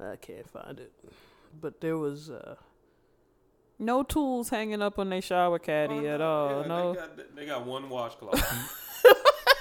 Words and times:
I 0.00 0.16
can't 0.16 0.48
find 0.48 0.78
it, 0.80 0.92
but 1.60 1.80
there 1.80 1.96
was 1.98 2.30
uh, 2.30 2.54
No 3.78 4.02
tools 4.02 4.48
hanging 4.50 4.80
up 4.82 4.98
on 4.98 5.10
their 5.10 5.22
shower 5.22 5.58
caddy 5.58 6.06
Oh, 6.08 6.14
at 6.14 6.20
all. 6.20 6.60
yeah, 6.62 6.66
no. 6.68 6.92
They 6.92 6.98
got, 7.00 7.36
they 7.36 7.46
got 7.46 7.66
one 7.66 7.88
washcloth. 7.88 8.34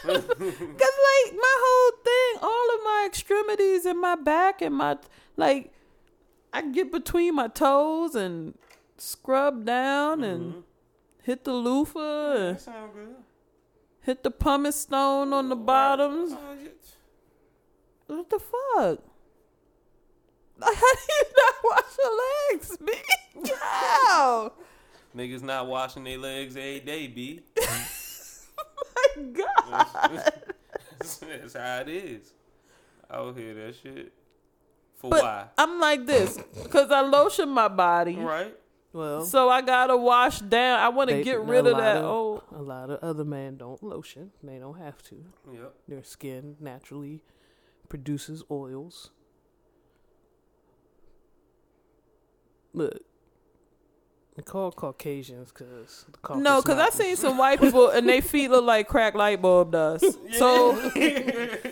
Cause 0.04 0.24
like 0.28 1.36
my 1.36 1.56
whole 1.60 1.92
thing, 2.04 2.40
all 2.42 2.76
of 2.76 2.84
my 2.84 3.04
extremities 3.08 3.86
and 3.86 4.00
my 4.00 4.16
back 4.16 4.62
and 4.62 4.76
my 4.76 4.98
like, 5.36 5.74
I 6.54 6.62
get 6.62 6.92
between 6.92 7.36
my 7.36 7.48
toes 7.48 8.16
and 8.16 8.54
scrub 8.98 9.66
down 9.66 10.24
and 10.24 10.54
Mhm. 10.54 10.64
hit 11.24 11.44
the 11.44 11.54
loofah, 11.54 12.52
That 12.54 12.62
sound 12.62 12.94
good. 12.94 13.16
hit 14.02 14.24
the 14.24 14.32
pumice 14.32 14.76
stone 14.82 15.34
on 15.34 15.50
the 15.50 15.56
bottoms. 15.56 16.32
Oh, 16.34 16.54
yeah. 16.64 16.70
What 18.16 18.30
the 18.30 18.40
fuck? 18.40 19.00
How 20.62 20.72
do 20.72 21.00
you 21.10 21.24
not 21.38 21.56
wash 21.64 21.98
your 22.04 22.52
legs, 22.52 22.78
B? 22.86 23.52
How? 23.62 24.54
Niggas 25.16 25.42
not 25.44 25.68
washing 25.68 26.04
their 26.04 26.18
legs 26.18 26.56
every 26.56 26.80
day, 26.82 27.08
B. 27.08 27.42
My 27.58 29.24
God. 29.34 30.32
That's, 31.00 31.18
that's 31.18 31.54
how 31.54 31.80
it 31.82 31.90
is. 31.90 32.34
Out 33.10 33.38
hear 33.38 33.54
that 33.54 33.76
shit. 33.76 34.12
For 34.96 35.10
But 35.12 35.24
why? 35.24 35.46
I'm 35.58 35.80
like 35.80 36.06
this 36.06 36.38
because 36.64 36.92
I 36.92 37.02
lotion 37.02 37.50
my 37.50 37.68
body. 37.68 38.16
Right? 38.16 38.56
well, 38.94 39.24
So 39.26 39.48
I 39.50 39.62
gotta 39.62 39.96
wash 39.96 40.40
down. 40.40 40.80
I 40.80 40.90
want 40.90 41.10
to 41.12 41.24
get 41.24 41.40
rid 41.42 41.68
of 41.68 41.78
that. 41.78 41.98
of- 41.98 42.04
Oh, 42.06 42.44
a 42.56 42.62
lot 42.62 42.90
of 42.90 43.00
other 43.04 43.24
men 43.24 43.58
don't 43.58 43.82
lotion. 43.84 44.32
They 44.44 44.58
don't 44.58 44.78
have 44.80 45.02
to. 45.04 45.24
Yep. 45.54 45.74
Their 45.88 46.04
skin 46.04 46.56
naturally 46.60 47.22
produces 47.90 48.44
oils. 48.50 49.12
Look, 52.78 53.02
they 54.36 54.44
call 54.44 54.72
Caucasians 54.72 55.52
because 55.52 56.06
no, 56.36 56.62
because 56.62 56.78
I've 56.78 56.94
seen 56.94 57.16
some 57.16 57.40
white 57.40 57.60
people 57.60 57.90
and 57.90 58.08
they 58.08 58.22
feet 58.22 58.52
look 58.52 58.64
like 58.66 58.88
cracked 58.88 59.16
light 59.18 59.42
bulb 59.42 59.72
dust. 59.72 60.06
So, 60.34 60.78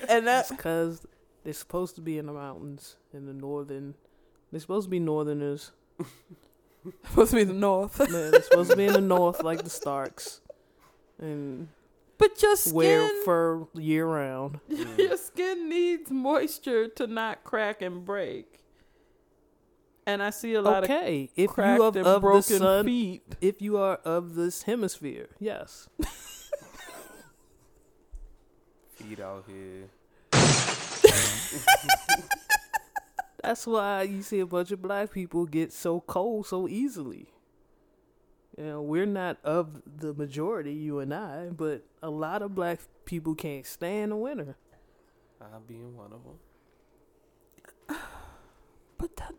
and 0.09 0.25
that's 0.25 0.49
because 0.49 1.05
they're 1.43 1.53
supposed 1.53 1.93
to 1.95 2.01
be 2.01 2.17
in 2.17 2.25
the 2.25 2.33
mountains 2.33 2.95
in 3.13 3.27
the 3.27 3.33
northern. 3.33 3.93
They're 4.51 4.59
supposed 4.59 4.85
to 4.87 4.89
be 4.89 4.99
northerners. 4.99 5.71
supposed 7.09 7.31
to 7.31 7.37
be 7.37 7.43
the 7.43 7.53
north. 7.53 7.99
Man, 7.99 8.31
they're 8.31 8.41
supposed 8.41 8.71
to 8.71 8.77
be 8.77 8.85
in 8.85 8.93
the 8.93 9.01
north 9.01 9.43
like 9.43 9.63
the 9.63 9.69
Starks, 9.69 10.41
and 11.19 11.67
But 12.17 12.41
your 12.41 12.55
skin, 12.55 12.73
wear 12.73 13.23
fur 13.23 13.67
year 13.75 14.07
round. 14.07 14.59
your 14.97 15.17
skin 15.17 15.69
needs 15.69 16.09
moisture 16.09 16.87
to 16.87 17.05
not 17.05 17.43
crack 17.43 17.83
and 17.83 18.03
break. 18.03 18.59
And 20.07 20.21
I 20.21 20.29
see 20.29 20.53
a 20.53 20.61
lot 20.61 20.83
of 20.83 20.89
Okay, 20.89 21.31
if 21.35 21.49
cracked 21.51 21.77
you 21.77 21.83
are 21.83 21.87
and 21.87 21.97
of 21.97 22.03
the 22.03 22.19
broken 22.19 22.59
sun, 22.59 22.85
feet. 22.85 23.23
if 23.41 23.61
you 23.61 23.77
are 23.77 23.95
of 24.05 24.35
this 24.35 24.63
hemisphere, 24.63 25.29
yes. 25.39 25.89
Feet 28.89 29.19
out 29.19 29.45
here. 29.47 29.89
That's 33.43 33.65
why 33.67 34.03
you 34.03 34.21
see 34.21 34.39
a 34.39 34.45
bunch 34.45 34.71
of 34.71 34.81
black 34.81 35.11
people 35.11 35.45
get 35.45 35.73
so 35.73 36.01
cold 36.01 36.47
so 36.47 36.67
easily. 36.67 37.27
You 38.57 38.63
know, 38.63 38.81
we're 38.81 39.05
not 39.05 39.37
of 39.43 39.81
the 39.85 40.13
majority, 40.13 40.73
you 40.73 40.99
and 40.99 41.13
I, 41.13 41.49
but 41.49 41.83
a 42.01 42.09
lot 42.09 42.41
of 42.41 42.55
black 42.55 42.79
people 43.05 43.35
can't 43.35 43.65
stand 43.65 44.11
the 44.13 44.15
winter. 44.15 44.55
I'll 45.41 45.59
be 45.59 45.75
in 45.75 45.95
one 45.95 46.13
of 46.13 46.21
them. 46.23 47.97
But 48.97 49.17
that, 49.17 49.33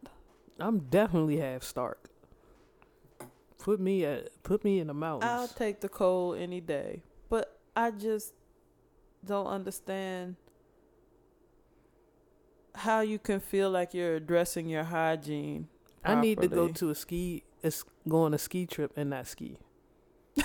I'm 0.58 0.80
definitely 0.80 1.38
half 1.38 1.62
Stark. 1.62 2.10
Put 3.58 3.80
me 3.80 4.04
at 4.04 4.42
put 4.42 4.64
me 4.64 4.78
in 4.78 4.86
the 4.86 4.94
mountains. 4.94 5.30
I'll 5.30 5.48
take 5.48 5.80
the 5.80 5.88
cold 5.88 6.38
any 6.38 6.60
day. 6.60 7.02
But 7.28 7.58
I 7.74 7.90
just 7.90 8.32
don't 9.24 9.48
understand 9.48 10.36
how 12.74 13.00
you 13.00 13.18
can 13.18 13.40
feel 13.40 13.70
like 13.70 13.94
you're 13.94 14.16
addressing 14.16 14.68
your 14.68 14.84
hygiene. 14.84 15.68
I 16.04 16.14
need 16.14 16.40
to 16.40 16.48
go 16.48 16.68
to 16.68 16.90
a 16.90 16.94
ski, 16.94 17.42
a 17.64 17.68
s 17.68 17.84
go 18.08 18.22
on 18.22 18.34
a 18.34 18.38
ski 18.38 18.66
trip 18.66 18.92
and 18.96 19.10
not 19.10 19.26
ski. 19.26 19.58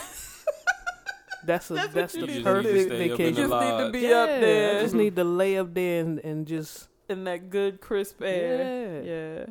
That's 1.44 1.70
a 1.70 1.74
That's 1.74 1.94
that's, 1.94 2.14
the 2.14 2.28
need 2.28 2.38
to 2.38 2.44
perfect 2.44 2.74
do. 2.74 2.86
Stay 2.86 3.10
You 3.10 3.32
just 3.32 3.54
need 3.54 3.86
to 3.86 3.90
be 3.92 4.00
yeah, 4.00 4.18
up 4.18 4.30
there. 4.30 4.78
I 4.78 4.82
just 4.82 4.94
need 4.94 5.16
to 5.16 5.24
lay 5.24 5.58
up 5.58 5.74
there 5.74 6.02
and, 6.02 6.20
and 6.20 6.48
just 6.48 6.88
in 7.10 7.24
that 7.26 7.50
good 7.50 7.82
crisp 7.82 8.22
air. 8.22 9.04
Yeah. 9.04 9.12
Yeah. 9.12 9.46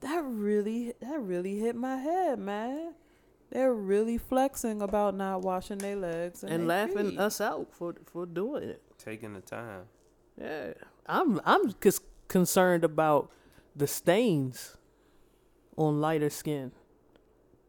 That 0.00 0.22
really 0.24 0.94
that 1.00 1.20
really 1.20 1.58
hit 1.58 1.76
my 1.76 1.96
head, 1.96 2.38
man. 2.38 2.94
They're 3.50 3.74
really 3.74 4.18
flexing 4.18 4.82
about 4.82 5.16
not 5.16 5.40
washing 5.42 5.78
their 5.78 5.96
legs 5.96 6.42
and, 6.42 6.52
and 6.52 6.60
their 6.62 6.86
laughing 6.86 7.10
feet. 7.10 7.18
us 7.18 7.40
out 7.40 7.68
for 7.72 7.94
for 8.04 8.26
doing 8.26 8.64
it. 8.64 8.82
Taking 8.98 9.34
the 9.34 9.40
time. 9.40 9.84
Yeah, 10.40 10.74
I'm 11.06 11.40
I'm 11.44 11.74
just 11.80 12.02
concerned 12.28 12.84
about 12.84 13.30
the 13.74 13.86
stains 13.86 14.76
on 15.76 16.00
lighter 16.00 16.30
skin. 16.30 16.72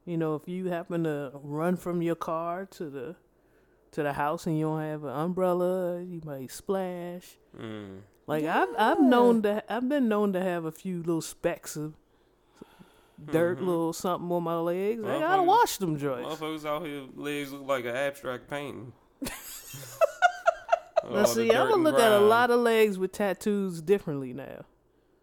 You 0.06 0.18
know, 0.18 0.36
if 0.36 0.48
you 0.48 0.68
happen 0.70 1.04
to 1.04 1.32
run 1.34 1.78
from 1.78 2.02
your 2.02 2.16
car 2.16 2.66
to 2.72 2.90
the 2.90 3.16
to 3.92 4.04
the 4.04 4.14
house 4.14 4.46
and 4.46 4.58
you 4.58 4.66
don't 4.66 4.82
have 4.82 5.04
an 5.04 5.10
umbrella, 5.10 6.02
you 6.02 6.22
might 6.26 6.52
splash. 6.52 7.38
Mm. 7.60 8.02
Like 8.28 8.46
I've 8.46 8.70
I've 8.78 9.02
known 9.02 9.42
to 9.44 9.64
I've 9.72 9.88
been 9.88 10.08
known 10.08 10.34
to 10.34 10.42
have 10.42 10.66
a 10.66 10.72
few 10.72 11.00
little 11.00 11.22
specks 11.22 11.76
of 11.76 11.94
dirt, 13.26 13.60
Mhm. 13.60 13.66
little 13.68 13.94
something 13.94 14.32
on 14.32 14.44
my 14.44 14.58
legs. 14.58 15.04
I 15.04 15.20
gotta 15.20 15.42
Motherfuckers- 15.42 15.46
wash 15.46 15.78
them 15.78 15.98
joints. 15.98 16.30
Motherfuckers 16.36 16.66
out 16.66 16.86
here, 16.86 17.04
legs 17.16 17.52
look 17.52 17.68
like 17.68 17.86
an 17.86 17.96
abstract 17.96 18.50
painting. 18.50 18.94
Now 21.12 21.24
see, 21.26 21.50
I'm 21.52 21.70
gonna 21.70 21.82
look 21.82 22.00
at 22.00 22.12
a 22.12 22.20
lot 22.20 22.52
of 22.52 22.60
legs 22.60 23.00
with 23.00 23.14
tattoos 23.14 23.82
differently 23.82 24.34
now. 24.34 24.66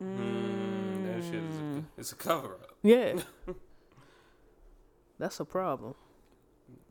Mm, 0.03 1.05
that 1.07 1.23
shit 1.23 1.34
is 1.34 1.57
a, 1.61 1.84
it's 1.99 2.12
a 2.12 2.17
cover 2.17 2.55
up. 2.55 2.73
Yeah, 2.83 3.21
that's 5.19 5.39
a 5.39 5.45
problem. 5.45 5.95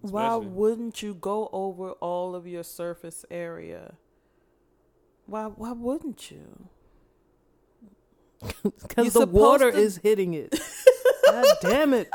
Why 0.01 0.35
wouldn't 0.35 1.01
you 1.01 1.13
go 1.15 1.49
over 1.51 1.91
all 1.93 2.35
of 2.35 2.45
your 2.47 2.63
surface 2.63 3.25
area? 3.31 3.95
Why 5.25 5.45
why 5.45 5.71
wouldn't 5.73 6.29
you? 6.31 6.69
Because 8.63 9.13
the 9.13 9.25
water 9.25 9.71
to- 9.71 9.77
is 9.77 9.97
hitting 9.97 10.33
it. 10.35 10.57
God 11.27 11.45
damn 11.61 11.93
it! 11.93 12.09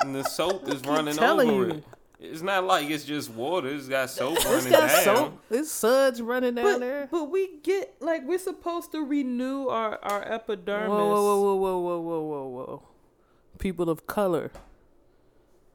And 0.00 0.14
the 0.14 0.24
soap 0.24 0.68
is 0.68 0.82
running 0.84 1.14
telling 1.14 1.50
over 1.50 1.64
you. 1.66 1.70
it. 1.74 1.84
It's 2.22 2.42
not 2.42 2.64
like 2.64 2.90
it's 2.90 3.04
just 3.04 3.30
water. 3.30 3.68
It's 3.68 3.88
got 3.88 4.10
soap 4.10 4.36
It's 4.36 4.44
running 4.44 4.70
got 4.70 4.88
down. 4.90 5.02
soap. 5.16 5.42
It's 5.50 5.70
suds 5.70 6.20
running 6.20 6.54
down 6.54 6.64
But, 6.64 6.80
there. 6.80 7.08
but 7.10 7.24
we 7.30 7.56
get 7.62 7.94
like 8.00 8.26
we're 8.26 8.38
supposed 8.38 8.92
to 8.92 9.00
renew 9.00 9.68
our 9.68 9.98
our 10.02 10.22
epidermis. 10.30 10.88
whoa, 10.90 11.08
whoa, 11.08 11.40
whoa, 11.40 11.54
whoa, 11.56 11.78
whoa, 11.78 12.00
whoa, 12.00 12.20
whoa, 12.22 12.48
whoa! 12.48 12.82
People 13.58 13.88
of 13.88 14.06
color. 14.06 14.50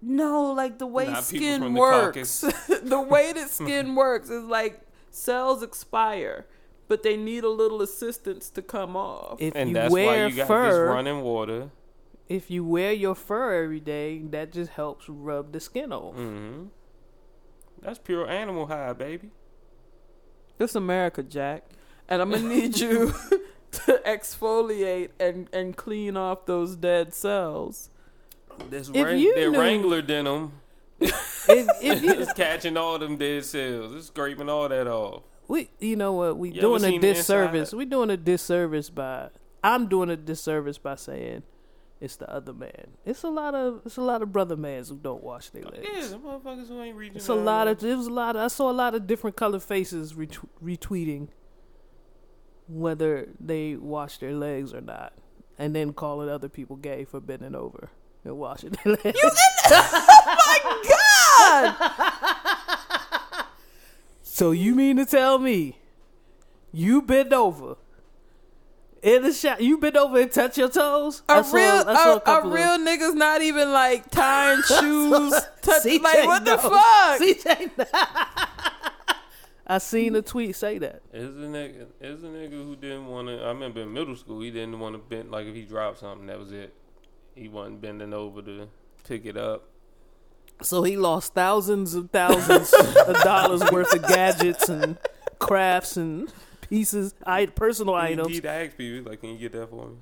No, 0.01 0.51
like 0.51 0.77
the 0.77 0.85
way 0.85 1.07
Not 1.07 1.23
skin 1.23 1.61
from 1.61 1.73
the 1.73 1.79
works. 1.79 2.41
the 2.83 3.01
way 3.01 3.33
that 3.33 3.49
skin 3.49 3.95
works 3.95 4.29
is 4.29 4.43
like 4.43 4.81
cells 5.09 5.63
expire, 5.63 6.45
but 6.87 7.01
they 7.01 7.17
need 7.17 7.43
a 7.43 7.49
little 7.49 7.81
assistance 7.81 8.49
to 8.51 8.61
come 8.61 8.95
off. 8.95 9.41
If 9.41 9.55
And 9.55 9.69
you 9.69 9.73
that's 9.73 9.91
wear 9.91 10.05
why 10.05 10.25
you 10.27 10.35
got 10.35 10.41
this 10.43 10.47
fur, 10.47 10.89
running 10.93 11.21
water. 11.21 11.69
If 12.27 12.49
you 12.49 12.63
wear 12.65 12.91
your 12.93 13.15
fur 13.15 13.63
every 13.63 13.79
day, 13.79 14.19
that 14.31 14.51
just 14.51 14.71
helps 14.71 15.07
rub 15.09 15.51
the 15.51 15.59
skin 15.59 15.91
off. 15.93 16.15
hmm 16.15 16.65
That's 17.81 17.99
pure 17.99 18.27
animal 18.29 18.67
hide, 18.67 18.97
baby. 18.97 19.29
This 20.57 20.75
America, 20.75 21.21
Jack, 21.23 21.65
and 22.07 22.21
I'm 22.21 22.31
gonna 22.31 22.47
need 22.47 22.77
you 22.79 23.13
to 23.71 24.01
exfoliate 24.05 25.09
and 25.19 25.49
and 25.53 25.75
clean 25.75 26.15
off 26.17 26.45
those 26.45 26.75
dead 26.75 27.13
cells. 27.13 27.89
This 28.69 28.89
If 28.93 29.03
Wrang- 29.05 29.19
you 29.19 29.35
that 29.35 29.51
knew- 29.51 29.59
Wrangler 29.59 30.01
denim 30.01 30.53
if, 30.99 31.43
if 31.49 31.81
you, 32.03 32.13
is 32.13 32.31
catching 32.33 32.77
all 32.77 32.97
them 32.97 33.17
dead 33.17 33.43
cells. 33.43 33.93
It's 33.93 34.07
scraping 34.07 34.47
all 34.49 34.69
that 34.69 34.87
off. 34.87 35.23
we, 35.49 35.69
you 35.79 35.97
know 35.97 36.13
what, 36.13 36.37
we 36.37 36.51
You 36.51 36.61
doing 36.61 36.83
a 36.85 36.97
disservice. 36.97 37.69
inside? 37.73 37.77
We 37.77 37.83
doing 37.85 38.09
a 38.09 38.17
disservice 38.17 38.89
by. 38.89 39.27
I'm 39.61 39.87
doing 39.89 40.09
a 40.09 40.15
disservice 40.15 40.77
by 40.77 40.95
saying 40.95 41.43
it's 42.01 42.17
the 42.17 42.29
other 42.29 42.53
man. 42.53 42.97
It's 43.05 43.23
a 43.23 43.29
lot 43.29 43.55
of 43.55 43.81
it's 43.85 43.97
a 43.97 44.01
lot 44.01 44.21
of 44.21 44.31
brother 44.31 44.57
mans 44.57 44.89
who 44.89 44.97
don't 44.97 45.23
wash 45.23 45.49
their 45.49 45.63
legs. 45.63 45.87
Yeah, 45.93 46.07
the 46.07 46.17
motherfuckers 46.17 46.67
who 46.67 46.81
ain't 46.81 46.97
reaching. 46.97 47.15
It's 47.15 47.29
a 47.29 47.35
lot 47.35 47.67
of 47.67 47.83
it 47.83 47.95
was 47.95 48.07
a 48.07 48.11
lot. 48.11 48.35
Of, 48.35 48.41
I 48.43 48.47
saw 48.47 48.69
a 48.69 48.73
lot 48.73 48.95
of 48.95 49.07
different 49.07 49.35
colored 49.35 49.63
faces 49.63 50.13
retw- 50.13 50.49
retweeting 50.63 51.29
whether 52.67 53.29
they 53.39 53.75
wash 53.75 54.17
their 54.17 54.33
legs 54.33 54.73
or 54.73 54.81
not, 54.81 55.13
and 55.57 55.75
then 55.75 55.93
calling 55.93 56.29
other 56.29 56.49
people 56.49 56.75
gay 56.75 57.05
for 57.05 57.21
bending 57.21 57.55
over 57.55 57.89
and 58.25 58.37
washing 58.37 58.71
their 58.83 58.93
legs. 58.95 59.19
You, 59.23 59.31
oh 59.71 60.35
my 60.45 61.75
god, 61.77 63.45
so 64.21 64.51
you 64.51 64.75
mean 64.75 64.97
to 64.97 65.05
tell 65.05 65.39
me 65.39 65.79
you 66.73 67.01
bend 67.01 67.31
over 67.31 67.77
In 69.05 69.21
the 69.21 69.31
shot, 69.31 69.61
you 69.61 69.77
been 69.77 69.95
over 69.95 70.19
and 70.19 70.31
touch 70.31 70.57
your 70.57 70.67
toes. 70.67 71.21
A 71.29 71.33
I 71.33 71.41
saw- 71.43 71.55
real, 71.55 71.83
I 71.87 71.95
saw 71.95 72.13
a, 72.13 72.15
a 72.15 72.19
couple 72.21 72.49
of- 72.49 72.55
real 72.55 72.77
niggas 72.79 73.13
not 73.13 73.43
even 73.43 73.71
like 73.71 74.09
tying 74.09 74.61
shoes. 74.67 75.31
touch, 75.61 75.83
CJ 75.83 76.01
like 76.01 76.25
what 76.25 76.43
the 76.43 76.57
fuck? 76.57 77.19
CJ 77.21 77.87
I 79.67 79.77
seen 79.79 80.15
a 80.15 80.21
tweet 80.23 80.55
say 80.55 80.77
that. 80.79 81.01
It's 81.13 81.23
a 81.23 81.47
nigga. 81.47 81.85
It's 82.01 82.23
a 82.23 82.27
nigga 82.27 82.51
who 82.51 82.75
didn't 82.75 83.05
want 83.07 83.27
to. 83.27 83.43
I 83.43 83.47
remember 83.49 83.81
in 83.81 83.93
middle 83.93 84.15
school, 84.15 84.41
he 84.41 84.49
didn't 84.51 84.79
want 84.79 84.93
to 84.95 84.99
bend. 84.99 85.29
Like 85.31 85.45
if 85.47 85.55
he 85.55 85.63
dropped 85.63 85.99
something, 85.99 86.25
that 86.27 86.39
was 86.39 86.51
it. 86.51 86.73
He 87.35 87.47
wasn't 87.47 87.81
bending 87.81 88.13
over 88.13 88.41
to 88.41 88.67
pick 89.07 89.25
it 89.25 89.37
up. 89.37 89.69
So 90.61 90.83
he 90.83 90.97
lost 90.97 91.33
thousands 91.33 91.93
of 91.95 92.09
thousands 92.11 92.73
of 92.73 93.21
dollars 93.21 93.61
worth 93.71 93.93
of 93.93 94.07
gadgets 94.07 94.69
and 94.69 94.97
crafts 95.37 95.97
and 95.97 96.31
pieces, 96.69 97.13
I 97.25 97.45
personal 97.47 97.95
He, 97.95 98.01
items. 98.13 98.27
he'd 98.29 98.45
ask 98.45 98.77
people 98.77 99.09
like, 99.11 99.21
"Can 99.21 99.29
you 99.31 99.37
get 99.37 99.51
that 99.53 99.69
for 99.69 99.87
me?" 99.87 99.95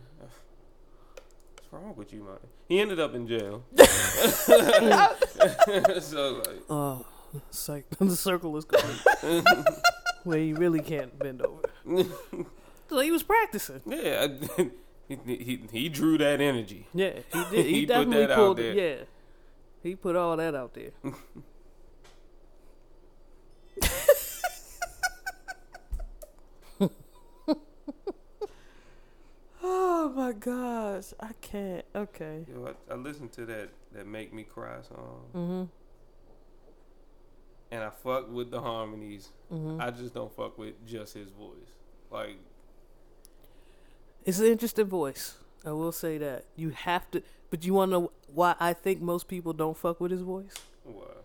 What's 1.56 1.72
wrong 1.72 1.96
with 1.96 2.14
you, 2.14 2.24
man? 2.24 2.38
He 2.70 2.80
ended 2.80 3.00
up 3.00 3.14
in 3.16 3.28
jail. 3.28 3.64
so 6.00 6.42
like, 6.46 6.62
Oh, 6.70 7.06
it's 7.48 7.68
like 7.74 7.86
the 7.98 8.16
circle 8.16 8.56
is 8.58 8.66
complete. 8.66 9.44
Where 10.24 10.40
you 10.40 10.56
really 10.56 10.82
can't 10.82 11.18
bend 11.20 11.42
over. 11.42 11.62
So 12.90 13.00
he 13.00 13.12
was 13.12 13.24
practicing. 13.24 13.82
yeah, 13.86 14.28
I- 14.58 14.72
he, 15.10 15.18
he 15.36 15.60
he 15.72 15.90
drew 15.90 16.18
that 16.18 16.40
energy. 16.40 16.88
Yeah, 16.94 17.20
he 17.34 17.44
did. 17.52 17.66
He, 17.66 17.74
He 17.82 17.86
definitely 17.86 18.34
pulled 18.34 18.58
it. 18.60 18.76
Yeah, 18.78 19.04
he 19.84 19.96
put 19.96 20.16
all 20.16 20.38
that 20.38 20.56
out 20.56 20.74
there. 20.74 20.92
Oh 29.66 30.10
my 30.14 30.34
gosh, 30.34 31.14
I 31.22 31.30
can't. 31.40 31.86
Okay. 31.96 32.46
I, 32.90 32.94
I 32.94 32.96
listened 32.96 33.32
to 33.34 33.46
that 33.46 33.70
that 33.94 34.06
make 34.06 34.34
me 34.34 34.44
cry 34.44 34.82
song, 34.82 35.22
Mm-hmm. 35.34 35.64
and 37.72 37.84
I 37.84 37.90
fuck 37.90 38.30
with 38.30 38.52
the 38.52 38.60
harmonies. 38.60 39.30
Mm-hmm. 39.52 39.80
I 39.82 39.90
just 39.92 40.14
don't 40.14 40.36
fuck 40.36 40.58
with 40.58 40.86
just 40.86 41.14
his 41.14 41.30
voice. 41.30 41.72
Like 42.12 42.36
It's 44.26 44.40
an 44.40 44.48
interesting 44.48 44.88
voice. 44.88 45.36
I 45.66 45.72
will 45.72 45.94
say 45.94 46.18
that. 46.18 46.44
You 46.58 46.72
have 46.72 47.10
to, 47.12 47.24
but 47.50 47.64
you 47.64 47.74
want 47.74 47.92
to 47.92 48.00
know 48.00 48.12
why 48.34 48.56
I 48.60 48.74
think 48.74 49.02
most 49.02 49.30
people 49.30 49.54
don't 49.54 49.78
fuck 49.78 50.02
with 50.02 50.12
his 50.12 50.22
voice? 50.22 50.54
what? 50.84 51.24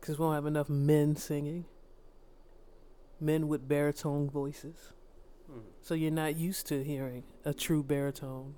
Because 0.00 0.18
we 0.18 0.24
don't 0.24 0.34
have 0.34 0.46
enough 0.46 0.70
men 0.70 1.14
singing. 1.16 1.66
Men 3.20 3.48
with 3.48 3.68
baritone 3.68 4.30
voices. 4.30 4.92
So 5.82 5.94
you're 5.94 6.10
not 6.10 6.36
used 6.36 6.66
to 6.68 6.82
hearing 6.82 7.22
a 7.44 7.54
true 7.54 7.82
baritone. 7.82 8.54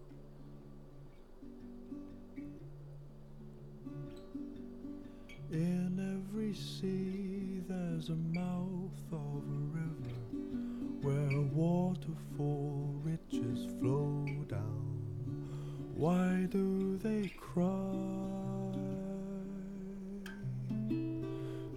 In 5.51 5.99
every 5.99 6.55
sea, 6.55 7.63
there's 7.69 8.09
a 8.09 8.17
mouth 8.17 9.13
of 9.13 9.43
a 9.43 9.61
river 9.73 10.15
where 11.03 11.41
waterfall 11.53 12.95
riches 13.03 13.67
flow 13.79 14.27
down. 14.49 15.03
Why 15.95 16.47
do 16.51 16.99
they 16.99 17.33
cry? 17.39 17.65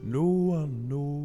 No 0.03 0.23
one 0.23 0.89
knows 0.89 1.20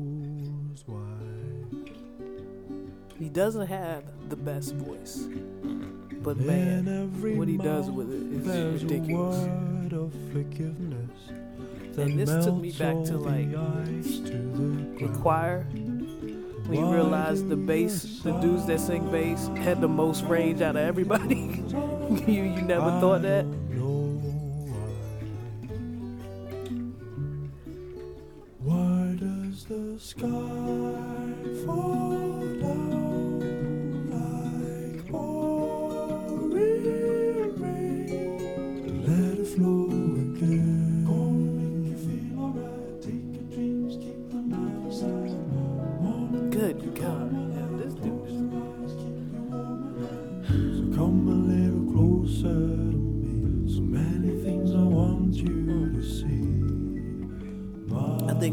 He 3.18 3.28
doesn't 3.28 3.66
have 3.66 4.04
the 4.28 4.36
best 4.36 4.74
voice. 4.74 5.26
But 6.22 6.38
man, 6.38 6.88
every 6.88 7.34
what 7.34 7.48
he 7.48 7.56
does 7.56 7.90
with 7.90 8.12
it 8.12 8.46
is 8.46 8.82
ridiculous. 8.82 9.36
Word 9.36 9.92
of 9.92 10.12
forgiveness 10.32 11.10
that 11.94 12.08
And 12.08 12.18
this 12.18 12.44
took 12.44 12.56
me 12.56 12.72
back 12.72 13.04
to, 13.06 13.16
like, 13.16 13.48
ice 13.86 14.18
to 14.18 14.32
the 14.32 15.06
the 15.06 15.18
choir, 15.18 15.62
when 16.66 16.80
you 16.80 16.92
realize 16.92 17.44
the 17.44 17.56
bass, 17.56 18.20
the 18.22 18.32
dudes 18.40 18.66
that 18.66 18.80
sing 18.80 19.10
bass 19.10 19.48
had 19.58 19.80
the 19.80 19.88
most 19.88 20.24
range 20.24 20.60
out 20.60 20.76
of 20.76 20.82
everybody. 20.82 21.34
you 22.26 22.42
you 22.42 22.62
never 22.62 22.90
thought 23.00 23.22
that? 23.22 23.46
know 23.46 24.20
why. 24.66 24.88
Why 28.60 29.16
does 29.16 29.64
the 29.64 29.98
sky 30.00 31.64
fall 31.64 31.95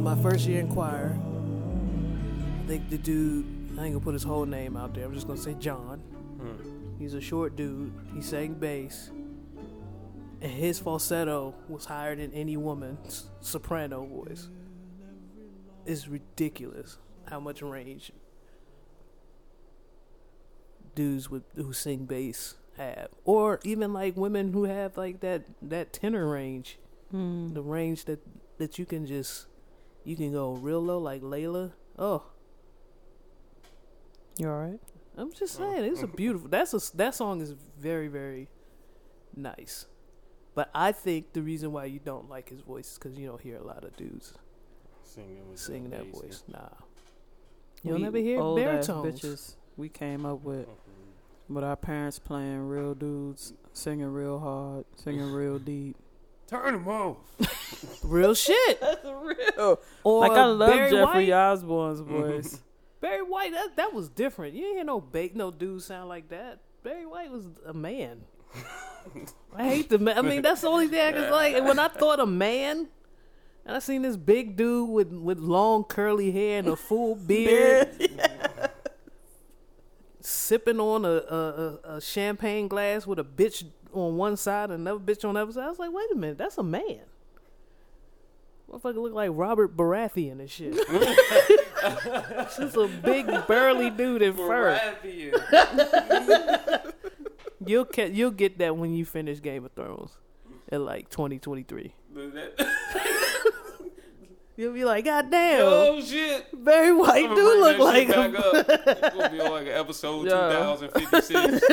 my 0.03 0.15
first 0.21 0.45
year 0.45 0.59
in 0.59 0.67
choir, 0.67 1.17
I 2.63 2.67
think 2.67 2.89
the 2.89 2.97
dude, 2.97 3.45
I 3.79 3.85
ain't 3.85 3.93
gonna 3.93 3.99
put 3.99 4.13
his 4.13 4.23
whole 4.23 4.45
name 4.45 4.75
out 4.75 4.93
there, 4.93 5.05
I'm 5.05 5.13
just 5.13 5.27
gonna 5.27 5.39
say 5.39 5.53
John. 5.55 5.99
Hmm. 6.39 6.99
He's 6.99 7.13
a 7.13 7.21
short 7.21 7.55
dude, 7.55 7.93
he 8.13 8.21
sang 8.21 8.53
bass, 8.53 9.11
and 10.41 10.51
his 10.51 10.79
falsetto 10.79 11.55
was 11.69 11.85
higher 11.85 12.15
than 12.15 12.33
any 12.33 12.57
woman's 12.57 13.29
soprano 13.39 14.05
voice. 14.05 14.49
It's 15.85 16.07
ridiculous 16.07 16.97
how 17.25 17.39
much 17.39 17.61
range 17.61 18.11
dudes 20.95 21.29
with 21.29 21.43
who 21.55 21.73
sing 21.73 22.05
bass 22.05 22.55
have, 22.77 23.07
or 23.25 23.59
even 23.63 23.93
like 23.93 24.15
women 24.17 24.51
who 24.53 24.65
have 24.65 24.97
like 24.97 25.21
that 25.21 25.43
that 25.61 25.93
tenor 25.93 26.29
range 26.29 26.77
Hmm. 27.11 27.53
the 27.53 27.61
range 27.61 28.05
that 28.05 28.19
that 28.57 28.79
you 28.79 28.85
can 28.85 29.05
just 29.05 29.45
you 30.03 30.15
can 30.15 30.31
go 30.31 30.53
real 30.53 30.81
low 30.81 30.97
like 30.97 31.21
Layla. 31.21 31.71
Oh, 31.97 32.23
You 34.37 34.49
all 34.49 34.57
right? 34.59 34.79
I'm 35.15 35.31
just 35.31 35.55
saying 35.57 35.83
it's 35.85 36.01
a 36.01 36.07
beautiful. 36.07 36.47
That's 36.49 36.73
a 36.73 36.97
that 36.97 37.13
song 37.13 37.39
is 37.41 37.53
very 37.79 38.07
very 38.07 38.49
nice. 39.35 39.85
But 40.55 40.69
I 40.73 40.91
think 40.91 41.33
the 41.33 41.41
reason 41.41 41.71
why 41.71 41.85
you 41.85 41.99
don't 41.99 42.29
like 42.29 42.49
his 42.49 42.61
voice 42.61 42.91
is 42.91 42.97
because 42.99 43.17
you 43.17 43.27
don't 43.27 43.41
hear 43.41 43.57
a 43.57 43.63
lot 43.63 43.83
of 43.83 43.95
dudes 43.97 44.33
Singing 45.03 45.49
with 45.49 45.59
sing 45.59 45.89
that 45.91 46.11
bass. 46.11 46.21
voice. 46.21 46.43
Nah, 46.47 46.59
you'll 47.83 47.95
We 47.97 48.01
never 48.03 48.17
hear 48.17 48.39
old 48.39 48.57
baritones. 48.57 49.19
bitches 49.19 49.55
we 49.77 49.89
came 49.89 50.25
up 50.25 50.41
with 50.43 50.67
Mhm. 50.67 51.55
with 51.55 51.63
our 51.63 51.75
parents 51.75 52.17
playing 52.19 52.67
real 52.67 52.95
dudes, 52.95 53.53
singing 53.71 54.11
real 54.13 54.39
hard, 54.39 54.85
singing 54.95 55.31
real 55.31 55.59
deep. 55.59 55.95
Turn 56.53 56.75
him 56.75 56.87
off. 56.87 57.17
Real 58.03 58.35
shit. 58.35 58.79
That's 58.79 59.03
real. 59.03 59.35
Oh, 59.57 59.79
or 60.03 60.19
like 60.19 60.33
I 60.33 60.45
love 60.45 60.69
Barry 60.69 60.91
Jeffrey 60.91 61.29
White. 61.31 61.33
Osborne's 61.33 62.01
mm-hmm. 62.01 62.21
voice. 62.21 62.59
Barry 63.01 63.23
White. 63.23 63.53
That 63.53 63.75
that 63.77 63.93
was 63.93 64.07
different. 64.07 64.53
You 64.53 64.61
didn't 64.61 64.75
hear 64.75 64.85
no 64.85 65.01
bait 65.01 65.35
no 65.35 65.49
dude 65.49 65.81
sound 65.81 66.09
like 66.09 66.29
that. 66.29 66.59
Barry 66.83 67.07
White 67.07 67.31
was 67.31 67.47
a 67.65 67.73
man. 67.73 68.21
I 69.55 69.67
hate 69.67 69.89
the 69.89 69.97
man. 69.97 70.15
I 70.15 70.21
mean, 70.21 70.43
that's 70.43 70.61
the 70.61 70.67
only 70.67 70.87
thing 70.87 70.99
I 70.99 71.11
can 71.11 71.31
like. 71.31 71.55
And 71.55 71.65
when 71.65 71.79
I 71.79 71.87
thought 71.87 72.19
a 72.19 72.27
man, 72.27 72.87
and 73.65 73.75
I 73.75 73.79
seen 73.79 74.03
this 74.03 74.15
big 74.15 74.55
dude 74.55 74.89
with 74.89 75.11
with 75.11 75.39
long 75.39 75.85
curly 75.85 76.31
hair 76.31 76.59
and 76.59 76.67
a 76.67 76.75
full 76.75 77.15
beard, 77.27 77.89
sipping 80.19 80.79
on 80.79 81.03
a, 81.03 81.09
a 81.09 81.37
a 81.37 81.95
a 81.95 82.01
champagne 82.01 82.67
glass 82.67 83.07
with 83.07 83.17
a 83.17 83.23
bitch 83.23 83.65
on 83.93 84.17
one 84.17 84.37
side 84.37 84.71
and 84.71 84.81
another 84.81 84.99
bitch 84.99 85.27
on 85.27 85.35
the 85.35 85.41
other 85.41 85.51
side. 85.51 85.65
I 85.65 85.69
was 85.69 85.79
like, 85.79 85.93
wait 85.93 86.11
a 86.11 86.15
minute, 86.15 86.37
that's 86.37 86.57
a 86.57 86.63
man. 86.63 87.01
Motherfucker 88.71 88.95
look 88.95 89.13
like 89.13 89.29
Robert 89.33 89.75
Baratheon 89.77 90.39
and 90.39 90.49
shit. 90.49 90.73
Just 92.57 92.75
a 92.77 92.87
big 93.03 93.27
burly 93.47 93.89
dude 93.89 94.21
in 94.21 94.33
fur. 94.33 94.79
Baratheon. 95.03 96.93
You'll 97.65 97.85
ca- 97.85 98.09
you'll 98.11 98.31
get 98.31 98.57
that 98.57 98.75
when 98.75 98.93
you 98.93 99.05
finish 99.05 99.41
Game 99.41 99.65
of 99.65 99.71
Thrones 99.73 100.17
in 100.71 100.83
like 100.85 101.09
2023. 101.09 101.93
But 104.55 104.57
that- 104.57 104.61
You'll 104.63 104.73
be 104.73 104.85
like, 104.85 105.05
God 105.05 105.31
damn, 105.31 105.61
oh 105.63 105.99
shit! 106.01 106.45
Barry 106.63 106.93
White 106.93 107.27
do 107.33 107.59
look 107.59 107.79
like 107.79 108.05
shit 108.07 108.15
him. 108.15 108.31
back 108.33 108.45
up. 108.45 108.53
It's 108.87 109.15
gonna 109.15 109.29
be 109.31 109.39
on 109.41 109.51
like 109.57 109.65
an 109.67 109.73
episode 109.73 110.27
Yeah. 110.27 110.75
2056. 110.79 111.65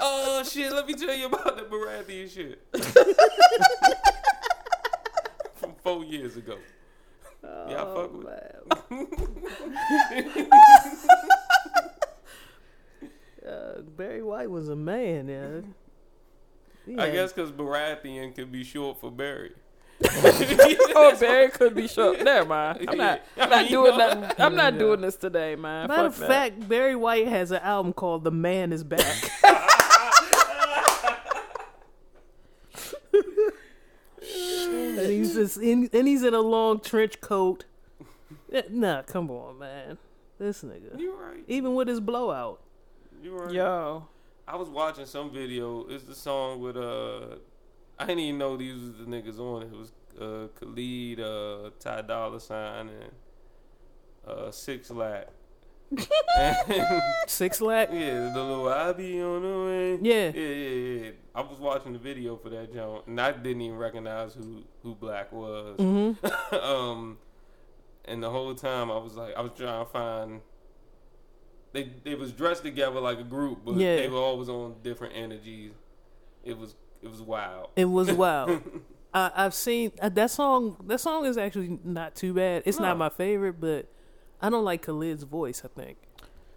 oh 0.00 0.42
shit! 0.44 0.70
Let 0.72 0.86
me 0.86 0.92
tell 0.94 1.14
you 1.14 1.26
about 1.26 1.56
the 1.56 1.62
Baratheon 1.62 2.28
shit 2.30 2.60
from 5.56 5.74
four 5.82 6.04
years 6.04 6.36
ago. 6.36 6.58
Yeah, 7.42 7.82
I 7.82 7.84
fuck 7.94 8.12
with. 8.12 8.26
uh, 13.48 13.80
Barry 13.96 14.22
White 14.22 14.50
was 14.50 14.68
a 14.68 14.76
man, 14.76 15.28
yeah. 15.28 15.60
I 17.00 17.06
Yeah. 17.06 17.12
guess 17.12 17.32
because 17.32 17.50
Baratheon 17.52 18.34
could 18.34 18.50
be 18.52 18.64
short 18.64 19.00
for 19.00 19.10
Barry. 19.10 19.52
oh, 20.94 21.16
Barry 21.20 21.48
could 21.50 21.74
be 21.74 21.86
short. 21.88 22.22
Never 22.22 22.48
mind. 22.48 22.86
I'm 22.88 22.98
not. 22.98 23.22
I'm 23.36 23.50
not 23.50 23.68
doing 23.70 23.96
know. 23.98 24.08
nothing. 24.20 24.44
I'm 24.44 24.54
not 24.56 24.78
doing 24.78 25.00
this 25.00 25.16
today, 25.16 25.54
man. 25.56 25.88
Matter 25.88 26.10
Fuck 26.10 26.12
of 26.12 26.18
that. 26.20 26.28
fact, 26.28 26.68
Barry 26.68 26.96
White 26.96 27.28
has 27.28 27.50
an 27.50 27.60
album 27.62 27.92
called 27.92 28.24
"The 28.24 28.30
Man 28.30 28.72
Is 28.72 28.84
Back." 28.84 29.30
and 34.22 35.10
he's 35.10 35.34
just 35.34 35.58
in, 35.58 35.88
and 35.92 36.06
he's 36.08 36.22
in 36.22 36.34
a 36.34 36.40
long 36.40 36.80
trench 36.80 37.20
coat. 37.20 37.64
Eh, 38.52 38.62
Nah, 38.70 39.02
come 39.02 39.30
on, 39.30 39.58
man. 39.58 39.98
This 40.38 40.62
nigga, 40.62 40.98
You 40.98 41.14
right. 41.14 41.44
even 41.48 41.74
with 41.74 41.88
his 41.88 42.00
blowout. 42.00 42.60
You 43.22 43.32
right. 43.38 43.52
yo, 43.52 44.08
I 44.48 44.56
was 44.56 44.68
watching 44.68 45.06
some 45.06 45.30
video. 45.30 45.86
It's 45.88 46.04
the 46.04 46.14
song 46.14 46.60
with 46.60 46.76
uh, 46.76 47.36
I 48.02 48.06
didn't 48.06 48.20
even 48.20 48.38
know 48.38 48.56
these 48.56 48.74
was 48.74 48.92
the 48.98 49.04
niggas 49.04 49.38
on 49.38 49.62
it. 49.62 49.66
It 49.66 49.78
was 49.78 49.92
uh, 50.20 50.48
Khalid, 50.58 51.20
uh, 51.20 51.70
Ty 51.78 52.02
Dolla 52.02 52.40
Sign, 52.40 52.88
and 52.88 53.12
uh, 54.26 54.50
Six 54.50 54.90
and, 56.38 57.02
Six 57.26 57.60
lakh. 57.60 57.88
yeah, 57.92 58.30
the 58.32 58.42
little 58.42 58.68
I 58.68 58.92
be 58.92 59.20
on 59.20 59.42
the 59.42 59.64
way. 59.64 59.98
Yeah. 60.02 60.32
yeah, 60.34 60.54
yeah, 60.54 61.04
yeah. 61.04 61.10
I 61.34 61.40
was 61.42 61.58
watching 61.58 61.92
the 61.92 61.98
video 61.98 62.36
for 62.36 62.48
that 62.50 62.72
joint, 62.72 63.06
and 63.06 63.20
I 63.20 63.32
didn't 63.32 63.60
even 63.60 63.78
recognize 63.78 64.34
who 64.34 64.62
who 64.82 64.94
Black 64.94 65.32
was. 65.32 65.76
Mm-hmm. 65.78 66.54
um, 66.54 67.18
and 68.04 68.22
the 68.22 68.30
whole 68.30 68.54
time 68.54 68.90
I 68.90 68.96
was 68.98 69.14
like, 69.14 69.34
I 69.36 69.40
was 69.42 69.52
trying 69.56 69.84
to 69.84 69.90
find. 69.90 70.40
They 71.72 71.90
they 72.04 72.14
was 72.14 72.32
dressed 72.32 72.62
together 72.62 73.00
like 73.00 73.18
a 73.18 73.24
group, 73.24 73.64
but 73.64 73.76
Yeah. 73.76 73.96
they 73.96 74.08
were 74.08 74.18
always 74.18 74.48
on 74.48 74.76
different 74.82 75.14
energies. 75.16 75.72
It 76.44 76.58
was 76.58 76.74
it 77.02 77.10
was 77.10 77.20
wild. 77.20 77.70
It 77.76 77.84
was 77.86 78.10
wild. 78.24 78.62
I, 79.14 79.30
I've 79.34 79.54
seen 79.54 79.92
uh, 80.00 80.08
that 80.10 80.30
song. 80.30 80.76
That 80.86 80.98
song 81.00 81.26
is 81.26 81.36
actually 81.36 81.78
not 81.84 82.14
too 82.14 82.32
bad. 82.34 82.62
It's 82.64 82.78
No. 82.78 82.86
not 82.86 82.98
my 82.98 83.08
favorite, 83.10 83.60
but 83.60 83.86
I 84.40 84.48
don't 84.48 84.64
like 84.64 84.82
Khalid's 84.86 85.24
voice. 85.24 85.62
I 85.64 85.68
think 85.68 85.98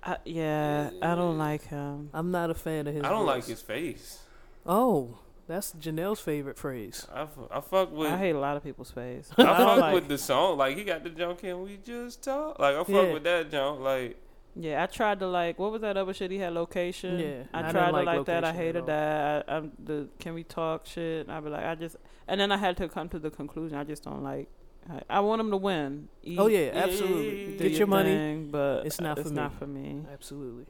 I, 0.04 0.18
yeah, 0.26 0.92
I 1.02 1.16
don't 1.16 1.38
like 1.38 1.68
him. 1.68 2.10
I'm 2.14 2.32
not 2.32 2.50
a 2.50 2.54
fan 2.54 2.88
of 2.88 2.94
his. 2.94 3.04
I 3.04 3.10
don't 3.10 3.26
like 3.26 3.46
his 3.46 3.62
face. 3.62 4.20
Oh, 4.66 5.20
that's 5.48 5.74
Janelle's 5.74 6.20
favorite 6.20 6.58
phrase. 6.58 7.06
I, 7.14 7.28
I 7.52 7.62
fuck 7.62 7.92
with 7.92 8.10
I 8.12 8.16
I, 8.16 8.18
hate 8.18 8.32
a 8.36 8.40
lot 8.40 8.56
of 8.58 8.64
people's 8.64 8.92
face. 8.92 9.30
I 9.38 9.44
fuck 9.44 9.78
like- 9.80 9.94
with 9.94 10.08
the 10.08 10.18
song. 10.18 10.58
Like 10.58 10.78
he 10.78 10.84
got 10.84 11.04
the 11.04 11.10
junk. 11.10 11.40
Can 11.40 11.62
we 11.62 11.78
just 11.84 12.24
talk? 12.24 12.58
Like 12.60 12.76
I 12.76 12.80
fuck 12.80 12.88
Yeah. 12.90 13.14
with 13.14 13.24
that 13.26 13.52
junk. 13.52 13.82
Like 13.82 14.18
Yeah, 14.58 14.82
I 14.84 14.86
tried 14.86 15.20
to 15.20 15.28
like. 15.28 15.60
What 15.60 15.72
was 15.74 15.82
that 15.82 15.98
other 15.98 16.14
shit 16.14 16.32
he 16.32 16.38
had? 16.38 16.54
Location. 16.54 17.20
Yeah, 17.20 17.44
I 17.54 17.68
I 17.68 17.72
tried 17.72 17.88
to 17.88 17.92
like 17.92 18.06
like 18.06 18.26
that. 18.26 18.44
I 18.46 18.54
hated 18.54 18.86
that. 18.86 19.46
I, 19.50 19.56
I'm 19.58 19.72
the 19.84 20.08
can 20.20 20.34
we 20.34 20.44
talk 20.44 20.86
shit. 20.86 21.30
I 21.30 21.40
be 21.42 21.50
like, 21.50 21.66
I 21.66 21.76
just, 21.76 21.98
and 22.28 22.40
then 22.40 22.52
I 22.52 22.58
had 22.58 22.78
to 22.78 22.88
come 22.88 23.10
to 23.10 23.20
the 23.20 23.30
conclusion. 23.30 23.78
I 23.78 23.84
just 23.84 24.04
don't 24.04 24.24
like. 24.24 24.48
I, 24.90 25.02
I 25.18 25.20
want 25.20 25.42
him 25.42 25.52
to 25.52 25.58
win. 25.58 26.08
Eat, 26.24 26.38
Oh 26.40 26.48
yeah, 26.48 26.68
yeah, 26.68 26.84
absolutely. 26.86 27.40
yeah, 27.42 27.46
do 27.48 27.58
Get 27.58 27.72
yeah. 27.74 27.78
your 27.80 27.88
money. 27.88 28.10
thing, 28.16 28.50
but 28.52 28.86
It's 28.86 29.02
not 29.02 29.18
it's 29.18 29.28
for 29.30 29.36
not 29.36 29.52
me. 29.54 29.58
for 29.60 29.68
me. 29.68 30.02
Absolutely, 30.14 30.66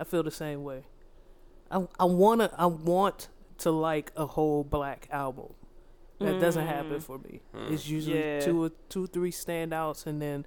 I 0.00 0.04
feel 0.04 0.22
the 0.22 0.30
same 0.30 0.62
way. 0.64 0.84
I 1.70 1.86
I 2.00 2.04
wanna 2.04 2.50
I 2.56 2.66
want 2.66 3.28
to 3.58 3.70
like 3.70 4.12
a 4.16 4.24
whole 4.26 4.64
black 4.64 5.08
album. 5.10 5.52
That 6.20 6.40
doesn't 6.40 6.66
happen 6.66 6.92
Mm. 7.00 7.02
for 7.02 7.18
me. 7.18 7.40
Hmm. 7.52 7.72
It's 7.74 7.86
usually 7.86 8.18
Yeah. 8.18 8.40
two 8.40 8.62
or 8.64 8.70
two 8.88 9.06
three 9.08 9.30
standouts, 9.32 10.06
and 10.06 10.22
then 10.22 10.46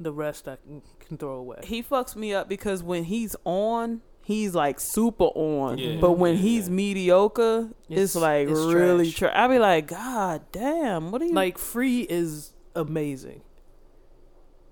the 0.00 0.12
rest 0.12 0.48
I 0.48 0.56
can, 0.56 0.82
can 0.98 1.18
throw 1.18 1.34
away. 1.34 1.58
He 1.62 1.82
fucks 1.82 2.16
me 2.16 2.32
up 2.34 2.48
because 2.48 2.82
when 2.82 3.04
he's 3.04 3.36
on, 3.44 4.00
he's 4.24 4.54
like 4.54 4.80
super 4.80 5.24
on. 5.34 5.76
Yeah. 5.78 5.98
But 6.00 6.12
when 6.12 6.34
Yeah. 6.36 6.40
he's 6.40 6.70
mediocre, 6.70 7.68
it's, 7.88 8.16
It's- 8.16 8.16
like 8.16 8.48
it's 8.48 8.58
really. 8.60 9.10
trash. 9.12 9.30
Tra- 9.32 9.44
I 9.44 9.48
be 9.48 9.58
like, 9.58 9.86
God 9.88 10.42
damn, 10.52 11.10
what 11.12 11.20
are 11.22 11.26
you 11.26 11.32
Like 11.34 11.58
Free 11.58 12.00
is 12.08 12.54
amazing, 12.74 13.42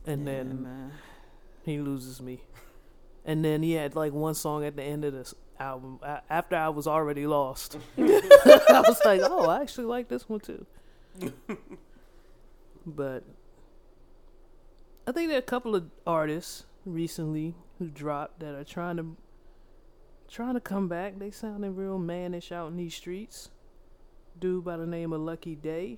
and 0.07 0.27
Yeah, 0.27 0.33
then 0.35 0.63
man. 0.63 0.93
he 1.63 1.79
loses 1.79 2.21
me. 2.23 2.43
And 3.25 3.45
then 3.45 3.63
he 3.63 3.73
had 3.73 3.95
like 3.95 4.15
one 4.15 4.33
song 4.35 4.65
at 4.65 4.75
the 4.77 4.83
end 4.83 5.05
of 5.05 5.13
this 5.13 5.35
album 5.61 5.99
a- 6.03 6.23
after 6.31 6.57
I 6.57 6.71
was 6.71 6.87
already 6.87 7.27
lost. 7.27 7.77
I 7.99 8.83
was 8.87 9.01
like, 9.05 9.21
oh, 9.23 9.51
I 9.51 9.61
actually 9.61 9.85
like 9.85 10.09
this 10.09 10.27
one 10.29 10.41
too. 10.41 10.65
but 12.87 13.25
I 15.09 15.13
think 15.13 15.29
there 15.29 15.39
are 15.39 15.39
a 15.39 15.43
couple 15.43 15.75
of 15.75 15.91
artists 16.07 16.67
recently 16.85 17.55
who 17.79 17.89
dropped 17.89 18.41
that 18.41 18.55
are 18.55 18.63
trying 18.63 18.99
to 18.99 19.17
trying 20.29 20.53
to 20.53 20.61
come 20.61 20.87
back. 20.87 21.19
They 21.19 21.31
sounding 21.31 21.75
real 21.75 21.99
mannish 21.99 22.53
out 22.53 22.69
in 22.69 22.77
these 22.77 22.95
streets. 22.95 23.49
Dude 24.39 24.67
by 24.67 24.77
the 24.77 24.87
name 24.87 25.15
of 25.15 25.23
Lucky 25.23 25.55
Daye 25.55 25.97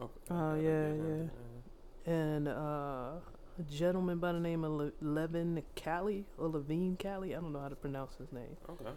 okay. 0.00 0.12
Oh, 0.30 0.54
yeah, 0.54 0.92
yeah. 0.92 2.12
and 2.14 2.46
uh, 2.46 3.18
a 3.58 3.62
gentleman 3.68 4.18
by 4.18 4.30
the 4.30 4.38
name 4.38 4.62
of 4.62 4.70
Le- 4.70 4.92
Leven 5.00 5.60
Kali 5.74 6.26
or 6.38 6.46
Levine 6.46 6.96
Kali. 6.96 7.34
I 7.34 7.40
don't 7.40 7.52
know 7.52 7.60
how 7.60 7.70
to 7.70 7.74
pronounce 7.74 8.14
his 8.18 8.30
name. 8.30 8.56
Okay. 8.70 8.90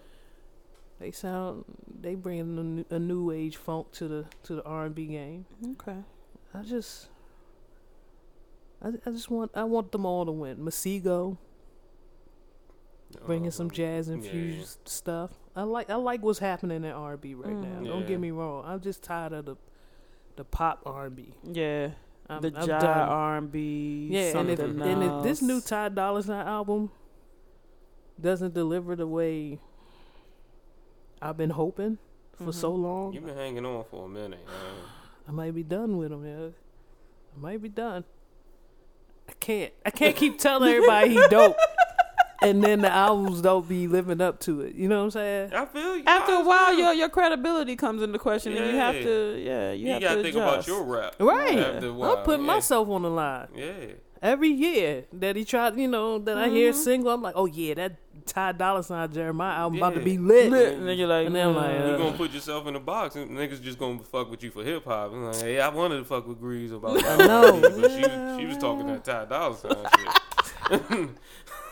They 0.99 1.09
sound 1.09 1.65
they 1.99 2.13
bring 2.13 2.41
a 2.41 2.43
new, 2.43 2.85
a 2.91 2.99
new 2.99 3.31
age 3.31 3.57
funk 3.57 3.91
to 3.93 4.07
the 4.07 4.25
to 4.43 4.55
the 4.55 4.63
R 4.65 4.85
and 4.85 4.93
B 4.93 5.07
game. 5.07 5.47
Okay. 5.71 5.97
I 6.53 6.61
just 6.61 7.07
I, 8.81 8.89
I 9.05 9.11
just 9.11 9.29
want 9.29 9.51
I 9.55 9.63
want 9.63 9.91
them 9.91 10.05
all 10.05 10.25
to 10.25 10.31
win. 10.31 10.57
Masego 10.57 11.37
bringing 13.25 13.51
some 13.51 13.65
Um, 13.67 13.71
jazz 13.71 14.07
yeah. 14.07 14.15
infused 14.15 14.79
stuff. 14.87 15.31
I 15.55 15.63
like 15.63 15.89
I 15.89 15.95
like 15.95 16.21
what's 16.23 16.39
happening 16.39 16.83
in 16.83 16.91
R 16.91 17.13
and 17.13 17.21
B 17.21 17.33
right 17.35 17.53
Mhm. 17.53 17.81
now. 17.81 17.89
Don't 17.91 18.07
get 18.07 18.19
me 18.19 18.31
wrong. 18.31 18.63
I'm 18.65 18.79
just 18.81 19.03
tired 19.03 19.33
of 19.33 19.45
the 19.45 19.55
the 20.35 20.43
pop 20.45 20.81
R 20.85 21.07
and 21.07 21.15
B. 21.15 21.33
Yeah. 21.43 21.91
I'm, 22.29 22.41
the 22.41 22.53
I'm 22.55 22.67
jive. 22.67 22.83
R 22.83 23.37
and 23.37 23.51
B. 23.51 24.07
Yeah, 24.11 24.37
and 24.37 24.49
if, 24.51 24.59
something 24.59 24.81
and 24.83 25.03
if 25.03 25.23
this 25.23 25.41
new 25.41 25.55
else. 25.55 25.65
Ty 25.65 25.89
Dolla 25.89 26.21
Sign 26.21 26.45
album 26.47 26.91
doesn't 28.21 28.53
deliver 28.53 28.95
the 28.95 29.07
way 29.07 29.59
I've 31.21 31.35
been 31.37 31.49
hoping 31.49 31.97
for 32.33 32.51
Mhm. 32.51 32.53
so 32.53 32.71
long, 32.73 33.13
You've 33.13 33.25
been 33.25 33.35
hanging 33.35 33.65
on 33.65 33.83
for 33.85 34.05
a 34.05 34.09
minute. 34.09 34.45
Man. 34.45 34.75
I 35.27 35.31
might 35.31 35.53
be 35.55 35.63
done 35.63 35.97
with 35.97 36.11
him. 36.11 36.23
Yeah, 36.25 36.49
I 37.35 37.39
might 37.39 37.61
be 37.61 37.69
done. 37.69 38.03
I 39.29 39.33
can't. 39.39 39.71
I 39.85 39.91
can't 39.91 40.15
keep 40.15 40.39
telling 40.39 40.69
everybody 40.73 41.09
he 41.11 41.27
dope, 41.29 41.55
and 42.41 42.63
then 42.63 42.81
the 42.81 42.89
albums 42.91 43.41
don't 43.41 43.67
be 43.69 43.87
living 43.87 44.21
up 44.21 44.39
to 44.41 44.61
it. 44.61 44.73
You 44.75 44.87
know 44.87 44.97
what 44.97 45.03
I'm 45.05 45.11
saying? 45.11 45.53
I 45.53 45.65
feel 45.65 45.97
you. 45.97 46.03
After 46.07 46.33
a 46.33 46.41
while, 46.43 46.73
your 46.73 46.93
your 46.93 47.09
credibility 47.09 47.75
comes 47.75 48.01
into 48.01 48.17
question, 48.17 48.57
and 48.57 48.65
you 48.71 48.75
have 48.77 48.95
to, 48.95 49.39
yeah, 49.39 49.71
you, 49.71 49.85
you, 49.87 49.93
have 49.93 50.01
gotta 50.01 50.15
to 50.17 50.23
think 50.23 50.35
adjust. 50.35 50.67
about 50.67 50.67
your 50.67 50.83
rap. 50.83 51.15
Right. 51.19 51.59
After 51.59 51.89
a 51.89 51.93
while, 51.93 52.17
I'm 52.17 52.23
putting 52.23 52.45
yeah. 52.45 52.53
myself 52.53 52.89
on 52.89 53.03
the 53.03 53.09
line 53.11 53.47
Yeah. 53.55 53.71
every 54.21 54.49
year 54.49 55.05
that 55.13 55.35
he 55.35 55.45
tried. 55.45 55.77
You 55.77 55.87
know 55.87 56.17
that 56.17 56.37
I 56.37 56.49
hear 56.49 56.71
Mhm. 56.71 56.75
single. 56.75 57.11
I'm 57.13 57.21
like, 57.21 57.35
oh 57.37 57.45
yeah, 57.45 57.75
that 57.75 57.97
Ty 58.25 58.53
Dolla 58.53 58.83
Sign 58.83 59.09
Jeremih 59.09 59.53
album 59.53 59.77
about 59.79 59.95
to 59.95 60.01
be 60.01 60.17
lit. 60.17 60.51
Lit, 60.51 60.73
and 60.77 60.87
then 60.87 60.97
you're 60.97 61.07
like, 61.07 61.27
And 61.27 61.35
then 61.35 61.49
I'm 61.49 61.55
like, 61.55 61.71
mm. 61.71 61.87
You 61.87 61.93
uh, 61.93 61.97
gonna 61.97 62.17
put 62.17 62.31
yourself 62.31 62.67
in 62.67 62.75
a 62.75 62.79
box, 62.79 63.15
and 63.15 63.31
niggas 63.31 63.61
just 63.61 63.79
gonna 63.79 63.99
fuck 63.99 64.29
with 64.29 64.43
you 64.43 64.51
for 64.51 64.63
hip 64.63 64.85
hop. 64.85 65.11
And 65.11 65.27
Like, 65.27 65.41
hey, 65.41 65.59
I 65.59 65.69
wanted 65.69 65.97
to 65.97 66.05
fuck 66.05 66.27
with 66.27 66.39
Grease 66.39 66.71
about 66.71 66.95
that, 67.01 67.21
I 67.21 67.27
know. 67.27 67.61
but 67.61 67.91
she 67.91 68.41
she 68.41 68.45
was 68.47 68.57
talking 68.57 68.87
that 68.87 69.03
Ty 69.03 69.25
Dolla 69.25 69.57
Sign 69.57 69.71
shit. 69.71 70.71
okay. 70.71 71.07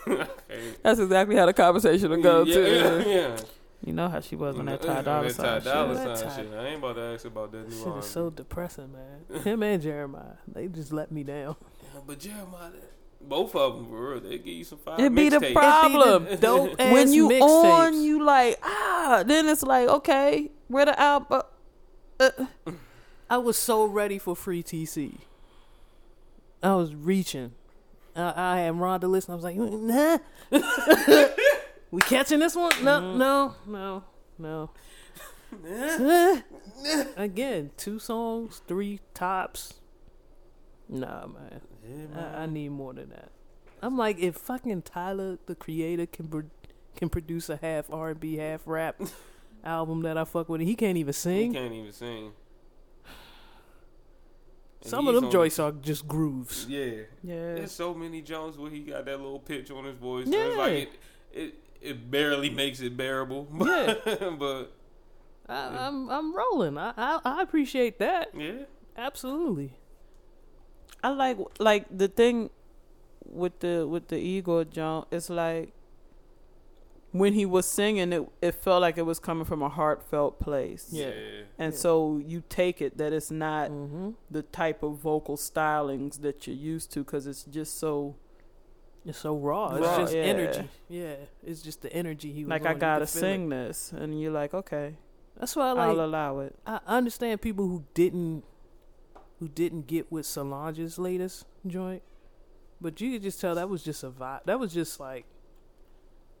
that's 0.82 1.00
exactly 1.00 1.36
how 1.36 1.46
the 1.46 1.52
conversation 1.52 2.10
will 2.10 2.22
go 2.22 2.42
yeah, 2.44 2.54
too. 2.54 2.62
Yeah, 2.62 3.06
yeah. 3.06 3.36
You 3.84 3.92
know 3.92 4.08
how 4.08 4.20
she 4.20 4.34
was 4.34 4.58
on 4.58 4.66
that 4.66 4.82
Yeah, 4.84 4.94
Ty 4.94 5.02
Dolla 5.02 5.30
Sign 5.30 5.60
Ty 5.62 5.70
Dolla 5.70 5.94
shit. 5.94 6.18
Sign 6.18 6.28
Ty- 6.28 6.36
shit. 6.36 6.52
I 6.54 6.66
ain't 6.66 6.78
about 6.78 6.96
to 6.96 7.02
ask 7.02 7.24
about 7.26 7.52
that 7.52 7.68
new 7.68 7.76
Shit 7.76 7.86
R&B. 7.86 7.98
is 8.00 8.06
so 8.10 8.30
depressing, 8.30 8.90
man. 8.92 9.40
Him 9.42 9.62
and 9.62 9.82
Jeremih, 9.82 10.36
they 10.46 10.66
just 10.68 10.92
let 10.92 11.12
me 11.12 11.22
down. 11.22 11.56
Yeah, 11.94 12.00
but 12.06 12.18
Jeremih, 12.18 12.72
both 13.20 13.54
of 13.54 13.76
them 13.76 13.88
for 13.88 14.10
real, 14.12 14.20
they 14.20 14.38
give 14.38 14.46
you 14.54 14.64
some 14.64 14.78
fire 14.78 14.96
It 15.04 15.14
be 15.14 15.28
the 15.28 15.38
mixtapes. 15.38 15.52
problem. 15.54 16.26
It 16.26 16.30
be 16.30 16.36
the 16.36 16.40
dope 16.46 16.76
ass 16.80 16.92
when 16.92 17.12
you 17.12 17.28
mixtapes. 17.28 17.42
on, 17.42 18.02
you 18.02 18.22
like 18.24 18.58
ah. 18.62 19.22
Then 19.26 19.48
it's 19.48 19.62
like 19.62 19.88
okay, 19.88 20.50
where 20.68 20.84
the 20.86 20.98
album? 21.00 21.42
Uh, 22.20 22.30
I 23.30 23.36
was 23.38 23.56
so 23.58 23.84
ready 23.84 24.18
for 24.18 24.34
free 24.34 24.62
TC. 24.62 25.18
I 26.62 26.74
was 26.74 26.94
reaching. 26.94 27.52
I, 28.16 28.32
I 28.54 28.60
had 28.60 28.74
Rhonda 28.74 29.04
listen. 29.04 29.32
I 29.32 29.34
was 29.36 29.44
like, 29.44 29.56
nah. 29.56 30.18
we 31.90 32.00
catching 32.02 32.40
this 32.40 32.56
one? 32.56 32.72
No, 32.82 33.00
Mm-hmm. 33.00 33.18
no, 33.18 33.54
no, 34.38 34.70
no. 35.60 36.42
Again, 37.16 37.70
two 37.76 37.98
songs, 37.98 38.60
three 38.66 39.00
tops. 39.14 39.74
Nah, 40.88 41.26
man. 41.26 41.60
I, 42.16 42.42
I 42.42 42.46
need 42.46 42.70
more 42.70 42.92
than 42.94 43.10
that. 43.10 43.30
I'm 43.82 43.96
like, 43.96 44.18
if 44.18 44.36
fucking 44.36 44.82
Tyler, 44.82 45.38
the 45.46 45.54
creator, 45.54 46.06
can 46.06 46.26
pro- 46.28 46.50
can 46.96 47.08
produce 47.08 47.48
a 47.48 47.56
half 47.56 47.90
R 47.92 48.10
and 48.10 48.20
B, 48.20 48.36
half 48.36 48.62
rap 48.66 49.00
album 49.64 50.02
that 50.02 50.16
I 50.18 50.24
fuck 50.24 50.48
with, 50.48 50.60
he 50.60 50.74
can't 50.74 50.98
even 50.98 51.12
sing. 51.12 51.52
He 51.52 51.58
can't 51.58 51.72
even 51.72 51.92
sing. 51.92 52.32
And 54.82 54.90
Some 54.90 55.06
of 55.08 55.14
them 55.14 55.30
joints 55.30 55.58
are 55.58 55.72
just 55.72 56.06
grooves. 56.08 56.66
Yeah. 56.68 56.84
yeah, 57.22 57.54
There's 57.54 57.72
so 57.72 57.94
many 57.94 58.20
Jones 58.22 58.56
where 58.58 58.70
he 58.70 58.80
got 58.80 59.04
that 59.06 59.20
little 59.20 59.38
pitch 59.40 59.70
on 59.70 59.84
his 59.84 59.96
voice. 59.96 60.26
Yeah. 60.26 60.38
So 60.38 60.48
it's 60.48 60.56
like 60.58 60.72
it, 60.72 60.90
it 61.32 61.54
it 61.80 62.10
barely 62.10 62.50
makes 62.50 62.80
it 62.80 62.96
bearable. 62.96 63.46
Yeah. 63.64 64.30
but 64.38 64.72
I, 65.48 65.86
I'm 65.86 66.10
I'm 66.10 66.34
rolling. 66.34 66.76
I, 66.78 66.92
I 66.96 67.20
I 67.24 67.42
appreciate 67.42 67.98
that. 68.00 68.30
yeah, 68.34 68.64
Absolutely. 68.96 69.74
I 71.02 71.10
like 71.10 71.38
like 71.60 71.86
the 71.96 72.08
thing 72.08 72.50
with 73.24 73.60
the 73.60 73.86
with 73.86 74.08
the 74.08 74.16
Igor 74.18 74.64
John. 74.64 75.06
It's 75.10 75.30
like 75.30 75.72
when 77.12 77.32
he 77.32 77.46
was 77.46 77.66
singing, 77.66 78.12
it 78.12 78.28
it 78.42 78.54
felt 78.54 78.82
like 78.82 78.98
it 78.98 79.02
was 79.06 79.18
coming 79.18 79.44
from 79.44 79.62
a 79.62 79.68
heartfelt 79.68 80.40
place. 80.40 80.88
Yeah. 80.92 81.10
And 81.58 81.72
Yeah. 81.72 81.78
so 81.78 82.18
you 82.24 82.42
take 82.48 82.82
it 82.82 82.98
that 82.98 83.12
it's 83.12 83.30
not 83.30 83.70
Mm-hmm. 83.70 84.10
the 84.30 84.42
type 84.42 84.82
of 84.82 84.96
vocal 84.96 85.36
stylings 85.36 86.20
that 86.20 86.46
you're 86.46 86.56
used 86.56 86.92
to 86.92 87.00
because 87.04 87.26
it's 87.26 87.44
just 87.44 87.78
so 87.78 88.14
It's 89.06 89.18
so 89.18 89.36
raw. 89.36 89.74
It's 89.76 89.86
just 89.96 90.14
yeah. 90.14 90.22
energy. 90.22 90.68
Yeah. 90.88 91.14
It's 91.42 91.62
just 91.62 91.80
the 91.82 91.92
energy 91.92 92.30
he 92.32 92.44
was 92.44 92.50
like. 92.50 92.66
I 92.66 92.74
gotta 92.74 93.06
could 93.06 93.08
sing 93.08 93.46
it. 93.46 93.50
this, 93.50 93.92
and 93.92 94.20
you're 94.20 94.32
like, 94.32 94.52
okay, 94.52 94.96
That's 95.38 95.54
why 95.56 95.68
I 95.68 95.72
like. 95.72 95.88
I'll 95.88 96.04
allow 96.04 96.40
it. 96.40 96.54
I 96.66 96.80
understand 96.86 97.40
people 97.40 97.66
who 97.68 97.84
didn't 97.94 98.44
who 99.38 99.48
didn't 99.48 99.86
get 99.86 100.10
with 100.10 100.26
Solange's 100.26 100.98
latest 100.98 101.46
joint, 101.66 102.02
but 102.80 103.00
you 103.00 103.12
could 103.12 103.22
just 103.22 103.40
tell 103.40 103.54
that 103.54 103.68
was 103.68 103.82
just 103.82 104.02
a 104.02 104.10
vibe. 104.10 104.44
That 104.46 104.58
was 104.58 104.72
just 104.74 104.98
like 105.00 105.24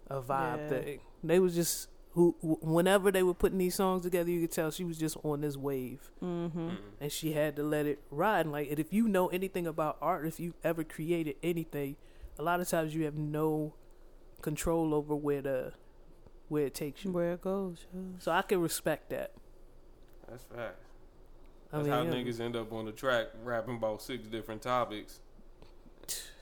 a 0.08 0.20
vibe 0.20 0.58
Yeah. 0.58 0.68
thing. 0.68 1.00
They 1.22 1.38
was 1.38 1.54
just 1.54 1.88
who 2.12 2.34
whenever 2.40 3.12
they 3.12 3.22
were 3.22 3.34
putting 3.34 3.58
these 3.58 3.76
songs 3.76 4.02
together, 4.02 4.30
you 4.30 4.40
could 4.40 4.50
tell 4.50 4.70
she 4.72 4.82
was 4.84 4.98
just 4.98 5.16
on 5.22 5.40
this 5.42 5.56
wave, 5.56 6.10
Mm-hmm. 6.22 6.58
Mm. 6.70 6.76
and 7.00 7.12
she 7.12 7.32
had 7.32 7.54
to 7.56 7.62
let 7.62 7.86
it 7.86 8.00
ride. 8.10 8.40
And 8.46 8.52
like, 8.52 8.70
and 8.70 8.78
if 8.80 8.92
you 8.92 9.06
know 9.06 9.28
anything 9.28 9.66
about 9.66 9.98
art, 10.00 10.26
if 10.26 10.40
you've 10.40 10.56
ever 10.64 10.82
created 10.82 11.36
anything, 11.42 11.96
a 12.38 12.42
lot 12.42 12.60
of 12.60 12.68
times 12.68 12.94
you 12.94 13.04
have 13.04 13.14
no 13.16 13.74
control 14.42 14.94
over 14.94 15.14
where 15.14 15.42
the 15.42 15.72
where 16.48 16.66
it 16.66 16.74
takes 16.74 17.04
you. 17.04 17.12
Where 17.12 17.34
it 17.34 17.42
goes. 17.42 17.86
yeah. 17.94 18.00
So 18.18 18.32
I 18.32 18.42
can 18.42 18.60
respect 18.60 19.10
that. 19.10 19.32
that's 20.28 20.44
facts. 20.44 20.86
I 21.72 21.76
That's 21.76 21.88
mean, 21.88 21.92
how 21.92 22.02
yeah. 22.02 22.10
niggas 22.24 22.40
end 22.40 22.56
up 22.56 22.72
on 22.72 22.86
the 22.86 22.92
track 22.92 23.26
rapping 23.44 23.76
about 23.76 24.00
six 24.02 24.26
different 24.26 24.62
topics. 24.62 25.20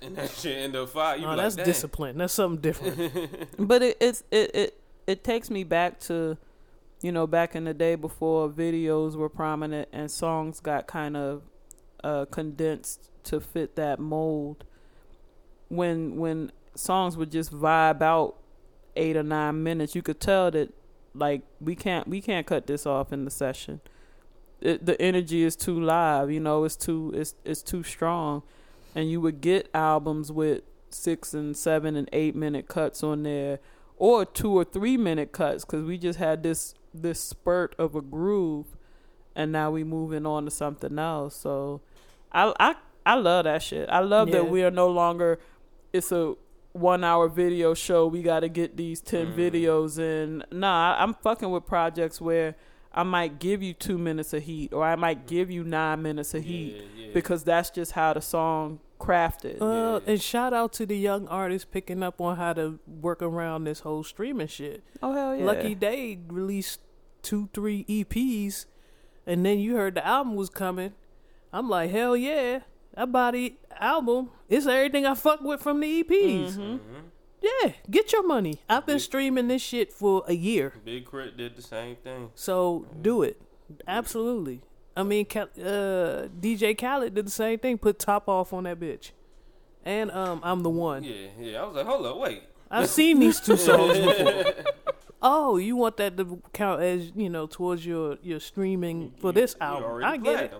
And 0.00 0.16
that 0.16 0.30
shit 0.36 0.56
end 0.56 0.76
up 0.76 0.90
fire. 0.90 1.16
You 1.16 1.26
Oh, 1.26 1.30
be 1.30 1.36
that's 1.36 1.56
like, 1.56 1.64
Dang. 1.64 1.72
discipline. 1.72 2.18
That's 2.18 2.32
something 2.32 2.60
different. 2.60 3.48
But 3.58 3.82
it, 3.82 3.96
it's 4.00 4.22
it, 4.30 4.54
it 4.54 4.80
it 5.06 5.24
takes 5.24 5.50
me 5.50 5.64
back 5.64 5.98
to, 6.00 6.36
you 7.02 7.10
know, 7.12 7.26
back 7.26 7.56
in 7.56 7.64
the 7.64 7.74
day 7.74 7.94
before 7.96 8.48
videos 8.48 9.16
were 9.16 9.28
prominent 9.28 9.88
and 9.92 10.10
songs 10.10 10.60
got 10.60 10.86
kind 10.86 11.16
of 11.16 11.42
uh, 12.04 12.26
condensed 12.26 13.10
to 13.24 13.40
fit 13.40 13.74
that 13.76 13.98
mold. 13.98 14.64
When 15.68 16.16
when 16.16 16.52
songs 16.76 17.16
would 17.16 17.32
just 17.32 17.52
vibe 17.52 18.00
out 18.02 18.36
eight 18.94 19.16
or 19.16 19.22
nine 19.24 19.62
minutes, 19.64 19.96
you 19.96 20.02
could 20.02 20.20
tell 20.20 20.52
that 20.52 20.72
like 21.14 21.42
we 21.60 21.74
can't 21.74 22.06
we 22.06 22.20
can't 22.20 22.46
cut 22.46 22.68
this 22.68 22.86
off 22.86 23.12
in 23.12 23.24
the 23.24 23.30
session. 23.30 23.80
It, 24.60 24.86
the 24.86 25.00
energy 25.00 25.42
is 25.44 25.54
too 25.56 25.78
live, 25.78 26.30
you 26.30 26.40
know, 26.40 26.64
it's 26.64 26.76
too 26.76 27.12
it's 27.14 27.34
it's 27.44 27.62
too 27.62 27.82
strong, 27.82 28.42
and 28.94 29.10
you 29.10 29.20
would 29.20 29.40
get 29.40 29.68
albums 29.74 30.32
with 30.32 30.62
six 30.90 31.34
and 31.34 31.56
seven 31.56 31.94
and 31.96 32.08
eight 32.12 32.34
minute 32.34 32.66
cuts 32.66 33.02
on 33.02 33.22
there, 33.24 33.58
or 33.98 34.24
two 34.24 34.50
or 34.56 34.64
three 34.64 34.96
minute 34.96 35.30
cuts, 35.32 35.64
because 35.64 35.84
we 35.84 35.98
just 35.98 36.18
had 36.18 36.42
this 36.42 36.74
this 36.94 37.20
spurt 37.20 37.74
of 37.78 37.94
a 37.94 38.00
groove, 38.00 38.66
and 39.34 39.52
now 39.52 39.70
we 39.70 39.84
moving 39.84 40.24
on 40.24 40.46
to 40.46 40.50
something 40.50 40.98
else. 40.98 41.36
So, 41.36 41.82
I 42.32 42.54
I 42.58 42.74
I 43.04 43.14
love 43.16 43.44
that 43.44 43.62
shit. 43.62 43.88
I 43.90 44.00
love 44.00 44.28
Yeah. 44.28 44.36
that 44.36 44.44
we 44.50 44.64
are 44.64 44.70
no 44.70 44.88
longer. 44.88 45.38
It's 45.92 46.10
a 46.12 46.34
one 46.72 47.04
hour 47.04 47.28
video 47.28 47.74
show. 47.74 48.06
We 48.06 48.22
got 48.22 48.40
to 48.40 48.48
get 48.48 48.76
these 48.76 49.00
10 49.02 49.32
Mhm. 49.32 49.36
videos 49.36 49.98
in. 49.98 50.44
Nah, 50.50 50.96
I'm 50.98 51.14
fucking 51.14 51.50
with 51.50 51.64
projects 51.66 52.20
where 52.20 52.54
I 52.96 53.02
might 53.02 53.38
give 53.38 53.62
you 53.62 53.74
two 53.74 53.98
minutes 53.98 54.32
of 54.32 54.42
heat, 54.44 54.72
or 54.72 54.82
I 54.82 54.96
might 54.96 55.26
give 55.26 55.50
you 55.50 55.62
nine 55.64 56.00
minutes 56.02 56.32
of 56.34 56.42
heat 56.44 56.76
Yeah, 56.76 57.04
yeah. 57.06 57.10
because 57.12 57.44
that's 57.44 57.68
just 57.70 57.92
how 57.92 58.14
the 58.14 58.22
song 58.22 58.80
crafted. 58.98 59.60
Uh, 59.60 60.00
Yeah. 60.06 60.12
and 60.12 60.22
shout 60.22 60.54
out 60.54 60.72
to 60.74 60.86
the 60.86 60.96
young 60.96 61.28
artists 61.28 61.68
picking 61.70 62.02
up 62.02 62.20
on 62.20 62.36
how 62.36 62.54
to 62.54 62.78
work 62.86 63.20
around 63.22 63.64
this 63.64 63.80
whole 63.80 64.02
streaming 64.02 64.46
shit. 64.48 64.82
oh 65.02 65.12
hell 65.12 65.36
yeah! 65.36 65.44
Lucky 65.44 65.74
Daye 65.74 66.18
released 66.28 66.80
two, 67.22 67.50
three 67.52 67.84
EPs, 67.84 68.64
and 69.26 69.44
then 69.44 69.58
you 69.58 69.76
heard 69.76 69.94
the 69.96 70.06
album 70.06 70.34
was 70.34 70.48
coming. 70.48 70.94
I'm 71.52 71.68
like, 71.68 71.90
hell 71.90 72.16
yeah, 72.16 72.60
that 72.94 73.12
body 73.12 73.58
album 73.78 74.30
it's 74.48 74.66
everything 74.66 75.04
I 75.04 75.14
fuck 75.14 75.42
with 75.42 75.60
from 75.60 75.80
the 75.80 75.86
EPs. 76.02 76.56
Mhm. 76.56 76.78
Mhm. 76.78 76.80
Yeah, 77.62 77.72
get 77.90 78.12
your 78.12 78.26
money. 78.26 78.58
I've 78.68 78.86
been 78.86 78.98
streaming 78.98 79.48
this 79.48 79.62
shit 79.62 79.92
for 79.92 80.24
a 80.26 80.32
year, 80.34 80.72
Big 80.84 81.10
K.R.I.T. 81.10 81.36
did 81.36 81.56
the 81.56 81.62
same 81.62 81.96
thing. 81.96 82.30
so 82.34 82.86
do 83.00 83.22
it. 83.22 83.40
Absolutely. 83.86 84.62
I 84.96 85.02
mean, 85.02 85.26
Cal- 85.26 85.50
uh, 85.58 86.28
DJ 86.40 86.76
Khaled 86.78 87.14
did 87.14 87.26
the 87.26 87.30
same 87.30 87.58
thing. 87.58 87.76
Put 87.78 87.98
top 87.98 88.28
off 88.28 88.52
on 88.52 88.64
that 88.64 88.80
bitch, 88.80 89.10
and 89.84 90.10
um, 90.10 90.40
I'm 90.42 90.62
the 90.62 90.70
one. 90.70 91.04
Yeah, 91.04 91.26
yeah. 91.38 91.62
I 91.62 91.66
was 91.66 91.76
like, 91.76 91.86
hold 91.86 92.06
up, 92.06 92.16
wait. 92.16 92.42
I've 92.70 92.88
seen 92.88 93.18
these 93.20 93.38
two 93.40 93.56
songs 93.68 93.98
before. 93.98 94.44
Oh, 95.22 95.56
you 95.56 95.76
want 95.76 95.96
that 95.98 96.16
to 96.16 96.40
count 96.52 96.80
as 96.82 97.10
you 97.14 97.28
know 97.28 97.46
towards 97.46 97.84
your 97.84 98.16
your 98.22 98.40
streaming 98.40 99.12
for 99.20 99.28
You- 99.28 99.32
this 99.32 99.54
you 99.60 99.66
album? 99.66 99.84
already 99.90 100.06
I 100.06 100.16
get 100.16 100.44
it. 100.44 100.50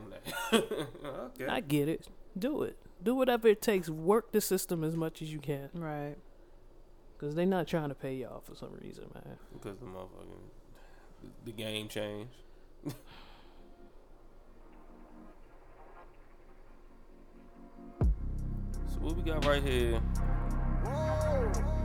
played 0.51 0.63
them 0.71 0.83
okay. 1.41 1.47
I 1.47 1.61
get 1.61 1.89
it. 1.89 2.07
Do 2.39 2.63
it. 2.63 2.77
Do 3.03 3.15
whatever 3.15 3.49
it 3.49 3.63
takes. 3.63 3.89
Work 3.89 4.33
the 4.33 4.41
system 4.41 4.83
as 4.85 4.95
much 4.97 5.23
as 5.23 5.33
you 5.33 5.39
can, 5.39 5.69
Right. 5.75 6.17
Because 7.19 7.35
they're 7.35 7.47
not 7.47 7.67
trying 7.67 7.89
to 7.89 7.95
pay 7.95 8.15
y'all 8.15 8.41
for 8.41 8.55
some 8.55 8.71
reason, 8.83 9.05
man. 9.15 9.37
because 9.53 9.79
the 9.79 9.87
motherfucking 9.87 10.51
the 11.45 11.53
game 11.53 11.89
changed. 11.89 12.31
so 12.89 12.95
what 19.01 19.17
we 19.17 19.23
got 19.23 19.45
right 19.45 19.63
here? 19.63 20.01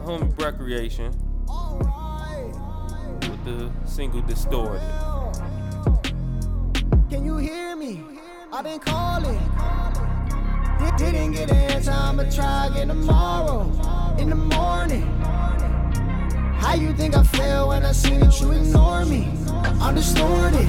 Home 0.04 0.34
recreation 0.38 1.12
with 3.22 3.46
the 3.46 3.72
single 3.86 4.22
distorted. 4.22 4.82
Can 7.10 7.26
you 7.26 7.38
hear 7.38 7.76
me? 7.76 8.04
I've 8.52 8.64
been 8.64 8.80
calling. 8.80 9.40
Di- 10.82 10.98
Didn't 10.98 11.32
get 11.34 11.52
an 11.52 11.58
answer, 11.58 11.92
I'ma 11.92 12.24
try 12.24 12.68
again 12.68 12.88
tomorrow. 12.88 13.70
In 14.18 14.30
the 14.30 14.36
morning. 14.36 15.04
How 16.60 16.74
you 16.74 16.94
think 16.94 17.16
I 17.16 17.24
feel 17.24 17.68
when 17.70 17.86
I 17.86 17.92
see 17.92 18.18
that 18.18 18.40
you 18.42 18.52
ignore 18.52 19.06
me? 19.06 19.30
I'm 19.80 19.94
distorted. 19.94 20.68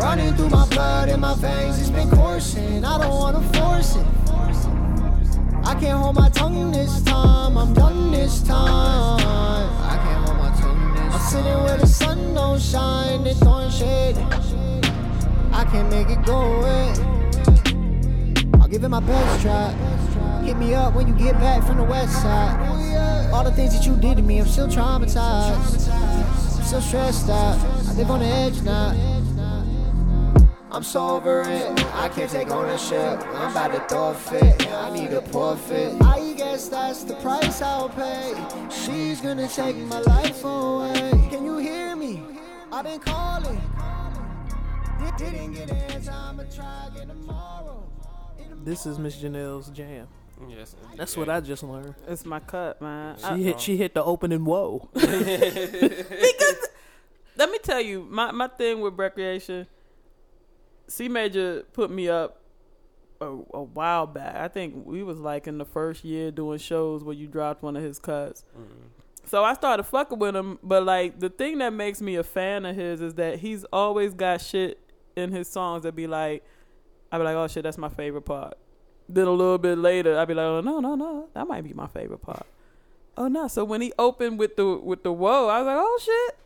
Running 0.00 0.34
through 0.34 0.50
my 0.50 0.66
blood 0.68 1.08
in 1.08 1.18
my 1.20 1.34
veins, 1.34 1.80
it's 1.80 1.90
been 1.90 2.10
coursing. 2.10 2.84
I 2.84 2.98
don't 2.98 3.10
wanna 3.14 3.42
force 3.54 3.96
it. 3.96 4.06
I 5.64 5.74
can't 5.74 5.98
hold 6.00 6.14
my 6.14 6.28
tongue 6.28 6.70
this 6.70 7.02
time. 7.02 7.56
I'm 7.58 7.74
done 7.74 8.12
this 8.12 8.40
time. 8.42 9.20
I 9.20 9.96
can't 10.04 10.28
hold 10.28 10.38
my 10.38 10.50
tongue 10.60 10.94
this 10.94 11.14
I'm 11.14 11.20
sitting 11.30 11.62
where 11.64 11.78
the 11.78 11.86
sun 11.86 12.34
don't 12.34 12.60
shine. 12.60 13.26
It's 13.26 13.40
throwing 13.40 13.70
shade. 13.70 14.16
I 15.52 15.64
can't 15.64 15.90
make 15.90 16.08
it 16.10 16.24
go 16.24 16.38
away. 16.58 17.13
Give 18.74 18.82
it 18.82 18.88
my 18.88 18.98
best 18.98 19.40
try. 19.40 19.70
Hit 20.42 20.56
me 20.56 20.74
up 20.74 20.96
when 20.96 21.06
you 21.06 21.14
get 21.14 21.38
back 21.38 21.62
from 21.62 21.76
the 21.76 21.84
west 21.84 22.12
side. 22.20 23.30
All 23.32 23.44
the 23.44 23.52
things 23.52 23.72
that 23.72 23.86
you 23.86 23.94
did 23.96 24.16
to 24.16 24.22
me, 24.24 24.40
I'm 24.40 24.48
still 24.48 24.66
traumatized. 24.66 25.88
I'm 25.92 26.64
still 26.64 26.80
stressed 26.80 27.30
out. 27.30 27.56
I 27.86 27.92
live 27.92 28.10
on 28.10 28.18
the 28.18 28.26
edge 28.26 28.60
now. 28.62 28.90
I'm 30.72 30.82
so 30.82 31.06
over 31.06 31.42
it. 31.42 31.86
I 31.94 32.08
can't 32.08 32.28
take 32.28 32.50
ownership. 32.50 33.24
I'm 33.36 33.52
about 33.52 33.74
to 33.74 33.80
throw 33.88 34.08
a 34.08 34.14
fit. 34.14 34.66
I 34.72 34.92
need 34.92 35.12
a 35.12 35.22
forfeit. 35.22 35.94
I 36.02 36.34
guess 36.36 36.68
that's 36.68 37.04
the 37.04 37.14
price 37.14 37.62
I'll 37.62 37.90
pay. 37.90 38.34
She's 38.70 39.20
gonna 39.20 39.46
take 39.46 39.76
my 39.76 40.00
life 40.00 40.42
away. 40.42 41.28
Can 41.30 41.44
you 41.44 41.58
hear 41.58 41.94
me? 41.94 42.24
I've 42.72 42.84
been 42.84 42.98
calling. 42.98 43.60
Didn't 45.16 45.52
get 45.52 45.70
an 45.70 45.76
answer. 45.76 46.10
I'ma 46.10 46.42
try 46.52 46.88
again 46.88 47.06
tomorrow. 47.06 47.93
In 48.64 48.70
the 48.70 48.70
This 48.70 48.86
is 48.86 48.98
Miss 48.98 49.16
Janelle's 49.16 49.68
jam. 49.68 50.08
Yes, 50.48 50.74
That's 50.96 51.16
what 51.16 51.28
I 51.28 51.40
just 51.40 51.62
learned. 51.62 51.94
It's 52.08 52.24
my 52.24 52.40
cut, 52.40 52.82
man. 52.82 53.16
She 53.18 53.24
I- 53.24 53.36
hit. 53.36 53.60
She 53.60 53.76
hit 53.76 53.94
the 53.94 54.02
opening. 54.02 54.44
Whoa. 54.44 54.88
let 54.94 55.10
me 57.50 57.58
tell 57.62 57.80
you, 57.80 58.06
my 58.10 58.32
my 58.32 58.48
thing 58.48 58.80
with 58.80 58.98
recreation. 58.98 59.66
C 60.88 61.08
Major 61.08 61.62
put 61.72 61.90
me 61.90 62.08
up 62.08 62.40
a, 63.20 63.26
a 63.26 63.62
while 63.62 64.06
back. 64.06 64.36
I 64.36 64.48
think 64.48 64.86
we 64.86 65.02
was 65.02 65.18
like 65.18 65.46
in 65.46 65.58
the 65.58 65.64
first 65.64 66.04
year 66.04 66.30
doing 66.30 66.58
shows 66.58 67.04
where 67.04 67.14
you 67.14 67.26
dropped 67.26 67.62
one 67.62 67.76
of 67.76 67.82
his 67.82 67.98
cuts. 67.98 68.44
So 69.26 69.44
I 69.44 69.54
started 69.54 69.84
fucking 69.84 70.18
with 70.18 70.34
him, 70.34 70.58
but 70.62 70.84
like 70.84 71.20
the 71.20 71.30
thing 71.30 71.58
that 71.58 71.72
makes 71.72 72.02
me 72.02 72.16
a 72.16 72.24
fan 72.24 72.66
of 72.66 72.76
his 72.76 73.00
is 73.00 73.14
that 73.14 73.38
he's 73.38 73.64
always 73.72 74.14
got 74.14 74.40
shit 74.40 74.78
in 75.16 75.32
his 75.32 75.48
songs 75.48 75.84
that 75.84 75.94
be 75.94 76.06
like, 76.06 76.44
I 77.14 77.18
be 77.18 77.22
like, 77.22 77.36
oh 77.36 77.46
shit, 77.46 77.62
that's 77.62 77.78
my 77.78 77.88
favorite 77.88 78.22
part. 78.22 78.58
Then 79.08 79.28
a 79.28 79.30
little 79.30 79.56
bit 79.56 79.78
later, 79.78 80.18
I'd 80.18 80.26
be 80.26 80.34
like, 80.34 80.46
oh 80.46 80.60
no, 80.60 80.80
no, 80.80 80.96
no, 80.96 81.28
that 81.32 81.46
might 81.46 81.62
be 81.62 81.72
my 81.72 81.86
favorite 81.86 82.22
part. 82.22 82.44
Oh 83.16 83.28
no! 83.28 83.46
So 83.46 83.64
when 83.64 83.80
he 83.80 83.92
opened 84.00 84.40
with 84.40 84.56
the 84.56 84.76
with 84.76 85.04
the 85.04 85.12
whoa, 85.12 85.46
I 85.46 85.58
was 85.60 85.66
like, 85.66 85.76
oh 85.78 85.98
shit, 86.02 86.38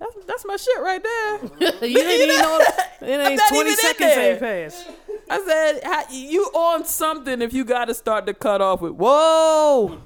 that's 0.00 0.26
that's 0.26 0.44
my 0.44 0.56
shit 0.56 0.80
right 0.80 1.00
there. 1.00 1.38
you 1.88 1.94
didn't 1.94 2.28
even 2.28 2.40
know 2.40 2.60
it 3.02 3.30
ain't 3.30 3.40
twenty 3.48 3.76
seconds 3.76 4.16
ain't 4.16 4.40
passed. 4.40 4.90
I 5.30 5.44
said, 5.46 5.84
"How- 5.84 6.10
you 6.10 6.42
on 6.46 6.84
something 6.84 7.40
if 7.40 7.52
you 7.52 7.64
got 7.64 7.84
to 7.84 7.94
start 7.94 8.26
to 8.26 8.34
cut 8.34 8.60
off 8.60 8.80
with 8.80 8.94
whoa. 8.94 10.00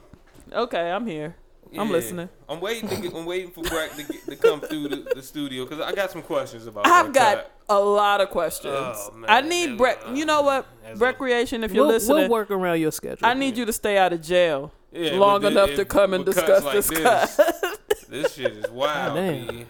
Okay, 0.53 0.91
I'm 0.91 1.07
here. 1.07 1.35
I'm 1.79 1.91
listening. 1.91 2.29
I'm 2.47 2.61
waiting. 2.61 2.91
To 2.91 2.97
get, 2.97 3.15
I'm 3.15 3.25
waiting 3.25 3.51
for 3.53 3.63
Brack 3.63 3.95
to, 3.97 4.03
get, 4.03 4.25
to 4.27 4.37
come 4.37 4.61
through 4.61 4.89
the, 4.89 5.15
the 5.15 5.23
studio 5.23 5.65
because 5.65 5.81
I 5.81 5.95
got 5.95 6.11
some 6.11 6.23
questions 6.23 6.67
about. 6.67 6.87
I've 6.87 7.13
got 7.15 7.37
cut. 7.37 7.58
A 7.69 7.79
lot 7.79 8.21
of 8.21 8.31
questions. 8.31 8.75
Oh, 8.77 9.13
man. 9.15 9.29
I 9.31 9.41
need 9.43 9.77
bre- 9.79 9.93
You 10.15 10.25
know 10.25 10.43
what? 10.43 10.67
Recreation. 10.97 11.65
If 11.65 11.73
you're 11.73 11.85
We'll, 11.85 11.95
listening, 11.95 12.17
we'll 12.23 12.29
work 12.31 12.51
around 12.51 12.81
your 12.81 12.93
schedule. 12.93 13.27
I 13.27 13.35
need 13.35 13.57
you 13.57 13.65
to 13.67 13.73
stay 13.73 13.99
out 13.99 14.13
of 14.13 14.23
jail 14.23 14.73
Yeah, 14.93 15.13
long 15.19 15.43
but 15.43 15.53
enough 15.53 15.71
it- 15.71 15.77
to 15.77 15.85
come 15.85 16.15
and 16.15 16.25
discuss 16.25 16.63
cuts 16.63 16.89
this 16.89 16.91
like 16.91 17.03
cut. 17.03 17.77
This, 17.89 18.01
this 18.09 18.35
shit 18.35 18.53
is 18.57 18.71
wild, 18.71 19.17
damn. 19.17 19.47
B. 19.49 19.67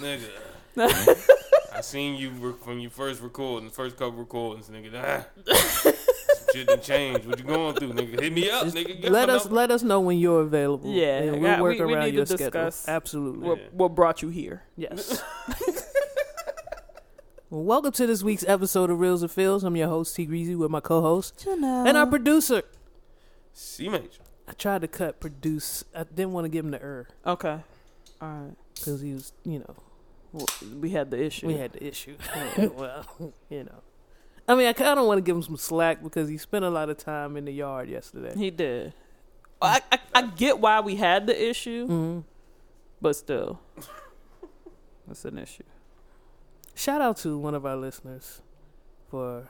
nigga. 0.00 0.28
I 1.74 1.80
seen 1.80 2.16
you 2.16 2.30
re- 2.30 2.54
from 2.64 2.78
your 2.80 2.90
first 2.90 3.20
recording, 3.22 3.70
first 3.70 3.96
couple 3.96 4.18
recordings, 4.18 4.68
nigga. 4.68 4.90
Ah, 4.94 5.24
some 5.54 5.92
shit 6.52 6.66
done 6.68 6.80
changed. 6.80 7.26
What 7.26 7.38
you 7.38 7.44
going 7.44 7.74
through, 7.76 7.92
nigga? 7.94 8.20
Hit 8.20 8.32
me 8.32 8.50
up, 8.50 8.66
nigga. 8.68 9.00
Get 9.02 9.10
let 9.12 9.30
us 9.30 9.44
number. 9.44 9.56
let 9.56 9.70
us 9.70 9.82
know 9.82 10.00
when 10.00 10.18
you're 10.18 10.40
available. 10.42 10.92
Yeah, 10.92 11.18
and 11.18 11.30
I 11.36 11.38
we'll 11.38 11.42
got- 11.50 11.60
work 11.62 11.78
we- 11.78 11.84
we 11.86 11.92
around 11.94 12.04
need 12.04 12.10
to 12.12 12.16
your 12.18 12.26
schedule. 12.26 12.44
discuss 12.46 12.88
Absolutely. 12.88 13.48
what, 13.48 13.72
what 13.72 13.94
brought 13.94 14.22
you 14.22 14.28
here? 14.28 14.62
Yes. 14.76 15.22
Well, 17.50 17.62
welcome 17.62 17.92
to 17.92 18.06
this 18.06 18.22
week's 18.22 18.44
episode 18.46 18.90
of 18.90 19.00
Reels 19.00 19.22
and 19.22 19.30
Feels. 19.30 19.64
I'm 19.64 19.76
your 19.76 19.88
host 19.88 20.14
T 20.16 20.26
Greasy 20.26 20.54
with 20.54 20.70
my 20.70 20.80
co-host 20.80 21.46
and 21.46 21.96
our 21.96 22.06
producer. 22.06 22.62
C 23.52 23.88
major. 23.88 24.22
I 24.46 24.52
tried 24.52 24.82
to 24.82 24.88
cut 24.88 25.20
produce. 25.20 25.84
I 25.94 26.04
didn't 26.04 26.32
want 26.32 26.44
to 26.44 26.48
give 26.48 26.64
him 26.64 26.70
the 26.70 26.82
er 26.82 27.08
Okay. 27.26 27.58
All 28.20 28.28
right. 28.28 28.54
because 28.74 29.00
he 29.00 29.12
was, 29.12 29.32
you 29.44 29.60
know, 29.60 29.74
Well, 30.32 30.46
we 30.80 30.90
had 30.90 31.10
the 31.10 31.22
issue. 31.22 31.46
we 31.46 31.54
had 31.54 31.72
the 31.72 31.86
issue. 31.86 32.16
well, 32.76 33.04
you 33.48 33.64
know. 33.64 33.82
I 34.46 34.54
mean, 34.54 34.66
I 34.66 34.72
kind 34.72 34.98
of 34.98 35.06
want 35.06 35.18
to 35.18 35.22
give 35.22 35.36
him 35.36 35.42
some 35.42 35.56
slack 35.56 36.02
because 36.02 36.28
he 36.28 36.38
spent 36.38 36.64
a 36.64 36.70
lot 36.70 36.88
of 36.88 36.96
time 36.96 37.36
in 37.36 37.44
the 37.44 37.52
yard 37.52 37.88
yesterday. 37.88 38.32
He 38.36 38.50
did. 38.50 38.94
I, 39.60 39.80
I 39.90 39.98
I 40.14 40.22
get 40.22 40.58
why 40.60 40.80
we 40.80 40.94
had 40.96 41.26
the 41.26 41.48
issue, 41.50 41.86
hmm 41.86 42.20
but 43.00 43.14
still, 43.16 43.60
it's 45.10 45.24
an 45.24 45.38
issue. 45.38 45.64
Shout 46.78 47.00
out 47.00 47.16
to 47.18 47.36
one 47.36 47.54
of 47.56 47.66
our 47.66 47.74
listeners 47.76 48.40
for 49.10 49.48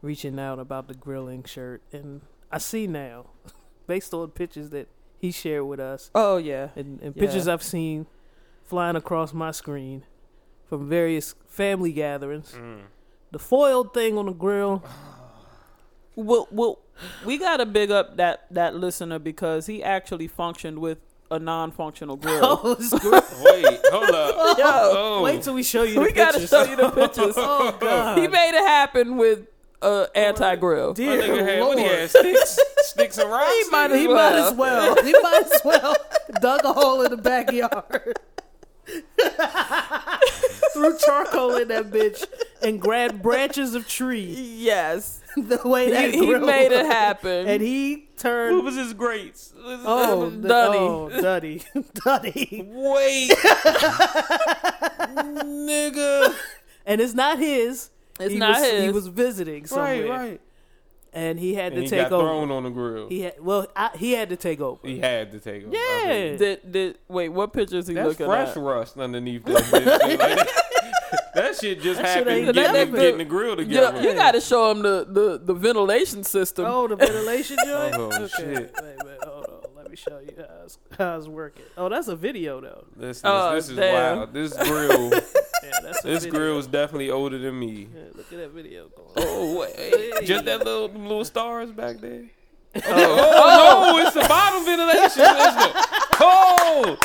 reaching 0.00 0.38
out 0.38 0.58
about 0.58 0.88
the 0.88 0.94
grilling 0.94 1.44
shirt, 1.44 1.82
and 1.92 2.22
I 2.50 2.56
see 2.58 2.86
now, 2.86 3.26
based 3.86 4.14
on 4.14 4.30
pictures 4.30 4.70
that 4.70 4.88
he 5.18 5.30
shared 5.30 5.64
with 5.66 5.80
us 5.80 6.10
Oh 6.14 6.38
yeah. 6.38 6.68
and, 6.76 6.98
and 7.02 7.14
Yeah. 7.14 7.20
pictures 7.20 7.46
I've 7.46 7.62
seen 7.62 8.06
flying 8.62 8.96
across 8.96 9.34
my 9.34 9.50
screen 9.50 10.04
from 10.66 10.88
various 10.88 11.34
family 11.46 11.92
gatherings. 11.92 12.52
Mm. 12.52 12.84
The 13.30 13.38
foiled 13.38 13.92
thing 13.92 14.16
on 14.16 14.24
the 14.26 14.32
grill. 14.32 14.82
Well, 16.16 16.46
well, 16.52 16.78
we 17.26 17.38
gotta 17.38 17.66
big 17.66 17.90
up 17.90 18.18
that 18.18 18.46
that 18.52 18.76
listener 18.76 19.18
because 19.18 19.66
he 19.66 19.82
actually 19.82 20.28
functioned 20.28 20.78
with 20.78 20.98
a 21.30 21.38
non-functional 21.38 22.16
grill. 22.24 22.40
Oh, 22.42 22.76
it's. 22.78 22.92
Wait, 23.44 23.80
hold 23.90 24.10
up. 24.10 24.58
Yo, 24.58 24.64
Oh. 24.66 25.22
Wait 25.22 25.42
till 25.42 25.54
we 25.54 25.62
show 25.62 25.82
you 25.82 25.94
the 25.94 26.00
we 26.00 26.12
gotta 26.12 26.46
show 26.46 26.64
you 26.64 26.76
the 26.76 26.90
pictures. 26.90 27.34
Oh 27.38 27.76
God! 27.80 28.18
he 28.18 28.28
made 28.28 28.50
it 28.50 28.66
happen 28.66 29.16
with 29.16 29.46
uh, 29.82 30.06
anti-grill. 30.14 30.88
My 30.88 30.92
Dear 30.94 31.20
nigga 31.22 31.46
had, 31.46 31.60
Lord. 31.60 31.76
what 31.76 31.78
he 31.78 31.84
had, 31.84 32.08
sticks, 32.10 32.58
sticks 32.78 33.18
and 33.18 33.30
rocks? 33.30 33.52
He 33.52 33.70
might 33.70 33.90
He 33.90 34.04
as 34.06 34.08
might 34.08 34.32
as 34.34 34.52
well. 34.54 34.94
well. 34.94 35.04
He 35.04 35.12
might 35.12 35.42
as 35.44 35.60
well 35.64 35.96
dug 36.40 36.64
a 36.64 36.72
hole 36.72 37.02
in 37.02 37.10
the 37.10 37.16
backyard. 37.18 38.18
Threw 40.74 40.98
charcoal 40.98 41.56
in 41.56 41.68
that 41.68 41.86
bitch 41.90 42.24
and 42.62 42.78
grabbed 42.80 43.22
branches 43.22 43.74
of 43.74 43.88
trees. 43.88 44.38
Yes, 44.38 45.20
The 45.36 45.60
way 45.64 45.90
that 45.90 46.12
he, 46.14 46.18
he 46.26 46.34
made 46.38 46.70
it 46.72 46.86
happen. 46.86 47.48
And 47.48 47.60
he 47.62 47.94
What 47.96 48.18
turned. 48.18 48.64
was 48.64 48.76
his 48.76 48.92
greats? 48.94 49.52
Oh, 49.56 49.72
uh, 49.72 49.84
oh, 49.86 50.30
Dunny. 50.30 50.40
the- 50.40 50.48
Oh, 50.48 51.10
Dunny. 51.22 51.62
Dunny. 52.04 52.66
Wait. 52.72 53.30
Nigga. 55.08 56.34
And 56.86 57.00
it's 57.00 57.14
not 57.14 57.38
his. 57.38 57.90
it's 58.20 58.32
he 58.32 58.38
not 58.38 58.60
was, 58.60 58.70
his. 58.70 58.82
He 58.84 58.90
was 58.90 59.06
visiting 59.08 59.66
somewhere. 59.66 60.08
Right, 60.08 60.10
right. 60.30 60.40
And 61.14 61.38
he 61.38 61.54
had 61.54 61.66
And 61.72 61.76
to 61.76 61.82
he 61.82 61.88
take 61.88 62.10
got 62.10 62.12
over. 62.12 62.26
thrown 62.26 62.50
on 62.50 62.64
the 62.64 62.70
grill. 62.70 63.08
He 63.08 63.20
had 63.22 63.34
well, 63.40 63.66
I, 63.76 63.90
he 63.96 64.12
had 64.12 64.28
to 64.30 64.36
take 64.36 64.60
over. 64.60 64.80
He 64.86 64.98
had 64.98 65.30
to 65.32 65.38
take 65.40 65.62
him. 65.62 65.72
Yeah. 65.72 66.36
Did, 66.36 66.72
did, 66.72 66.98
wait, 67.08 67.28
what 67.28 67.52
pictures 67.52 67.86
he 67.86 67.94
That's 67.94 68.08
looking 68.08 68.26
fresh 68.26 68.48
at? 68.56 68.56
rust 68.56 68.98
underneath 68.98 69.44
that 69.44 69.62
bitch. 69.64 70.00
dude. 70.08 70.18
Like, 70.18 70.36
that, 70.36 71.30
that 71.34 71.56
shit 71.56 71.80
just 71.82 72.00
That 72.02 72.08
shit 72.08 72.26
happened 72.26 72.30
ain't 72.30 72.54
getting, 72.54 72.72
nothing. 72.72 72.92
the, 72.92 72.98
getting 73.00 73.18
the 73.18 73.24
grill 73.24 73.50
You, 73.50 73.64
together. 73.64 74.02
you 74.02 74.14
got 74.14 74.32
to 74.32 74.40
show 74.40 74.70
him 74.72 74.82
the, 74.82 75.06
the, 75.08 75.40
the 75.44 75.54
ventilation 75.54 76.24
system. 76.24 76.64
Oh, 76.66 76.88
the 76.88 76.96
ventilation 76.96 77.56
oh, 77.64 77.90
joint. 77.90 77.94
Oh, 77.94 78.24
okay. 78.24 78.28
shit. 78.36 78.74
Wait, 78.82 78.96
wait, 79.04 79.04
hold 79.04 79.04
on. 79.04 79.18
Let 79.20 79.23
me 79.94 79.96
show 79.96 80.18
you 80.18 80.44
how 80.98 81.14
it's, 81.16 81.28
working. 81.28 81.64
Oh, 81.76 81.88
that's 81.88 82.08
a 82.08 82.16
video 82.16 82.60
though. 82.60 82.84
This, 82.96 83.20
this, 83.20 83.22
Oh, 83.24 83.54
this 83.54 83.68
is 83.68 83.76
damn. 83.76 84.18
wild. 84.18 84.34
This 84.34 84.52
grill, 84.54 85.10
Yeah, 85.12 85.20
that's 85.82 86.02
this 86.02 86.24
video. 86.24 86.38
grill 86.38 86.58
is 86.58 86.66
definitely 86.66 87.10
older 87.10 87.38
than 87.38 87.58
me. 87.58 87.88
Yeah, 87.94 88.02
look 88.14 88.32
at 88.32 88.38
that 88.38 88.50
video 88.50 88.88
going. 88.88 89.10
Oh 89.16 89.60
wait, 89.60 89.76
Hey. 89.76 90.24
just 90.26 90.44
that 90.46 90.64
little 90.64 90.88
little 90.88 91.24
stars 91.24 91.70
back 91.72 91.98
there. 91.98 92.24
Oh, 92.76 92.82
oh, 92.86 93.92
no, 93.92 94.04
it's 94.04 94.14
the 94.14 94.20
bottom 94.28 94.64
ventilation 94.64 95.08
system. 95.08 95.70
Oh, 96.20 96.96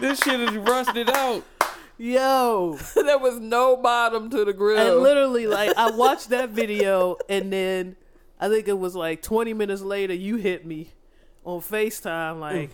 this 0.00 0.20
shit 0.20 0.38
is 0.40 0.56
rusted 0.58 1.10
out. 1.10 1.42
Yo, 1.98 2.78
there 2.94 3.18
was 3.18 3.40
no 3.40 3.76
bottom 3.76 4.30
to 4.30 4.44
the 4.44 4.52
grill. 4.52 4.78
and 4.94 5.02
literally, 5.02 5.48
like, 5.48 5.76
I 5.76 5.90
watched 5.90 6.28
that 6.28 6.50
video, 6.50 7.16
and 7.28 7.52
then 7.52 7.96
I 8.38 8.48
think 8.48 8.68
it 8.68 8.78
was 8.78 8.94
like 8.94 9.22
20 9.22 9.52
minutes 9.54 9.82
later, 9.82 10.14
you 10.14 10.36
hit 10.36 10.64
me 10.64 10.90
on 11.44 11.60
Facetime, 11.60 12.38
like, 12.40 12.70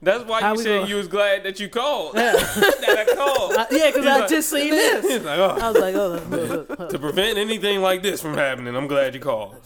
That's 0.00 0.24
why 0.24 0.40
How 0.40 0.54
you 0.54 0.62
said 0.62 0.88
you 0.88 0.96
was 0.96 1.08
glad 1.08 1.42
that 1.44 1.58
you 1.60 1.68
called. 1.68 2.14
yeah, 2.14 2.32
that 2.36 3.06
I 3.08 3.14
called. 3.14 3.52
I, 3.58 3.66
yeah, 3.70 3.86
because 3.90 4.06
I 4.06 4.20
like- 4.20 4.28
just 4.28 4.48
seen 4.50 4.70
this. 4.70 5.24
Like, 5.24 5.38
oh. 5.38 5.56
I 5.60 5.70
was 5.70 5.80
like, 5.80 5.94
oh, 5.94 6.08
look, 6.08 6.28
look, 6.30 6.78
look, 6.78 6.88
to 6.90 6.98
prevent 6.98 7.36
anything 7.38 7.80
like 7.80 8.02
this 8.02 8.22
from 8.22 8.34
happening, 8.34 8.74
I'm 8.76 8.86
glad 8.86 9.14
you 9.14 9.20
called. 9.20 9.56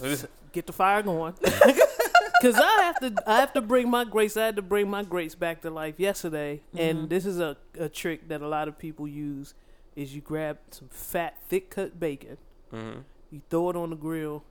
get 0.53 0.67
the 0.67 0.73
fire 0.73 1.03
going. 1.03 1.35
Cause 2.43 2.57
I 2.57 2.83
have 2.83 2.99
to, 3.01 3.15
I 3.25 3.37
have 3.39 3.53
to 3.53 3.61
bring 3.61 3.89
my 3.89 4.03
grace. 4.05 4.37
I 4.37 4.47
had 4.47 4.57
to 4.57 4.63
bring 4.63 4.91
my 4.91 5.05
grace 5.05 5.37
back 5.37 5.61
to 5.63 5.71
life 5.71 5.95
yesterday, 6.01 6.61
and 6.77 7.09
this 7.09 7.25
is 7.25 7.39
a, 7.39 7.57
a 7.79 7.89
trick 7.89 8.27
that 8.29 8.43
a 8.43 8.49
lot 8.49 8.67
of 8.67 8.77
people 8.77 9.07
use: 9.07 9.55
is 9.95 10.13
you 10.13 10.21
grab 10.21 10.59
some 10.73 10.89
fat, 10.91 11.37
thick 11.49 11.71
cut 11.71 12.01
bacon, 12.01 12.39
Mm-hmm. 12.73 12.99
you 13.31 13.43
throw 13.49 13.71
it 13.71 13.77
on 13.77 13.91
the 13.91 13.97
grill, 13.97 14.43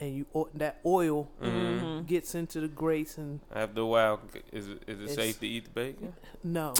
and 0.00 0.14
you 0.14 0.26
that 0.54 0.78
oil 0.86 1.28
Mm-hmm. 1.42 2.06
gets 2.06 2.34
into 2.34 2.60
the 2.60 2.68
grates, 2.68 3.18
and 3.18 3.40
After 3.54 3.80
a 3.82 3.86
while, 3.86 4.20
is 4.52 4.68
it, 4.68 4.82
is 4.86 5.00
it 5.00 5.14
safe 5.14 5.40
to 5.40 5.46
eat 5.46 5.64
the 5.64 5.70
bacon? 5.70 6.12
no, 6.44 6.72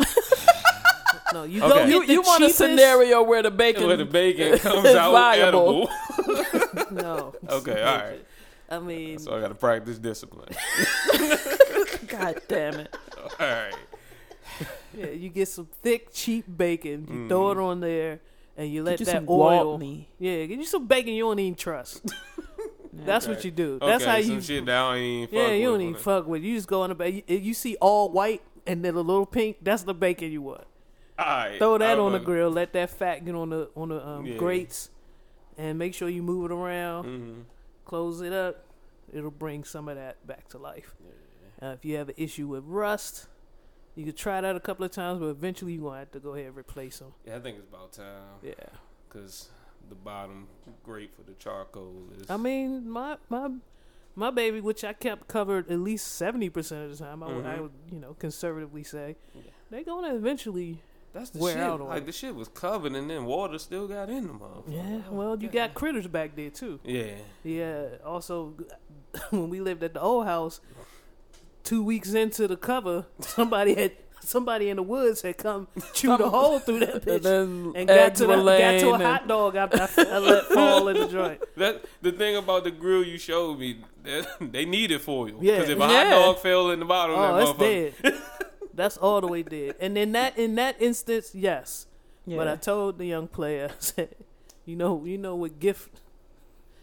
no, 1.32 1.42
you 1.44 1.62
Okay. 1.62 1.74
go 1.74 1.84
you, 1.86 2.02
you 2.04 2.22
want 2.22 2.44
a 2.44 2.50
scenario 2.50 3.22
where 3.22 3.42
the 3.42 3.50
bacon, 3.50 3.86
Where 3.86 3.96
the 3.96 4.04
bacon 4.04 4.58
comes 4.58 4.84
is 4.86 4.94
out 4.94 5.12
viable. 5.12 5.88
edible. 5.88 5.90
No, 6.90 7.34
Okay, 7.48 7.82
all 7.82 7.96
right. 7.98 8.24
I 8.70 8.78
mean, 8.78 9.18
So 9.18 9.34
I 9.36 9.40
got 9.40 9.48
to 9.48 9.54
practice 9.54 9.98
discipline. 9.98 10.48
God 12.06 12.40
damn 12.48 12.80
it! 12.80 12.96
All 13.16 13.30
right. 13.46 13.74
yeah, 14.96 15.06
you 15.08 15.28
get 15.28 15.48
some 15.48 15.66
thick, 15.82 16.12
cheap 16.12 16.44
bacon, 16.56 17.06
you 17.10 17.28
throw 17.28 17.50
it 17.52 17.58
on 17.58 17.80
there, 17.80 18.20
and 18.56 18.70
you 18.70 18.82
let 18.82 18.92
Get 18.92 19.00
you 19.00 19.06
that 19.06 19.12
some 19.16 19.26
oil. 19.28 19.78
Gwaltney. 19.78 20.04
Yeah, 20.18 20.44
get 20.46 20.58
you 20.58 20.64
some 20.66 20.86
bacon 20.86 21.12
you 21.14 21.24
don't 21.24 21.38
even 21.38 21.54
trust. 21.54 22.02
That's 22.92 23.26
what 23.28 23.44
you 23.44 23.50
do. 23.50 23.78
That's 23.80 24.02
okay, 24.02 24.10
how 24.10 24.16
you. 24.18 24.40
shit 24.40 24.66
that 24.66 24.76
I 24.76 24.94
don't 24.94 25.32
yeah, 25.32 25.50
you 25.52 25.68
don't 25.68 25.80
even 25.80 25.94
it. 25.94 26.00
fuck 26.00 26.26
with. 26.26 26.42
You 26.42 26.54
just 26.56 26.68
go 26.68 26.84
in 26.84 26.88
the 26.90 26.94
bag. 26.94 27.24
You, 27.26 27.36
you 27.36 27.54
see 27.54 27.76
all 27.80 28.10
white 28.10 28.42
and 28.66 28.84
then 28.84 28.94
a 28.94 29.00
little 29.00 29.26
pink. 29.26 29.58
That's 29.62 29.82
the 29.82 29.94
bacon 29.94 30.30
you 30.32 30.42
want. 30.42 30.64
All 31.18 31.24
right. 31.26 31.58
Throw 31.58 31.78
that 31.78 31.92
I'm 31.98 32.00
on 32.04 32.12
the 32.12 32.18
gonna- 32.18 32.24
grill. 32.26 32.50
Let 32.50 32.72
that 32.74 32.90
fat 32.90 33.24
get 33.24 33.34
on 33.34 33.50
the 33.50 33.70
on 33.76 33.88
the 33.88 34.06
um, 34.06 34.26
Yeah. 34.26 34.36
grates, 34.36 34.90
and 35.56 35.78
make 35.78 35.94
sure 35.94 36.08
you 36.08 36.22
move 36.22 36.50
it 36.50 36.54
around. 36.54 37.04
Mhm. 37.06 37.42
Close 37.84 38.20
it 38.20 38.32
up. 38.32 38.64
It'll 39.12 39.30
bring 39.30 39.64
some 39.64 39.88
of 39.88 39.96
that 39.96 40.24
back 40.26 40.48
to 40.50 40.58
life. 40.58 40.94
Uh, 41.60 41.66
if 41.68 41.84
you 41.84 41.96
have 41.96 42.08
an 42.10 42.14
issue 42.18 42.46
with 42.46 42.62
rust, 42.66 43.26
you 43.96 44.04
could 44.04 44.16
try 44.16 44.40
that 44.40 44.54
a 44.54 44.60
couple 44.60 44.84
of 44.84 44.92
times, 44.92 45.18
but 45.18 45.26
eventually 45.26 45.72
you're 45.72 45.82
gonna 45.82 45.98
have 46.00 46.10
to 46.12 46.20
go 46.20 46.34
ahead 46.34 46.46
and 46.46 46.56
replace 46.56 46.98
them. 47.00 47.12
Yeah, 47.26 47.36
I 47.36 47.40
think 47.40 47.56
it's 47.58 47.66
about 47.66 47.92
time 47.92 48.34
Yeah. 48.42 48.52
because 49.08 49.48
the 49.88 49.94
bottom 49.94 50.46
great 50.84 51.14
for 51.14 51.22
the 51.22 51.34
charcoal 51.34 52.04
is. 52.20 52.30
I 52.30 52.36
mean, 52.36 52.88
my 52.88 53.16
my 53.28 53.50
my 54.14 54.30
baby, 54.30 54.60
which 54.60 54.84
I 54.84 54.92
kept 54.92 55.28
covered 55.28 55.70
at 55.70 55.78
least 55.78 56.08
seventy 56.08 56.48
percent 56.50 56.90
of 56.90 56.98
the 56.98 57.04
time, 57.04 57.22
I, 57.22 57.26
would, 57.34 57.46
I 57.46 57.56
Mhm. 57.56 57.62
would 57.62 57.72
you 57.92 57.98
know 58.00 58.14
conservatively 58.18 58.82
say 58.84 59.16
they're 59.70 59.84
gonna 59.84 60.14
eventually. 60.14 60.82
that's 61.12 61.30
the 61.30 61.38
wear 61.38 61.54
shit. 61.54 61.62
out 61.62 61.80
on 61.80 61.88
like 61.88 62.02
it. 62.02 62.06
the 62.06 62.12
shit 62.12 62.34
was 62.34 62.48
covered 62.48 62.92
and 62.92 63.08
then 63.10 63.24
water 63.24 63.58
still 63.58 63.86
got 63.88 64.10
in 64.10 64.26
the 64.26 64.32
motherfucker. 64.34 64.72
Yeah, 64.74 65.08
well, 65.10 65.40
you 65.40 65.48
got 65.48 65.74
critters 65.74 66.06
back 66.06 66.36
there 66.36 66.50
too. 66.50 66.80
Yeah. 66.84 67.14
Yeah. 67.44 67.86
Also, 68.04 68.54
when 69.30 69.48
we 69.50 69.60
lived 69.60 69.82
at 69.82 69.94
the 69.94 70.00
old 70.00 70.26
house, 70.26 70.60
two 71.64 71.82
weeks 71.82 72.12
into 72.14 72.46
the 72.48 72.56
cover, 72.56 73.06
somebody 73.20 73.74
had 73.74 73.92
somebody 74.28 74.68
in 74.68 74.76
the 74.76 74.82
woods 74.82 75.22
had 75.22 75.36
come 75.38 75.66
chewed 75.94 76.20
a 76.20 76.28
hole 76.28 76.58
through 76.58 76.80
that 76.80 77.04
bitch 77.04 77.16
And 77.16 77.24
then 77.24 77.72
and 77.76 77.88
got 77.88 78.14
to, 78.16 78.26
the, 78.26 78.36
got 78.36 78.80
to 78.80 78.90
a 78.90 78.98
hot 78.98 79.28
dog 79.28 79.56
I, 79.56 79.64
I, 79.64 79.88
I 79.98 80.18
let 80.18 80.44
fall 80.44 80.88
in 80.88 80.96
the 80.98 81.08
joint. 81.08 81.40
That 81.56 81.84
the 82.02 82.12
thing 82.12 82.36
about 82.36 82.64
the 82.64 82.70
grill 82.70 83.02
you 83.02 83.18
showed 83.18 83.58
me, 83.58 83.80
that, 84.04 84.28
they 84.40 84.64
need 84.64 84.90
it 84.90 85.00
for 85.00 85.28
you. 85.28 85.38
Yeah. 85.40 85.56
Because 85.56 85.70
if 85.70 85.78
a 85.78 85.80
Yeah. 85.80 86.04
hot 86.04 86.10
dog 86.10 86.38
fell 86.38 86.70
in 86.70 86.78
the 86.78 86.84
bottom, 86.84 87.16
Oh, 87.18 87.36
that 87.36 87.56
motherfucker, 87.56 88.02
dead. 88.02 88.22
That's 88.74 88.96
all 88.96 89.20
the 89.20 89.26
way 89.26 89.42
dead. 89.42 89.74
And 89.80 89.98
in 89.98 90.12
that 90.12 90.38
in 90.38 90.54
that 90.56 90.80
instance, 90.80 91.34
yes. 91.34 91.86
Yeah. 92.26 92.36
But 92.36 92.48
I 92.48 92.56
told 92.56 92.98
the 92.98 93.06
young 93.06 93.26
player, 93.26 93.70
I 93.70 93.74
said, 93.80 94.14
you 94.66 94.76
know, 94.76 95.04
you 95.04 95.18
know 95.18 95.34
what 95.34 95.58
gift 95.58 96.00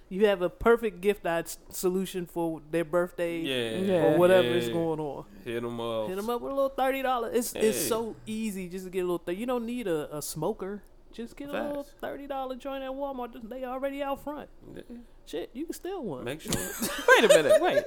you 0.09 0.25
have 0.27 0.41
a 0.41 0.49
perfect 0.49 1.01
gift 1.01 1.25
ID 1.25 1.47
solution 1.69 2.25
for 2.25 2.61
their 2.71 2.85
birthday 2.85 3.39
yeah, 3.39 3.77
Yeah. 3.79 3.93
or 4.05 4.17
whatever 4.17 4.47
yeah. 4.47 4.55
is 4.55 4.69
going 4.69 4.99
on. 4.99 5.25
Hit 5.43 5.61
them 5.63 5.79
up. 5.79 6.07
Hit 6.07 6.15
them 6.15 6.29
up 6.29 6.41
with 6.41 6.51
a 6.51 6.55
little 6.55 6.69
thirty 6.69 7.01
dollars. 7.01 7.35
It's 7.35 7.53
it's 7.55 7.87
so 7.87 8.15
easy 8.25 8.69
just 8.69 8.85
to 8.85 8.91
get 8.91 8.99
a 8.99 9.03
little. 9.03 9.19
Th- 9.19 9.37
you 9.37 9.45
don't 9.45 9.65
need 9.65 9.87
a, 9.87 10.15
a 10.15 10.21
smoker. 10.21 10.83
Just 11.11 11.37
get 11.37 11.49
a 11.49 11.53
little 11.53 11.83
thirty 11.83 12.27
dollar 12.27 12.55
joint 12.55 12.83
at 12.83 12.91
Walmart. 12.91 13.49
They 13.49 13.63
already 13.63 14.03
out 14.03 14.23
front. 14.23 14.49
Shit, 15.25 15.49
you 15.53 15.65
can 15.65 15.73
steal 15.73 16.03
one. 16.03 16.23
Make 16.23 16.41
sure, 16.41 16.51
Wait 17.07 17.23
a 17.23 17.27
minute. 17.27 17.61
Wait. 17.61 17.83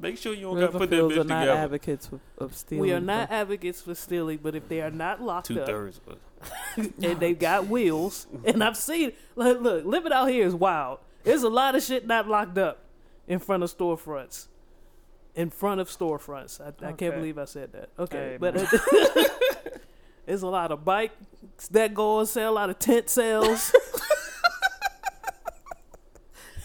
make 0.00 0.18
sure 0.18 0.34
you 0.34 0.42
don't 0.42 0.58
got 0.58 0.72
to 0.72 0.78
put 0.78 0.90
that 0.90 0.96
Riverfields 0.96 1.10
bitch 1.12 1.20
are 1.20 1.24
not 1.24 1.40
together. 1.40 1.52
advocates 1.60 2.08
of, 2.12 2.20
of 2.38 2.56
stealing. 2.56 2.80
we 2.82 2.92
are 2.92 3.00
not 3.00 3.30
advocates 3.30 3.80
for 3.80 3.94
stealing, 3.94 4.40
but 4.42 4.54
if 4.56 4.68
they 4.68 4.80
are 4.80 4.90
not 4.90 5.22
locked 5.22 5.46
Two 5.46 5.60
up 5.60 5.66
thirds. 5.66 6.00
and 6.76 6.92
they've 7.20 7.38
got 7.38 7.68
wheels, 7.68 8.26
and 8.44 8.62
I've 8.62 8.76
seen 8.76 9.12
look, 9.36 9.60
look, 9.60 9.84
living 9.84 10.12
out 10.12 10.26
here 10.26 10.46
is 10.46 10.54
wild. 10.54 10.98
There's 11.22 11.42
a 11.44 11.48
lot 11.48 11.74
of 11.74 11.82
shit 11.82 12.06
not 12.06 12.28
locked 12.28 12.58
up 12.58 12.80
in 13.28 13.38
front 13.38 13.62
of 13.62 13.76
storefronts. 13.76 14.48
In 15.34 15.50
front 15.50 15.80
of 15.80 15.88
storefronts. 15.88 16.60
I, 16.60 16.66
I 16.84 16.88
Okay. 16.90 17.06
can't 17.06 17.14
believe 17.16 17.38
I 17.38 17.44
said 17.44 17.72
that. 17.72 17.90
Okay, 17.98 18.16
Hey, 18.32 18.36
but 18.40 18.54
man. 18.54 18.66
there's 20.26 20.42
a 20.42 20.48
lot 20.48 20.72
of 20.72 20.84
bikes 20.84 21.14
that 21.70 21.94
go 21.94 22.18
on 22.18 22.26
sale, 22.26 22.50
a 22.50 22.52
lot 22.52 22.70
of 22.70 22.78
tent 22.78 23.08
sales. 23.08 23.72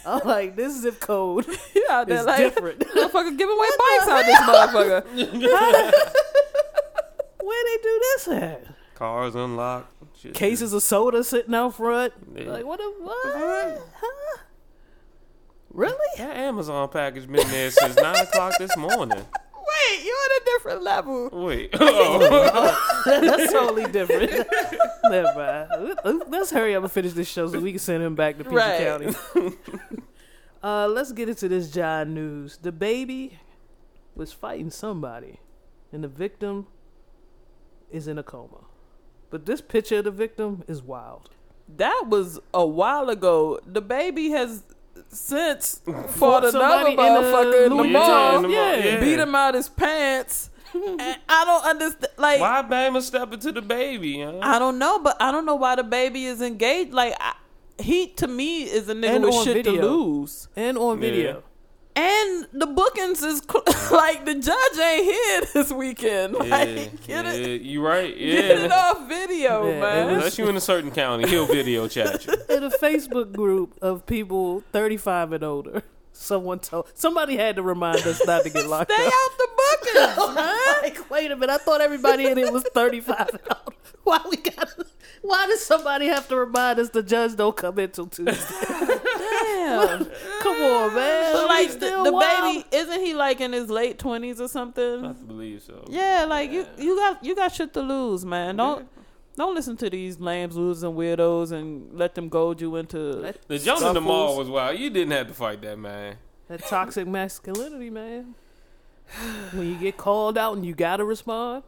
I'm 0.06 0.26
like, 0.28 0.56
this 0.56 0.82
zip 0.82 1.00
code 1.00 1.46
You 1.76 1.86
out 1.90 2.08
there 2.08 2.20
is 2.20 2.26
like 2.26 2.38
different. 2.38 2.80
motherfucker 2.96 3.38
giving 3.38 3.56
away 3.56 3.68
bikes 3.78 4.08
out 4.08 4.26
this 4.26 4.40
motherfucker. 4.40 5.06
Where 7.44 7.64
they 7.66 7.78
do 7.84 8.00
this 8.02 8.28
at? 8.30 8.66
Cars 8.96 9.36
unlocked. 9.36 9.94
Shit. 10.18 10.34
Cases 10.34 10.74
of 10.74 10.82
soda 10.84 11.24
sitting 11.24 11.54
out 11.56 11.76
front. 11.76 12.14
Yeah. 12.36 12.52
Like 12.52 12.66
what? 12.66 12.80
A, 12.80 12.84
what? 13.00 13.82
Huh? 13.96 14.38
Really? 15.74 15.96
That 16.18 16.38
Amazon 16.38 16.90
package 16.90 17.28
been 17.28 17.48
there 17.48 17.72
since 17.72 17.96
nine 17.96 18.16
o'clock 18.16 18.54
this 18.60 18.76
morning. 18.78 19.26
Wait, 19.90 20.04
you're 20.06 20.16
on 20.16 20.42
a 20.42 20.46
different 20.46 20.84
level. 20.84 21.30
Wait. 21.32 21.70
Oh. 21.80 23.02
That's 23.06 23.52
totally 23.52 23.86
different. 23.92 24.32
Never 25.06 25.34
mind. 26.06 26.28
Let's 26.30 26.52
hurry 26.52 26.76
up 26.76 26.84
and 26.84 26.92
finish 26.92 27.14
this 27.14 27.28
show 27.28 27.48
so 27.48 27.60
we 27.60 27.72
can 27.72 27.80
send 27.80 28.04
him 28.04 28.14
back 28.16 28.38
to 28.38 28.44
PG 28.44 28.56
Right. 28.56 28.80
County. 28.80 29.16
uh, 30.64 30.88
let's 30.88 31.12
get 31.12 31.30
into 31.30 31.48
this 31.48 31.72
John 31.72 32.14
news. 32.14 32.60
DaBaby 32.62 33.34
was 34.16 34.32
fighting 34.34 34.70
somebody, 34.70 35.40
and 35.92 36.04
the 36.04 36.08
victim 36.08 36.68
is 37.90 38.08
in 38.08 38.18
a 38.20 38.24
coma. 38.24 38.66
But 39.32 39.46
this 39.46 39.62
picture 39.62 39.98
of 39.98 40.04
the 40.04 40.12
victim 40.12 40.64
is 40.68 40.82
wild. 40.84 41.30
That 41.78 42.06
was 42.08 42.40
a 42.54 42.66
while 42.66 43.10
ago. 43.10 43.60
DaBaby 43.70 44.30
has 44.32 44.64
since 45.10 45.82
fought 46.10 46.44
another 46.46 46.52
somebody 46.52 46.92
in 46.94 46.98
motherfucker 47.00 47.66
in 47.66 47.70
the 47.70 47.76
Louis 47.76 47.92
Yeah, 47.92 48.36
in 48.36 48.42
the 48.44 48.48
mall, 48.48 48.52
yeah. 48.52 48.76
yeah. 48.86 49.00
beat 49.00 49.20
him 49.20 49.36
out 49.36 49.54
his 49.56 49.70
pants. 49.70 50.50
and 50.74 51.18
I 51.28 51.46
don't 51.46 51.66
understand. 51.66 52.14
Like 52.18 52.40
Why 52.40 52.62
Bama 52.64 53.02
stepping 53.02 53.40
to 53.40 53.54
DaBaby? 53.54 54.24
Huh? 54.24 54.40
I 54.42 54.58
don't 54.60 54.80
know, 54.80 55.00
but 55.00 55.22
I 55.22 55.32
don't 55.32 55.46
know 55.46 55.56
why 55.56 55.76
DaBaby 55.76 56.24
is 56.24 56.42
engaged. 56.42 56.94
Like 56.94 57.14
I, 57.20 57.34
he 57.78 58.08
to 58.08 58.28
me 58.28 58.64
is 58.64 58.88
a 58.88 58.94
nigga 58.96 59.16
And 59.16 59.26
with 59.26 59.34
on 59.34 59.44
shit 59.46 59.66
video. 59.66 59.82
to 59.82 59.88
lose. 59.88 60.48
And 60.56 60.78
on 60.78 61.02
Yeah. 61.02 61.36
Video. 61.96 62.04
And 62.04 62.48
the 62.54 62.68
bookings 62.68 63.24
is 63.24 63.42
cl- 63.50 63.64
like 63.92 64.26
the 64.26 64.36
judge 64.36 64.80
ain't 64.80 65.06
here 65.06 65.42
this 65.54 65.72
weekend. 65.72 66.36
Like 66.42 66.50
yeah, 66.50 66.86
get 67.08 67.26
yeah, 67.26 67.32
it, 67.32 67.62
you 67.62 67.86
right. 67.86 68.16
Yeah, 68.18 68.42
get 68.42 68.60
it 68.60 68.72
off 68.72 69.08
video, 69.08 69.68
Yeah, 69.70 69.80
man. 69.80 70.10
Unless 70.10 70.38
you 70.38 70.50
in 70.50 70.56
a 70.58 70.62
certain 70.62 70.92
county, 70.92 71.30
he'll 71.30 71.46
video 71.46 71.88
chat 71.88 72.26
you. 72.26 72.34
in 72.50 72.64
a 72.64 72.70
Facebook 72.70 73.32
group 73.32 73.78
of 73.82 74.06
people 74.06 74.64
35 74.72 75.34
and 75.34 75.44
older. 75.44 75.84
Someone 76.14 76.60
told 76.60 76.92
somebody 76.94 77.38
had 77.38 77.56
to 77.56 77.64
remind 77.64 78.00
us 78.06 78.26
not 78.26 78.44
to 78.44 78.50
get 78.50 78.68
locked 78.68 78.92
Stay 78.92 79.06
up. 79.06 79.14
out 79.14 79.38
the 79.38 79.48
bookings, 79.58 80.36
man. 80.36 80.58
like, 80.82 81.10
wait 81.10 81.32
a 81.32 81.36
minute, 81.36 81.54
I 81.54 81.58
thought 81.58 81.80
everybody 81.82 82.28
in 82.28 82.38
it 82.38 82.52
was 82.52 82.64
35 82.74 83.30
and 83.30 83.40
older. 83.50 83.78
Why 84.04 84.20
we 84.30 84.38
got 84.38 84.68
why 85.22 85.46
does 85.48 85.64
somebody 85.64 86.08
have 86.08 86.28
to 86.30 86.36
remind 86.36 86.80
us 86.80 86.90
the 86.90 87.04
judge 87.04 87.36
don't 87.36 87.56
come 87.56 87.78
in 87.80 87.92
till 87.92 88.08
Tuesday? 88.08 88.34
Damn. 88.34 90.06
come 90.42 90.62
on, 90.64 90.96
man. 90.96 91.21
But 91.68 91.82
We 91.82 91.88
like 91.88 92.04
the, 92.04 92.12
the 92.12 92.18
baby, 92.44 92.66
isn't 92.72 93.02
he 93.02 93.14
like 93.14 93.42
in 93.42 93.54
his 93.54 93.70
late 93.70 94.00
twenties 94.00 94.40
or 94.42 94.48
something? 94.48 95.04
have 95.04 95.20
to 95.20 95.26
believe 95.26 95.62
so. 95.64 95.86
Yeah, 95.90 96.26
like 96.28 96.52
you, 96.52 96.66
you 96.78 96.96
got 96.96 97.24
you 97.24 97.36
got 97.36 97.54
shit 97.54 97.74
to 97.74 97.82
lose, 97.82 98.26
man. 98.26 98.56
Don't 98.58 98.88
don't 99.38 99.56
listen 99.56 99.78
to 99.78 99.90
these 99.90 100.20
lambs, 100.20 100.56
losers, 100.58 100.84
and 100.84 100.94
weirdos, 100.96 101.52
and 101.52 101.94
let 101.98 102.16
them 102.16 102.28
goad 102.30 102.60
you 102.62 102.76
into. 102.76 103.34
The 103.48 103.60
jump 103.60 103.82
in 103.84 103.94
the 103.94 104.02
mall 104.02 104.38
was 104.38 104.50
wild. 104.50 104.78
You 104.80 104.90
didn't 104.90 105.12
have 105.12 105.28
to 105.28 105.34
fight 105.34 105.62
that 105.62 105.78
man. 105.80 106.18
That 106.48 106.66
toxic 106.66 107.08
masculinity, 107.08 107.90
man. 107.90 108.36
When 109.54 109.68
you 109.68 109.76
get 109.76 109.98
called 109.98 110.38
out 110.38 110.56
and 110.58 110.66
you 110.66 110.74
gotta 110.74 111.04
respond. 111.06 111.64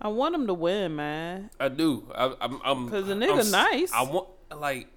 I 0.00 0.08
want 0.08 0.34
him 0.34 0.46
to 0.48 0.54
win, 0.54 0.96
man. 0.96 1.50
I 1.60 1.68
do. 1.68 2.10
I, 2.14 2.34
I'm. 2.40 2.60
I'm 2.64 2.90
'Cause 2.90 3.06
the 3.06 3.12
I'm 3.12 3.20
nigga 3.20 3.50
nice. 3.52 3.92
I 3.92 4.02
want 4.02 4.28
like. 4.54 4.88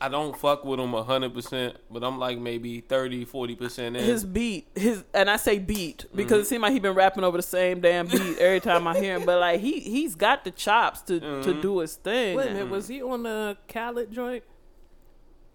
I 0.00 0.08
don't 0.08 0.36
fuck 0.36 0.64
with 0.64 0.78
him 0.78 0.92
hundred 0.92 1.32
percent, 1.32 1.76
but 1.90 2.04
I'm 2.04 2.18
like 2.18 2.38
maybe 2.38 2.80
30, 2.80 3.24
40 3.24 3.54
percent 3.54 3.96
in. 3.96 4.04
His 4.04 4.24
beat, 4.24 4.68
his 4.74 5.04
and 5.14 5.30
I 5.30 5.36
say 5.36 5.58
beat 5.58 6.04
because 6.14 6.42
it 6.42 6.46
seems 6.46 6.62
like 6.62 6.72
he 6.72 6.80
been 6.80 6.94
rapping 6.94 7.24
over 7.24 7.38
the 7.38 7.42
same 7.42 7.80
damn 7.80 8.06
beat 8.06 8.38
every 8.38 8.60
time 8.60 8.86
I 8.86 8.98
hear 8.98 9.16
him. 9.16 9.24
But 9.24 9.40
like 9.40 9.60
he 9.60 9.80
he's 9.80 10.14
got 10.14 10.44
the 10.44 10.50
chops 10.50 11.00
to 11.02 11.20
to 11.42 11.62
do 11.62 11.78
his 11.78 11.94
thing. 11.96 12.36
Wait 12.36 12.48
a 12.48 12.52
minute, 12.52 12.68
was 12.68 12.88
he 12.88 13.02
on 13.02 13.22
the 13.22 13.56
Khaled 13.68 14.12
joint? 14.12 14.44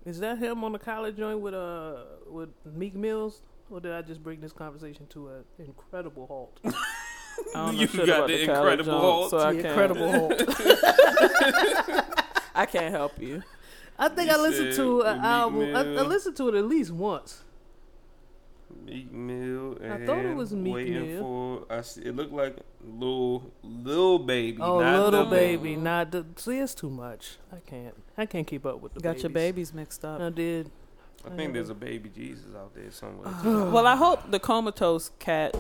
Is 0.06 0.20
that 0.22 0.40
him 0.40 0.64
on 0.64 0.72
the 0.72 0.80
Khaled 0.80 1.16
joint 1.16 1.40
with 1.40 1.54
uh 1.54 1.98
with 2.28 2.50
Meek 2.66 2.96
Mills? 2.96 3.42
Or 3.70 3.80
did 3.80 3.92
I 3.94 4.02
just 4.02 4.22
bring 4.24 4.42
this 4.42 4.52
conversation 4.52 5.08
to 5.12 5.30
an 5.30 5.44
incredible 5.60 6.26
halt? 6.28 6.60
I 6.66 6.72
don't 7.54 7.76
know 7.76 7.82
You 7.82 7.88
shit 7.88 8.06
got 8.06 8.18
about 8.18 8.28
the 8.28 8.46
Khaled 8.46 8.80
Incredible 8.80 8.92
joint, 8.92 9.02
Hulk. 9.02 9.30
so 9.30 9.38
the 9.38 9.46
can't, 9.46 9.66
incredible 9.66 10.12
halt. 10.12 10.44
I 12.54 12.66
can't 12.66 12.94
help 12.94 13.22
you. 13.22 13.42
I 14.02 14.10
think 14.10 14.32
You 14.32 14.36
I 14.36 14.40
listened 14.40 14.74
to 14.74 15.02
an 15.04 15.20
album. 15.20 15.76
I, 15.76 15.80
I 15.82 16.02
listened 16.02 16.36
to 16.38 16.50
it 16.50 16.56
at 16.56 16.66
least 16.66 16.90
once. 16.92 17.44
Meek 18.84 19.12
Mill. 19.12 19.78
I 19.84 20.06
thought 20.06 20.26
it 20.26 20.36
was 20.36 20.52
Meek 20.54 20.74
waiting 20.74 21.08
Mill. 21.14 21.22
For, 21.68 21.74
I 21.74 21.82
see, 21.82 22.02
it 22.02 22.16
looked 22.16 22.34
like 22.34 22.58
little 22.84 23.52
little 23.64 24.18
baby. 24.18 24.58
Oh, 24.60 24.80
not 24.80 25.06
little 25.06 25.26
the 25.26 25.30
baby, 25.30 25.76
not 25.76 26.12
the. 26.12 26.26
See, 26.36 26.58
it's 26.58 26.74
too 26.74 26.90
much. 26.90 27.38
I 27.54 27.60
can't. 27.60 27.94
I 28.18 28.26
can't 28.26 28.48
keep 28.48 28.66
up 28.66 28.82
with 28.82 28.96
the. 28.96 29.02
Got 29.02 29.22
your 29.22 29.30
babies. 29.30 29.70
babies 29.70 29.74
mixed 29.76 30.04
up. 30.04 30.20
I 30.20 30.30
did. 30.30 30.72
I 31.24 31.30
think 31.36 31.54
there's 31.54 31.70
a 31.70 31.76
baby 31.76 32.10
Jesus 32.10 32.56
out 32.56 32.74
there 32.74 32.90
somewhere. 32.90 33.32
well, 33.72 33.86
I 33.86 33.96
hope 33.96 34.32
the 34.32 34.40
comatose 34.40 35.12
cat 35.20 35.56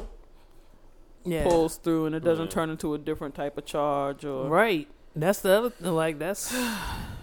Yeah. 1.23 1.43
pulls 1.43 1.77
through 1.77 2.08
and 2.08 2.15
it 2.15 2.23
doesn't 2.23 2.45
Yeah. 2.45 2.51
turn 2.51 2.69
into 2.71 2.95
a 2.95 2.97
different 2.97 3.36
type 3.36 3.56
of 3.60 3.65
charge 3.65 4.25
or 4.25 4.47
Right. 4.47 4.88
That's 5.15 5.41
the 5.41 5.51
other. 5.51 5.69
thing. 5.69 5.91
Like 5.93 6.17
that's. 6.17 6.51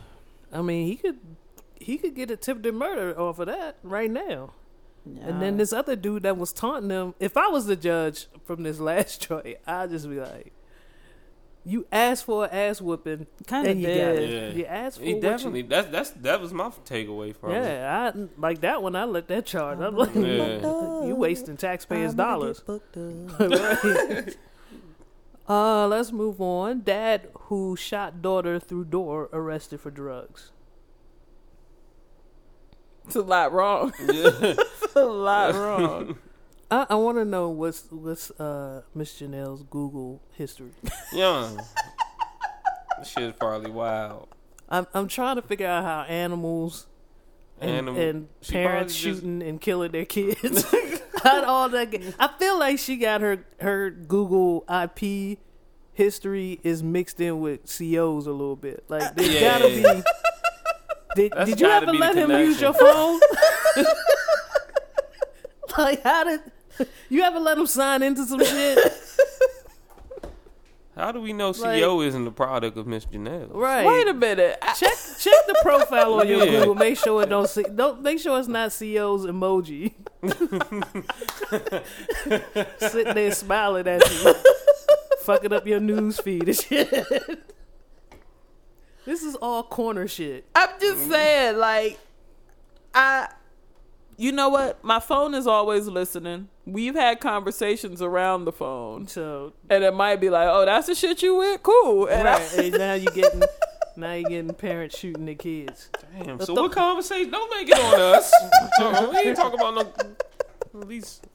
I 0.53 0.63
mean, 0.63 0.87
he 0.87 0.97
could. 0.97 1.19
He 1.81 1.97
could 1.97 2.15
get 2.17 2.31
a 2.31 2.35
attempted 2.35 2.75
murder 2.75 3.19
off 3.19 3.39
of 3.39 3.47
that 3.47 3.77
right 3.85 4.11
now. 4.11 4.53
And 5.23 5.41
then 5.41 5.57
this 5.57 5.73
other 5.73 5.97
dude 5.97 6.25
that 6.25 6.37
was 6.37 6.53
taunting 6.53 6.91
him. 6.91 7.15
If 7.21 7.37
I 7.37 7.47
was 7.49 7.67
the 7.67 7.77
judge 7.77 8.27
from 8.45 8.63
this 8.65 8.79
last 8.91 9.27
joint, 9.27 9.57
I'd 9.67 9.89
just 9.91 10.09
be 10.11 10.21
like, 10.21 10.53
"You 11.65 11.87
asked 11.93 12.25
for 12.25 12.45
an 12.45 12.51
ass 12.51 12.81
whooping, 12.83 13.27
kind 13.47 13.67
of 13.69 13.79
you 13.79 13.87
got 13.87 13.95
did. 13.95 14.19
it. 14.19 14.31
Yeah. 14.53 14.59
You 14.59 14.65
asked 14.67 14.99
for 14.99 15.05
He 15.05 15.15
what 15.15 15.23
you- 15.23 15.29
definitely. 15.31 15.63
That's 15.63 15.89
that's 15.89 16.11
that 16.11 16.41
was 16.41 16.53
my 16.53 16.69
takeaway 16.85 17.35
from 17.35 17.53
it. 17.53 17.63
Yeah, 17.63 18.13
I 18.15 18.29
like 18.39 18.61
that 18.63 18.83
one. 18.83 18.97
I 18.97 19.05
let 19.05 19.29
that 19.29 19.47
charge. 19.47 19.79
I'm 19.79 19.97
like, 19.97 20.15
Yeah. 20.15 21.05
you 21.07 21.15
wasting 21.17 21.57
taxpayers' 21.57 22.13
dollars. 22.15 22.63
Right. 25.49 25.55
Uh, 25.55 25.87
let's 25.89 26.13
move 26.13 26.41
on. 26.41 26.83
Dad 26.83 27.29
who 27.49 27.77
shot 27.77 28.21
daughter 28.23 28.59
through 28.61 28.85
door 28.87 29.29
arrested 29.33 29.81
for 29.81 29.91
drugs. 29.91 30.53
It's 33.07 33.17
a 33.17 33.23
lot 33.23 33.53
wrong. 33.53 33.93
Yeah. 34.13 34.31
it's 34.83 34.95
a 34.95 35.05
lot 35.05 35.55
wrong. 35.55 36.19
I, 36.71 36.87
I 36.91 36.95
want 36.97 37.17
to 37.17 37.25
know 37.25 37.49
what's 37.49 37.85
what's 37.91 38.31
uh 38.33 38.83
Miss 38.95 39.19
Janelle's 39.19 39.63
Google 39.63 40.21
history. 40.33 40.73
Yeah, 41.15 41.57
This 42.99 43.09
shit's 43.09 43.39
probably 43.39 43.71
wild. 43.71 44.29
I'm 44.69 44.87
I'm 44.93 45.09
trying 45.09 45.37
to 45.37 45.43
figure 45.43 45.67
out 45.67 45.85
how 45.85 46.03
animals 46.13 46.87
and, 47.61 47.71
Animal- 47.71 48.01
and 48.03 48.29
parents 48.47 48.53
probably 48.53 48.85
just- 48.85 48.99
shooting 48.99 49.43
and 49.43 49.59
killing 49.61 49.93
their 49.93 50.05
kids. 50.05 50.67
All 51.47 51.69
that 51.71 51.91
get- 51.91 52.15
I 52.19 52.29
feel 52.39 52.59
like 52.59 52.79
she 52.79 52.97
got 52.97 53.21
her 53.21 53.45
her 53.61 53.91
Google 53.91 54.65
IP 54.69 55.39
history 55.93 56.61
is 56.63 56.83
mixed 56.83 57.21
in 57.21 57.41
with 57.41 57.61
COs 57.63 58.27
a 58.27 58.31
little 58.33 58.57
bit. 58.57 58.85
Like 58.89 59.15
there's 59.15 59.35
Yeah. 59.35 59.59
gotta 59.59 59.69
be. 59.69 60.03
Did, 61.17 61.33
did 61.47 61.61
you 61.61 61.67
ever 61.67 61.93
let 61.93 62.15
him 62.17 62.31
use 62.31 62.61
your 62.61 62.73
phone? 62.75 63.19
like 65.79 66.03
how 66.03 66.25
did 66.25 66.41
you 67.09 67.23
ever 67.23 67.41
let 67.41 67.59
him 67.59 67.67
sign 67.67 68.03
into 68.03 68.25
some 68.25 68.45
shit? 68.45 68.79
How 70.99 71.13
do 71.13 71.21
we 71.21 71.33
know 71.33 71.51
Like- 71.51 71.81
CO 71.81 72.01
isn't 72.01 72.25
the 72.25 72.33
product 72.33 72.77
of 72.77 72.89
Miss 72.89 73.05
Janelle? 73.07 73.51
Right. 73.53 73.87
Wait 73.87 74.09
a 74.09 74.15
minute. 74.15 74.59
I- 74.61 74.75
check 74.75 74.95
check 75.21 75.47
the 75.47 75.57
profile 75.63 76.15
on 76.15 76.27
your 76.27 76.39
Yeah. 76.45 76.59
Google. 76.61 76.75
Make 76.75 76.99
sure 76.99 77.23
it 77.23 77.29
don't 77.29 77.49
see, 77.49 77.63
don't 77.63 78.03
make 78.03 78.19
sure 78.19 78.37
it's 78.39 78.49
not 78.49 78.73
CO's 78.77 79.25
emoji. 79.25 79.95
Sitting 82.79 83.15
there 83.15 83.33
smiling 83.33 83.87
at 83.87 84.03
you, 84.11 84.35
fucking 85.23 85.53
up 85.53 85.67
your 85.67 85.81
news 85.81 86.19
feed 86.19 86.49
and 86.49 86.57
shit. 86.57 86.91
this 89.05 89.23
is 89.23 89.35
all 89.37 89.63
corner 89.63 90.09
shit. 90.09 90.47
I'm 90.55 90.69
just 90.81 91.09
saying, 91.09 91.59
like, 91.59 91.99
I, 92.95 93.29
you 94.19 94.33
know 94.33 94.49
what? 94.51 94.83
My 94.85 95.01
phone 95.01 95.33
is 95.35 95.47
always 95.47 95.87
listening. 95.87 96.49
We've 96.67 96.95
had 96.95 97.21
conversations 97.21 98.03
around 98.03 98.45
the 98.45 98.53
phone, 98.53 99.07
So 99.07 99.55
and 99.71 99.83
it 99.85 99.95
might 99.95 100.17
be 100.21 100.29
like, 100.29 100.49
"Oh, 100.51 100.67
that's 100.67 100.89
the 100.89 100.95
shit 100.95 101.23
you 101.23 101.37
with? 101.37 101.63
Cool." 101.63 102.07
And 102.09 102.25
right, 102.25 102.59
I, 102.59 102.63
and 102.65 102.75
now 102.79 102.95
you 102.95 103.07
getting 103.13 103.43
now 103.97 104.13
you 104.15 104.25
getting 104.29 104.53
parents 104.55 104.99
shooting 104.99 105.25
the 105.25 105.35
kids. 105.35 105.89
Damn. 106.19 106.37
But 106.39 106.47
So 106.47 106.55
the- 106.55 106.63
what 106.63 106.73
conversation? 106.73 107.31
Don't 107.31 107.49
make 107.51 107.69
it 107.71 107.79
on 107.79 108.01
us. 108.01 108.33
We 109.13 109.19
ain't 109.21 109.37
talking 109.37 109.59
about 109.59 109.75
no. 109.77 110.81
At 110.83 110.89
least 110.89 111.27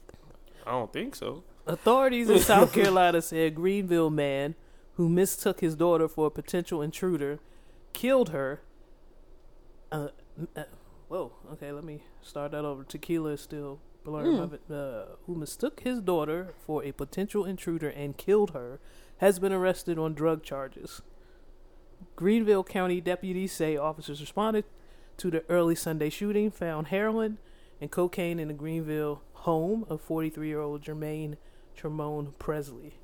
I 0.66 0.70
don't 0.72 0.92
think 0.92 1.16
so. 1.16 1.42
Authorities 1.66 2.28
in 2.30 2.38
South 2.40 2.72
Carolina 2.74 3.22
said 3.22 3.54
Greenville 3.54 4.10
man 4.10 4.54
who 4.96 5.08
mistook 5.08 5.60
his 5.60 5.74
daughter 5.74 6.06
for 6.06 6.26
a 6.26 6.30
potential 6.30 6.80
intruder 6.82 7.40
killed 7.94 8.28
her. 8.28 8.60
Uh, 9.90 10.08
uh, 10.56 10.62
whoa. 11.08 11.32
Okay, 11.52 11.72
let 11.72 11.84
me 11.84 12.02
start 12.22 12.52
that 12.52 12.64
over. 12.64 12.84
Tequila 12.84 13.30
is 13.30 13.40
still 13.40 13.80
blurring 14.04 14.38
of 14.38 14.52
it. 14.52 14.62
Uh, 14.70 15.16
who 15.26 15.34
mistook 15.34 15.80
his 15.80 16.00
daughter 16.00 16.54
for 16.66 16.84
a 16.84 16.92
potential 16.92 17.44
intruder 17.44 17.88
and 17.88 18.16
killed 18.16 18.50
her 18.50 18.78
has 19.18 19.38
been 19.38 19.52
arrested 19.52 19.98
on 19.98 20.14
drug 20.14 20.42
charges. 20.42 21.02
Greenville 22.16 22.64
County 22.64 23.00
deputies 23.00 23.52
say 23.52 23.76
officers 23.76 24.20
responded 24.20 24.64
to 25.16 25.30
the 25.30 25.44
early 25.48 25.74
Sunday 25.74 26.10
shooting, 26.10 26.50
found 26.50 26.88
heroin 26.88 27.38
and 27.80 27.90
cocaine 27.90 28.38
in 28.38 28.48
the 28.48 28.54
Greenville 28.54 29.22
home 29.32 29.86
of 29.88 30.00
43 30.00 30.48
year 30.48 30.60
old 30.60 30.82
Jermaine 30.82 31.36
Tremone 31.76 32.38
Presley. 32.38 32.94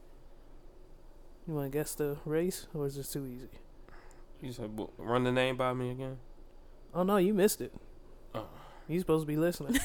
You 1.47 1.55
want 1.55 1.73
to 1.73 1.79
guess 1.79 1.95
the 1.95 2.19
race, 2.25 2.67
or 2.75 2.87
is 2.87 2.97
this 2.97 3.13
too 3.13 3.27
easy? 3.27 3.49
You 4.41 4.53
said 4.53 4.77
"Bu- 4.77 4.91
run 4.99 5.25
the 5.25 5.33
name 5.33 5.57
by 5.57 5.73
me 5.73 5.91
again. 5.91 6.19
Oh 6.95 7.03
no, 7.03 7.17
you 7.17 7.35
missed 7.35 7.61
it. 7.61 7.73
You 8.91 8.99
supposed 8.99 9.23
to 9.23 9.27
be 9.27 9.37
listening, 9.37 9.79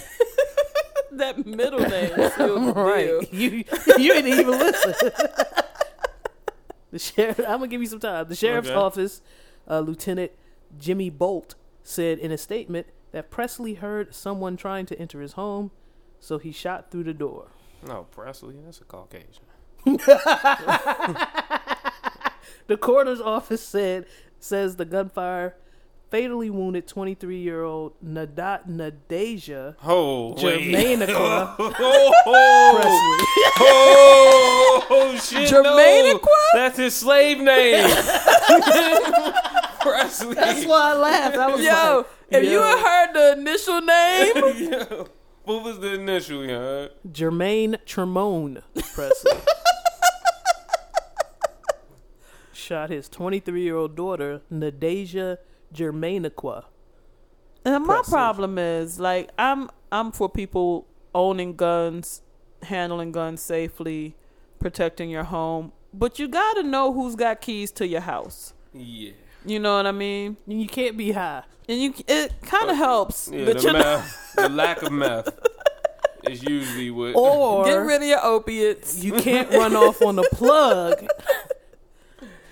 that 1.11 1.45
middle 1.45 1.79
name 1.79 2.11
sealed 2.35 2.75
right? 2.75 3.31
You 3.31 3.63
you 3.97 4.13
didn't 4.13 4.33
even 4.39 4.47
listen. 4.57 4.93
the 6.91 6.97
sheriff. 6.99 7.39
I'm 7.39 7.45
gonna 7.59 7.67
give 7.67 7.81
you 7.81 7.87
some 7.87 7.99
time. 7.99 8.27
The 8.27 8.35
sheriff's 8.35 8.69
Okay. 8.69 8.75
office, 8.77 9.21
uh, 9.69 9.79
Lieutenant 9.81 10.31
Jimmy 10.79 11.09
Bolt 11.11 11.53
said 11.83 12.17
in 12.17 12.31
a 12.31 12.37
statement 12.37 12.87
that 13.11 13.29
Presley 13.29 13.75
heard 13.75 14.15
someone 14.15 14.57
trying 14.57 14.85
to 14.87 14.99
enter 14.99 15.21
his 15.21 15.33
home, 15.33 15.69
so 16.19 16.37
he 16.39 16.51
shot 16.51 16.89
through 16.89 17.03
the 17.03 17.13
door. 17.13 17.49
No, 17.85 18.07
Presley. 18.09 18.55
That's 18.65 18.81
a 18.81 18.85
Caucasian. 18.85 19.43
The 22.67 22.77
coroner's 22.77 23.21
office 23.21 23.61
said 23.61 24.05
says 24.39 24.75
the 24.77 24.85
gunfire 24.85 25.55
fatally 26.11 26.49
wounded 26.49 26.87
23 26.87 27.37
year 27.39 27.63
old 27.63 27.93
Nadat 28.03 28.67
Nadeja 28.69 29.75
Oh, 29.83 30.29
wait. 30.41 30.73
Jermaine 30.73 31.05
oh, 31.09 31.55
Presley. 32.75 33.25
oh, 33.59 34.87
oh, 34.89 35.15
shit. 35.17 35.49
Jermaine 35.49 36.13
no. 36.13 36.19
That's 36.53 36.77
his 36.77 36.93
slave 36.95 37.39
name. 37.39 37.83
Presley. 39.81 40.35
That's 40.35 40.65
why 40.65 40.91
I 40.91 40.93
laughed. 40.95 41.37
I 41.37 41.47
was 41.47 41.61
Yo, 41.63 41.97
like, 41.97 42.43
if 42.43 42.49
you 42.49 42.59
had 42.59 42.79
heard 42.79 43.13
the 43.13 43.39
initial 43.39 43.81
name, 43.81 44.35
Yo, 44.89 45.07
what 45.43 45.63
was 45.63 45.79
the 45.79 45.93
initial, 45.93 46.43
you 46.43 46.49
heard? 46.49 46.91
Jermaine 47.11 47.77
Tremone 47.85 48.61
Presley 48.93 49.31
shot 52.53 52.89
his 52.89 53.07
23 53.09 53.61
year 53.61 53.75
old 53.75 53.95
daughter 53.95 54.41
Nadeja 54.51 55.37
Germainiqua. 55.75 56.65
and 57.65 57.73
my 57.73 57.77
Impressive. 57.95 58.11
problem 58.11 58.57
is 58.57 58.99
like 58.99 59.29
I'm 59.38 59.69
I'm 59.91 60.11
for 60.11 60.29
people 60.29 60.88
owning 61.13 61.55
guns, 61.55 62.21
handling 62.63 63.11
guns 63.11 63.41
safely, 63.41 64.15
protecting 64.59 65.09
your 65.09 65.23
home, 65.25 65.71
but 65.93 66.19
you 66.19 66.27
got 66.27 66.53
to 66.55 66.63
know 66.63 66.91
who's 66.93 67.15
got 67.15 67.41
keys 67.41 67.71
to 67.73 67.88
your 67.88 68.01
house. 68.01 68.53
Yeah. 68.73 69.11
You 69.45 69.59
know 69.59 69.77
what 69.77 69.85
I 69.88 69.91
mean? 69.91 70.38
You 70.47 70.67
can't 70.67 70.97
be 70.97 71.11
high. 71.11 71.43
And 71.69 71.79
you 71.81 71.93
it 72.07 72.33
kind 72.41 72.69
of 72.69 72.77
helps 72.77 73.29
Yeah, 73.31 73.45
the 73.45 73.59
you 73.59 73.67
know, 73.67 73.79
meth, 73.79 74.33
the 74.35 74.49
lack 74.49 74.81
of 74.83 74.91
meth 74.91 75.29
is 76.29 76.43
usually 76.43 76.89
what. 76.91 77.15
Or 77.15 77.63
get 77.65 77.75
rid 77.75 78.01
of 78.01 78.07
your 78.07 78.23
opiates. 78.25 79.03
you 79.03 79.13
can't 79.13 79.49
run 79.51 79.75
off 79.75 80.01
on 80.01 80.15
the 80.15 80.27
plug 80.33 81.05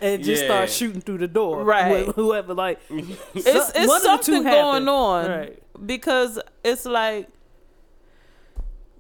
and 0.04 0.24
just 0.24 0.44
Yeah. 0.44 0.48
start 0.50 0.70
shooting 0.70 1.02
through 1.02 1.20
the 1.20 1.28
door. 1.28 1.64
Right. 1.64 2.06
Wh- 2.08 2.12
Whoever, 2.16 2.54
like, 2.54 2.80
It's 2.90 3.46
one 3.46 3.72
it's 3.76 3.76
of 3.76 4.02
the 4.04 4.18
two 4.24 4.34
something 4.34 4.44
going 4.44 4.88
on 4.88 5.30
Right. 5.30 5.64
because 5.86 6.40
it's 6.64 6.86
like, 6.86 7.30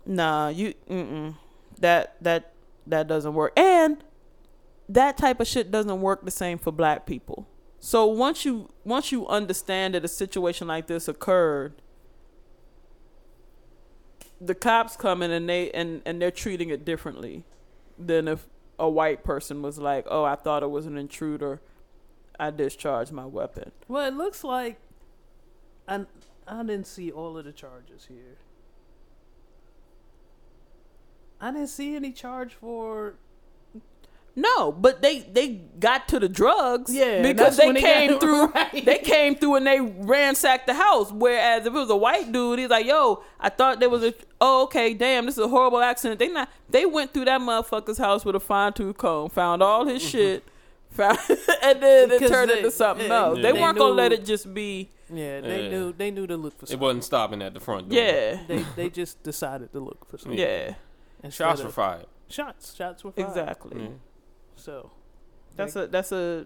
nah, 0.05 0.49
you 0.49 0.73
mm-mm, 0.89 1.35
that 1.79 2.15
that 2.21 2.53
that 2.87 3.07
doesn't 3.07 3.33
work, 3.33 3.53
and 3.57 4.03
that 4.89 5.17
type 5.17 5.39
of 5.39 5.47
shit 5.47 5.71
doesn't 5.71 6.01
work 6.01 6.25
the 6.25 6.31
same 6.31 6.57
for 6.57 6.71
black 6.71 7.05
people. 7.05 7.47
So 7.79 8.05
once 8.05 8.45
you 8.45 8.69
once 8.85 9.11
you 9.11 9.27
understand 9.27 9.93
that 9.95 10.03
a 10.05 10.07
situation 10.07 10.67
like 10.67 10.87
this 10.87 11.07
occurred, 11.07 11.73
the 14.39 14.55
cops 14.55 14.95
come 14.95 15.21
in 15.21 15.31
and 15.31 15.47
they 15.49 15.71
and 15.71 16.01
and 16.05 16.21
they're 16.21 16.31
treating 16.31 16.69
it 16.69 16.83
differently 16.85 17.43
than 17.97 18.27
if 18.27 18.47
a 18.79 18.89
white 18.89 19.23
person 19.23 19.61
was 19.61 19.77
like, 19.77 20.05
"Oh, 20.09 20.23
I 20.23 20.35
thought 20.35 20.63
it 20.63 20.71
was 20.71 20.85
an 20.85 20.97
intruder. 20.97 21.61
I 22.39 22.51
discharged 22.51 23.11
my 23.11 23.25
weapon." 23.25 23.71
well, 23.87 24.07
it 24.07 24.13
looks 24.13 24.43
like 24.43 24.79
I, 25.87 26.05
I 26.47 26.63
didn't 26.63 26.87
see 26.87 27.11
all 27.11 27.37
of 27.37 27.45
the 27.45 27.51
charges 27.51 28.05
here. 28.05 28.37
I 31.39 31.51
didn't 31.51 31.67
see 31.67 31.95
any 31.95 32.11
charge 32.11 32.53
for 32.53 33.15
No, 34.35 34.71
but 34.71 35.01
they 35.03 35.19
they 35.19 35.61
got 35.79 36.07
to 36.07 36.19
the 36.19 36.27
drugs. 36.27 36.91
Yeah, 36.93 37.21
because 37.21 37.55
they 37.57 37.67
when 37.67 37.75
they 37.75 37.81
came 37.81 38.09
got- 38.11 38.19
through. 38.21 38.47
right. 38.47 38.83
They 38.85 38.97
came 38.97 39.35
through 39.35 39.55
and 39.57 39.67
they 39.67 39.79
ransacked 39.79 40.65
the 40.65 40.73
house. 40.73 41.11
Whereas 41.11 41.67
if 41.67 41.73
it 41.73 41.77
was 41.77 41.89
a 41.91 41.95
white 41.95 42.31
dude, 42.31 42.57
he's 42.57 42.69
like, 42.69 42.87
"Yo, 42.87 43.23
I 43.39 43.49
thought 43.49 43.79
there 43.79 43.89
was 43.91 44.03
a. 44.03 44.13
Oh, 44.41 44.63
okay, 44.63 44.95
damn, 44.95 45.27
this 45.27 45.37
is 45.37 45.43
a 45.43 45.47
horrible 45.47 45.81
accident." 45.81 46.17
They 46.17 46.29
not. 46.29 46.49
They 46.67 46.85
went 46.85 47.13
through 47.13 47.25
that 47.25 47.41
motherfucker's 47.41 47.99
house 47.99 48.25
with 48.25 48.35
a 48.35 48.39
fine 48.39 48.73
tooth 48.73 48.97
comb, 48.97 49.29
found 49.29 49.61
all 49.61 49.85
his 49.85 50.01
mm-hmm. 50.01 50.09
shit, 50.11 50.43
found, 50.89 51.19
and 51.61 51.83
then 51.83 52.11
it 52.11 52.27
turned 52.27 52.49
they- 52.49 52.57
into 52.57 52.71
something 52.71 53.07
yeah, 53.07 53.13
else. 53.25 53.37
yeah. 53.37 53.43
They 53.43 53.51
They 53.51 53.61
weren't 53.61 53.77
gonna 53.77 53.93
let 53.93 54.11
it 54.13 54.25
just 54.25 54.51
be. 54.51 54.89
yeah. 55.13 55.41
They 55.41 55.65
Yeah. 55.65 55.69
knew 55.69 55.93
they 55.93 56.09
knew 56.09 56.25
to 56.25 56.37
look 56.37 56.57
for 56.57 56.73
It 56.73 56.79
wasn't 56.79 57.03
stopping 57.03 57.43
at 57.43 57.53
the 57.53 57.59
front 57.59 57.89
door. 57.89 57.99
Yeah, 57.99 58.39
They 58.47 58.65
they 58.75 58.89
just 58.89 59.21
decided 59.21 59.71
to 59.73 59.79
look 59.79 60.09
for 60.09 60.17
something. 60.17 60.39
yeah, 60.39 60.73
and 61.21 61.31
Shots 61.31 61.61
were 61.61 61.69
fired. 61.69 62.07
Shots. 62.29 62.73
Shots 62.73 63.03
were 63.03 63.11
fired. 63.11 63.27
exactly. 63.27 63.91
Yeah. 64.55 64.63
So 64.63 64.91
That's 65.55 65.75
a 65.75 65.87
that's 65.87 66.11
a 66.11 66.45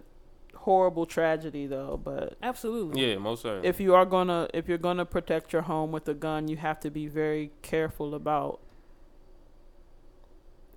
horrible 0.56 1.06
tragedy 1.06 1.66
though, 1.68 2.00
but. 2.04 2.38
absolutely. 2.44 3.10
Yeah, 3.12 3.18
most 3.20 3.42
certainly. 3.44 3.68
if 3.68 3.80
you 3.80 3.94
are 3.96 4.06
gonna 4.06 4.48
if 4.54 4.68
you're 4.68 4.78
gonna 4.78 5.06
protect 5.06 5.54
your 5.54 5.62
home 5.64 5.92
with 5.92 6.08
a 6.10 6.14
gun, 6.14 6.48
you 6.48 6.58
have 6.58 6.80
to 6.82 6.90
be 6.90 7.08
very 7.08 7.52
careful 7.62 8.14
about 8.16 8.60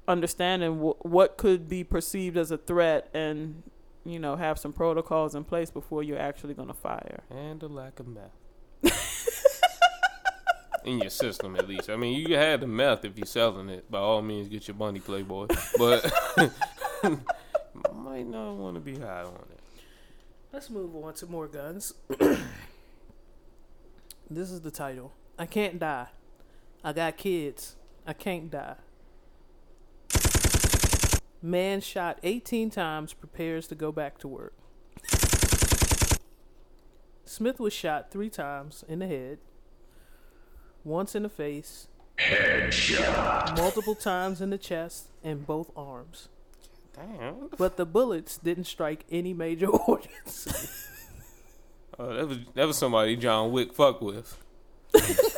understanding 0.09 0.79
wh- 0.81 1.05
what 1.05 1.37
could 1.39 1.69
be 1.69 1.85
perceived 1.85 2.37
as 2.37 2.51
a 2.51 2.59
threat, 2.59 3.09
and 3.15 3.63
you 4.05 4.19
know 4.19 4.37
have 4.37 4.59
some 4.59 4.73
protocols 4.73 5.35
in 5.35 5.45
place 5.45 5.71
before 5.71 6.03
you're 6.03 6.19
actually 6.19 6.55
gonna 6.55 6.75
fire. 6.75 7.23
and 7.31 7.63
a 7.63 7.69
lack 7.69 8.01
of 8.01 8.07
meth. 8.07 8.37
In 10.85 10.99
your 10.99 11.11
system, 11.11 11.57
at 11.57 11.69
least. 11.69 11.91
I 11.91 11.97
mean, 11.97 12.27
you 12.27 12.37
had 12.37 12.61
the 12.63 12.67
meth 12.67 13.05
if 13.05 13.19
you're 13.19 13.27
selling 13.27 13.69
it. 13.69 13.91
By 13.91 13.99
all 13.99 14.23
means, 14.23 14.49
get 14.49 14.67
your 14.67 14.75
bunny 14.75 14.99
playboy. 14.99 15.49
But 15.77 16.11
might 17.95 18.27
not 18.27 18.55
want 18.55 18.75
to 18.75 18.81
be 18.81 18.99
high 18.99 19.23
on 19.23 19.47
it. 19.51 19.61
Let's 20.53 20.69
move 20.71 20.95
on 20.97 21.15
to 21.15 21.27
more 21.27 21.47
guns. 21.47 21.95
this 24.31 24.51
is 24.51 24.61
the 24.61 24.71
title. 24.71 25.13
I 25.39 25.47
can't 25.47 25.79
die. 25.79 26.09
I 26.83 26.93
got 26.93 27.17
kids. 27.17 27.77
I 28.07 28.13
can't 28.13 28.51
die. 28.51 28.77
Man 31.43 31.81
shot 31.81 32.19
18 32.23 32.71
times 32.71 33.15
prepares 33.15 33.67
to 33.69 33.75
go 33.75 33.93
back 33.93 34.19
to 34.19 34.29
work. 34.29 34.53
Smith 37.25 37.61
was 37.61 37.73
shot 37.73 38.11
three 38.11 38.29
times 38.29 38.85
in 38.89 38.99
the 38.99 39.07
head, 39.07 39.39
once 40.85 41.15
in 41.15 41.23
the 41.23 41.29
face, 41.29 41.87
Headshot. 42.19 43.57
multiple 43.57 43.95
times 43.95 44.41
in 44.41 44.51
the 44.51 44.59
chest, 44.59 45.11
and 45.23 45.47
both 45.47 45.71
arms. 45.77 46.29
Damn. 47.01 47.49
But 47.57 47.77
the 47.77 47.87
bullets 47.87 48.37
didn't 48.39 48.65
strike 48.65 49.05
any 49.11 49.33
major 49.35 49.67
organs. 49.89 50.49
Oh, 51.99 52.15
that 52.15 52.29
was 52.29 52.39
that 52.55 52.67
was 52.67 52.77
somebody 52.79 53.17
John 53.17 53.53
Wick 53.53 53.73
fuck 53.75 54.01
with. 54.01 54.39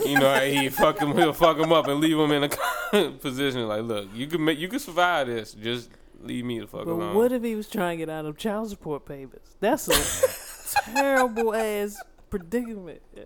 you 0.07 0.19
know 0.19 0.33
how 0.33 0.41
he 0.41 0.69
fuck 0.71 0.99
him, 0.99 1.15
he'll 1.17 1.33
fuck 1.35 1.59
him 1.59 1.73
up 1.73 1.87
and 1.87 2.01
leave 2.01 2.17
him 2.19 2.33
in 2.33 2.45
a 2.45 3.11
position 3.21 3.69
like, 3.69 3.83
look, 3.83 4.09
you 4.15 4.27
can 4.27 4.43
make, 4.45 4.59
you 4.59 4.67
can 4.69 4.79
survive 4.79 5.27
this. 5.27 5.53
Just 5.53 5.91
leave 6.23 6.45
me 6.45 6.59
the 6.61 6.67
fuck 6.67 6.85
But 6.87 6.93
alone. 6.93 7.15
what 7.15 7.33
if 7.33 7.43
he 7.43 7.55
was 7.55 7.69
trying 7.69 7.99
to 7.99 8.07
get 8.07 8.11
out 8.13 8.25
of 8.25 8.39
child 8.39 8.71
support 8.71 9.05
payments? 9.05 9.55
That's 9.61 9.89
a 9.89 10.85
terrible 10.95 11.55
ass 11.55 12.01
predicament. 12.31 13.03
Yeah. 13.15 13.25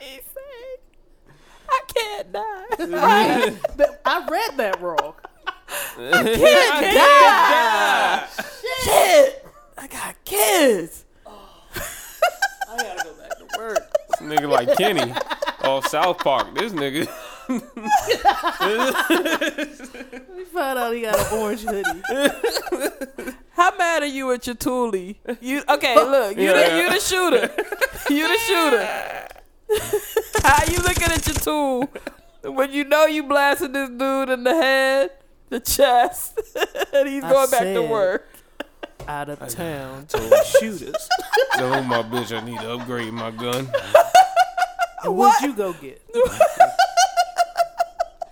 He 0.00 0.18
said, 0.34 1.34
I 1.68 1.80
can't 1.94 2.32
die. 2.32 2.66
That- 3.76 4.00
I 4.04 4.28
read 4.28 4.56
that 4.58 4.80
wrong. 4.80 5.14
Can't 5.96 6.94
die. 6.94 8.26
Shit. 8.84 9.46
I 9.78 9.86
got 9.88 10.14
kids. 10.24 11.04
Oh, 11.26 11.48
I 12.68 12.76
gotta 12.76 13.04
go 13.04 13.12
back 13.14 13.38
to 13.38 13.46
work. 13.58 13.92
This 14.10 14.20
nigga 14.28 14.48
like 14.50 14.76
Kenny 14.76 15.12
off 15.62 15.86
South 15.88 16.18
Park. 16.18 16.54
This 16.54 16.72
nigga. 16.72 17.08
We 17.48 17.60
found 20.46 20.78
out 20.78 20.92
he 20.94 21.02
got 21.02 21.18
an 21.18 21.26
orange 21.38 21.62
hoodie. 21.62 22.02
How 23.52 23.74
mad 23.76 24.02
are 24.02 24.06
you 24.06 24.30
at 24.32 24.46
your 24.46 24.56
toolie? 24.56 25.16
You 25.40 25.62
okay? 25.68 25.94
Look, 25.94 26.36
you 26.36 26.52
the 26.52 26.60
Yeah. 26.60 26.76
you 26.78 26.90
the 26.90 27.00
shooter. 27.00 27.50
You 28.10 28.28
the 28.28 28.38
shooter. 28.38 28.86
How 30.42 30.64
you 30.70 30.78
looking 30.78 31.08
at 31.10 31.26
your 31.26 31.36
tool 31.36 31.88
when 32.42 32.72
you 32.72 32.84
know 32.84 33.06
you 33.06 33.22
blasted 33.24 33.72
this 33.72 33.88
dude 33.90 34.28
in 34.30 34.44
the 34.44 34.54
head, 34.54 35.10
the 35.48 35.60
chest, 35.60 36.38
and 36.92 37.08
he's 37.08 37.24
I 37.24 37.30
going 37.32 37.50
back 37.50 37.60
to 37.60 37.74
said- 37.82 37.90
work? 37.90 38.28
Out 39.08 39.28
of 39.28 39.38
town 39.48 40.06
told 40.06 40.32
shooters. 40.58 41.08
Tell 41.54 41.80
my 41.84 42.02
bitch 42.02 42.36
I 42.36 42.44
need 42.44 42.58
to 42.58 42.72
upgrade 42.72 43.12
my 43.12 43.30
gun. 43.30 43.68
And 45.04 45.16
what'd 45.16 45.48
you 45.48 45.54
go 45.54 45.72
get? 45.74 46.02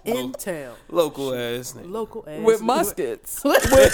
In 0.04 0.32
town. 0.32 0.74
Local 0.88 1.32
ass 1.32 1.74
nigga. 1.74 1.88
Local 1.90 2.24
ass. 2.28 2.44
with 2.44 2.60
muskets, 2.60 3.42
with, 3.44 3.70
with 3.70 3.92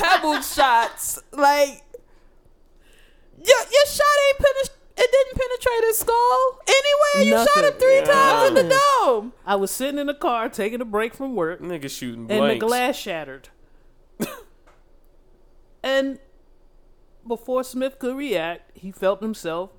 pebble 0.00 0.40
shots. 0.40 1.20
Like 1.32 1.82
your 3.36 3.58
your 3.70 3.86
shot 3.86 4.06
ain't 4.28 4.38
penetrate. 4.38 4.67
It 5.00 5.10
didn't 5.12 5.36
penetrate 5.40 5.84
his 5.88 5.98
skull 5.98 6.58
anyway. 6.66 7.30
You 7.30 7.46
shot 7.46 7.64
him 7.64 7.72
three 7.78 7.96
Yeah. 7.98 8.04
times 8.04 8.48
in 8.48 8.54
the 8.68 8.74
dome. 9.04 9.32
I 9.46 9.54
was 9.56 9.70
sitting 9.70 9.98
in 9.98 10.08
the 10.08 10.14
car 10.14 10.48
taking 10.48 10.80
a 10.80 10.84
break 10.84 11.14
from 11.14 11.34
work, 11.36 11.60
Nigga 11.60 11.88
shooting 11.88 12.26
bullets. 12.26 12.42
and 12.52 12.60
the 12.60 12.66
glass 12.66 12.96
shattered. 12.96 13.48
and 15.82 16.18
before 17.26 17.62
Smith 17.64 17.98
could 17.98 18.16
react, 18.16 18.76
he 18.76 18.90
felt 18.90 19.22
himself 19.22 19.70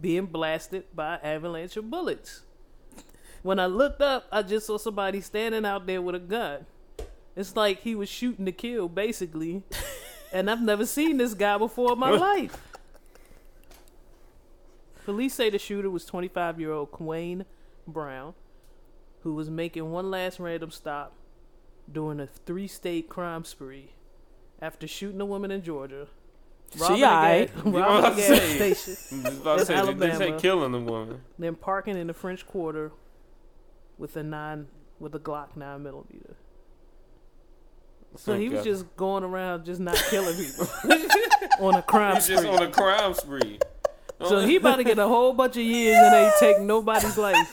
being 0.00 0.26
blasted 0.26 0.84
by 0.94 1.14
an 1.16 1.20
avalanche 1.24 1.76
of 1.76 1.90
bullets. 1.90 2.42
When 3.42 3.58
I 3.58 3.66
looked 3.66 4.00
up, 4.00 4.26
I 4.30 4.42
just 4.42 4.66
saw 4.66 4.78
somebody 4.78 5.20
standing 5.20 5.64
out 5.64 5.86
there 5.86 6.02
with 6.02 6.14
a 6.14 6.18
gun. 6.20 6.66
It's 7.34 7.56
like 7.56 7.80
he 7.80 7.94
was 7.94 8.08
shooting 8.08 8.44
to 8.46 8.52
kill, 8.52 8.88
basically. 8.88 9.62
and 10.32 10.50
I've 10.50 10.60
never 10.62 10.84
seen 10.86 11.16
this 11.16 11.34
guy 11.34 11.56
before 11.58 11.92
in 11.92 11.98
my 11.98 12.10
life. 12.16 12.56
Police 15.08 15.32
say 15.32 15.48
the 15.48 15.58
shooter 15.58 15.88
was 15.88 16.04
25 16.04 16.60
year 16.60 16.70
old 16.70 16.90
Quayne 16.90 17.46
Brown, 17.86 18.34
who 19.22 19.32
was 19.32 19.48
making 19.48 19.90
one 19.90 20.10
last 20.10 20.38
random 20.38 20.70
stop 20.70 21.14
during 21.90 22.20
a 22.20 22.26
three 22.26 22.66
state 22.68 23.08
crime 23.08 23.42
spree 23.42 23.92
after 24.60 24.86
shooting 24.86 25.18
a 25.22 25.24
woman 25.24 25.50
in 25.50 25.62
Georgia. 25.62 26.08
robbing 26.78 27.02
a 27.02 27.06
aight. 27.06 27.46
gas- 27.54 27.64
You 27.64 27.70
know 27.72 27.78
robbing 27.78 27.94
what 28.02 28.04
a 28.04 28.06
I'm 28.08 28.16
gas 28.16 28.74
station, 28.74 29.26
about 29.40 29.54
to 29.54 29.60
In 29.62 29.66
say, 29.66 29.74
they- 29.74 29.92
they 29.94 30.10
Alabama. 30.10 30.38
killing 30.40 30.72
the 30.72 30.80
woman. 30.80 31.20
then 31.38 31.54
parking 31.54 31.96
in 31.96 32.08
the 32.08 32.12
French 32.12 32.46
Quarter 32.46 32.92
with 33.96 34.14
a 34.14 34.22
nine 34.22 34.66
with 35.00 35.14
a 35.14 35.18
Glock 35.18 35.56
nine 35.56 35.84
millimeter. 35.84 36.36
So 38.16 38.36
he 38.36 38.50
was 38.50 38.60
Okay. 38.60 38.70
just 38.70 38.94
going 38.96 39.24
around 39.24 39.64
just 39.64 39.80
not 39.80 39.96
killing 40.10 40.36
people 40.36 40.66
on 41.66 41.76
a 41.76 41.82
crime 41.82 42.20
spree. 42.20 42.34
He's 42.36 42.44
just 42.44 42.60
on 42.60 42.66
a 42.66 42.70
crime 42.70 43.14
spree. 43.14 43.58
So 44.26 44.40
he 44.40 44.56
about 44.56 44.76
to 44.76 44.84
get 44.84 44.98
a 44.98 45.06
whole 45.06 45.32
bunch 45.32 45.56
of 45.56 45.62
years 45.62 45.96
and 45.96 46.12
they 46.12 46.30
take 46.40 46.60
nobody's 46.60 47.16
life. 47.16 47.52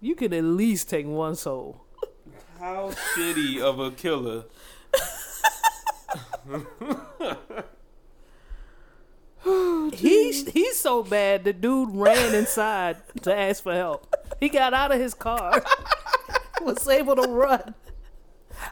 You 0.00 0.14
could 0.14 0.32
at 0.32 0.44
least 0.44 0.88
take 0.88 1.06
one 1.06 1.36
soul. 1.36 1.84
How 2.58 2.90
shitty 2.90 3.60
of 3.60 3.78
a 3.78 3.90
killer. 3.90 4.44
He's 9.92 10.48
he's 10.50 10.78
so 10.78 11.02
bad. 11.02 11.44
The 11.44 11.52
dude 11.52 11.90
ran 11.92 12.34
inside 12.34 12.96
to 13.22 13.36
ask 13.36 13.62
for 13.62 13.74
help. 13.74 14.14
He 14.40 14.48
got 14.48 14.72
out 14.72 14.92
of 14.92 15.00
his 15.00 15.12
car, 15.14 15.62
was 16.62 16.88
able 16.88 17.16
to 17.16 17.28
run. 17.28 17.74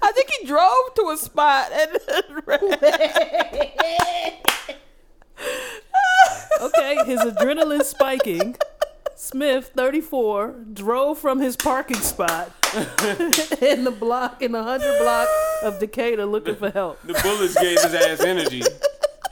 I 0.02 0.12
think 0.12 0.30
he 0.30 0.46
drove 0.46 0.94
to 0.96 1.10
a 1.12 1.16
spot 1.16 1.72
and 1.72 1.98
ran. 2.46 2.60
Okay, 6.60 7.04
his 7.04 7.20
adrenaline 7.20 7.82
spiking. 7.84 8.56
Smith, 9.16 9.70
34, 9.76 10.54
drove 10.72 11.18
from 11.18 11.40
his 11.40 11.54
parking 11.56 11.98
spot 11.98 12.50
in 13.60 13.84
the 13.84 13.94
block 13.98 14.40
in 14.40 14.52
the 14.52 14.62
hundred 14.62 14.98
block 14.98 15.28
of 15.62 15.78
Decatur 15.78 16.24
looking 16.24 16.56
for 16.56 16.70
help. 16.70 16.98
The 17.02 17.12
bullets 17.22 17.54
gave 17.60 17.80
his 17.82 17.92
ass 17.94 18.20
energy. 18.20 18.62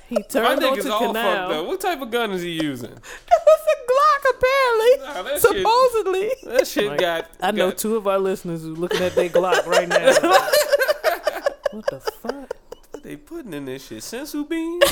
He 0.09 0.17
My 0.17 0.23
turned 0.23 0.61
nigga's 0.63 0.87
onto 0.87 0.91
all 0.93 1.01
fucked 1.15 1.17
up. 1.17 1.49
canal. 1.49 1.67
What 1.67 1.81
type 1.81 2.01
of 2.03 2.11
gun 2.11 2.33
is 2.33 2.43
he 2.43 2.51
using? 2.51 2.91
It 2.91 3.01
was 3.47 3.61
a 3.67 3.77
Glock, 3.91 4.23
apparently. 4.37 4.93
Nah, 5.07 5.23
that 5.23 5.41
shit- 5.41 5.57
Supposedly. 5.57 6.31
That 6.55 6.67
shit 6.67 6.87
Like, 6.89 7.01
got. 7.01 7.31
I 7.41 7.51
know 7.51 7.69
got- 7.71 7.79
two 7.79 7.97
of 7.97 8.07
our 8.07 8.19
listeners 8.19 8.63
who 8.63 8.75
looking 8.75 9.01
at 9.03 9.15
their 9.15 9.29
Glock 9.31 9.65
right 9.67 9.89
now. 9.89 10.05
what 11.73 11.87
the 11.87 12.01
fuck? 12.23 12.55
What 12.91 13.03
they 13.03 13.17
putting 13.17 13.53
in 13.55 13.65
this 13.67 13.87
shit? 13.87 13.99
Senzu 13.99 14.47
beans? 14.49 14.85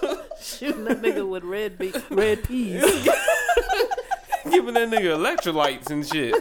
Shooting 0.64 0.84
that 0.84 1.02
nigga 1.02 1.28
with 1.28 1.44
red 1.44 1.78
be- 1.78 1.92
red 2.10 2.42
peas. 2.44 2.80
Giving 4.50 4.74
that 4.74 4.88
nigga 4.88 5.14
electrolytes 5.16 5.90
and 5.90 6.06
shit. 6.06 6.34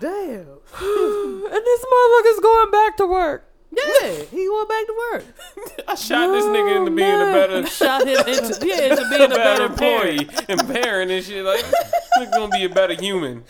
Damn. 0.00 0.46
And 1.52 1.60
this 1.66 1.84
motherfucker's 1.84 2.40
going 2.40 2.70
back 2.70 2.96
to 2.96 3.06
work. 3.06 3.44
Yeah, 3.70 4.22
he 4.30 4.48
went 4.48 4.68
back 4.70 4.86
to 4.86 4.94
work. 5.12 5.24
I 5.88 5.94
shot 5.96 6.28
this 6.28 6.46
nigga 6.46 6.78
into 6.78 6.90
being 6.92 7.10
a 7.10 7.32
better, 7.32 7.66
Shot 7.66 8.06
him 8.06 8.18
into 8.26 8.66
yeah 8.66 8.90
into 8.90 9.06
being 9.10 9.22
a 9.22 9.28
better 9.28 9.36
better 9.36 9.64
employee 9.66 10.28
and 10.48 10.60
parent 10.66 11.10
and 11.10 11.22
shit. 11.24 11.44
Like, 11.44 11.60
this 11.60 11.74
nigga 12.18 12.32
gonna 12.32 12.48
be 12.56 12.64
a 12.64 12.68
better 12.70 12.94
human. 12.94 13.44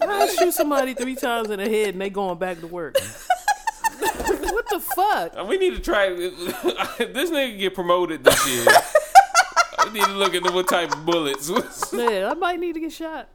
I 0.00 0.26
shoot 0.26 0.54
somebody 0.54 0.94
three 0.94 1.14
times 1.14 1.50
in 1.50 1.60
the 1.60 1.68
head 1.68 1.90
and 1.90 2.00
they 2.00 2.10
going 2.10 2.38
back 2.38 2.60
to 2.60 2.66
work. 2.66 2.96
What 4.64 4.68
the 4.70 4.80
fuck? 4.94 5.36
Uh, 5.38 5.44
We 5.44 5.58
need 5.58 5.74
to 5.74 5.80
try. 5.80 6.08
this 6.14 7.30
nigga 7.30 7.58
get 7.58 7.74
promoted 7.74 8.24
this 8.24 8.48
year. 8.48 8.66
we 9.84 9.92
need 9.92 10.04
to 10.04 10.12
look 10.12 10.34
into 10.34 10.52
what 10.52 10.68
type 10.68 10.92
of 10.92 11.04
bullets. 11.04 11.50
Man, 11.92 12.24
I 12.24 12.34
might 12.34 12.60
need 12.60 12.74
to 12.74 12.80
get 12.80 12.92
shot. 12.92 13.28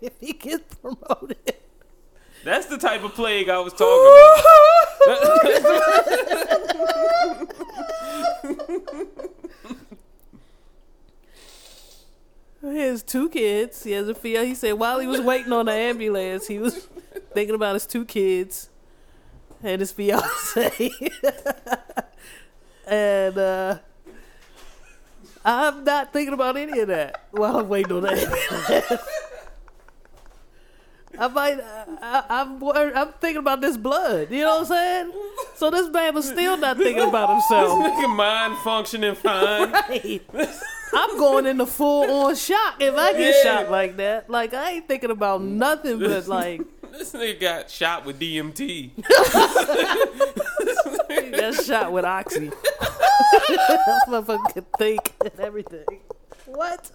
if 0.00 0.12
he 0.20 0.32
gets 0.32 0.74
promoted. 0.76 1.36
That's 2.44 2.66
the 2.66 2.78
type 2.78 3.04
of 3.04 3.14
plague 3.14 3.48
I 3.48 3.58
was 3.60 3.72
talking 3.72 4.12
about. 5.06 5.42
He 12.60 12.78
has 12.78 13.02
two 13.02 13.28
kids. 13.28 13.82
He 13.82 13.92
has 13.92 14.08
a 14.08 14.14
fiance. 14.14 14.46
He 14.48 14.54
said 14.54 14.72
while 14.74 15.00
he 15.00 15.06
was 15.06 15.20
waiting 15.20 15.52
on 15.52 15.66
the 15.66 15.72
ambulance, 15.72 16.46
he 16.46 16.58
was 16.58 16.88
thinking 17.32 17.54
about 17.54 17.74
his 17.74 17.86
two 17.86 18.04
kids 18.04 18.68
and 19.62 19.80
his 19.80 19.92
fiance. 19.92 20.90
and 22.86 23.38
uh, 23.38 23.78
I'm 25.44 25.84
not 25.84 26.12
thinking 26.12 26.34
about 26.34 26.56
any 26.56 26.80
of 26.80 26.88
that 26.88 27.24
while 27.32 27.58
I'm 27.58 27.68
waiting 27.68 27.92
on 27.92 28.06
ambulance. 28.06 28.92
I 31.18 31.28
might, 31.28 31.58
I, 31.60 32.24
I'm, 32.30 32.58
wor- 32.58 32.74
I'm 32.96 33.12
thinking 33.20 33.36
about 33.40 33.60
this 33.60 33.76
blood. 33.76 34.30
You 34.30 34.40
know 34.42 34.54
what 34.54 34.60
I'm 34.60 34.66
saying? 34.66 35.12
So 35.56 35.70
this 35.70 35.90
man 35.90 36.14
was 36.14 36.26
still 36.26 36.56
not 36.56 36.78
thinking 36.78 37.06
about 37.06 37.28
himself. 37.30 37.68
Nigga 37.84 38.16
mind 38.16 38.56
functioning 38.64 39.14
fine. 39.14 39.72
Right. 39.72 40.22
I'm 40.94 41.18
going 41.18 41.46
into 41.46 41.66
full 41.66 42.10
on 42.10 42.34
shock 42.34 42.76
if 42.80 42.94
I 42.94 43.12
get 43.12 43.34
Yeah. 43.36 43.42
shot 43.62 43.70
like 43.70 43.96
that. 43.98 44.28
Like 44.30 44.54
I 44.54 44.72
ain't 44.72 44.88
thinking 44.88 45.10
about 45.10 45.42
nothing 45.42 45.98
but 45.98 46.26
like 46.28 46.62
This 46.92 47.12
nigga 47.14 47.40
got 47.40 47.70
shot 47.70 48.04
with 48.04 48.20
DMT. 48.20 48.90
he 51.08 51.30
got 51.30 51.54
shot 51.64 51.90
with 51.90 52.04
oxy. 52.04 52.50
Motherfucker 54.08 54.52
could 54.52 54.72
think 54.74 55.12
and 55.22 55.40
everything. 55.40 55.86
What? 56.44 56.90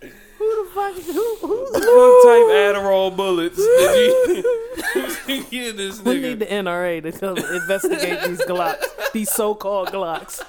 Who 0.00 0.64
the 0.64 0.70
fuck? 0.74 0.94
Who? 0.94 1.36
Who? 1.40 1.62
What 1.70 2.24
type 2.24 2.74
Adderall 2.76 3.16
bullets 3.16 3.56
did 3.56 4.42
you 5.28 5.44
give 5.50 5.76
this 5.76 6.02
We 6.02 6.20
need 6.20 6.40
the 6.40 6.46
NRA 6.46 7.00
to 7.04 7.12
come 7.12 7.36
investigate 7.38 8.22
these 8.22 8.40
Glocks, 8.40 8.84
these 9.12 9.30
so-called 9.30 9.90
Glocks. 9.90 10.44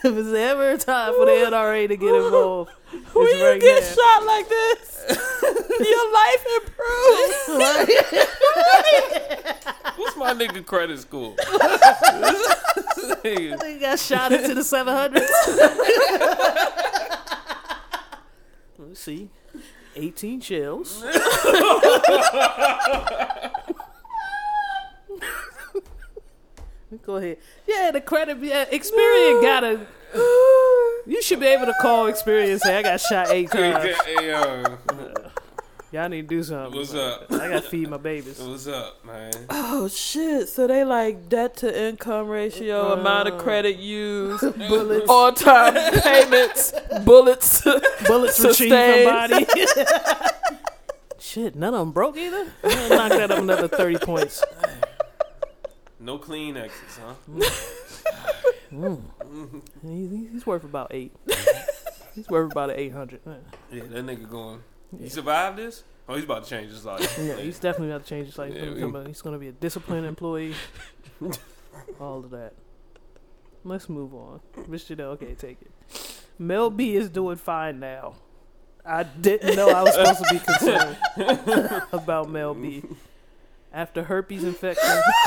If 0.04 0.16
it's 0.16 0.32
ever 0.32 0.70
a 0.70 0.78
time 0.78 1.12
for 1.14 1.26
the 1.26 1.32
NRA 1.32 1.86
to 1.88 1.96
get 1.96 2.14
involved, 2.14 2.70
When 2.90 3.02
it's 3.28 3.38
you 3.38 3.44
right 3.46 3.60
get 3.60 3.82
now. 3.82 3.88
shot 3.88 4.24
like 4.24 4.48
this, 4.48 5.04
your 5.90 6.12
life 6.12 6.46
improves. 6.56 7.46
What's 9.98 10.16
my 10.16 10.32
nigga 10.32 10.64
credit 10.64 11.00
score? 11.00 11.34
Nigga, 13.22 13.58
They 13.60 13.78
got 13.78 13.98
shot 13.98 14.32
into 14.32 14.54
the 14.54 14.62
700s. 14.62 15.28
Let's 18.78 19.00
see. 19.00 19.28
18 19.96 20.40
shells. 20.40 21.04
Go 27.06 27.16
ahead. 27.16 27.38
Yeah, 27.66 27.90
the 27.92 28.00
credit. 28.00 28.38
Yeah, 28.38 28.64
Experian 28.66 29.42
gotta. 29.42 29.86
You 31.06 31.22
should 31.22 31.40
be 31.40 31.46
able 31.46 31.64
to 31.66 31.74
call 31.80 32.06
Experian 32.06 32.52
and 32.52 32.60
say, 32.60 32.76
I 32.78 32.82
got 32.82 33.00
shot 33.00 33.28
eight 33.30 33.50
times. 33.50 33.88
hey, 34.04 34.32
uh, 34.32 34.76
Y'all 35.92 36.08
need 36.08 36.28
to 36.28 36.36
do 36.36 36.42
something. 36.42 36.78
What's 36.78 36.94
up? 36.94 37.24
I 37.32 37.38
gotta 37.48 37.62
feed 37.62 37.88
my 37.88 37.96
babies. 37.96 38.38
what's 38.40 38.68
up, 38.68 39.04
man? 39.04 39.32
Oh 39.48 39.88
shit! 39.88 40.48
So 40.48 40.68
they 40.68 40.84
like 40.84 41.28
debt 41.28 41.56
to 41.58 41.86
income 41.88 42.28
ratio, 42.28 42.92
amount 42.92 43.28
of 43.28 43.38
credit 43.38 43.76
used, 43.78 44.42
bullets, 44.68 45.08
on 45.08 45.34
time 45.34 45.74
payments, 46.00 46.72
bullets. 47.04 47.62
Bullets 48.06 48.38
retrieved 48.38 48.56
Sustained. 48.56 49.08
from 49.08 49.30
body. 49.30 49.46
Shit, 51.18 51.54
none 51.56 51.74
of 51.74 51.80
them 51.80 51.92
broke 51.92 52.16
either. 52.16 52.46
I'm 52.62 52.70
gonna 52.70 52.88
knock 52.96 53.08
that 53.10 53.30
up 53.30 53.38
another 53.38 53.68
30 53.68 53.98
points. 53.98 54.44
No 56.00 56.18
clean 56.18 56.56
exits, 56.56 56.98
huh? 56.98 57.14
He- 59.82 60.28
He's 60.32 60.46
worth 60.46 60.64
about 60.64 60.88
eight. 60.92 61.12
He's 62.14 62.28
worth 62.28 62.50
about 62.52 62.70
an 62.70 62.76
800. 62.78 63.20
Yeah, 63.70 63.82
that 63.82 64.04
nigga 64.06 64.28
going. 64.28 64.62
He 64.98 65.08
survived 65.08 65.58
this? 65.58 65.84
Oh, 66.08 66.14
he's 66.16 66.24
about 66.24 66.42
to 66.44 66.50
change 66.50 66.70
his 66.70 66.84
life. 66.84 67.18
Yeah, 67.22 67.36
he's 67.36 67.60
definitely 67.60 67.90
got 67.94 68.02
to 68.02 68.08
change 68.08 68.26
his 68.26 68.36
life. 68.38 68.52
He's 68.52 68.62
Yeah, 68.62 68.70
gonna 68.80 68.86
we- 68.88 69.04
a- 69.04 69.08
he's 69.08 69.22
going 69.22 69.34
to 69.34 69.38
be 69.38 69.46
a 69.48 69.52
disciplined 69.52 70.06
employee. 70.06 70.54
All 72.00 72.18
of 72.18 72.30
that. 72.30 72.54
Let's 73.62 73.88
move 73.88 74.12
on. 74.14 74.40
Miss 74.66 74.84
Janelle, 74.84 75.12
okay, 75.14 75.34
take 75.34 75.58
it. 75.62 75.70
Mel 76.38 76.70
B 76.70 76.96
is 76.96 77.08
doing 77.10 77.36
fine 77.36 77.78
now. 77.78 78.14
I 78.84 79.02
didn't 79.04 79.54
know 79.56 79.68
I 79.68 79.82
was 79.82 79.94
supposed 79.94 80.24
to 80.24 80.32
be 80.32 80.38
concerned 80.40 81.82
about 81.92 82.30
Mel 82.30 82.54
B. 82.54 82.82
After 83.72 84.04
herpes 84.04 84.42
infection 84.44 85.00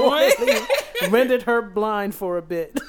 reportedly 0.00 0.66
rendered 1.10 1.42
her 1.42 1.62
blind 1.62 2.14
for 2.14 2.36
a 2.36 2.42
bit. 2.42 2.80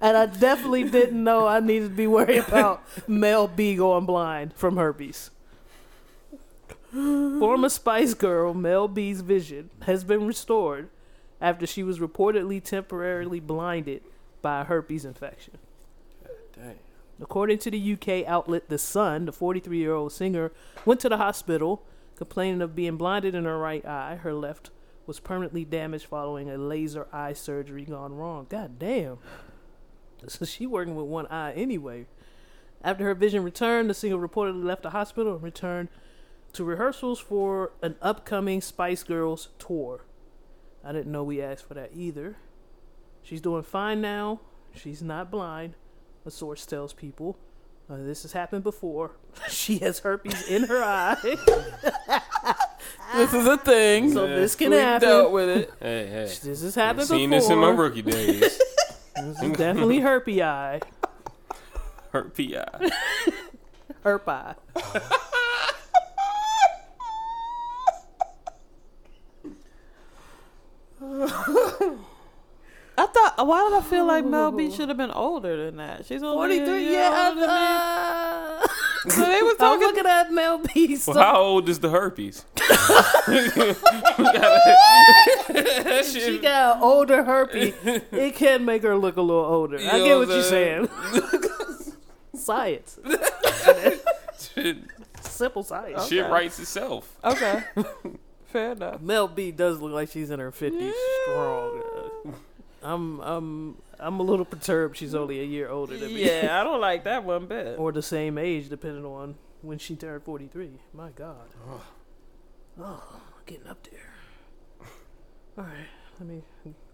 and 0.00 0.16
I 0.16 0.26
definitely 0.26 0.84
didn't 0.90 1.22
know 1.22 1.46
I 1.46 1.60
needed 1.60 1.90
to 1.90 1.94
be 1.94 2.08
worried 2.08 2.38
about 2.48 2.82
Mel 3.08 3.46
B 3.46 3.76
going 3.76 4.04
blind 4.04 4.54
from 4.54 4.76
herpes. 4.76 5.30
Former 6.90 7.68
Spice 7.68 8.14
Girl 8.14 8.54
Mel 8.54 8.86
B's 8.86 9.20
vision 9.20 9.70
has 9.82 10.04
been 10.04 10.26
restored 10.26 10.88
after 11.40 11.66
she 11.66 11.82
was 11.82 11.98
reportedly 11.98 12.62
temporarily 12.62 13.40
blinded 13.40 14.02
by 14.42 14.60
a 14.60 14.64
herpes 14.64 15.04
infection. 15.04 15.54
Dang. 16.54 16.78
According 17.20 17.58
to 17.58 17.70
the 17.70 17.92
UK 17.92 18.26
outlet 18.26 18.68
The 18.68 18.78
Sun, 18.78 19.26
the 19.26 19.32
43 19.32 19.78
year 19.78 19.94
old 19.94 20.12
singer 20.12 20.52
went 20.84 21.00
to 21.00 21.08
the 21.08 21.16
hospital 21.16 21.86
complaining 22.16 22.62
of 22.62 22.76
being 22.76 22.96
blinded 22.96 23.34
in 23.34 23.44
her 23.44 23.58
right 23.58 23.84
eye. 23.84 24.16
Her 24.16 24.34
left 24.34 24.70
was 25.06 25.20
permanently 25.20 25.64
damaged 25.64 26.06
following 26.06 26.50
a 26.50 26.56
laser 26.56 27.06
eye 27.12 27.32
surgery 27.32 27.84
gone 27.84 28.14
wrong. 28.14 28.46
God 28.48 28.78
damn. 28.78 29.18
So 30.26 30.44
she 30.44 30.66
working 30.66 30.94
with 30.94 31.06
one 31.06 31.26
eye 31.26 31.52
anyway. 31.52 32.06
After 32.82 33.04
her 33.04 33.14
vision 33.14 33.42
returned, 33.44 33.90
the 33.90 33.94
singer 33.94 34.16
reportedly 34.16 34.64
left 34.64 34.82
the 34.82 34.90
hospital 34.90 35.34
and 35.34 35.42
returned 35.42 35.88
to 36.52 36.64
rehearsals 36.64 37.18
for 37.18 37.72
an 37.82 37.96
upcoming 38.00 38.60
Spice 38.60 39.02
Girls 39.02 39.48
tour. 39.58 40.04
I 40.84 40.92
didn't 40.92 41.12
know 41.12 41.24
we 41.24 41.42
asked 41.42 41.66
for 41.66 41.74
that 41.74 41.90
either. 41.94 42.36
She's 43.22 43.40
doing 43.40 43.62
fine 43.62 44.00
now. 44.00 44.40
She's 44.74 45.02
not 45.02 45.30
blind 45.30 45.74
a 46.26 46.30
source 46.30 46.66
tells 46.66 46.92
people. 46.92 47.38
Uh, 47.88 47.96
this 47.98 48.22
has 48.22 48.32
happened 48.32 48.64
before. 48.64 49.12
she 49.48 49.78
has 49.78 49.98
herpes 50.00 50.48
in 50.48 50.64
her 50.64 50.82
eye, 50.82 51.16
this 53.14 53.34
is 53.34 53.46
a 53.46 53.58
thing. 53.58 54.10
so 54.12 54.26
this 54.26 54.54
can 54.54 54.70
We've 54.70 54.80
happen. 54.80 55.08
dealt 55.08 55.32
with 55.32 55.48
it. 55.50 55.70
Hey, 55.80 56.06
hey. 56.06 56.24
This 56.42 56.62
has 56.62 56.74
happened 56.74 57.06
Seen 57.08 57.28
before. 57.30 57.40
this 57.40 57.50
in 57.50 57.58
my 57.58 57.68
rookie 57.70 58.02
days. 58.02 58.40
This 58.40 59.42
is 59.42 59.52
definitely 59.52 60.00
herpy 60.00 60.42
eye. 60.42 60.80
Hurt 62.10 62.34
PI. 62.36 62.90
Herp 64.04 64.28
eye. 64.28 64.54
I 72.96 73.06
thought. 73.06 73.46
Why 73.46 73.68
did 73.68 73.76
I 73.78 73.80
feel 73.82 74.04
like 74.04 74.24
Mel 74.24 74.52
B 74.52 74.70
should 74.74 74.88
have 74.88 74.96
been 74.98 75.10
older 75.10 75.64
than 75.66 75.76
that?'s 75.76 76.10
only 76.22 76.58
a 76.58 76.64
43, 76.64 76.82
year 76.82 76.92
yeah. 76.92 77.28
older 77.28 77.40
than. 77.40 77.50
Uh, 77.50 78.66
So 79.06 79.20
they 79.20 79.42
was 79.42 79.52
I'm 79.60 79.80
talking. 79.80 79.80
looking 79.88 80.06
at 80.06 80.32
Mel 80.32 80.58
B. 80.58 80.98
Well, 81.06 81.18
how 81.18 81.36
old 81.40 81.68
is 81.68 81.80
the 81.80 81.90
herpes? 81.90 82.44
she 86.10 86.38
got 86.38 86.76
an 86.76 86.82
older 86.82 87.22
herpes. 87.24 87.74
It 87.84 88.34
can 88.34 88.64
make 88.64 88.82
her 88.82 88.96
look 88.96 89.16
a 89.16 89.20
little 89.22 89.44
older. 89.44 89.76
I 89.78 89.98
get 89.98 90.16
what 90.16 90.28
what 90.28 90.34
you're 90.34 90.42
saying. 90.42 90.88
Science. 92.34 92.98
Simple 95.20 95.62
science. 95.62 96.06
shit 96.08 96.30
writes 96.30 96.58
itself. 96.58 97.16
Okay, 97.24 97.62
fair 98.46 98.72
enough. 98.72 99.00
Mel 99.00 99.28
B 99.28 99.50
does 99.50 99.80
look 99.80 99.92
like 99.92 100.10
she's 100.10 100.30
in 100.30 100.38
her 100.40 100.50
fifties, 100.52 100.94
strong. 101.24 101.82
I'm 102.84 103.20
I'm 103.20 103.76
I'm 103.98 104.20
a 104.20 104.22
little 104.22 104.44
perturbed. 104.44 104.96
She's 104.96 105.14
only 105.14 105.40
a 105.40 105.44
year 105.44 105.68
older 105.70 105.96
than 105.96 106.14
me, 106.14 106.26
Yeah, 106.26 106.60
I 106.60 106.64
don't 106.64 106.80
like 106.80 107.04
that 107.04 107.24
one 107.24 107.46
bit. 107.46 107.78
or 107.78 107.90
the 107.92 108.02
same 108.02 108.36
age, 108.38 108.68
depending 108.68 109.04
on 109.04 109.36
when 109.62 109.78
she 109.78 109.96
turned 109.96 110.22
forty 110.24 110.46
three. 110.46 110.78
My 110.92 111.10
God, 111.10 111.48
oh, 112.80 113.20
getting 113.46 113.66
up 113.66 113.82
there. 113.90 114.14
All 115.56 115.64
right, 115.64 115.86
let 116.20 116.28
me 116.28 116.42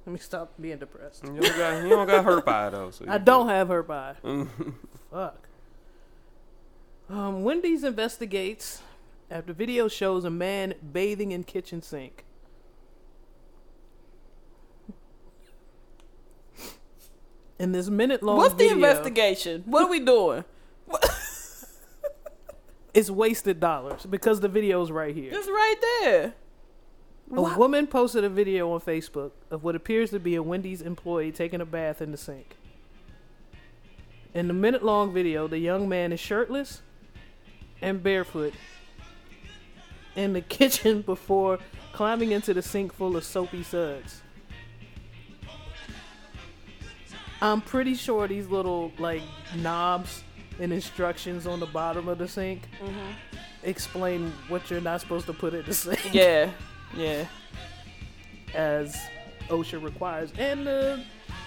let 0.07 0.13
me 0.13 0.19
stop 0.19 0.53
being 0.61 0.79
depressed. 0.79 1.25
You 1.25 1.41
don't 1.41 1.57
got, 1.59 1.83
you 1.83 1.89
don't 1.89 2.07
got 2.07 2.25
herp 2.25 2.47
eye 2.49 2.71
though. 2.71 2.91
So 2.91 3.05
I 3.09 3.19
don't 3.19 3.49
have 3.49 3.69
her 3.69 3.83
by. 3.83 4.15
Fuck. 5.11 5.49
Um, 7.09 7.43
Wendy's 7.43 7.83
investigates 7.83 8.83
after 9.31 9.53
video 9.53 9.89
shows 9.89 10.25
a 10.25 10.31
man 10.31 10.75
bathing 10.93 11.33
in 11.33 11.43
kitchen 11.45 11.83
sink. 11.83 12.25
In 17.61 17.73
this 17.73 17.91
minute 17.91 18.23
long 18.23 18.37
video 18.37 18.49
What's 18.49 18.59
the 18.59 18.69
investigation? 18.71 19.63
What 19.67 19.85
are 19.85 19.91
we 19.91 20.01
doing? 20.01 20.45
It's 22.93 23.09
wasted 23.09 23.61
dollars 23.61 24.05
because 24.05 24.41
the 24.41 24.49
video's 24.49 24.91
right 24.91 25.15
here. 25.15 25.31
It's 25.33 25.47
right 25.47 25.75
there. 26.01 26.35
A 27.33 27.57
woman 27.57 27.87
posted 27.87 28.25
a 28.25 28.29
video 28.29 28.73
on 28.73 28.81
Facebook 28.81 29.31
of 29.49 29.63
what 29.63 29.77
appears 29.77 30.11
to 30.11 30.19
be 30.19 30.35
a 30.35 30.43
Wendy's 30.43 30.83
employee 30.83 31.31
taking 31.31 31.61
a 31.61 31.65
bath 31.65 32.03
in 32.03 32.11
the 32.11 32.17
sink. 32.17 32.57
In 34.35 34.49
the 34.49 34.55
minute 34.55 34.85
long 34.85 35.13
video, 35.13 35.47
the 35.47 35.59
young 35.59 35.89
man 35.89 36.13
is 36.13 36.19
shirtless 36.19 36.83
and 37.81 38.03
barefoot 38.03 38.55
in 40.17 40.33
the 40.33 40.41
kitchen 40.59 41.03
before 41.03 41.61
climbing 41.93 42.33
into 42.33 42.53
the 42.53 42.63
sink 42.63 42.93
full 42.93 43.17
of 43.17 43.23
soapy 43.23 43.63
suds. 43.63 44.23
I'm 47.43 47.61
pretty 47.61 47.95
sure 47.95 48.29
these 48.29 48.49
little 48.49 48.93
like 48.99 49.23
knobs 49.57 50.23
and 50.59 50.73
instructions 50.73 51.47
on 51.47 51.59
the 51.61 51.67
bottom 51.67 52.09
of 52.09 52.19
the 52.19 52.29
sink 52.29 52.63
explain 53.63 54.33
what 54.49 54.71
you're 54.71 54.81
not 54.81 55.01
supposed 55.01 55.27
to 55.27 55.33
put 55.33 55.55
in 55.55 55.65
the 55.65 55.73
sink 55.75 56.01
Yeah, 56.15 56.51
yeah. 56.97 57.25
as 58.55 58.97
OSHA 59.49 59.83
requires. 59.83 60.33
And 60.39 60.69
uh, 60.69 60.99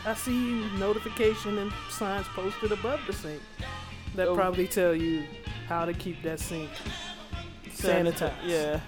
I 0.05 0.13
see 0.15 0.65
notification 0.77 1.57
and 1.59 1.71
signs 1.89 2.27
posted 2.29 2.71
above 2.71 2.99
the 3.07 3.13
sink 3.13 3.41
that 4.15 4.27
Oh. 4.27 4.35
probably 4.35 4.67
tell 4.67 4.95
you 4.95 5.23
how 5.67 5.85
to 5.85 5.93
keep 5.93 6.21
that 6.23 6.39
sink 6.39 6.69
sanitized. 7.69 8.33
Yeah. 8.45 8.79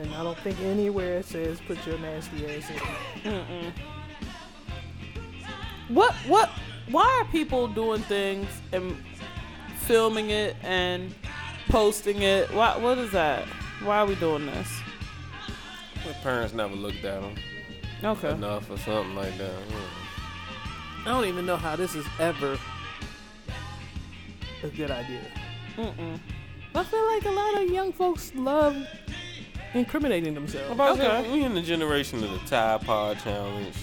And 0.00 0.14
I 0.14 0.22
don't 0.24 0.38
think 0.38 0.58
anywhere 0.60 1.18
it 1.18 1.26
says 1.26 1.60
put 1.66 1.84
your 1.86 1.98
nasty 1.98 2.46
ass 2.46 2.68
in. 2.70 3.30
Mm-mm. 3.32 3.72
What 5.88 6.14
what 6.26 6.50
why 6.90 7.04
are 7.20 7.30
people 7.30 7.66
doing 7.68 8.02
things 8.02 8.48
and 8.72 8.96
filming 9.80 10.30
it 10.30 10.56
and 10.62 11.14
posting 11.68 12.22
it? 12.22 12.52
Why 12.54 12.76
what 12.76 12.98
is 12.98 13.10
that? 13.12 13.44
Why 13.82 13.98
are 13.98 14.06
we 14.06 14.14
doing 14.16 14.46
this? 14.46 14.68
My 16.06 16.12
parents 16.22 16.54
never 16.54 16.74
looked 16.74 17.04
at 17.04 17.20
them 17.22 17.34
Okay. 18.02 18.30
enough 18.30 18.70
or 18.70 18.76
something 18.78 19.14
like 19.14 19.36
that. 19.38 19.50
I 21.02 21.04
don't 21.08 21.24
even 21.26 21.46
know 21.46 21.56
how 21.56 21.76
this 21.76 21.94
is 21.94 22.04
ever 22.18 22.58
a 24.62 24.68
good 24.68 24.90
idea. 24.90 25.20
Mm-mm. 25.76 26.18
I 26.74 26.84
feel 26.84 27.06
like 27.06 27.24
a 27.24 27.30
lot 27.30 27.62
of 27.62 27.70
young 27.70 27.92
folks 27.92 28.32
love 28.34 28.76
incriminating 29.74 30.34
themselves. 30.34 30.70
About 30.72 30.98
Okay. 30.98 31.30
we 31.32 31.44
in 31.44 31.54
the 31.54 31.62
generation 31.62 32.22
of 32.24 32.30
the 32.30 32.38
Tide 32.46 32.80
Pod 32.82 33.18
challenge. 33.20 33.76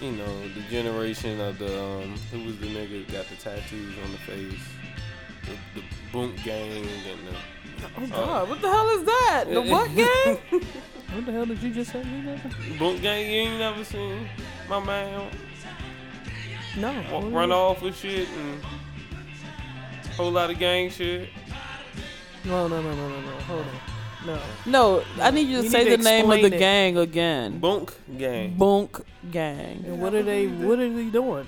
You 0.00 0.12
know, 0.12 0.48
the 0.48 0.60
generation 0.70 1.40
of 1.40 1.58
the 1.58 1.82
um, 1.82 2.14
who 2.30 2.44
was 2.44 2.58
the 2.58 2.66
nigga 2.66 3.06
that 3.06 3.12
got 3.12 3.26
the 3.28 3.36
tattoos 3.36 3.94
on 4.04 4.12
the 4.12 4.18
face, 4.18 4.60
the, 5.44 5.80
the 5.80 5.86
Boom 6.12 6.34
Gang 6.44 6.70
and 6.84 7.26
the 7.28 7.36
Oh 7.98 8.06
God, 8.08 8.48
what 8.50 8.60
the 8.60 8.68
hell 8.68 8.88
is 8.90 9.04
that? 9.04 9.44
The 9.48 9.62
what 9.72 9.94
gang? 9.96 10.38
What 11.14 11.24
the 11.26 11.32
hell 11.32 11.46
did 11.46 11.62
you 11.62 11.70
just 11.72 11.92
say? 11.92 12.02
nigga? 12.02 12.78
Boom 12.78 13.00
Gang. 13.00 13.24
You 13.30 13.36
ain't 13.42 13.58
never 13.58 13.84
seen 13.84 14.28
my 14.68 14.80
man 14.84 15.30
No. 16.76 16.92
wa- 17.10 17.20
what 17.20 17.32
run 17.32 17.52
off 17.52 17.80
with 17.80 17.96
shit 17.96 18.28
and 18.28 18.62
whole 20.16 20.30
lot 20.30 20.50
of 20.50 20.58
gang 20.58 20.90
shit. 20.90 21.30
No, 22.44 22.68
no, 22.68 22.82
no, 22.82 22.94
no, 22.94 23.08
no, 23.08 23.20
no. 23.20 23.30
Hold 23.48 23.60
on. 23.60 23.95
No. 24.26 24.40
No, 24.66 25.04
I 25.20 25.30
need 25.30 25.48
you 25.48 25.58
to 25.58 25.62
You 25.64 25.70
say 25.70 25.84
need 25.84 25.90
to 25.90 25.96
the 25.98 26.02
name 26.02 26.24
of 26.24 26.30
the 26.40 26.46
explain 26.46 26.52
it. 26.54 26.58
gang 26.58 26.98
again. 26.98 27.58
Bunk 27.60 27.94
Gang. 28.18 28.54
Bunk 28.56 29.00
gang. 29.30 29.84
And 29.86 30.00
what 30.00 30.14
are 30.14 30.22
they? 30.22 30.46
What 30.48 30.78
are 30.80 30.92
they 30.92 31.04
doing? 31.10 31.46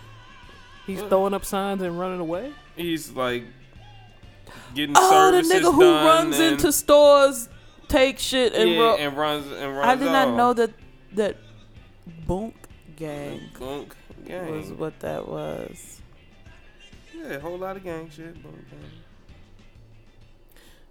He's 0.86 1.00
What? 1.00 1.08
throwing 1.10 1.34
up 1.34 1.44
signs 1.44 1.82
and 1.82 1.98
running 1.98 2.20
away. 2.20 2.52
He's 2.76 3.10
like 3.10 3.44
getting 4.74 4.94
Oh, 4.96 5.30
the 5.32 5.42
services 5.42 5.52
nigga 5.52 5.74
who 5.74 5.80
done 5.80 6.04
runs 6.06 6.38
and, 6.38 6.52
into 6.52 6.72
stores, 6.72 7.48
takes 7.88 8.22
shit, 8.22 8.54
and 8.54 8.70
yeah, 8.70 8.78
ro- 8.80 8.96
and 8.96 9.16
runs 9.16 9.46
and 9.52 9.76
runs. 9.76 9.86
I 9.86 9.94
did 9.96 10.12
not 10.12 10.28
off. 10.28 10.36
know 10.36 10.52
that 10.54 10.70
that 11.14 11.36
Bunk 12.26 12.54
gang 12.96 13.40
Bunk 13.58 13.94
Gang. 14.26 14.50
was 14.52 14.70
what 14.72 14.98
that 15.00 15.26
was. 15.28 16.00
Yeah, 17.14 17.34
a 17.34 17.40
whole 17.40 17.58
lot 17.58 17.76
of 17.76 17.82
gang 17.84 18.08
shit. 18.14 18.40
Bunk 18.42 18.56
Gang. 18.70 18.78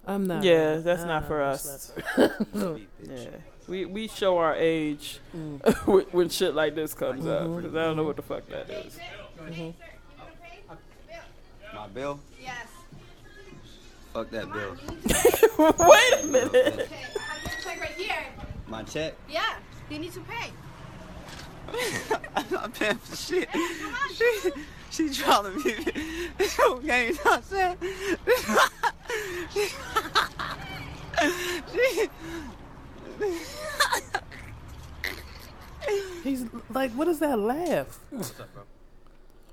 I'm 0.08 0.26
not. 0.26 0.42
Yeah, 0.42 0.76
that's 0.76 1.04
not 1.04 1.24
uh, 1.24 1.26
for 1.26 1.42
us. 1.42 1.92
Yeah, 2.16 3.26
we 3.68 3.84
we 3.84 4.08
show 4.08 4.38
our 4.38 4.54
age 4.56 5.20
Mm. 5.36 5.60
when, 5.86 6.04
when 6.12 6.28
shit 6.30 6.54
like 6.54 6.74
this 6.74 6.94
comes 6.94 7.26
up 7.26 7.42
Mhm. 7.42 7.56
because 7.62 7.74
I 7.76 7.84
don't 7.84 7.96
know 7.96 8.04
what 8.04 8.16
the 8.16 8.22
fuck 8.22 8.46
that 8.48 8.68
is. 8.70 8.98
My 11.74 11.86
bill? 11.88 12.18
Yes. 12.42 12.66
Fuck 14.14 14.30
that 14.30 14.50
bill. 14.52 14.76
Wait 15.58 16.12
a 16.22 16.26
minute. 16.26 16.54
Okay, 16.54 16.88
I 17.14 17.20
have 17.20 17.44
this 17.44 17.64
check 17.64 17.80
right 17.80 17.90
here. 17.90 18.24
My 18.66 18.82
check? 18.82 19.14
Yeah, 19.28 19.56
you 19.90 19.98
need 19.98 20.12
to 20.12 20.20
pay. 20.20 20.50
I'm 22.34 22.46
not 22.50 22.72
paying 22.74 22.96
for 22.96 23.14
shit. 23.16 23.48
She, 24.14 24.50
she 24.90 25.08
trying 25.10 25.44
to 25.44 25.62
be 25.62 25.74
this 26.38 26.56
whole 26.56 26.78
game. 26.78 27.10
You 27.10 27.14
know 27.14 27.20
what 27.22 27.36
I'm 27.36 27.42
saying? 27.42 27.76
she, 31.72 32.08
He's 36.22 36.44
like, 36.70 36.90
what 36.92 37.08
is 37.08 37.18
that 37.20 37.38
laugh? 37.38 37.98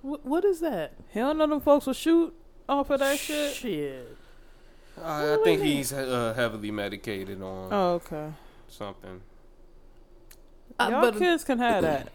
What, 0.01 0.25
what 0.25 0.43
is 0.45 0.59
that? 0.59 0.93
Hell, 1.13 1.29
don't 1.29 1.37
know 1.37 1.47
them 1.47 1.61
folks 1.61 1.85
will 1.85 1.93
shoot 1.93 2.33
off 2.67 2.89
of 2.89 2.99
that 2.99 3.17
shit. 3.17 3.53
Shit. 3.55 4.17
I, 5.01 5.33
I 5.33 5.37
think 5.43 5.61
he's 5.61 5.91
uh, 5.93 6.33
heavily 6.35 6.71
medicated 6.71 7.41
on 7.41 7.69
Oh, 7.71 7.93
okay. 7.95 8.31
something. 8.67 9.21
Uh, 10.79 10.87
Y'all 10.91 11.01
but 11.01 11.17
kids 11.17 11.43
can 11.43 11.59
have 11.59 11.81
that. 11.83 12.09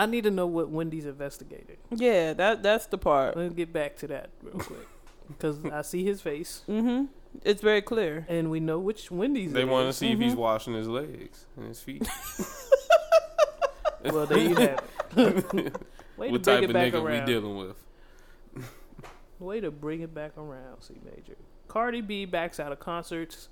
I 0.00 0.06
need 0.06 0.24
to 0.24 0.30
know 0.30 0.46
what 0.46 0.70
Wendy's 0.70 1.04
investigated. 1.06 1.76
Yeah, 1.94 2.32
that 2.32 2.62
that's 2.62 2.86
the 2.86 2.96
part. 2.98 3.36
Let's 3.36 3.54
get 3.54 3.72
back 3.72 3.96
to 3.98 4.06
that 4.08 4.30
real 4.42 4.54
quick. 4.58 4.88
Because 5.28 5.64
I 5.72 5.82
see 5.82 6.04
his 6.04 6.20
face, 6.22 6.62
Mm-hmm. 6.68 7.04
It's 7.44 7.62
very 7.62 7.82
clear. 7.82 8.26
and 8.28 8.50
we 8.50 8.58
know 8.58 8.78
which 8.80 9.10
Wendy's. 9.10 9.52
They 9.52 9.64
want 9.64 9.84
to 9.84 9.88
is. 9.90 9.96
see 9.96 10.10
if 10.12 10.18
he's 10.18 10.34
washing 10.34 10.74
his 10.74 10.88
legs 10.88 11.46
and 11.56 11.66
his 11.68 11.80
feet. 11.80 12.08
Well, 14.04 14.26
there 14.26 14.38
you 14.38 14.54
have 14.56 14.82
it. 15.16 15.52
Way 16.16 16.30
what 16.30 16.32
to 16.32 16.38
bring 16.38 16.40
type 16.42 16.62
it 16.62 16.70
of 16.70 16.72
back 16.72 16.92
nigga 16.92 17.02
around. 17.04 17.20
we 17.20 17.26
dealing 17.32 17.56
with? 17.56 17.76
Way 19.38 19.60
to 19.60 19.70
bring 19.70 20.00
it 20.00 20.14
back 20.14 20.36
around, 20.36 20.80
C 20.82 20.94
Major. 21.04 21.36
Cardi 21.68 22.00
B 22.00 22.24
backs 22.24 22.58
out 22.58 22.72
of 22.72 22.80
concerts. 22.80 23.48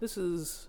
This 0.00 0.16
is 0.16 0.68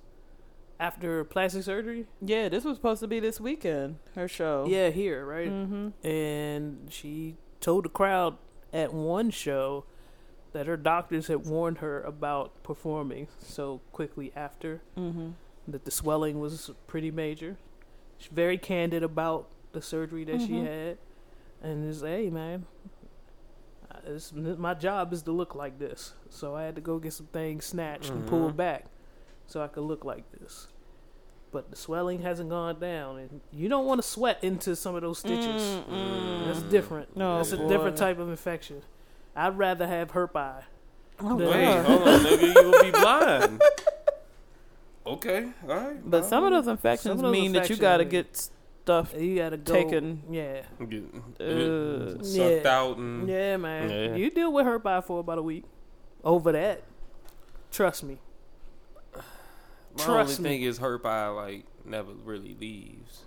after 0.84 1.24
plastic 1.24 1.64
surgery. 1.64 2.06
Yeah, 2.22 2.50
this 2.50 2.66
was 2.66 2.76
supposed 2.76 3.00
to 3.02 3.08
be 3.08 3.20
this 3.22 3.40
weekend. 3.40 3.98
Her 4.16 4.28
show. 4.28 4.66
Yeah, 4.68 4.90
here, 4.90 5.26
right? 5.26 5.50
Mm-hmm. 5.50 6.06
And 6.08 6.88
she 6.92 7.36
told 7.62 7.86
the 7.86 7.90
crowd 7.90 8.38
at 8.74 8.94
one 8.94 9.30
show 9.30 9.86
that 10.52 10.68
her 10.68 10.76
doctors 10.78 11.28
had 11.28 11.46
warned 11.46 11.78
her 11.78 12.02
about 12.04 12.62
performing 12.64 13.28
so 13.40 13.80
quickly 13.92 14.32
after 14.36 14.82
Mm-hmm. 14.98 15.30
that 15.68 15.86
the 15.86 15.92
swelling 15.92 16.40
was 16.40 16.70
pretty 16.88 17.10
major. 17.12 17.58
She's 18.18 18.32
very 18.32 18.58
candid 18.58 19.04
about 19.04 19.48
the 19.72 19.82
surgery 19.82 20.24
that 20.26 20.42
she 20.42 20.50
Mhm. 20.50 20.66
had, 20.66 20.98
and 21.62 21.90
is 21.90 22.02
hey 22.02 22.30
man, 22.30 22.66
it's, 24.06 24.32
my 24.34 24.74
job 24.74 25.14
is 25.14 25.24
to 25.24 25.32
look 25.32 25.56
like 25.56 25.80
this, 25.80 26.14
so 26.30 26.56
I 26.56 26.64
had 26.64 26.76
to 26.76 26.82
go 26.82 27.00
get 27.00 27.14
some 27.14 27.28
things 27.28 27.66
snatched 27.66 28.10
and 28.10 28.28
pulled 28.28 28.54
Mhm. 28.54 28.58
back, 28.58 28.86
so 29.48 29.62
I 29.62 29.68
could 29.68 29.84
look 29.84 30.04
like 30.06 30.30
this. 30.32 30.68
But 31.54 31.70
the 31.70 31.76
swelling 31.78 32.22
hasn't 32.24 32.50
gone 32.50 32.80
down, 32.80 33.18
and 33.20 33.40
you 33.52 33.70
don't 33.70 33.86
want 33.86 34.02
to 34.02 34.08
sweat 34.08 34.40
into 34.44 34.76
some 34.76 34.96
of 34.96 35.04
those 35.04 35.20
stitches. 35.20 35.62
Mm, 35.62 35.84
mm, 35.86 35.92
mm. 35.92 36.46
That's 36.48 36.64
different. 36.64 37.16
No, 37.16 37.38
That's 37.38 37.52
a 37.54 37.68
different 37.68 37.96
type 37.96 38.18
of 38.20 38.28
infection. 38.30 38.82
I'd 39.36 39.58
rather 39.58 39.86
have 39.88 40.12
herp 40.12 40.36
eye. 40.36 40.64
Oh, 41.20 41.38
The- 41.38 41.46
Wait, 41.48 41.66
hold 41.86 42.08
on, 42.08 42.20
nigga, 42.22 42.56
you 42.64 42.70
will 42.72 42.84
be 42.84 42.92
blind. 42.92 43.62
Okay, 45.06 45.50
all 45.68 45.76
right. 45.76 46.10
But 46.10 46.26
some 46.26 46.44
of 46.46 46.52
those 46.52 46.66
Some 46.66 46.72
infections 46.74 47.16
of 47.16 47.22
those 47.22 47.32
mean 47.32 47.52
that 47.54 47.70
you 47.70 47.76
gotta 47.76 48.06
get 48.06 48.36
stuff. 48.84 49.14
You 49.18 49.36
gotta 49.36 49.58
go. 49.58 49.74
Taken. 49.74 50.24
Yeah. 50.32 50.62
get 50.90 51.04
Uh, 51.40 51.44
it 51.44 52.26
sucked 52.26 52.64
Yeah. 52.66 52.80
out 52.80 52.98
and 52.98 53.28
Yeah, 53.28 53.58
man. 53.58 53.90
Yeah. 53.90 54.16
You 54.16 54.30
deal 54.32 54.52
with 54.54 54.66
herp 54.66 54.86
eye 54.86 55.02
for 55.02 55.20
about 55.20 55.38
a 55.40 55.44
week. 55.44 55.66
Over 56.24 56.54
that. 56.54 56.84
Trust 57.70 58.04
me. 58.04 58.20
My 59.98 60.04
trust 60.04 60.40
only 60.40 60.50
me. 60.50 60.58
thing 60.58 60.62
is 60.68 60.80
herp 60.80 61.06
eye 61.06 61.28
like 61.30 61.66
never 61.86 62.12
really 62.14 62.56
leaves. 62.60 63.24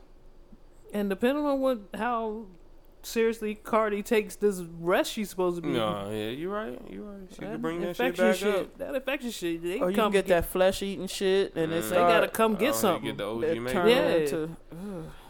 And 0.92 1.08
depending 1.10 1.44
on 1.44 1.60
what 1.60 1.80
how 1.94 2.46
seriously 3.02 3.54
Cardi 3.54 4.02
takes 4.02 4.34
this 4.36 4.62
rest 4.80 5.12
she's 5.12 5.30
supposed 5.30 5.56
to 5.56 5.62
be. 5.62 5.68
No, 5.68 6.08
yeah, 6.10 6.30
you're 6.30 6.52
right, 6.52 6.80
You're 6.90 7.04
right. 7.04 7.20
She 7.30 7.40
That 7.40 7.52
could 7.52 7.62
bring 7.62 7.80
that 7.82 7.96
shit 7.96 8.06
infection 8.06 8.50
back 8.50 8.60
up. 8.60 8.78
That 8.78 8.94
infection 8.96 9.30
shit. 9.30 9.62
They 9.62 9.78
Or 9.80 9.90
you 9.90 9.96
come 9.96 10.06
can 10.06 10.12
get 10.12 10.26
get, 10.26 10.28
that 10.42 10.46
flesh 10.46 10.82
eating 10.82 11.06
shit, 11.06 11.54
and 11.54 11.70
Mm. 11.72 11.76
it's 11.76 11.90
They 11.90 11.96
gotta 11.96 12.28
come 12.28 12.54
get 12.56 12.62
Oh, 12.62 12.66
you 12.68 12.72
something. 12.74 13.04
Get 13.04 13.18
the 13.18 13.24
OG 13.24 13.44
It 13.44 13.68
turn 13.70 13.88
Yeah. 13.88 14.08
into 14.16 14.56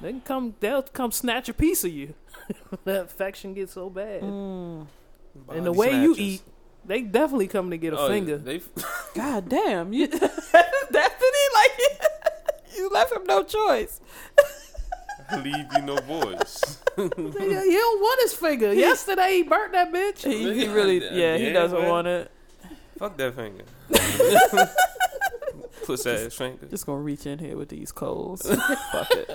They 0.01 0.11
can 0.13 0.21
come. 0.23 0.55
They'll 0.61 0.83
come 0.83 1.13
snatch 1.13 1.49
a 1.49 1.55
piece 1.55 1.85
of 1.85 1.91
you. 1.93 2.15
that 2.85 3.03
infection 3.03 3.53
gets 3.55 3.73
so 3.73 3.91
bad. 3.91 4.23
mm. 4.23 4.87
and 5.51 5.67
the 5.67 5.73
way 5.73 6.01
you 6.01 6.15
eat, 6.17 6.43
they 6.87 7.03
definitely 7.03 7.49
come 7.49 7.71
to 7.71 7.77
get 7.77 7.93
a 7.93 7.99
Oh, 7.99 8.09
finger. 8.09 8.39
They 8.39 8.61
God 9.15 9.49
damn, 9.49 9.93
you 9.93 10.07
Destiny 10.09 11.45
like 11.55 11.81
you 12.77 12.89
left 12.91 13.13
him 13.13 13.25
no 13.25 13.43
choice. 13.43 14.01
leave 15.43 15.67
you 15.75 15.83
no 15.83 15.97
voice. 15.97 16.79
Nigga, 16.97 17.65
he 17.65 17.73
don't 17.73 18.01
want 18.01 18.21
his 18.23 18.33
finger. 18.35 18.73
Yesterday 18.73 19.37
he 19.39 19.43
burnt 19.43 19.73
that 19.73 19.93
bitch. 19.93 20.23
He, 20.25 20.55
he 20.55 20.69
really, 20.69 20.99
yeah, 21.13 21.37
he 21.37 21.53
doesn't 21.53 21.81
man. 21.81 21.89
want 21.89 22.07
it. 22.07 22.31
Fuck 22.99 23.17
that 23.19 23.35
finger. 23.35 23.65
Puss 25.85 26.07
ass 26.07 26.35
finger. 26.35 26.67
Just 26.67 26.87
gonna 26.87 27.01
reach 27.01 27.27
in 27.27 27.39
here 27.39 27.57
with 27.57 27.69
these 27.69 27.93
coals. 27.93 28.43
Fuck 28.43 29.11
it. 29.11 29.29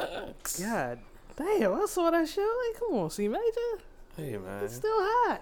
God 0.60 1.00
damn, 1.38 1.74
I 1.74 1.86
saw 1.88 2.10
that 2.12 2.28
shit. 2.28 2.44
Like, 2.44 2.80
come 2.80 2.98
on, 2.98 3.10
C 3.10 3.28
Major. 3.28 3.84
Hey 4.18 4.38
man, 4.38 4.64
It's 4.64 4.76
still 4.76 4.92
hot. 4.94 5.42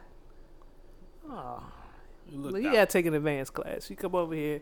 Oh, 1.29 1.63
you 2.31 2.37
look 2.39 2.55
you 2.61 2.71
gotta 2.71 2.85
take 2.85 3.05
an 3.05 3.13
advanced 3.13 3.53
class. 3.53 3.89
You 3.89 3.95
come 3.95 4.15
over 4.15 4.33
here, 4.33 4.61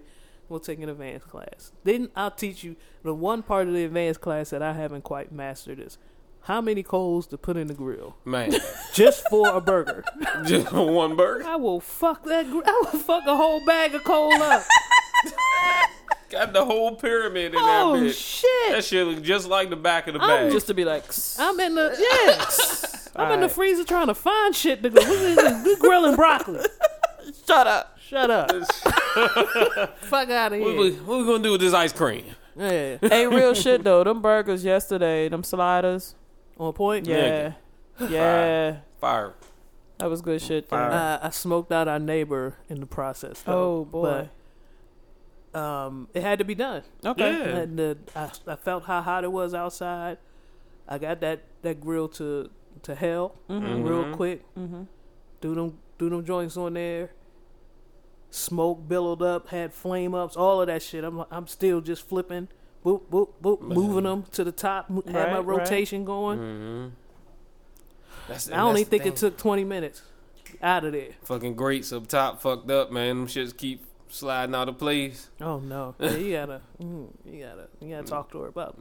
we'll 0.49 0.59
take 0.59 0.79
an 0.81 0.89
advanced 0.89 1.27
class. 1.27 1.71
Then 1.83 2.09
I'll 2.15 2.31
teach 2.31 2.63
you 2.63 2.75
the 3.03 3.13
one 3.13 3.43
part 3.43 3.67
of 3.67 3.73
the 3.73 3.83
advanced 3.85 4.21
class 4.21 4.49
that 4.51 4.61
I 4.61 4.73
haven't 4.73 5.03
quite 5.03 5.31
mastered 5.31 5.79
is 5.79 5.97
how 6.41 6.61
many 6.61 6.81
coals 6.81 7.27
to 7.27 7.37
put 7.37 7.57
in 7.57 7.67
the 7.67 7.73
grill 7.73 8.15
Man, 8.23 8.53
just 8.93 9.27
for 9.29 9.49
a 9.49 9.59
burger. 9.59 10.03
just 10.45 10.69
for 10.69 10.89
one 10.91 11.15
burger. 11.15 11.45
I 11.45 11.57
will 11.57 11.79
fuck 11.81 12.23
that. 12.23 12.49
Gr- 12.49 12.61
I 12.65 12.83
will 12.85 12.99
fuck 12.99 13.23
a 13.27 13.35
whole 13.35 13.65
bag 13.65 13.93
of 13.95 14.03
coal 14.03 14.33
up. 14.33 14.63
Got 16.29 16.51
the 16.51 16.65
whole 16.65 16.95
pyramid 16.95 17.53
in 17.53 17.59
oh 17.61 17.97
that 17.97 18.03
bitch. 18.05 18.41
shit! 18.41 18.71
That 18.75 18.83
shit 18.83 19.07
look 19.07 19.21
just 19.21 19.47
like 19.47 19.69
the 19.69 19.77
back 19.77 20.07
of 20.07 20.13
the 20.13 20.21
I'm 20.21 20.27
bag. 20.45 20.51
Just 20.51 20.67
to 20.67 20.73
be 20.73 20.83
like, 20.83 21.05
I'm 21.39 21.57
in 21.61 21.75
the 21.75 21.95
yes. 21.97 23.09
I'm 23.15 23.31
in 23.31 23.39
the 23.39 23.49
freezer 23.49 23.85
trying 23.85 24.07
to 24.07 24.13
find 24.13 24.53
shit 24.53 24.83
to 24.83 24.89
go. 24.89 25.01
What 25.01 25.09
is 25.09 25.35
this? 25.37 25.79
Grilling 25.79 26.15
broccoli. 26.17 26.59
Shut 27.47 27.67
up. 27.67 27.97
Shut 27.99 28.29
up. 28.31 28.51
Fuck 30.01 30.29
out 30.29 30.53
of 30.53 30.59
what, 30.59 30.69
here. 30.69 30.77
we, 30.79 30.91
what 30.91 31.17
we 31.19 31.25
gonna 31.25 31.43
do 31.43 31.51
with 31.51 31.61
this 31.61 31.73
ice 31.73 31.91
cream? 31.93 32.25
Yeah. 32.55 32.97
hey, 33.01 33.27
real 33.27 33.53
shit 33.53 33.83
though. 33.83 34.03
Them 34.03 34.21
burgers 34.21 34.63
yesterday, 34.63 35.29
them 35.29 35.43
sliders. 35.43 36.15
On 36.57 36.73
point. 36.73 37.05
Yeah, 37.05 37.53
yeah, 38.09 38.77
Fire. 38.99 39.33
that 39.99 40.09
was 40.09 40.21
good 40.21 40.41
shit. 40.41 40.67
Though. 40.69 40.77
Fire. 40.77 40.91
Uh, 41.21 41.27
I 41.27 41.29
smoked 41.29 41.71
out 41.71 41.87
our 41.87 41.99
neighbor 41.99 42.55
in 42.67 42.79
the 42.79 42.87
process. 42.87 43.41
Though, 43.43 43.81
oh 43.81 43.85
boy. 43.85 44.29
But, 45.53 45.59
um, 45.59 46.07
it 46.13 46.23
had 46.23 46.39
to 46.39 46.45
be 46.45 46.55
done. 46.55 46.83
okay. 47.05 47.31
Yeah. 47.31 47.45
And 47.57 47.77
the, 47.79 47.97
I, 48.15 48.29
I 48.47 48.55
felt 48.55 48.85
how 48.85 49.01
hot 49.01 49.23
it 49.23 49.31
was 49.31 49.53
outside. 49.53 50.17
I 50.87 50.97
got 50.97 51.19
that, 51.21 51.43
that 51.61 51.79
grill 51.81 52.07
to 52.09 52.49
to 52.83 52.95
hell 52.95 53.35
Mm-hmm. 53.49 53.83
real 53.83 54.03
Mhm. 54.05 54.15
quick. 54.15 54.55
Mm-hmm. 54.55 54.83
Do 55.41 55.55
them 55.55 55.77
do 55.97 56.09
them 56.09 56.23
joints 56.25 56.57
on 56.57 56.73
there. 56.73 57.11
Smoke 58.29 58.87
billowed 58.87 59.21
up, 59.21 59.47
had 59.49 59.73
flame 59.73 60.13
ups, 60.13 60.35
all 60.35 60.61
of 60.61 60.67
that 60.67 60.81
shit. 60.83 61.03
I'm 61.03 61.23
I'm 61.31 61.47
still 61.47 61.79
just 61.81 62.07
flipping, 62.07 62.49
boop 62.85 63.03
boop 63.09 63.29
boop, 63.41 63.61
moving 63.61 64.03
them 64.03 64.23
to 64.33 64.43
the 64.43 64.51
top. 64.51 64.89
mo- 64.89 65.03
Had 65.05 65.13
my 65.31 65.39
Right, 65.39 65.45
right. 65.45 65.45
rotation 65.59 66.03
going. 66.05 66.39
Mm-hmm. 66.39 66.87
That's, 68.27 68.51
I 68.51 68.59
only 68.59 68.81
that's 68.83 68.89
the 68.89 68.97
think 68.99 69.05
it 69.13 69.15
took 69.15 69.37
20 69.37 69.63
minutes 69.63 70.01
out 70.61 70.83
of 70.83 70.91
there. 70.91 71.11
fucking 71.23 71.55
grates 71.55 71.93
up 71.93 72.07
top 72.07 72.41
fucked 72.41 72.69
up, 72.69 72.91
man. 72.91 73.19
Them 73.19 73.27
shits 73.27 73.55
keep 73.55 73.85
sliding 74.09 74.53
out 74.55 74.67
of 74.67 74.77
place. 74.77 75.29
Oh 75.39 75.59
no! 75.59 75.95
Yeah, 75.99 76.15
you 76.17 76.31
gotta, 76.33 76.61
mm, 76.81 77.07
you 77.25 77.43
gotta, 77.45 77.67
you 77.79 77.89
gotta 77.95 78.07
talk 78.07 78.31
to 78.31 78.39
her 78.41 78.47
about 78.49 78.77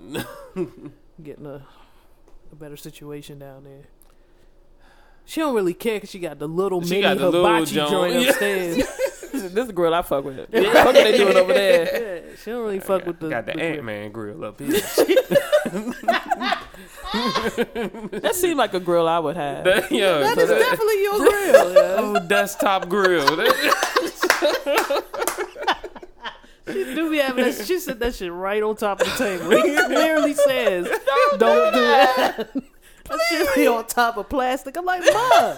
getting 1.22 1.46
a, 1.46 1.64
a 2.50 2.54
better 2.56 2.76
situation 2.76 3.38
down 3.38 3.62
there. 3.64 3.84
She 5.24 5.40
don't 5.40 5.54
really 5.54 5.74
care 5.74 5.96
because 5.96 6.10
she 6.10 6.18
got 6.20 6.38
the 6.38 6.46
little 6.48 6.82
She 6.82 6.90
mini 6.90 7.02
got 7.02 7.18
the 7.18 7.30
little 7.30 7.46
hibachi 7.46 7.74
joint. 7.74 7.90
joint 8.40 8.78
Yeah. 8.78 8.84
Upstairs. 9.46 9.52
this 9.54 9.62
is 9.62 9.66
the 9.68 9.72
girl 9.72 9.94
I 9.94 10.02
fuck 10.02 10.24
with. 10.24 10.36
What 10.50 10.50
the 10.50 10.62
fuck 10.72 10.94
they 10.94 11.16
doing 11.16 11.36
over 11.36 11.52
there? 11.52 11.84
yeah, 12.26 12.36
she 12.42 12.50
don't 12.50 12.62
really 12.64 12.80
fuck 12.80 13.06
with 13.06 13.18
the. 13.20 13.28
Got 13.28 13.46
the 13.46 13.52
the 13.52 13.62
Ant 13.62 13.84
Man 13.84 14.10
grill 14.12 14.44
up 14.44 14.60
here. 14.60 14.80
That 17.12 18.32
seemed 18.34 18.58
like 18.58 18.74
a 18.74 18.80
grill 18.80 19.08
I 19.08 19.18
would 19.18 19.36
have. 19.36 19.64
that, 19.64 19.90
yo, 19.90 20.20
That 20.20 20.36
is 20.38 20.48
that- 20.48 20.58
definitely 20.58 21.02
your 21.02 21.18
grill. 21.18 21.72
Yeah. 21.72 21.96
oh, 21.98 22.26
desktop 22.26 22.88
grill. 22.88 23.26
She 26.68 26.84
do 26.94 27.10
be 27.10 27.18
having 27.18 27.44
that. 27.44 27.64
She 27.66 27.78
said 27.78 28.00
that 28.00 28.14
shit 28.16 28.32
right 28.32 28.60
on 28.62 28.74
top 28.76 29.00
of 29.00 29.06
the 29.06 29.12
table. 29.16 29.50
He 29.50 29.76
clearly 29.84 30.34
says, 30.34 30.88
"Don't, 31.38 31.72
do 31.72 31.80
that." 31.80 32.36
that 32.54 33.20
shit 33.30 33.54
be 33.54 33.66
on 33.68 33.86
top 33.86 34.16
of 34.16 34.28
plastic. 34.28 34.76
I'm 34.76 34.84
like, 34.84 35.00
Ma, 35.02 35.54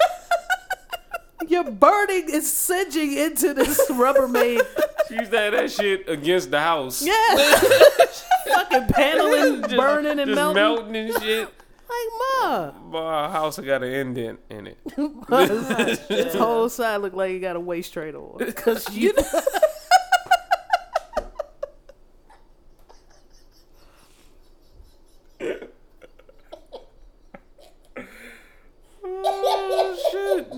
you're 1.47 1.71
burning 1.71 2.33
and 2.35 2.43
singeing 2.43 3.13
into 3.17 3.55
this 3.55 3.81
Rubbermaid. 3.91 4.61
she 5.09 5.15
used 5.15 5.31
to 5.31 5.39
have 5.39 5.53
that 5.53 5.71
shit 5.71 6.09
against 6.09 6.51
the 6.51 6.59
house. 6.61 7.03
Yeah, 7.03 7.15
fucking 8.55 8.87
paneling, 8.89 9.63
Just- 9.63 9.77
burning 9.77 10.19
and 10.19 10.29
just 10.29 10.35
melting. 10.35 10.55
melting 10.63 10.97
and 10.97 11.23
shit. 11.23 11.49
Like, 11.91 12.43
Ma, 12.43 12.73
My 12.91 13.31
house 13.31 13.59
got 13.59 13.83
an 13.83 13.91
indent 13.93 14.41
in 14.51 14.67
it. 14.67 14.79
this 16.09 16.35
whole 16.35 16.69
side 16.69 16.99
look 16.99 17.15
like 17.15 17.33
you 17.33 17.41
got 17.41 17.57
a 17.57 17.61
waist 17.61 17.93
train 17.95 18.15
on 18.15 18.37
because 18.45 18.95
you. 18.95 19.15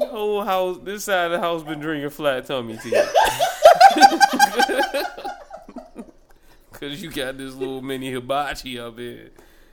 Whole 0.07 0.43
house, 0.45 0.79
this 0.83 1.05
side 1.05 1.27
of 1.27 1.33
the 1.33 1.41
house, 1.41 1.63
been 1.63 1.81
drinking 1.81 2.11
flat 2.11 2.47
tummy 2.47 2.77
tea. 2.79 2.91
Cause 6.73 7.03
you 7.03 7.11
got 7.11 7.37
this 7.37 7.55
little 7.55 7.83
mini 7.83 8.11
hibachi 8.11 8.79
up 8.79 8.99
here. 8.99 9.31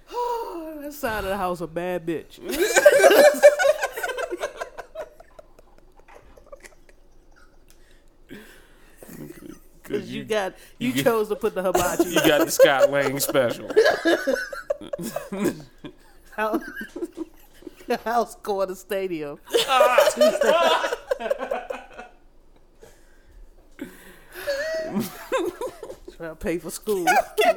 that 0.82 0.92
side 0.94 1.24
of 1.24 1.30
the 1.30 1.38
house 1.38 1.62
a 1.62 1.68
bad 1.68 2.06
bitch. 2.06 2.40
Cause 9.84 10.10
you 10.10 10.26
got 10.26 10.54
you, 10.80 10.90
you 10.90 10.94
get- 10.96 11.06
chose 11.06 11.30
to 11.30 11.36
put 11.36 11.56
the 11.56 11.64
hibachi 11.64 12.10
You 12.10 12.16
got 12.16 12.46
the 12.46 12.52
Scott 12.52 12.92
Lang 12.92 13.20
special. 13.20 13.70
house, 16.36 16.62
the 17.88 17.98
house 17.98 18.36
corner 18.36 18.76
stadium. 18.76 19.40
Try 26.18 26.30
to 26.30 26.36
pay 26.36 26.58
for 26.58 26.72
school. 26.72 27.06
Can 27.06 27.56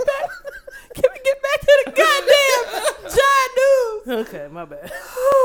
we 0.97 1.21
get 1.25 1.43
back 1.43 1.61
to 1.61 1.83
the 1.87 1.93
goddamn 1.93 3.11
John 3.17 3.49
News? 3.57 4.29
Okay, 4.29 4.49
my 4.51 4.65
bad. 4.65 4.93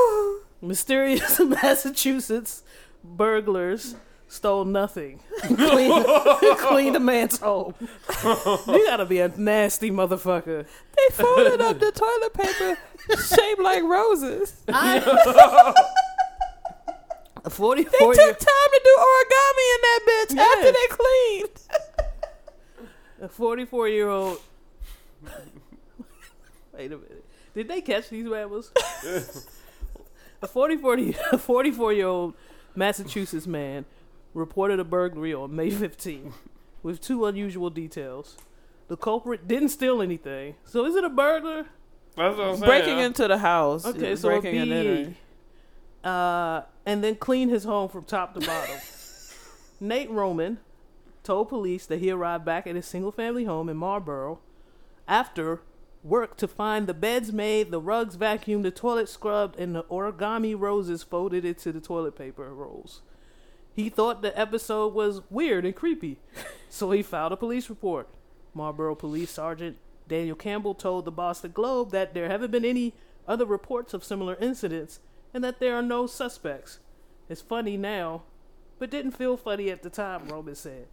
Mysterious 0.61 1.39
Massachusetts 1.45 2.63
burglars 3.03 3.95
stole 4.27 4.65
nothing. 4.65 5.19
Clean, 5.43 6.03
cleaned 6.57 6.95
a 6.95 6.99
man's 6.99 7.39
home. 7.39 7.73
You 7.79 8.85
gotta 8.87 9.05
be 9.05 9.19
a 9.19 9.29
nasty 9.29 9.91
motherfucker. 9.91 10.65
They 11.09 11.15
folded 11.23 11.61
up 11.61 11.79
the 11.79 11.91
toilet 11.91 12.33
paper 12.33 12.77
shaped 13.21 13.61
like 13.61 13.83
roses. 13.83 14.53
A 14.67 15.01
44 17.49 17.91
They 17.91 17.97
took 17.99 18.15
year, 18.17 18.33
time 18.33 18.69
to 18.73 18.81
do 18.83 18.97
origami 18.99 19.67
in 19.75 19.81
that 19.81 19.99
bitch 20.07 20.35
Yeah. 20.35 20.53
after 20.55 20.71
they 20.71 20.87
cleaned. 20.89 21.59
a 23.21 23.27
44 23.29 23.87
year 23.89 24.09
old. 24.09 24.39
Wait 26.73 26.91
a 26.91 26.97
minute. 26.97 27.25
Did 27.53 27.67
they 27.67 27.81
catch 27.81 28.09
these 28.09 28.27
rebels? 28.27 28.71
a 30.41 30.47
44 30.47 30.97
a 31.31 31.37
44 31.37 31.93
year 31.93 32.07
old 32.07 32.33
Massachusetts 32.75 33.47
man 33.47 33.85
reported 34.33 34.79
a 34.79 34.83
burglary 34.83 35.33
on 35.33 35.55
May 35.55 35.69
15 35.69 36.33
with 36.83 36.99
two 36.99 37.25
unusual 37.25 37.69
details. 37.69 38.37
The 38.87 38.97
culprit 38.97 39.47
didn't 39.47 39.69
steal 39.69 40.01
anything. 40.01 40.55
So 40.63 40.85
is 40.85 40.95
it 40.95 41.03
a 41.03 41.09
burglar? 41.09 41.65
That's 42.15 42.37
what 42.37 42.47
I'm 42.47 42.57
saying. 42.57 42.69
Breaking 42.69 42.99
into 42.99 43.27
the 43.27 43.37
house. 43.37 43.85
Okay, 43.85 44.09
Yeah, 44.09 44.15
so 44.15 44.29
a 44.29 44.39
breaking 44.39 44.59
and 44.59 44.71
entering. 44.71 45.15
Uh, 46.03 46.61
and 46.85 47.03
then 47.03 47.15
clean 47.15 47.49
his 47.49 47.63
home 47.63 47.89
from 47.89 48.03
top 48.05 48.33
to 48.35 48.39
bottom. 48.45 48.77
Nate 49.79 50.09
Roman 50.09 50.59
told 51.23 51.49
police 51.49 51.85
that 51.87 51.99
he 51.99 52.11
arrived 52.11 52.45
back 52.45 52.67
at 52.67 52.75
his 52.75 52.85
single 52.85 53.11
family 53.11 53.45
home 53.45 53.67
in 53.67 53.75
Marlborough 53.75 54.39
after 55.07 55.61
work 56.03 56.37
to 56.37 56.47
find 56.47 56.85
the 56.85 56.93
beds 56.93 57.33
made, 57.33 57.71
the 57.71 57.81
rugs 57.81 58.15
vacuumed, 58.15 58.63
the 58.63 58.71
toilet 58.71 59.09
scrubbed, 59.09 59.59
and 59.59 59.75
the 59.75 59.83
origami 59.85 60.57
roses 60.57 61.01
folded 61.01 61.43
into 61.43 61.71
the 61.71 61.81
toilet 61.81 62.15
paper 62.15 62.53
rolls. 62.53 63.01
He 63.73 63.89
thought 63.89 64.21
the 64.21 64.37
episode 64.39 64.93
was 64.93 65.21
weird 65.29 65.65
and 65.65 65.75
creepy, 65.75 66.19
so 66.69 66.91
he 66.91 67.01
filed 67.01 67.33
a 67.33 67.37
police 67.37 67.69
report. 67.69 68.07
Marlborough 68.55 68.95
Police 68.95 69.31
Sergeant 69.31 69.77
Daniel 70.07 70.35
Campbell 70.35 70.73
told 70.73 71.05
the 71.05 71.11
Boston 71.11 71.51
Globe 71.51 71.91
that 71.91 72.13
there 72.13 72.27
haven't 72.29 72.51
been 72.51 72.65
any 72.65 72.93
other 73.27 73.45
reports 73.45 73.93
of 73.93 74.03
similar 74.03 74.35
incidents 74.39 74.99
and 75.33 75.43
that 75.43 75.59
there 75.59 75.75
are 75.75 75.81
no 75.81 76.07
suspects. 76.07 76.79
It's 77.27 77.41
funny 77.41 77.75
now, 77.75 78.23
but 78.79 78.89
didn't 78.89 79.11
feel 79.11 79.35
funny 79.35 79.69
at 79.69 79.83
the 79.83 79.89
time, 79.89 80.27
Roman 80.29 80.55
said. 80.55 80.87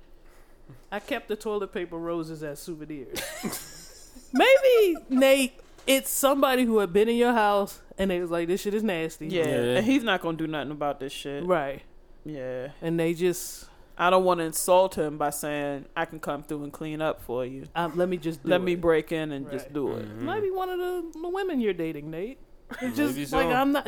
I 0.91 0.99
kept 1.01 1.29
the 1.29 1.37
toilet 1.37 1.73
paper 1.73 1.99
roses 1.99 2.43
as 2.43 2.59
souvenirs. 2.61 3.21
Maybe, 4.33 4.97
Nate, 5.11 5.61
it's 5.87 6.11
somebody 6.11 6.65
who 6.65 6.79
had 6.79 6.93
been 6.93 7.09
in 7.09 7.17
your 7.17 7.35
house 7.35 7.81
and 7.99 8.11
they 8.11 8.21
was 8.21 8.31
like, 8.31 8.49
this 8.49 8.63
shit 8.63 8.73
is 8.75 8.83
nasty. 8.83 9.29
Yeah. 9.29 9.45
Yeah. 9.47 9.77
and 9.77 9.87
he's 9.87 10.03
not 10.05 10.23
gonna 10.23 10.37
do 10.39 10.47
nothing 10.47 10.71
about 10.73 11.01
this 11.01 11.13
shit. 11.13 11.45
Right. 11.45 11.83
Yeah, 12.25 12.69
And 12.81 12.99
they 13.01 13.15
just, 13.15 13.67
I 13.99 14.11
don't 14.11 14.25
want 14.25 14.39
to 14.41 14.45
insult 14.45 14.97
him 14.97 15.19
by 15.19 15.31
saying 15.31 15.85
I 15.97 16.05
can 16.07 16.19
come 16.19 16.43
through 16.43 16.65
and 16.65 16.73
clean 16.73 17.01
up 17.03 17.23
for 17.23 17.45
you. 17.45 17.67
um, 17.75 17.93
let 17.97 18.09
me 18.09 18.17
just 18.17 18.43
do 18.43 18.49
Let 18.51 18.61
it. 18.61 18.65
me 18.65 18.75
break 18.75 19.13
in 19.13 19.33
and 19.33 19.51
just 19.51 19.73
do 19.73 19.93
it. 19.93 20.09
Mhm. 20.09 20.21
Might 20.23 20.43
be 20.43 20.51
one 20.51 20.71
of 20.71 20.79
the, 20.79 21.13
the 21.21 21.29
women 21.29 21.61
you're 21.61 21.73
dating, 21.75 22.11
Nate. 22.11 22.39
It's 22.81 22.97
just 22.97 23.15
Maybe 23.17 23.27
like 23.31 23.51
so. 23.51 23.53
I'm 23.53 23.73
not, 23.73 23.87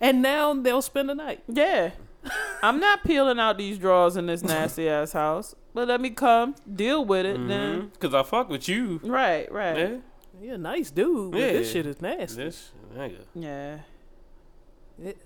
and 0.00 0.20
now 0.22 0.52
they'll 0.54 0.82
spend 0.82 1.08
the 1.08 1.14
night. 1.14 1.42
Yeah, 1.48 1.92
I'm 2.62 2.78
not 2.78 3.02
peeling 3.04 3.38
out 3.40 3.56
these 3.56 3.78
drawers 3.78 4.16
in 4.18 4.26
this 4.26 4.42
nasty 4.42 4.86
ass 4.96 5.12
house. 5.12 5.54
But 5.72 5.88
let 5.88 6.00
me 6.00 6.10
come 6.10 6.54
deal 6.70 7.04
with 7.04 7.24
it 7.24 7.38
then. 7.48 7.88
Because 7.94 8.12
I 8.12 8.22
fuck 8.24 8.50
with 8.50 8.68
you. 8.68 9.00
Right, 9.02 9.50
right. 9.50 9.78
Yeah. 9.78 9.96
You're 10.40 10.54
a 10.56 10.58
nice 10.58 10.90
dude, 10.90 11.32
but 11.32 11.38
this 11.38 11.72
shit 11.72 11.86
is 11.86 12.02
nasty. 12.02 12.36
This 12.36 12.70
nigga. 12.94 13.20
Yeah. 13.34 13.78
It, 15.02 15.16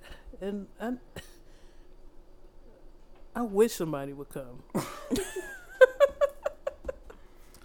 and 0.40 0.66
I, 0.80 0.92
I 3.34 3.42
wish 3.42 3.72
somebody 3.72 4.12
would 4.12 4.28
come. 4.30 4.62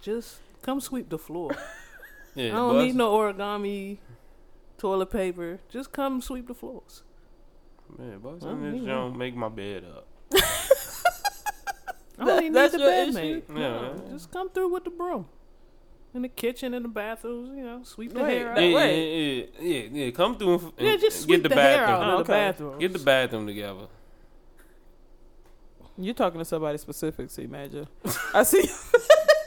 Just 0.00 0.38
come 0.62 0.80
sweep 0.80 1.08
the 1.08 1.18
floor. 1.18 1.50
Yeah, 2.34 2.52
I 2.52 2.56
don't 2.56 2.74
bust- 2.74 2.86
need 2.86 2.94
no 2.94 3.12
origami, 3.16 3.98
toilet 4.78 5.10
paper. 5.10 5.58
Just 5.68 5.92
come 5.92 6.20
sweep 6.22 6.46
the 6.46 6.54
floors. 6.54 7.02
Man, 7.98 8.18
bust 8.20 8.44
I 8.44 8.50
in 8.50 8.54
don't 8.54 8.62
this 8.72 8.80
need 8.80 8.86
joint, 8.88 9.16
make 9.16 9.34
my 9.36 9.48
bed 9.48 9.84
up. 9.84 10.06
I 12.20 12.24
don't 12.24 12.42
even 12.44 12.52
need 12.52 12.70
the 12.72 12.78
your 12.78 12.88
bed 12.88 13.08
issue? 13.08 13.14
made. 13.16 13.42
Yeah. 13.50 13.54
No, 13.56 14.04
just 14.10 14.30
come 14.30 14.50
through 14.50 14.68
with 14.72 14.84
the 14.84 14.90
broom. 14.90 15.26
In 16.14 16.22
the 16.22 16.28
kitchen, 16.28 16.72
in 16.74 16.82
the 16.82 16.88
bathrooms, 16.88 17.50
you 17.56 17.62
know, 17.62 17.82
sweep 17.84 18.12
the 18.14 18.22
Wait, 18.22 18.38
hair 18.38 18.50
out. 18.50 18.56
that- 18.56 18.62
Yeah, 18.66 18.84
yeah, 18.86 19.44
yeah, 19.60 19.82
yeah, 19.82 19.88
yeah. 20.04 20.10
Come 20.10 20.36
through 20.38 20.54
and, 20.54 20.72
Yeah, 20.78 20.90
and 20.92 21.00
just 21.00 21.18
get 21.28 21.34
sweep 21.34 21.42
the, 21.42 21.48
the, 21.50 21.54
hair 21.54 21.84
out 21.84 22.00
bathroom. 22.00 22.08
of 22.20 22.26
the 22.26 22.32
Okay. 22.32 22.40
bathroom. 22.46 22.78
Get 22.78 22.92
the 22.92 22.98
bathroom 23.00 23.46
together. 23.46 23.86
You 25.98 26.12
talking 26.14 26.38
to 26.38 26.44
somebody 26.44 26.78
specific, 26.78 27.30
C 27.30 27.46
Major. 27.46 27.86
I 28.34 28.42
see. 28.44 28.64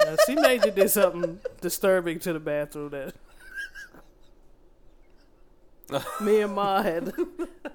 Now, 0.03 0.15
C 0.25 0.33
Major 0.35 0.71
did 0.71 0.89
something 0.89 1.39
disturbing 1.61 2.17
to 2.21 2.33
the 2.33 2.39
bathroom 2.39 2.89
that 2.89 3.13
me 6.21 6.41
and 6.41 6.53
Ma 6.55 6.81
had. 6.81 7.13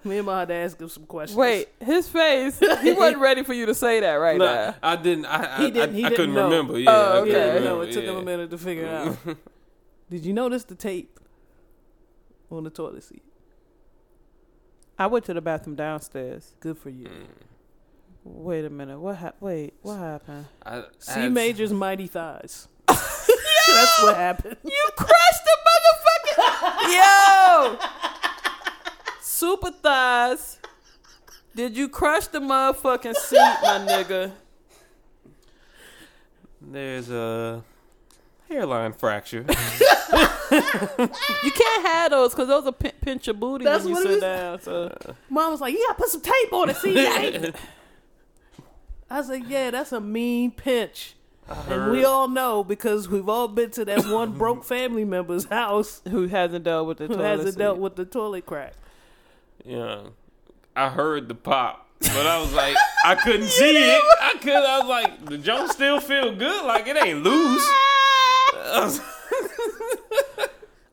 me 0.04 0.18
and 0.18 0.26
Ma 0.26 0.40
had 0.40 0.48
to 0.48 0.54
ask 0.54 0.80
him 0.80 0.88
some 0.88 1.04
questions. 1.06 1.36
Wait, 1.36 1.68
his 1.80 2.08
face. 2.08 2.58
He 2.82 2.92
wasn't 2.92 3.20
ready 3.22 3.44
for 3.44 3.52
you 3.54 3.66
to 3.66 3.74
say 3.74 4.00
that 4.00 4.14
right 4.14 4.38
No, 4.38 4.44
now. 4.44 4.74
I 4.82 4.96
didn't. 4.96 5.26
I, 5.26 5.54
I, 5.56 5.62
He 5.64 5.70
didn't- 5.70 5.94
he 5.94 6.02
I, 6.02 6.06
I 6.06 6.08
didn't 6.10 6.16
couldn't 6.16 6.34
know. 6.34 6.44
remember. 6.44 6.78
Yeah, 6.80 6.90
Oh, 6.90 7.20
okay. 7.22 7.54
Yeah, 7.54 7.58
no, 7.64 7.80
it 7.82 7.92
took 7.92 8.04
him 8.04 8.16
a 8.16 8.22
minute 8.22 8.50
to 8.50 8.58
figure 8.58 8.88
out. 8.88 9.16
Did 10.10 10.24
you 10.24 10.32
notice 10.32 10.64
the 10.64 10.74
tape 10.74 11.20
on 12.50 12.64
the 12.64 12.70
toilet 12.70 13.04
seat? 13.04 13.22
I 14.98 15.06
went 15.06 15.24
to 15.26 15.34
the 15.34 15.40
bathroom 15.40 15.76
downstairs. 15.76 16.54
Good 16.60 16.76
for 16.78 16.90
you. 16.90 17.06
Mm. 17.06 17.26
Wait 18.28 18.64
a 18.64 18.70
minute. 18.70 18.98
What 18.98 19.16
hap- 19.16 19.40
Wait, 19.40 19.74
what 19.82 19.98
happened? 19.98 20.46
I, 20.64 20.82
C 20.98 21.12
I- 21.20 21.28
Major's 21.28 21.72
mighty 21.72 22.06
thighs. 22.08 22.66
That's 22.88 24.02
what 24.02 24.16
happened. 24.16 24.56
You 24.64 24.88
crushed 24.96 25.44
the 25.44 25.56
motherfucker. 26.36 26.92
Yo, 26.92 27.78
super 29.20 29.70
thighs. 29.70 30.58
Did 31.54 31.76
you 31.76 31.88
crush 31.88 32.26
the 32.26 32.40
motherfucking 32.40 33.14
seat, 33.14 33.36
my 33.62 33.78
nigga? 33.88 34.32
There's 36.60 37.10
a 37.10 37.62
hairline 38.48 38.92
fracture. 38.92 39.44
You 40.48 41.50
can't 41.50 41.86
have 41.86 42.12
those 42.12 42.30
because 42.32 42.46
those 42.46 42.66
are 42.66 42.72
pin- 42.72 42.92
pinch 43.00 43.26
your 43.26 43.34
booty 43.34 43.64
That's 43.64 43.82
when 43.84 43.96
you 43.96 44.02
sit 44.02 44.20
down. 44.20 44.60
So 44.60 44.96
Mom 45.28 45.50
was 45.50 45.60
like, 45.60 45.72
"You 45.72 45.84
gotta 45.88 45.98
put 45.98 46.08
some 46.08 46.20
tape 46.20 46.52
on 46.52 46.70
it, 46.70 46.76
see?" 46.76 46.94
I 49.10 49.18
was 49.18 49.28
like, 49.28 49.44
"Yeah, 49.48 49.70
that's 49.70 49.92
a 49.92 50.00
mean 50.00 50.50
pinch." 50.50 51.14
And 51.68 51.92
we 51.92 52.04
all 52.04 52.26
know 52.26 52.64
because 52.64 53.08
we've 53.08 53.28
all 53.28 53.46
been 53.46 53.70
to 53.72 53.84
that 53.84 54.04
one 54.06 54.32
broke 54.38 54.64
family 54.64 55.04
member's 55.04 55.44
house 55.44 56.02
who 56.08 56.26
hasn't 56.26 56.64
dealt 56.64 56.88
with 56.88 56.98
the 56.98 57.06
who 57.06 57.14
toilet 57.14 57.24
hasn't 57.28 57.48
seat? 57.54 57.58
dealt 57.58 57.78
with 57.78 57.94
the 57.96 58.04
toilet 58.04 58.46
crack. 58.46 58.74
Yeah, 59.64 60.08
I 60.74 60.88
heard 60.88 61.28
the 61.28 61.34
pop, 61.36 61.88
but 62.00 62.26
I 62.26 62.40
was 62.40 62.52
like, 62.52 62.76
I 63.04 63.14
couldn't 63.14 63.46
see 63.46 63.76
it. 63.76 64.02
I 64.20 64.34
could. 64.40 64.54
I 64.56 64.80
was 64.80 64.88
like, 64.88 65.24
the 65.26 65.38
joint 65.38 65.70
still 65.70 66.00
feel 66.00 66.34
good, 66.34 66.64
like 66.64 66.88
it 66.88 66.96
ain't 66.96 67.22
loose. 67.22 67.64
I 68.54 68.80
was- 68.84 69.00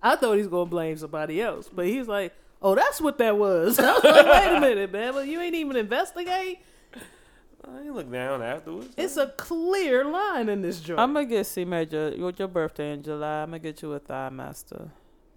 I 0.06 0.16
thought 0.18 0.34
he 0.34 0.40
was 0.40 0.48
gonna 0.50 0.66
blame 0.70 0.98
somebody 0.98 1.42
else, 1.42 1.70
but 1.74 1.86
he's 1.88 2.08
like, 2.08 2.34
"Oh, 2.62 2.76
that's 2.76 3.00
what 3.00 3.18
that 3.20 3.38
was." 3.38 3.80
I 3.80 3.94
was 3.94 4.04
like, 4.04 4.26
"Wait 4.26 4.58
a 4.58 4.60
minute, 4.60 4.92
man, 4.92 5.14
but 5.14 5.28
you 5.28 5.40
ain't 5.40 5.56
even 5.56 5.78
investigate." 5.78 6.60
I 7.74 7.78
didn't 7.78 7.96
look 7.96 8.12
down 8.12 8.44
afterwards. 8.44 8.94
It's 8.98 9.18
a 9.18 9.28
clear 9.30 10.06
line 10.06 10.48
in 10.48 10.62
this 10.62 10.80
joint. 10.80 11.00
I'm 11.00 11.14
gonna 11.14 11.26
get 11.26 11.46
C 11.48 11.66
major 11.66 12.14
with 12.18 12.38
your 12.38 12.48
birthday 12.48 12.94
in 12.94 13.02
July. 13.02 13.42
I'm 13.42 13.50
gonna 13.50 13.60
get 13.60 13.82
you 13.82 13.94
a 13.94 14.00
thigh 14.00 14.30
master. 14.30 14.92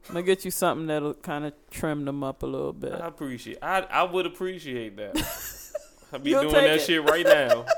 I'm 0.09 0.15
gonna 0.15 0.23
get 0.23 0.45
you 0.45 0.51
something 0.51 0.87
that'll 0.87 1.15
kind 1.15 1.47
of 1.47 1.55
trim 1.71 2.05
them 2.05 2.23
up 2.23 2.43
a 2.43 2.47
little 2.47 2.75
bit. 2.75 2.93
I 2.93 3.07
appreciate. 3.07 3.59
I 3.63 3.81
I 3.81 4.03
would 4.03 4.27
appreciate 4.27 4.97
that. 4.99 5.17
I'll 6.13 6.19
be 6.19 6.31
You'll 6.31 6.43
doing 6.43 6.55
that 6.55 6.77
it. 6.77 6.83
shit 6.83 7.03
right 7.03 7.25
now. 7.25 7.65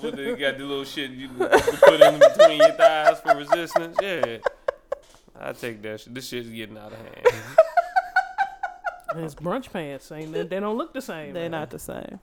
What 0.00 0.14
they 0.14 0.34
got 0.36 0.58
the 0.58 0.64
little 0.64 0.84
shit 0.84 1.12
you 1.12 1.28
can 1.28 1.48
put 1.48 2.00
in 2.02 2.18
between 2.18 2.58
your 2.58 2.72
thighs 2.72 3.18
for 3.20 3.34
resistance. 3.34 3.96
Yeah, 4.02 4.38
I 5.40 5.52
take 5.52 5.80
that 5.82 6.00
shit. 6.00 6.14
This 6.14 6.28
shit's 6.28 6.50
getting 6.50 6.76
out 6.76 6.92
of 6.92 6.98
hand. 6.98 7.26
And 9.10 9.20
it's 9.24 9.34
brunch 9.34 9.72
pants, 9.72 10.12
ain't 10.12 10.32
they? 10.32 10.42
They 10.42 10.60
don't 10.60 10.76
look 10.76 10.92
the 10.92 11.00
same. 11.00 11.32
They're 11.32 11.44
man. 11.44 11.52
not 11.52 11.70
the 11.70 11.78
same. 11.78 12.20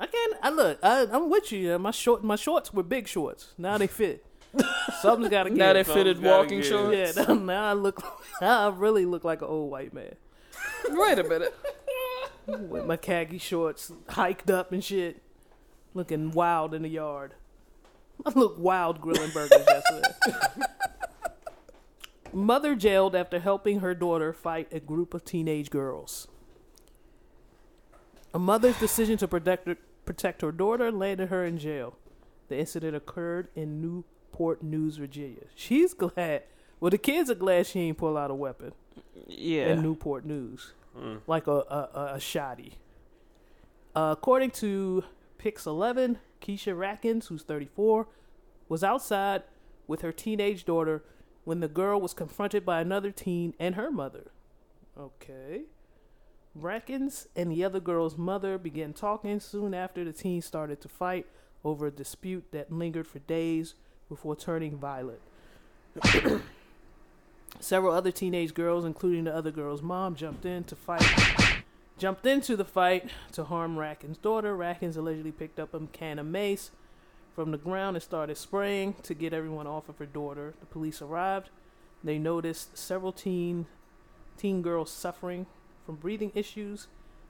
I 0.00 0.06
can't. 0.06 0.34
I 0.42 0.50
look. 0.50 0.78
I, 0.82 1.06
I'm 1.10 1.28
with 1.30 1.50
you. 1.52 1.78
My 1.78 1.90
short. 1.90 2.22
My 2.22 2.36
shorts 2.36 2.72
were 2.72 2.82
big 2.82 3.08
shorts. 3.08 3.54
Now 3.58 3.78
they 3.78 3.86
fit. 3.86 4.24
Something's 5.00 5.30
got 5.30 5.44
to 5.44 5.50
give. 5.50 5.58
Now 5.58 5.72
they 5.72 5.82
Something's 5.84 6.04
fitted 6.18 6.22
walking 6.22 6.58
give. 6.60 6.66
shorts. 6.66 7.16
Yeah. 7.16 7.24
Now, 7.24 7.34
now 7.52 7.70
I 7.70 7.72
look. 7.72 8.02
Now 8.40 8.68
I 8.68 8.74
really 8.74 9.04
look 9.04 9.24
like 9.24 9.42
an 9.42 9.48
old 9.48 9.68
white 9.70 9.92
man 9.92 10.14
Wait 10.90 11.18
a 11.18 11.24
minute. 11.24 11.52
with 12.46 12.86
my 12.86 12.96
khaki 12.96 13.38
shorts 13.38 13.90
hiked 14.10 14.48
up 14.48 14.70
and 14.70 14.82
shit, 14.84 15.20
looking 15.92 16.30
wild 16.30 16.72
in 16.72 16.82
the 16.82 16.88
yard. 16.88 17.34
I 18.24 18.30
look 18.30 18.56
wild 18.58 19.00
grilling 19.00 19.30
burgers 19.32 19.64
yesterday. 19.66 20.08
Mother 22.32 22.76
jailed 22.76 23.16
after 23.16 23.40
helping 23.40 23.80
her 23.80 23.94
daughter 23.94 24.32
fight 24.32 24.68
a 24.72 24.78
group 24.80 25.14
of 25.14 25.24
teenage 25.24 25.70
girls. 25.70 26.28
A 28.34 28.38
mother's 28.38 28.78
decision 28.78 29.16
to 29.18 29.26
protect 29.26 29.66
her, 29.66 29.76
protect 30.08 30.40
her 30.40 30.50
daughter 30.50 30.90
landed 30.90 31.28
her 31.28 31.44
in 31.44 31.58
jail. 31.58 31.94
The 32.48 32.58
incident 32.58 32.96
occurred 32.96 33.48
in 33.54 33.82
Newport 33.82 34.62
News, 34.62 34.96
Virginia. 34.96 35.42
She's 35.54 35.92
glad. 35.92 36.44
Well, 36.80 36.90
the 36.90 36.96
kids 36.96 37.30
are 37.30 37.34
glad 37.34 37.66
she 37.66 37.80
ain't 37.80 37.98
pull 37.98 38.16
out 38.16 38.30
a 38.30 38.34
weapon 38.34 38.72
Yeah. 39.26 39.72
in 39.72 39.82
Newport 39.82 40.24
News, 40.24 40.72
Mm. 40.96 41.20
like 41.26 41.46
a 41.46 41.50
a, 41.52 42.12
a, 42.14 42.20
shoddy. 42.20 42.78
Uh, 43.94 44.14
according 44.16 44.50
to 44.52 45.04
Pix 45.36 45.66
Eleven, 45.66 46.18
Keisha 46.40 46.74
Rackins, 46.74 47.26
who's 47.26 47.42
34, 47.42 48.06
was 48.70 48.82
outside 48.82 49.42
with 49.86 50.00
her 50.00 50.12
teenage 50.12 50.64
daughter 50.64 51.04
when 51.44 51.60
the 51.60 51.68
girl 51.68 52.00
was 52.00 52.14
confronted 52.14 52.64
by 52.64 52.80
another 52.80 53.10
teen 53.10 53.52
and 53.58 53.74
her 53.74 53.90
mother. 53.90 54.30
Okay. 54.98 55.64
Rackins 56.56 57.26
and 57.36 57.50
the 57.52 57.64
other 57.64 57.80
girl's 57.80 58.16
mother 58.16 58.58
began 58.58 58.92
talking 58.92 59.40
soon 59.40 59.74
after 59.74 60.04
the 60.04 60.12
teens 60.12 60.44
started 60.44 60.80
to 60.80 60.88
fight 60.88 61.26
over 61.64 61.86
a 61.86 61.90
dispute 61.90 62.44
that 62.52 62.72
lingered 62.72 63.06
for 63.06 63.18
days 63.20 63.74
before 64.08 64.36
turning 64.36 64.76
violent. 64.76 65.20
Several 67.60 67.92
other 67.92 68.12
teenage 68.12 68.54
girls, 68.54 68.84
including 68.84 69.24
the 69.24 69.34
other 69.34 69.50
girl's 69.50 69.82
mom, 69.82 70.14
jumped 70.14 70.44
in 70.44 70.64
to 70.64 70.76
fight. 70.76 71.04
Jumped 71.98 72.26
into 72.26 72.56
the 72.56 72.64
fight 72.64 73.10
to 73.32 73.44
harm 73.44 73.76
Rackins' 73.76 74.18
daughter. 74.18 74.56
Rackins 74.56 74.96
allegedly 74.96 75.32
picked 75.32 75.58
up 75.58 75.74
a 75.74 75.80
can 75.88 76.20
of 76.20 76.26
mace 76.26 76.70
from 77.34 77.50
the 77.50 77.58
ground 77.58 77.96
and 77.96 78.02
started 78.02 78.36
spraying 78.36 78.94
to 79.02 79.14
get 79.14 79.32
everyone 79.32 79.66
off 79.66 79.88
of 79.88 79.98
her 79.98 80.06
daughter. 80.06 80.54
The 80.60 80.66
police 80.66 81.02
arrived. 81.02 81.50
They 82.04 82.18
noticed 82.18 82.78
several 82.78 83.12
teen 83.12 83.66
teen 84.36 84.62
girls 84.62 84.90
suffering 84.90 85.46
from 85.88 85.96
breathing 85.96 86.30
issues 86.34 86.86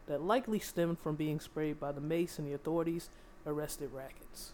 that 0.09 0.21
likely 0.21 0.59
stemmed 0.59 0.99
from 0.99 1.15
being 1.15 1.39
sprayed 1.39 1.79
by 1.79 1.93
the 1.93 2.01
mace, 2.01 2.41
and 2.41 2.49
the 2.49 2.53
authorities 2.53 3.09
arrested 3.47 3.89
Rackins. 3.95 4.49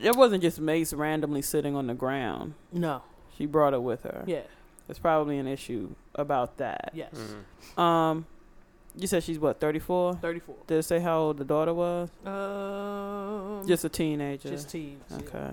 It 0.00 0.14
wasn't 0.14 0.42
just 0.42 0.60
Mace 0.60 0.92
randomly 0.92 1.42
sitting 1.42 1.74
on 1.74 1.88
the 1.88 1.94
ground. 1.94 2.54
No. 2.72 3.02
She 3.36 3.46
brought 3.46 3.74
it 3.74 3.82
with 3.82 4.04
her. 4.04 4.22
Yeah. 4.28 4.42
There's 4.86 5.00
probably 5.00 5.38
an 5.38 5.48
issue 5.48 5.96
about 6.14 6.58
that. 6.58 6.92
Yes. 6.94 7.12
Mm. 7.76 7.82
Um, 7.82 8.26
you 8.96 9.08
said 9.08 9.24
she's 9.24 9.40
what, 9.40 9.58
34? 9.58 10.14
34. 10.22 10.54
Did 10.68 10.78
it 10.78 10.82
say 10.84 11.00
how 11.00 11.18
old 11.18 11.38
the 11.38 11.44
daughter 11.44 11.74
was? 11.74 12.10
Um, 12.24 13.66
Just 13.66 13.84
a 13.84 13.88
teenager. 13.88 14.50
just 14.50 14.70
teens. 14.70 15.02
yeah. 15.10 15.16
okay. 15.16 15.50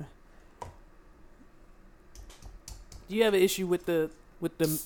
Do 3.09 3.15
you 3.15 3.23
have 3.23 3.33
an 3.33 3.41
issue 3.41 3.65
with 3.65 3.87
the 3.87 4.11
with 4.39 4.59
the 4.59 4.79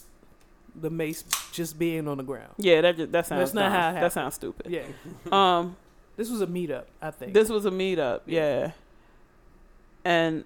the 0.79 0.89
mace 0.89 1.23
just 1.51 1.77
being 1.79 2.07
on 2.07 2.17
the 2.17 2.23
ground? 2.23 2.53
Yeah, 2.57 2.81
that 2.81 2.97
just, 2.97 3.11
that 3.11 3.25
sounds 3.27 3.39
That's 3.39 3.53
not 3.53 3.61
dumb. 3.63 3.71
how 3.95 4.01
that 4.01 4.13
sounds 4.13 4.35
stupid. 4.35 4.67
Yeah. 4.69 4.83
Um, 5.31 5.75
This 6.17 6.29
was 6.29 6.41
a 6.41 6.47
meetup, 6.47 6.85
I 7.01 7.11
think. 7.11 7.33
this 7.33 7.49
was 7.49 7.65
a 7.65 7.71
meetup, 7.71 8.21
yeah. 8.25 8.71
And 10.03 10.43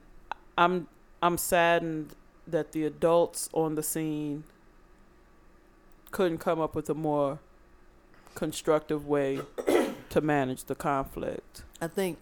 I'm 0.58 0.88
I'm 1.22 1.38
saddened 1.38 2.16
that 2.48 2.74
the 2.74 2.86
adults 2.86 3.50
on 3.54 3.76
the 3.76 3.84
scene 3.84 4.44
couldn't 6.12 6.38
come 6.40 6.60
up 6.60 6.76
with 6.76 6.90
a 6.90 6.94
more 6.94 7.40
constructive 8.36 9.08
way 9.08 9.40
to 10.10 10.22
manage 10.22 10.66
the 10.66 10.76
conflict. 10.76 11.64
I 11.82 11.88
think 11.88 12.18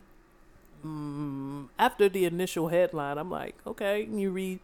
mm, 0.86 1.68
after 1.80 2.08
the 2.10 2.26
initial 2.26 2.68
headline, 2.70 3.18
I'm 3.18 3.30
like, 3.30 3.56
okay, 3.66 4.04
you 4.12 4.30
read 4.32 4.60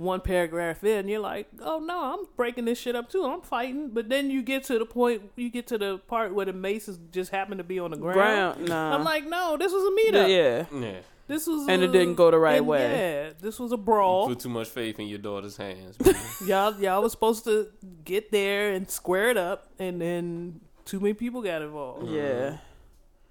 one 0.00 0.20
paragraph 0.20 0.82
in, 0.82 1.08
you're 1.08 1.20
like, 1.20 1.46
oh 1.60 1.78
no, 1.78 2.14
I'm 2.14 2.26
breaking 2.36 2.64
this 2.64 2.78
shit 2.78 2.96
up 2.96 3.10
too. 3.10 3.24
I'm 3.24 3.42
fighting. 3.42 3.90
But 3.90 4.08
then 4.08 4.30
you 4.30 4.42
get 4.42 4.64
to 4.64 4.78
the 4.78 4.86
point, 4.86 5.30
you 5.36 5.50
get 5.50 5.66
to 5.68 5.78
the 5.78 5.98
part 5.98 6.34
where 6.34 6.46
the 6.46 6.52
maces 6.52 6.98
just 7.12 7.30
happen 7.30 7.58
to 7.58 7.64
be 7.64 7.78
on 7.78 7.90
the 7.90 7.96
ground. 7.98 8.16
Ground, 8.16 8.68
nah. 8.68 8.94
I'm 8.94 9.04
like, 9.04 9.26
no, 9.26 9.56
this 9.58 9.70
was 9.72 9.84
a 9.84 10.12
meetup. 10.12 10.28
yeah. 10.28 10.78
Yeah. 10.78 10.98
This 11.28 11.46
was 11.46 11.68
And 11.68 11.80
it 11.82 11.92
didn't 11.92 12.16
go 12.16 12.30
the 12.32 12.38
right 12.38 12.56
and 12.56 12.66
way. 12.66 12.80
Yeah, 13.28 13.32
this 13.40 13.60
was 13.60 13.70
a 13.70 13.76
You 13.76 13.82
brawl. 13.82 14.26
put 14.26 14.40
too 14.40 14.48
much 14.48 14.68
faith 14.68 14.98
in 14.98 15.06
your 15.06 15.18
daughter's 15.20 15.56
hands. 15.56 15.96
man. 16.04 16.16
y'all, 16.44 16.74
y'all 16.80 17.02
was 17.02 17.12
supposed 17.12 17.44
to 17.44 17.68
get 18.04 18.32
there 18.32 18.72
and 18.72 18.90
square 18.90 19.30
it 19.30 19.36
up, 19.36 19.68
and 19.78 20.00
then 20.00 20.60
too 20.84 20.98
many 20.98 21.14
people 21.14 21.40
got 21.40 21.62
involved. 21.62 22.08
Yeah. 22.10 22.56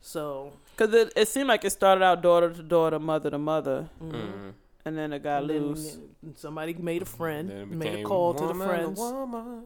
So 0.01 0.53
Because 0.77 0.93
it, 0.93 1.11
it 1.15 1.27
seemed 1.27 1.49
like 1.49 1.65
it 1.65 1.71
started 1.71 2.01
out 2.03 2.21
daughter 2.21 2.49
to 2.53 2.63
daughter, 2.63 2.99
mother 2.99 3.31
to 3.31 3.37
mother, 3.37 3.89
Mhm. 4.01 4.53
And 4.85 4.97
then 4.97 5.13
it 5.13 5.23
got 5.23 5.41
and 5.43 5.49
then 5.49 5.63
loose. 5.67 5.97
somebody 6.35 6.73
made 6.73 7.01
a 7.01 7.05
friend, 7.05 7.69
made 7.71 7.87
a 7.87 7.91
became 7.91 8.05
call 8.05 8.33
to 8.33 8.47
the 8.47 8.53
woman 8.53 8.67
friends. 8.67 8.99
woman. 8.99 9.63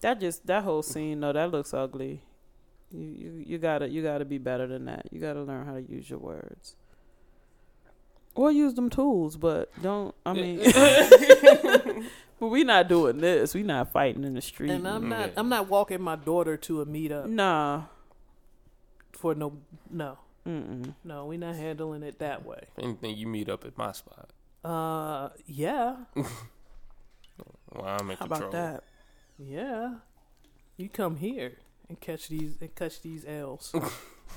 That 0.00 0.18
just 0.18 0.46
that 0.46 0.64
whole 0.64 0.82
scene 0.82 1.20
though, 1.20 1.32
that 1.32 1.50
looks 1.50 1.74
ugly. 1.74 2.22
You 2.90 3.06
you 3.06 3.44
you 3.46 3.58
gotta 3.58 3.88
you 3.88 4.02
gotta 4.02 4.24
be 4.24 4.38
better 4.38 4.66
than 4.66 4.86
that. 4.86 5.06
You 5.10 5.20
gotta 5.20 5.42
learn 5.42 5.66
how 5.66 5.74
to 5.74 5.82
use 5.82 6.08
your 6.08 6.18
words. 6.18 6.74
Or 8.34 8.50
use 8.50 8.74
them 8.74 8.88
tools, 8.90 9.36
but 9.36 9.70
don't 9.82 10.14
I 10.24 10.32
mean 10.32 10.60
But 12.40 12.48
we 12.48 12.64
not 12.64 12.88
doing 12.88 13.18
this. 13.18 13.52
We 13.54 13.62
not 13.62 13.92
fighting 13.92 14.24
in 14.24 14.32
the 14.32 14.40
street. 14.40 14.70
And 14.70 14.88
I'm 14.88 15.10
not, 15.10 15.28
Yeah. 15.28 15.34
I'm 15.36 15.50
not 15.50 15.68
walking 15.68 16.00
my 16.00 16.16
daughter 16.16 16.56
to 16.56 16.80
a 16.80 16.86
meetup 16.86 17.26
nah. 17.26 17.82
for 19.12 19.34
no, 19.34 19.58
no, 19.90 20.16
Mm-mm. 20.46 20.94
no. 21.04 21.26
We 21.26 21.36
not 21.36 21.54
handling 21.56 22.02
it 22.02 22.18
that 22.18 22.44
way. 22.44 22.60
If 22.76 22.82
anything, 22.84 23.16
you 23.16 23.26
meet 23.26 23.48
up 23.48 23.64
at 23.64 23.76
my 23.78 23.92
spot. 23.92 24.30
Uh, 24.64 25.30
yeah, 25.46 25.96
Well, 26.14 27.86
I'm 27.86 28.10
in 28.10 28.16
how 28.18 28.26
control. 28.26 28.48
about 28.48 28.52
that? 28.52 28.82
Yeah, 29.38 29.94
you 30.76 30.88
come 30.90 31.16
here 31.16 31.52
and 31.88 31.98
catch 32.00 32.28
these 32.28 32.56
and 32.60 32.74
catch 32.74 33.00
these 33.00 33.24
L's, 33.26 33.74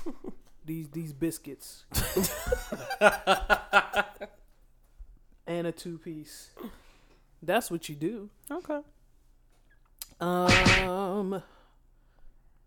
these 0.64 0.88
these 0.88 1.12
biscuits, 1.12 1.84
and 5.46 5.66
a 5.66 5.72
two 5.72 5.98
piece. 5.98 6.50
That's 7.42 7.70
what 7.70 7.88
you 7.88 7.94
do. 7.94 8.30
Okay. 8.50 8.80
Um, 10.20 11.42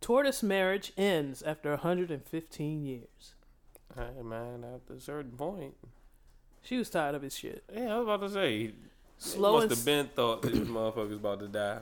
tortoise 0.02 0.44
marriage 0.44 0.94
ends 0.98 1.42
after 1.42 1.70
115 1.72 2.86
years. 2.86 3.34
Hey, 3.96 4.22
man, 4.24 4.64
at 4.64 4.96
a 4.96 5.00
certain 5.00 5.32
point. 5.32 5.76
She 6.62 6.78
was 6.78 6.90
tired 6.90 7.16
of 7.16 7.22
his 7.22 7.38
shit. 7.38 7.64
Yeah, 7.74 7.96
I 7.96 7.98
was 8.00 8.04
about 8.04 8.22
to 8.28 8.30
say. 8.30 8.74
Slow 9.18 9.60
must 9.60 9.70
have 9.70 9.86
been 9.86 10.08
thought 10.08 10.42
that 10.44 10.54
this 10.54 10.68
motherfucker's 10.68 11.16
about 11.16 11.40
to 11.40 11.48
die. 11.48 11.80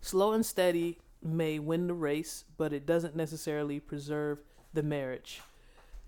Slow 0.00 0.32
and 0.32 0.44
steady 0.44 0.98
may 1.22 1.58
win 1.58 1.86
the 1.86 1.94
race, 1.94 2.44
but 2.56 2.72
it 2.72 2.86
doesn't 2.86 3.14
necessarily 3.14 3.78
preserve 3.78 4.38
the 4.74 4.82
marriage. 4.82 5.40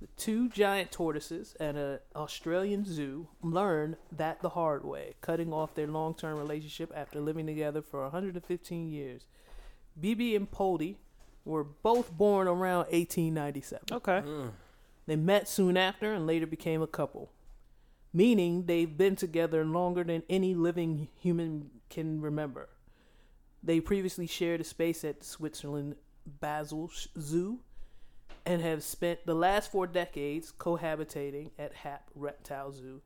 The 0.00 0.08
two 0.16 0.48
giant 0.48 0.90
tortoises 0.90 1.54
at 1.60 1.76
an 1.76 2.00
Australian 2.16 2.84
zoo 2.84 3.28
learn 3.42 3.96
that 4.10 4.40
the 4.40 4.50
hard 4.50 4.84
way, 4.84 5.14
cutting 5.20 5.52
off 5.52 5.74
their 5.74 5.86
long 5.86 6.14
term 6.14 6.36
relationship 6.38 6.92
after 6.94 7.20
living 7.20 7.46
together 7.46 7.80
for 7.80 8.02
115 8.02 8.90
years. 8.90 9.26
Bibi 9.98 10.34
and 10.34 10.50
Poldi 10.50 10.96
were 11.45 11.64
both 11.64 12.11
born 12.12 12.49
around 12.49 12.86
1897. 12.86 13.84
Okay. 13.92 14.22
Mm. 14.24 14.53
They 15.07 15.16
met 15.16 15.49
soon 15.49 15.76
after 15.76 16.12
and 16.12 16.26
later 16.26 16.47
became 16.47 16.82
a 16.82 16.86
couple, 16.86 17.30
meaning 18.12 18.66
they've 18.66 18.97
been 18.97 19.16
together 19.16 19.64
longer 19.64 20.05
than 20.05 20.22
any 20.30 20.55
living 20.55 21.09
human 21.20 21.70
can 21.90 22.20
remember. 22.20 22.70
They 23.62 23.80
previously 23.80 24.26
shared 24.26 24.61
a 24.61 24.64
space 24.64 25.05
at 25.05 25.24
Switzerland 25.24 25.97
Basel 26.26 26.90
Zoo 27.18 27.61
and 28.47 28.61
have 28.62 28.82
spent 28.82 29.26
the 29.26 29.34
last 29.34 29.70
four 29.70 29.86
decades 29.86 30.53
cohabitating 30.53 31.51
at 31.59 31.74
Happ 31.74 32.11
Reptile 32.14 32.72
Zoo 32.72 33.01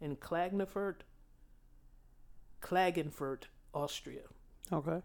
in 0.00 0.16
Klagenfurt, 0.16 1.00
Klagenfurt, 2.60 3.44
Austria. 3.72 4.22
Okay. 4.72 5.02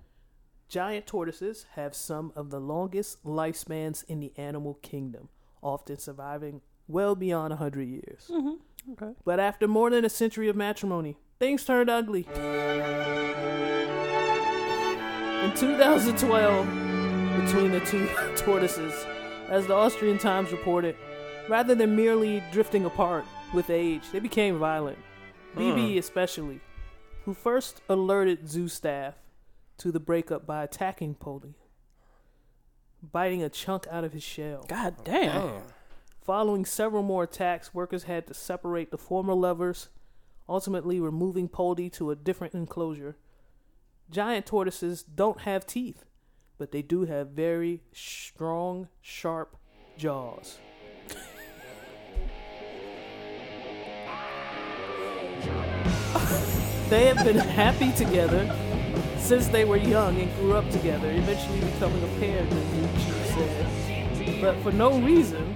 Giant 0.70 1.08
tortoises 1.08 1.66
have 1.74 1.96
some 1.96 2.32
of 2.36 2.52
the 2.52 2.60
longest 2.60 3.26
lifespans 3.26 4.04
in 4.08 4.20
the 4.20 4.32
animal 4.38 4.76
kingdom, 4.84 5.30
often 5.64 5.98
surviving 5.98 6.62
well 6.88 7.16
beyond 7.16 7.50
100 7.50 7.88
years. 7.88 8.30
Mm-hmm. 8.30 8.92
Okay. 8.92 9.14
But 9.26 9.40
after 9.40 9.68
more 9.68 9.90
than 9.90 10.06
a 10.06 10.10
century 10.10 10.48
of 10.48 10.56
matrimony, 10.56 11.18
things 11.40 11.66
turned 11.66 11.90
ugly. 11.90 12.28
In 15.44 15.56
2012, 15.56 16.68
between 17.46 17.72
the 17.72 17.80
two 17.80 18.08
tortoises, 18.36 18.94
as 19.50 19.66
the 19.66 19.74
Austrian 19.74 20.20
Times 20.20 20.52
reported, 20.52 20.96
rather 21.48 21.74
than 21.74 21.96
merely 21.96 22.44
drifting 22.52 22.86
apart 22.86 23.26
with 23.56 23.72
age, 23.72 24.04
they 24.12 24.20
became 24.20 24.60
violent. 24.60 25.00
Hmm. 25.54 25.60
Bibi 25.60 25.98
especially, 25.98 26.60
who 27.26 27.34
first 27.34 27.82
alerted 27.90 28.48
zoo 28.48 28.68
staff 28.68 29.16
to 29.80 29.92
the 29.92 30.00
breakup 30.00 30.46
by 30.46 30.64
attacking 30.64 31.16
Polly, 31.16 31.56
biting 33.02 33.42
a 33.42 33.50
chunk 33.50 33.88
out 33.90 34.04
of 34.04 34.14
his 34.14 34.24
shell. 34.24 34.66
God 34.68 35.04
damn. 35.04 35.32
Damn. 35.32 35.62
Following 36.22 36.66
several 36.66 37.02
more 37.02 37.24
attacks, 37.24 37.74
workers 37.74 38.04
had 38.04 38.28
to 38.28 38.36
separate 38.36 38.92
the 38.92 38.98
former 38.98 39.34
lovers, 39.34 39.90
ultimately 40.48 41.00
removing 41.00 41.50
Poldi 41.50 41.92
to 41.94 42.12
a 42.12 42.16
different 42.16 42.54
enclosure. 42.54 43.18
Giant 44.12 44.46
tortoises 44.46 45.02
don't 45.02 45.42
have 45.42 45.66
teeth, 45.66 46.06
but 46.58 46.72
they 46.72 46.82
do 46.82 47.06
have 47.06 47.30
very 47.30 47.82
strong, 47.92 48.90
sharp 49.02 49.56
jaws. 49.98 50.60
they 56.90 57.06
have 57.06 57.24
been 57.24 57.38
happy 57.38 57.92
together 57.94 58.69
since 59.20 59.48
they 59.48 59.66
were 59.66 59.78
young 59.78 60.20
and 60.20 60.34
grew 60.36 60.54
up 60.56 60.70
together, 60.70 61.10
eventually 61.12 61.60
becoming 61.60 62.04
a 62.04 62.20
pair, 62.20 62.46
chief 62.48 63.26
said. 63.34 64.42
But 64.42 64.62
for 64.64 64.72
no 64.72 65.00
reason 65.00 65.56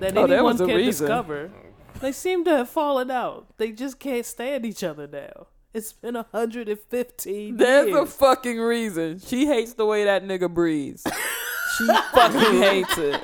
that 0.00 0.16
Oh, 0.16 0.24
anyone 0.24 0.54
a 0.56 0.58
can 0.58 0.76
reason. 0.76 1.06
discover, 1.06 1.50
they 2.00 2.12
seem 2.12 2.44
to 2.44 2.50
have 2.58 2.68
fallen 2.68 3.10
out. 3.10 3.46
They 3.56 3.72
just 3.72 3.98
can't 3.98 4.26
stand 4.26 4.66
each 4.66 4.82
other 4.82 5.06
now. 5.06 5.46
It's 5.72 5.92
been 5.92 6.14
115 6.14 7.56
There's 7.56 7.94
a 7.94 8.06
fucking 8.06 8.58
reason. 8.60 9.18
She 9.18 9.46
hates 9.46 9.74
the 9.74 9.84
way 9.86 10.04
that 10.04 10.24
nigga 10.24 10.52
breathes. 10.52 11.04
She 11.76 11.86
fucking 12.12 12.62
hates 12.62 12.96
it. 12.98 13.20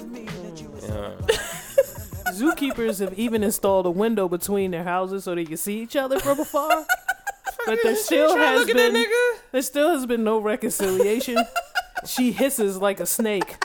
Yeah. 0.81 1.11
Zookeepers 2.31 3.01
have 3.01 3.19
even 3.19 3.43
installed 3.43 3.85
a 3.85 3.91
window 3.91 4.29
between 4.29 4.71
their 4.71 4.85
houses 4.85 5.25
so 5.25 5.35
they 5.35 5.43
can 5.43 5.57
see 5.57 5.81
each 5.81 5.97
other 5.97 6.21
from 6.21 6.39
afar. 6.39 6.85
but 7.65 7.79
there 7.83 7.97
still 7.97 8.37
has 8.37 8.61
look 8.61 8.69
at 8.69 8.77
that 8.77 8.93
been 8.93 9.05
there 9.51 9.61
still 9.61 9.89
has 9.89 10.05
been 10.05 10.23
no 10.23 10.39
reconciliation. 10.39 11.37
she 12.05 12.31
hisses 12.31 12.77
like 12.77 12.99
a 12.99 13.05
snake 13.05 13.57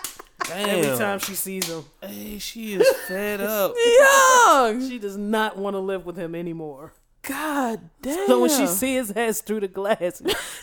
every 0.52 0.96
time 0.98 1.18
she 1.18 1.34
sees 1.34 1.68
him. 1.68 1.84
Hey, 2.02 2.38
she 2.38 2.74
is 2.74 2.88
fed 3.08 3.40
up. 3.40 3.74
Young. 3.98 4.88
She 4.88 4.98
does 4.98 5.16
not 5.16 5.56
want 5.56 5.74
to 5.74 5.80
live 5.80 6.06
with 6.06 6.16
him 6.16 6.34
anymore. 6.34 6.92
God 7.22 7.90
damn. 8.00 8.26
So 8.26 8.40
when 8.40 8.50
she 8.50 8.66
sees 8.66 9.08
his 9.08 9.10
head 9.10 9.36
through 9.36 9.60
the 9.60 9.68
glass, 9.68 10.22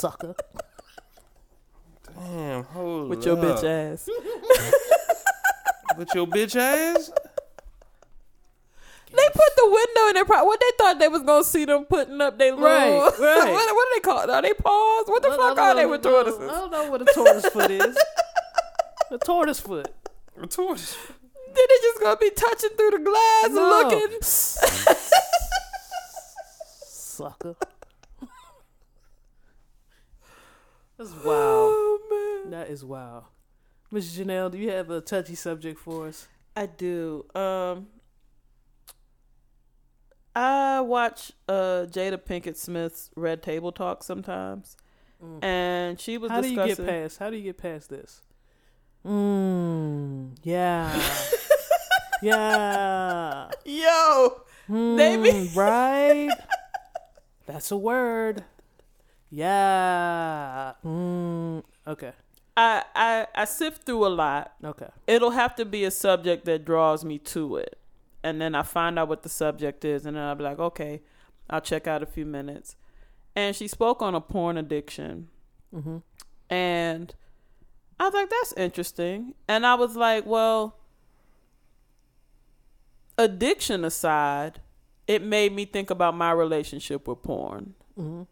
sucker. 0.00 0.34
Damn, 2.14 2.64
hold 2.64 3.10
with 3.10 3.24
your 3.24 3.36
bitch 3.36 3.64
ass. 3.64 4.08
With 5.96 6.14
your 6.14 6.26
bitch 6.26 6.56
ass? 6.56 7.10
They 9.10 9.28
put 9.32 9.56
the 9.56 9.64
window 9.70 10.08
in 10.08 10.14
their 10.14 10.24
pro- 10.26 10.44
what 10.44 10.60
they 10.60 10.70
thought 10.76 10.98
they 10.98 11.08
was 11.08 11.22
gonna 11.22 11.42
see 11.44 11.64
them 11.64 11.84
putting 11.86 12.20
up 12.20 12.38
their 12.38 12.50
little 12.52 12.64
Right, 12.66 12.90
right. 13.18 13.50
what, 13.52 13.74
what 13.74 13.88
are 13.88 13.94
they 13.96 14.00
called? 14.00 14.30
Are 14.30 14.42
they 14.42 14.52
paws? 14.54 15.04
What 15.06 15.22
the 15.22 15.30
fuck 15.30 15.56
are 15.58 15.74
they 15.74 15.86
with 15.86 16.04
I 16.06 16.10
tortoises? 16.10 16.40
I 16.40 16.46
don't 16.52 16.70
know 16.70 16.90
what 16.90 17.00
a 17.02 17.06
tortoise 17.06 17.46
foot 17.46 17.70
is. 17.70 17.96
A 19.10 19.16
tortoise 19.16 19.58
foot. 19.60 19.88
A 20.42 20.46
tortoise. 20.46 20.94
Then 21.46 21.54
they 21.68 21.76
just 21.82 22.00
gonna 22.00 22.16
be 22.18 22.28
touching 22.30 22.68
through 22.76 22.90
the 22.90 22.98
glass 22.98 23.48
No. 23.50 23.88
and 23.88 23.92
looking. 24.02 24.18
Sucker. 26.86 27.56
That's 30.98 31.10
wild. 31.10 31.24
Oh 31.24 32.40
man. 32.44 32.50
That 32.50 32.68
is 32.68 32.84
wild. 32.84 33.24
Miss 33.90 34.16
Janelle, 34.18 34.50
do 34.50 34.58
you 34.58 34.70
have 34.70 34.90
a 34.90 35.00
touchy 35.00 35.34
subject 35.34 35.78
for 35.78 36.08
us? 36.08 36.28
I 36.56 36.66
do. 36.66 37.24
Um 37.34 37.86
I 40.38 40.80
watch 40.82 41.32
uh 41.48 41.86
Jada 41.90 42.16
Pinkett 42.16 42.56
Smith's 42.56 43.10
Red 43.16 43.42
Table 43.42 43.72
Talk 43.72 44.02
sometimes. 44.04 44.76
And 45.42 45.98
she 45.98 46.16
was 46.16 46.30
How 46.30 46.40
do 46.40 46.48
you 46.48 46.54
get 46.64 46.78
past? 46.86 47.18
How 47.18 47.28
do 47.28 47.36
you 47.36 47.42
get 47.42 47.58
past 47.58 47.90
this? 47.90 48.22
Mmm. 49.04 50.36
Yeah. 50.44 51.02
yeah. 52.22 53.48
Yo, 53.64 54.42
They 54.68 55.16
be- 55.16 55.30
Mm, 55.32 55.56
right. 55.56 56.30
That's 57.46 57.70
a 57.72 57.76
word. 57.76 58.44
Yeah. 59.30 60.74
Mm, 60.84 61.62
okay. 61.86 62.12
I, 62.56 62.84
I 62.94 63.26
I 63.34 63.44
sift 63.44 63.84
through 63.84 64.06
a 64.06 64.08
lot. 64.08 64.52
Okay. 64.62 64.88
It'll 65.06 65.30
have 65.30 65.54
to 65.56 65.64
be 65.64 65.84
a 65.84 65.90
subject 65.90 66.44
that 66.44 66.64
draws 66.64 67.04
me 67.04 67.18
to 67.18 67.56
it. 67.56 67.78
And 68.22 68.40
then 68.40 68.54
I 68.54 68.62
find 68.62 68.98
out 68.98 69.08
what 69.08 69.22
the 69.22 69.28
subject 69.28 69.84
is 69.84 70.04
and 70.06 70.16
then 70.16 70.24
I'll 70.24 70.34
be 70.34 70.44
like, 70.44 70.58
okay, 70.58 71.02
I'll 71.48 71.60
check 71.60 71.86
out 71.86 72.02
a 72.02 72.06
few 72.06 72.26
minutes. 72.26 72.76
And 73.36 73.54
she 73.54 73.68
spoke 73.68 74.02
on 74.02 74.14
a 74.14 74.20
porn 74.20 74.56
addiction. 74.56 75.28
mm-hmm. 75.74 75.98
And 76.50 77.14
I 78.00 78.04
was 78.06 78.14
like, 78.14 78.30
that's 78.30 78.52
interesting. 78.54 79.34
And 79.46 79.66
I 79.66 79.74
was 79.74 79.96
like, 79.96 80.24
well, 80.26 80.76
addiction 83.16 83.84
aside, 83.84 84.60
it 85.06 85.22
made 85.22 85.52
me 85.52 85.64
think 85.64 85.90
about 85.90 86.16
my 86.16 86.30
relationship 86.30 87.06
with 87.08 87.22
porn. 87.22 87.74
Mhm. 87.98 88.26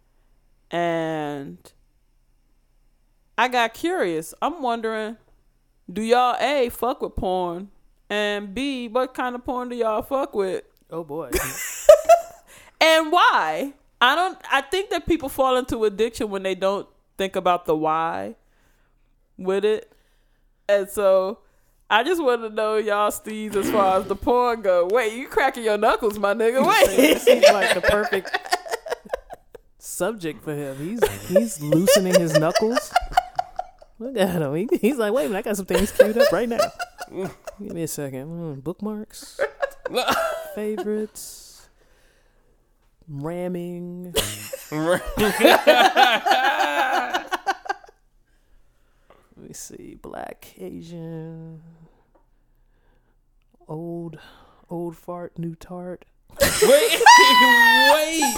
And 0.71 1.73
I 3.39 3.49
got 3.49 3.75
curious. 3.75 4.35
I'm 4.41 4.63
wondering, 4.63 5.17
do 5.93 6.03
y'all 6.03 6.37
A 6.41 6.69
fuck 6.71 7.03
with 7.03 7.17
porn? 7.17 7.71
And 8.09 8.55
B, 8.55 8.89
what 8.89 9.15
kind 9.15 9.35
of 9.35 9.45
porn 9.45 9.69
do 9.69 9.77
y'all 9.77 10.03
fuck 10.03 10.35
with? 10.35 10.65
Oh 10.91 11.05
boy. 11.05 11.31
And 12.81 13.11
why? 13.11 13.73
I 14.01 14.15
don't 14.15 14.39
I 14.51 14.61
think 14.61 14.91
that 14.91 15.07
people 15.07 15.29
fall 15.29 15.57
into 15.57 15.85
addiction 15.85 16.31
when 16.31 16.43
they 16.43 16.55
don't 16.55 16.87
think 17.17 17.37
about 17.37 17.67
the 17.67 17.75
why 17.77 18.37
with 19.39 19.65
it. 19.65 19.91
And 20.69 20.89
so 20.89 21.39
I 21.89 22.03
just 22.03 22.23
want 22.23 22.43
to 22.43 22.51
know 22.51 22.77
y'all 22.77 23.11
steeds 23.11 23.57
as 23.57 23.71
far 23.71 24.01
as 24.01 24.07
the 24.07 24.17
porn 24.17 24.61
go. 24.61 24.89
Wait, 24.91 25.15
you 25.15 25.29
cracking 25.29 25.65
your 25.65 25.79
knuckles, 25.79 26.19
my 26.19 26.35
nigga. 26.35 26.67
Wait. 26.67 26.97
this 26.97 27.23
seems 27.23 27.45
like 27.53 27.75
the 27.75 27.81
perfect 27.81 28.37
subject 29.79 30.43
for 30.43 30.55
him. 30.55 30.77
He's 30.77 31.29
he's 31.29 31.61
loosening 31.61 32.21
his 32.21 32.39
knuckles. 32.39 32.93
Look 33.99 34.17
at 34.19 34.43
him. 34.43 34.55
He, 34.55 34.69
he's 34.81 34.99
like, 34.99 35.15
wait 35.15 35.25
a 35.25 35.29
minute, 35.29 35.39
I 35.39 35.43
got 35.43 35.57
some 35.57 35.65
things 35.65 35.91
queued 35.91 36.19
up 36.19 36.31
right 36.31 36.49
now. 36.49 37.31
Give 37.59 37.73
me 37.73 37.83
a 37.85 37.89
second. 37.89 38.29
Mm, 38.29 38.63
bookmarks, 38.63 39.41
favorites, 40.55 41.69
ramming. 43.09 44.15
Let 44.71 45.01
me 49.37 49.53
see. 49.53 49.97
Black, 50.01 50.55
Asian, 50.59 51.63
old, 53.67 54.19
old 54.69 54.97
fart, 54.97 55.39
new 55.39 55.55
tart. 55.55 56.05
wait, 56.41 57.01
wait. 57.91 58.37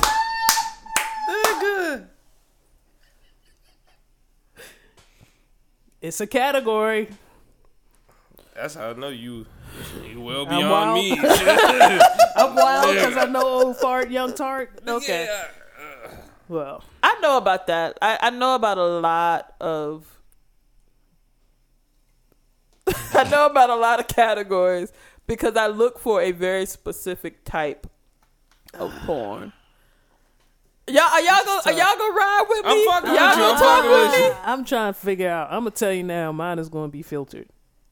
Nigga. 1.29 2.07
It's 6.01 6.21
a 6.21 6.27
category. 6.29 7.09
That's 8.61 8.75
how 8.75 8.91
I 8.91 8.93
know 8.95 9.09
you. 9.09 9.47
You 10.05 10.21
well 10.21 10.43
I'm 10.43 10.49
beyond 10.49 10.71
wild. 10.71 10.95
me. 10.99 11.13
I'm 12.37 12.55
wild 12.57 12.95
because 12.95 13.17
I 13.17 13.27
know 13.27 13.43
old 13.47 13.77
fart, 13.77 14.11
young 14.11 14.35
tart. 14.35 14.81
Okay. 14.87 15.27
Yeah. 15.27 15.45
Well, 16.49 16.83
I 17.03 17.19
know 17.21 17.37
about 17.37 17.69
that. 17.69 17.99
I, 18.03 18.19
I 18.21 18.31
know 18.31 18.57
about 18.57 18.79
a 18.79 18.85
lot 18.85 19.55
of. 19.61 20.19
I 23.15 23.29
know 23.31 23.47
about 23.47 23.71
a 23.71 23.77
lot 23.77 24.01
of 24.01 24.09
categories 24.09 24.93
because 25.29 25.57
I 25.57 25.69
look 25.69 25.99
for 26.01 26.21
a 26.21 26.33
very 26.33 26.67
specific 26.67 27.45
type 27.45 27.87
of 28.75 28.93
porn. 29.07 29.53
Y'all, 30.89 31.03
are 31.03 31.21
y'all 31.21 31.45
gonna 31.45 31.63
are 31.67 31.73
y'all 31.73 31.99
gonna 31.99 32.15
ride 32.15 32.45
with 32.49 32.65
me? 32.65 32.71
I'm 32.71 32.85
y'all 32.87 33.03
with 33.03 33.13
you. 33.13 33.19
gonna 33.19 33.53
I'm 33.53 33.59
talk 33.59 33.83
with 33.85 34.13
with 34.13 34.21
me? 34.21 34.37
I'm 34.43 34.65
trying 34.65 34.95
to 34.95 34.99
figure 34.99 35.29
out. 35.29 35.53
I'm 35.53 35.61
gonna 35.61 35.71
tell 35.71 35.93
you 35.93 36.03
now. 36.03 36.33
Mine 36.33 36.59
is 36.59 36.69
going 36.69 36.89
to 36.89 36.93
be 36.93 37.03
filtered. 37.03 37.49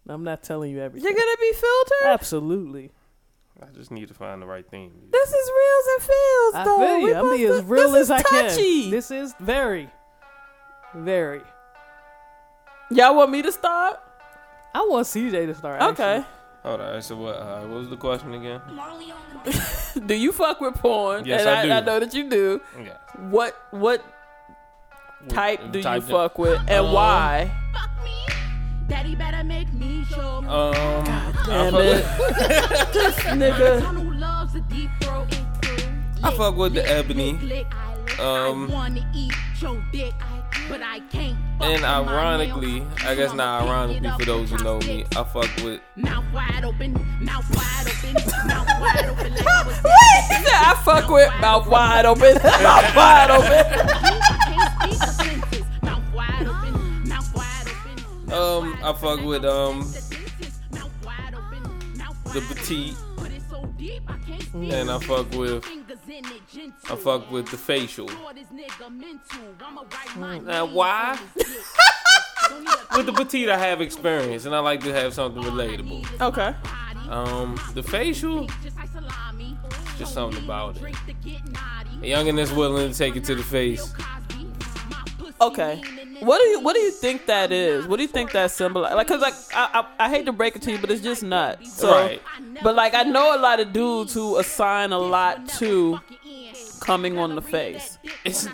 I'm 0.09 0.25
not 0.25 0.43
telling 0.43 0.71
you 0.71 0.81
everything. 0.81 1.09
You're 1.09 1.19
gonna 1.19 1.37
be 1.41 1.53
filtered. 1.53 2.07
Absolutely. 2.07 2.93
I 3.63 3.67
just 3.75 3.91
need 3.91 4.09
to 4.09 4.15
find 4.15 4.41
the 4.43 4.47
right 4.47 4.69
thing. 4.69 4.93
This 5.11 5.29
is 5.33 5.51
reels 5.51 5.87
and 5.95 6.03
feels, 6.03 6.55
I 6.55 6.65
though. 6.65 6.79
feel 6.79 6.99
you. 7.01 7.07
I'm 7.15 7.25
supposed 7.25 7.39
being 7.39 7.53
as 7.53 7.65
real 7.65 7.97
as 7.97 8.11
I 8.11 8.17
is 8.19 8.23
touchy. 8.25 8.83
can. 8.83 8.91
This 8.91 9.11
is 9.11 9.35
very, 9.41 9.89
very. 10.95 11.41
Y'all 12.91 13.17
want 13.17 13.31
me 13.31 13.43
to 13.43 13.51
start? 13.51 13.99
I 14.75 14.81
want 14.89 15.07
CJ 15.07 15.47
to 15.47 15.55
start. 15.55 15.81
Okay. 15.83 16.17
actually. 16.19 16.33
Hold 16.65 16.81
on. 16.81 17.03
So 17.03 17.17
what? 17.17 17.37
Uh, 17.37 17.61
what 17.63 17.79
was 17.79 17.89
the 17.89 17.97
question 17.97 18.35
again? 18.35 18.61
Do 20.07 20.15
you 20.15 20.33
fuck 20.33 20.61
with 20.61 20.75
porn? 20.75 21.25
Yes, 21.25 21.41
and 21.41 21.49
I 21.51 21.65
do. 21.65 21.73
I 21.73 21.81
know 21.81 22.01
that 22.01 22.13
you 22.13 22.29
do. 22.29 22.61
Yeah. 22.85 22.97
What 23.31 23.57
what 23.71 24.05
type 25.29 25.73
do 25.73 25.79
you 25.79 25.83
type 25.83 26.03
fuck 26.03 26.39
with 26.39 26.59
and 26.69 26.87
Um, 26.87 26.93
why? 26.93 27.51
Fuck 27.73 28.05
me. 28.05 28.27
Daddy 28.89 29.15
better 29.15 29.43
make 29.45 29.73
me 29.73 29.86
show. 29.86 29.86
Um. 30.49 31.05
Damn 31.47 31.75
I 31.75 31.81
it. 31.81 32.03
fuck, 32.05 32.93
This 32.93 33.17
nigga. 33.17 33.81
Someone 33.83 34.07
who 34.07 34.13
loves 34.15 34.55
a 34.55 34.61
deep 34.63 34.91
throat. 35.03 35.27
I 36.23 36.31
fuck 36.37 36.57
with 36.57 36.75
the 36.75 36.89
ebony. 36.89 37.39
Um, 38.19 38.71
I 38.71 38.75
wanna 38.75 39.11
eat 39.15 39.33
your 39.61 39.83
dick, 39.93 40.15
but 40.69 40.81
I 40.83 41.01
can't. 41.11 41.37
fuck 41.59 41.69
And 41.69 41.85
ironically. 41.85 42.85
I 43.05 43.15
guess 43.15 43.33
not 43.35 43.63
ironically 43.63 44.09
for 44.19 44.25
those 44.25 44.51
who 44.51 44.57
know 44.65 44.79
me. 44.81 45.05
I 45.17 45.25
fuck 45.25 45.51
with 45.63 45.81
Mouth 45.97 46.25
wide 46.33 46.65
open, 46.65 46.93
mouth 47.21 47.49
wide 47.55 47.87
open, 47.87 48.15
mouth 48.49 48.69
wide 48.81 49.07
open 49.07 49.33
I 49.47 49.63
was 49.67 49.77
He 50.29 50.45
said 50.45 50.55
I 50.55 50.81
fuck 50.85 51.09
with 51.11 51.31
mouth 51.41 51.67
wide 51.67 52.07
open. 52.07 52.35
mouth 52.45 52.97
wide 52.97 53.31
open. 53.31 53.89
Can't 53.89 54.73
speak 54.83 54.99
the 54.99 55.07
senses. 55.07 55.65
Mouth 55.83 56.03
wide 56.15 56.47
open, 56.47 57.09
mouth 57.09 57.35
wide 57.35 57.67
open. 57.69 58.33
um 58.33 58.79
I 58.83 58.93
fuck 58.95 59.21
with 59.23 59.45
um 59.45 59.83
the 62.37 62.55
petite 62.55 62.95
But 63.17 63.31
it's 63.31 63.49
so 63.49 63.65
deep, 63.79 64.03
I 64.07 64.17
and 64.55 64.91
I 64.91 64.99
fuck 64.99 65.31
with 65.33 65.65
Fingers 65.65 65.99
in 66.07 66.25
it, 66.27 66.43
gentle. 66.53 66.93
I 66.93 66.97
fuck 66.97 67.31
with 67.31 67.49
the 67.49 67.57
facial. 67.57 68.09
Lord, 68.09 68.37
this 68.37 68.49
nigga 68.49 68.95
mental. 68.95 69.41
I'ma 69.65 69.83
write 69.83 70.17
my 70.19 70.39
Now 70.41 70.67
why? 70.67 71.13
on 71.13 71.19
his 71.35 71.47
dick. 71.47 72.91
with 72.97 73.07
the 73.07 73.13
petite, 73.13 73.49
I 73.49 73.57
have 73.57 73.81
experience, 73.81 74.45
and 74.45 74.55
I 74.55 74.59
like 74.59 74.81
to 74.81 74.93
have 74.93 75.15
something 75.15 75.43
relatable. 75.43 76.21
Okay. 76.21 76.55
Um, 77.09 77.59
the 77.73 77.83
facial, 77.83 78.47
just 79.97 80.13
something 80.13 80.45
about 80.45 80.77
it. 80.77 80.83
A 80.83 82.05
youngin' 82.05 82.37
that's 82.37 82.53
willing 82.53 82.93
to 82.93 82.97
take 82.99 83.17
it 83.17 83.25
to 83.25 83.35
the 83.35 83.43
face. 83.43 83.95
Okay. 85.41 85.83
What 86.21 86.39
do 86.39 86.45
you 86.49 86.61
What 86.61 86.75
do 86.75 86.81
you 86.81 86.91
think 86.91 87.27
that 87.27 87.53
is? 87.53 87.87
What 87.87 87.97
do 87.97 88.03
you 88.03 88.09
think 88.09 88.33
that 88.33 88.51
symbolizes? 88.51 88.97
Like, 88.97 89.07
cause 89.09 89.21
like 89.21 89.35
I, 89.55 89.83
I 89.99 90.07
I 90.07 90.09
hate 90.09 90.27
to 90.27 90.33
break 90.33 90.57
it 90.57 90.63
to 90.63 90.73
you, 90.73 90.79
but 90.79 90.91
it's 90.91 91.03
just 91.03 91.23
nuts. 91.23 91.73
So, 91.73 91.91
Right. 91.91 92.23
But 92.63 92.75
like 92.75 92.95
I 92.95 93.03
know 93.03 93.37
a 93.37 93.41
lot 93.41 93.61
of 93.61 93.73
dudes 93.73 94.15
who 94.15 94.39
assign 94.39 94.93
a 94.93 94.99
lot 94.99 95.49
to 95.59 96.01
coming 96.81 97.19
on 97.19 97.35
the 97.35 97.43
face. 97.43 97.99
It's 98.25 98.49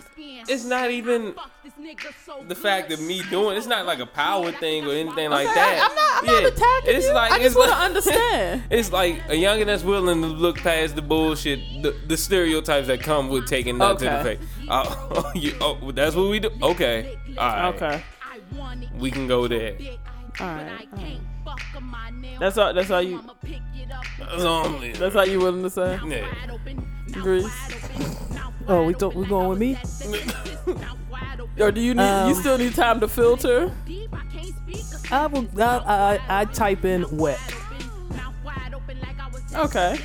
it's 0.48 0.64
not 0.64 0.90
even 0.90 1.34
the 2.48 2.54
fact 2.54 2.92
of 2.92 3.00
me 3.00 3.22
doing. 3.30 3.56
It's 3.56 3.66
not 3.66 3.86
like 3.86 3.98
a 3.98 4.06
power 4.06 4.52
thing 4.52 4.86
or 4.86 4.92
anything 4.92 5.30
like 5.30 5.46
Okay, 5.46 5.54
that. 5.54 5.78
I- 5.82 5.88
I'm 5.88 5.94
not- 5.94 6.36
I'm 6.36 6.42
not 6.42 6.52
attacking 6.52 6.94
it's 6.96 7.06
you. 7.06 7.12
Like, 7.14 7.32
I 7.32 7.36
just 7.38 7.46
it's 7.46 7.56
wanna 7.56 7.70
like- 7.72 7.82
understand. 7.88 8.62
It's 8.70 8.92
like 8.92 9.16
a 9.28 9.32
youngin' 9.34 9.66
that's 9.66 9.82
willing 9.82 10.22
to 10.22 10.28
look 10.28 10.58
past 10.58 10.94
the 10.96 11.02
bullshit, 11.02 11.58
the, 11.82 11.92
the 12.06 12.16
stereotypes 12.16 12.86
that 12.86 13.00
come 13.00 13.28
with 13.28 13.46
taking 13.46 13.78
that 13.78 13.98
to 13.98 14.04
the 14.04 14.22
face. 14.24 14.38
Oh, 14.74 15.30
you, 15.34 15.54
oh, 15.60 15.90
that's 15.92 16.14
what 16.16 16.30
we 16.30 16.38
do. 16.40 16.50
Okay, 16.62 17.18
all 17.36 17.48
right. 17.48 17.74
Okay. 17.74 18.04
we 18.98 19.10
can 19.10 19.26
go 19.26 19.46
there. 19.48 19.76
All 20.40 20.46
right. 20.46 20.88
all 20.92 20.98
right. 20.98 21.18
That's 22.40 22.58
all. 22.58 22.72
That's 22.74 22.90
all 22.90 23.02
you. 23.02 23.20
That's 24.18 24.42
only. 24.44 24.92
That's 24.92 25.14
all 25.16 25.26
you 25.26 25.38
willing 25.38 25.62
to 25.62 25.70
say. 25.70 25.98
Yeah. 26.06 26.26
Grease. 27.12 27.50
Oh, 28.68 28.84
we 28.84 28.94
th- 28.94 29.14
we 29.14 29.26
going 29.26 29.48
with 29.48 29.58
me? 29.58 29.76
Or 31.60 31.70
do 31.70 31.80
you 31.80 31.94
need? 31.94 32.02
you 32.02 32.08
Um, 32.08 32.34
still 32.34 32.58
need 32.58 32.74
time 32.74 33.00
to 33.00 33.08
filter? 33.08 33.72
I 35.10 35.26
will. 35.26 35.46
I, 35.60 36.18
I 36.28 36.40
I 36.40 36.44
type 36.46 36.84
in 36.84 37.04
wet. 37.16 37.38
Okay. 39.54 39.98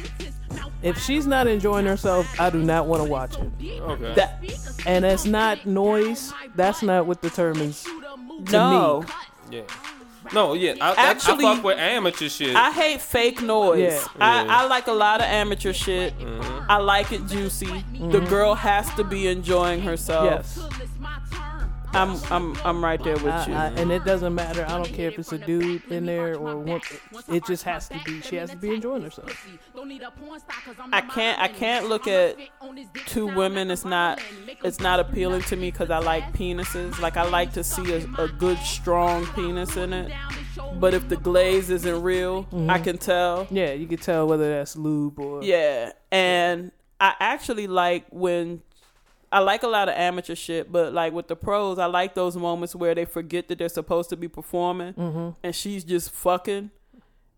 If 0.83 0.99
she's 0.99 1.25
not 1.25 1.47
enjoying 1.47 1.85
herself, 1.85 2.39
I 2.39 2.49
do 2.49 2.59
not 2.61 2.85
want 2.87 3.03
to 3.03 3.09
watch 3.09 3.35
it. 3.37 3.81
Okay. 3.81 4.13
That. 4.15 4.43
And 4.85 5.03
that's 5.05 5.25
not 5.25 5.65
noise. 5.65 6.33
That's 6.55 6.81
not 6.83 7.05
what 7.07 7.21
determines. 7.21 7.85
No. 8.51 9.03
yeah. 9.49 9.61
No, 10.33 10.53
yeah. 10.53 10.75
I, 10.81 10.93
Actually- 10.97 11.45
I, 11.45 11.51
I 11.51 11.55
fuck 11.55 11.63
with 11.63 11.77
amateur 11.77 12.29
shit. 12.29 12.55
I 12.55 12.71
hate 12.71 13.01
fake 13.01 13.41
noise. 13.41 13.79
Yeah. 13.79 14.07
I, 14.19 14.43
Yeah. 14.43 14.57
I 14.57 14.67
like 14.67 14.87
a 14.87 14.93
lot 14.93 15.21
of 15.21 15.27
amateur 15.27 15.73
shit. 15.73 16.17
Mm-hmm. 16.19 16.71
I 16.71 16.77
like 16.77 17.11
it 17.11 17.25
juicy. 17.27 17.65
The 17.65 17.73
mm-hmm. 17.73 18.25
girl 18.27 18.55
has 18.55 18.93
to 18.95 19.03
be 19.03 19.27
enjoying 19.27 19.81
herself. 19.81 20.25
Yes. 20.25 20.59
I'm 21.93 22.21
I'm 22.29 22.55
I'm 22.63 22.83
right 22.83 23.01
there 23.01 23.15
with 23.15 23.27
I, 23.27 23.45
you. 23.47 23.53
I, 23.53 23.65
and 23.67 23.91
it 23.91 24.03
doesn't 24.03 24.35
matter. 24.35 24.65
I 24.65 24.75
don't 24.75 24.93
care 24.93 25.07
if 25.07 25.17
it's 25.17 25.31
a 25.31 25.37
dude 25.37 25.83
in 25.89 26.05
there 26.05 26.35
or 26.35 26.57
what. 26.57 26.83
It 27.29 27.45
just 27.45 27.63
has 27.63 27.87
to 27.89 27.99
be. 28.05 28.21
She 28.21 28.35
has 28.35 28.51
to 28.51 28.57
be 28.57 28.73
enjoying 28.75 29.03
herself. 29.03 29.47
I 30.91 31.01
can't 31.01 31.39
I 31.39 31.47
can't 31.47 31.87
look 31.87 32.07
at 32.07 32.37
two 33.05 33.27
women. 33.27 33.71
It's 33.71 33.85
not 33.85 34.21
it's 34.63 34.79
not 34.79 34.99
appealing 34.99 35.41
to 35.43 35.55
me 35.55 35.71
because 35.71 35.89
I 35.91 35.99
like 35.99 36.33
penises. 36.33 36.99
Like 36.99 37.15
I 37.17 37.23
like 37.29 37.53
to 37.53 37.63
see 37.63 37.93
a, 37.93 37.97
a 38.17 38.27
good 38.27 38.57
strong 38.59 39.25
penis 39.27 39.77
in 39.77 39.93
it. 39.93 40.11
But 40.79 40.93
if 40.93 41.07
the 41.09 41.17
glaze 41.17 41.69
isn't 41.69 42.01
real, 42.01 42.47
I 42.69 42.79
can 42.79 42.97
tell. 42.97 43.47
Yeah, 43.51 43.73
you 43.73 43.87
can 43.87 43.97
tell 43.99 44.27
whether 44.27 44.49
that's 44.49 44.75
lube 44.75 45.19
or. 45.19 45.43
Yeah, 45.43 45.91
and 46.11 46.71
I 46.99 47.13
actually 47.19 47.67
like 47.67 48.05
when 48.09 48.61
I 49.31 49.39
like 49.39 49.63
a 49.63 49.67
lot 49.67 49.89
of 49.89 49.95
amateur 49.95 50.35
shit, 50.35 50.71
but 50.71 50.93
like 50.93 51.13
with 51.13 51.27
the 51.27 51.35
pros, 51.35 51.77
I 51.79 51.85
like 51.85 52.15
those 52.15 52.35
moments 52.37 52.73
where 52.75 52.95
they 52.95 53.05
forget 53.05 53.47
that 53.49 53.57
they're 53.59 53.69
supposed 53.69 54.09
to 54.09 54.15
be 54.17 54.27
performing, 54.27 54.93
Mm-hmm. 54.93 55.29
and 55.43 55.53
she's 55.55 55.83
just 55.83 56.11
fucking, 56.11 56.71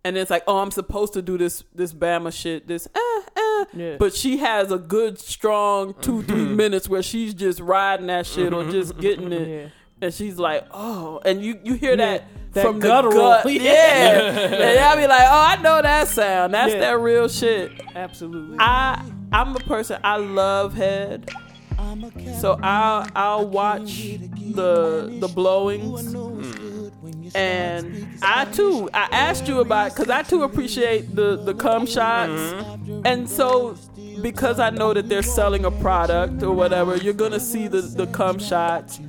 and 0.04 0.18
it's 0.18 0.30
like, 0.32 0.44
oh, 0.48 0.60
I'm 0.60 0.72
supposed 0.72 1.14
to 1.14 1.22
do 1.22 1.38
this 1.38 1.64
this 1.76 1.92
Bama 1.94 2.32
shit, 2.32 2.68
this 2.68 2.88
eh. 2.96 3.22
Yeah. 3.74 3.96
but 4.00 4.14
she 4.14 4.38
has 4.38 4.72
a 4.72 4.78
good 4.78 5.20
strong 5.20 5.94
two 6.02 6.24
three 6.24 6.38
mm-hmm. 6.46 6.56
minutes 6.56 6.90
where 6.90 7.04
she's 7.04 7.34
just 7.34 7.60
riding 7.60 8.08
that 8.08 8.26
shit 8.26 8.54
or 8.54 8.64
mm-hmm. 8.64 8.72
just 8.72 8.98
getting 8.98 9.32
it. 9.32 9.48
Yeah. 9.48 9.70
And 10.02 10.14
she's 10.14 10.38
like, 10.38 10.66
oh, 10.72 11.20
and 11.26 11.44
you 11.44 11.60
you 11.64 11.74
hear 11.74 11.92
Yeah, 11.92 11.98
that, 11.98 12.24
that 12.54 12.66
from 12.66 12.80
guttural. 12.80 13.14
the 13.14 13.20
gut, 13.20 13.46
Yeah. 13.52 13.62
yeah. 13.62 14.70
and 14.70 14.80
I'll 14.80 14.98
be 14.98 15.08
like, 15.08 15.28
oh, 15.28 15.46
I 15.48 15.62
know 15.62 15.82
that 15.82 16.08
sound. 16.08 16.54
That's 16.54 16.74
Yeah. 16.74 16.80
that 16.80 17.00
real 17.00 17.28
shit. 17.28 17.72
Absolutely. 17.96 18.58
I 18.60 19.04
I'm 19.32 19.56
a 19.56 19.60
person 19.60 20.00
I 20.04 20.18
love 20.18 20.74
head. 20.74 21.30
So 22.40 22.60
I'll 22.62 23.08
I'll 23.16 23.48
watch 23.48 24.04
the 24.04 25.18
the 25.20 25.28
blowings. 25.28 26.14
Mm. 26.14 26.69
And 27.36 28.08
I 28.22 28.46
too, 28.46 28.90
I 28.94 29.08
asked 29.12 29.48
you 29.48 29.60
about 29.60 29.94
because 29.96 30.10
I 30.10 30.24
too 30.24 30.44
appreciate 30.44 31.16
the 31.16 31.36
the 31.38 31.54
cum 31.54 31.86
shots, 31.86 32.54
and 33.06 33.30
so 33.30 33.76
because 34.22 34.60
I 34.60 34.70
know 34.70 34.94
that 34.94 35.08
they're 35.10 35.22
selling 35.24 35.66
a 35.66 35.72
product 35.72 36.44
or 36.44 36.54
whatever, 36.54 36.98
you're 36.98 37.14
gonna 37.14 37.40
see 37.40 37.68
the 37.68 37.82
the 37.82 38.08
cum 38.08 38.40
shots. 38.40 39.00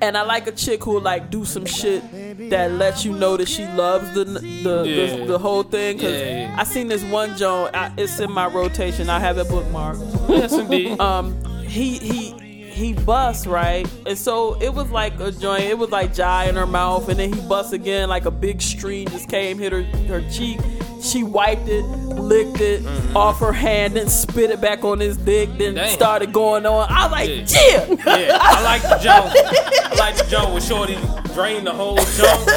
And 0.00 0.16
I 0.16 0.22
like 0.22 0.46
a 0.46 0.52
chick 0.52 0.84
who 0.84 1.00
like 1.00 1.28
do 1.30 1.44
some 1.44 1.66
shit 1.66 2.02
that 2.50 2.70
lets 2.72 3.04
you 3.04 3.12
know 3.12 3.36
that 3.36 3.48
she 3.48 3.66
loves 3.66 4.12
the 4.14 4.24
the 4.24 4.84
Yeah. 4.86 5.16
the, 5.16 5.24
the 5.32 5.38
whole 5.38 5.64
thing. 5.64 5.98
Cause 5.98 6.12
Yeah, 6.12 6.40
yeah. 6.50 6.56
I 6.56 6.62
seen 6.64 6.86
this 6.86 7.02
one 7.04 7.36
joint. 7.36 7.74
I, 7.74 7.92
it's 7.96 8.20
in 8.20 8.30
my 8.30 8.46
rotation. 8.46 9.10
I 9.10 9.18
have 9.18 9.38
it 9.38 9.48
bookmarked 9.48 10.28
yes, 10.28 10.52
indeed. 10.52 11.00
um 11.00 11.34
he 11.64 11.98
he 11.98 12.47
he 12.78 12.94
busts 12.94 13.46
right? 13.46 13.86
And 14.06 14.16
so 14.16 14.54
it 14.60 14.72
was 14.72 14.90
like 14.90 15.18
a 15.20 15.30
joint 15.32 15.64
it 15.64 15.76
was 15.76 15.90
like 15.90 16.14
jai 16.14 16.44
in 16.48 16.54
her 16.54 16.66
mouth 16.66 17.08
and 17.08 17.18
then 17.18 17.32
he 17.32 17.40
busts 17.48 17.72
again 17.72 18.08
like 18.08 18.24
a 18.24 18.30
big 18.30 18.62
stream 18.62 19.08
just 19.08 19.28
came 19.28 19.58
hit 19.58 19.72
her 19.72 19.82
her 19.82 20.22
cheek 20.30 20.60
she 21.02 21.22
wiped 21.22 21.68
it 21.68 21.82
licked 21.84 22.60
it 22.60 22.82
mm-hmm. 22.82 23.16
off 23.16 23.38
her 23.40 23.52
hand 23.52 23.94
then 23.94 24.08
spit 24.08 24.50
it 24.50 24.60
back 24.60 24.84
on 24.84 24.98
his 24.98 25.16
dick 25.16 25.48
then 25.58 25.74
Damn. 25.74 25.90
started 25.90 26.32
going 26.32 26.66
on 26.66 26.86
i 26.90 27.04
was 27.04 27.12
like 27.12 27.28
Yeah. 27.28 27.86
yeah, 27.88 28.26
Yeah, 28.26 28.38
I 28.40 28.62
like 28.62 28.82
the 28.82 28.98
jump. 28.98 29.32
I 29.34 29.94
like 29.96 30.16
the 30.16 30.24
jump 30.24 30.54
with 30.54 30.64
Shorty 30.64 30.96
drain 31.34 31.64
the 31.64 31.72
whole 31.72 31.96
jump, 31.96 32.48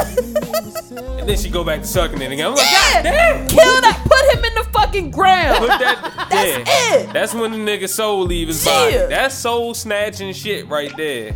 and 1.19 1.29
then 1.29 1.37
she 1.37 1.49
go 1.49 1.63
back 1.63 1.81
to 1.81 1.87
sucking 1.87 2.21
it 2.21 2.31
again. 2.31 2.47
I'm 2.47 2.55
like, 2.55 2.71
God 2.71 3.03
damn! 3.03 3.47
kill 3.47 3.81
that 3.81 4.01
put 4.03 4.37
him 4.37 4.43
in 4.45 4.55
the 4.55 4.63
fucking 4.71 5.11
ground 5.11 5.59
Put 5.59 5.67
that, 5.79 6.27
That's 6.29 6.69
yeah. 6.69 6.99
it. 6.99 7.13
That's 7.13 7.33
when 7.33 7.51
the 7.51 7.57
nigga 7.57 7.87
soul 7.87 8.23
leave 8.23 8.47
his 8.47 8.65
Yeah. 8.65 8.71
body. 8.71 8.97
That's 9.09 9.35
soul 9.35 9.73
snatching 9.73 10.33
shit 10.33 10.67
right 10.67 10.91
there. 10.97 11.35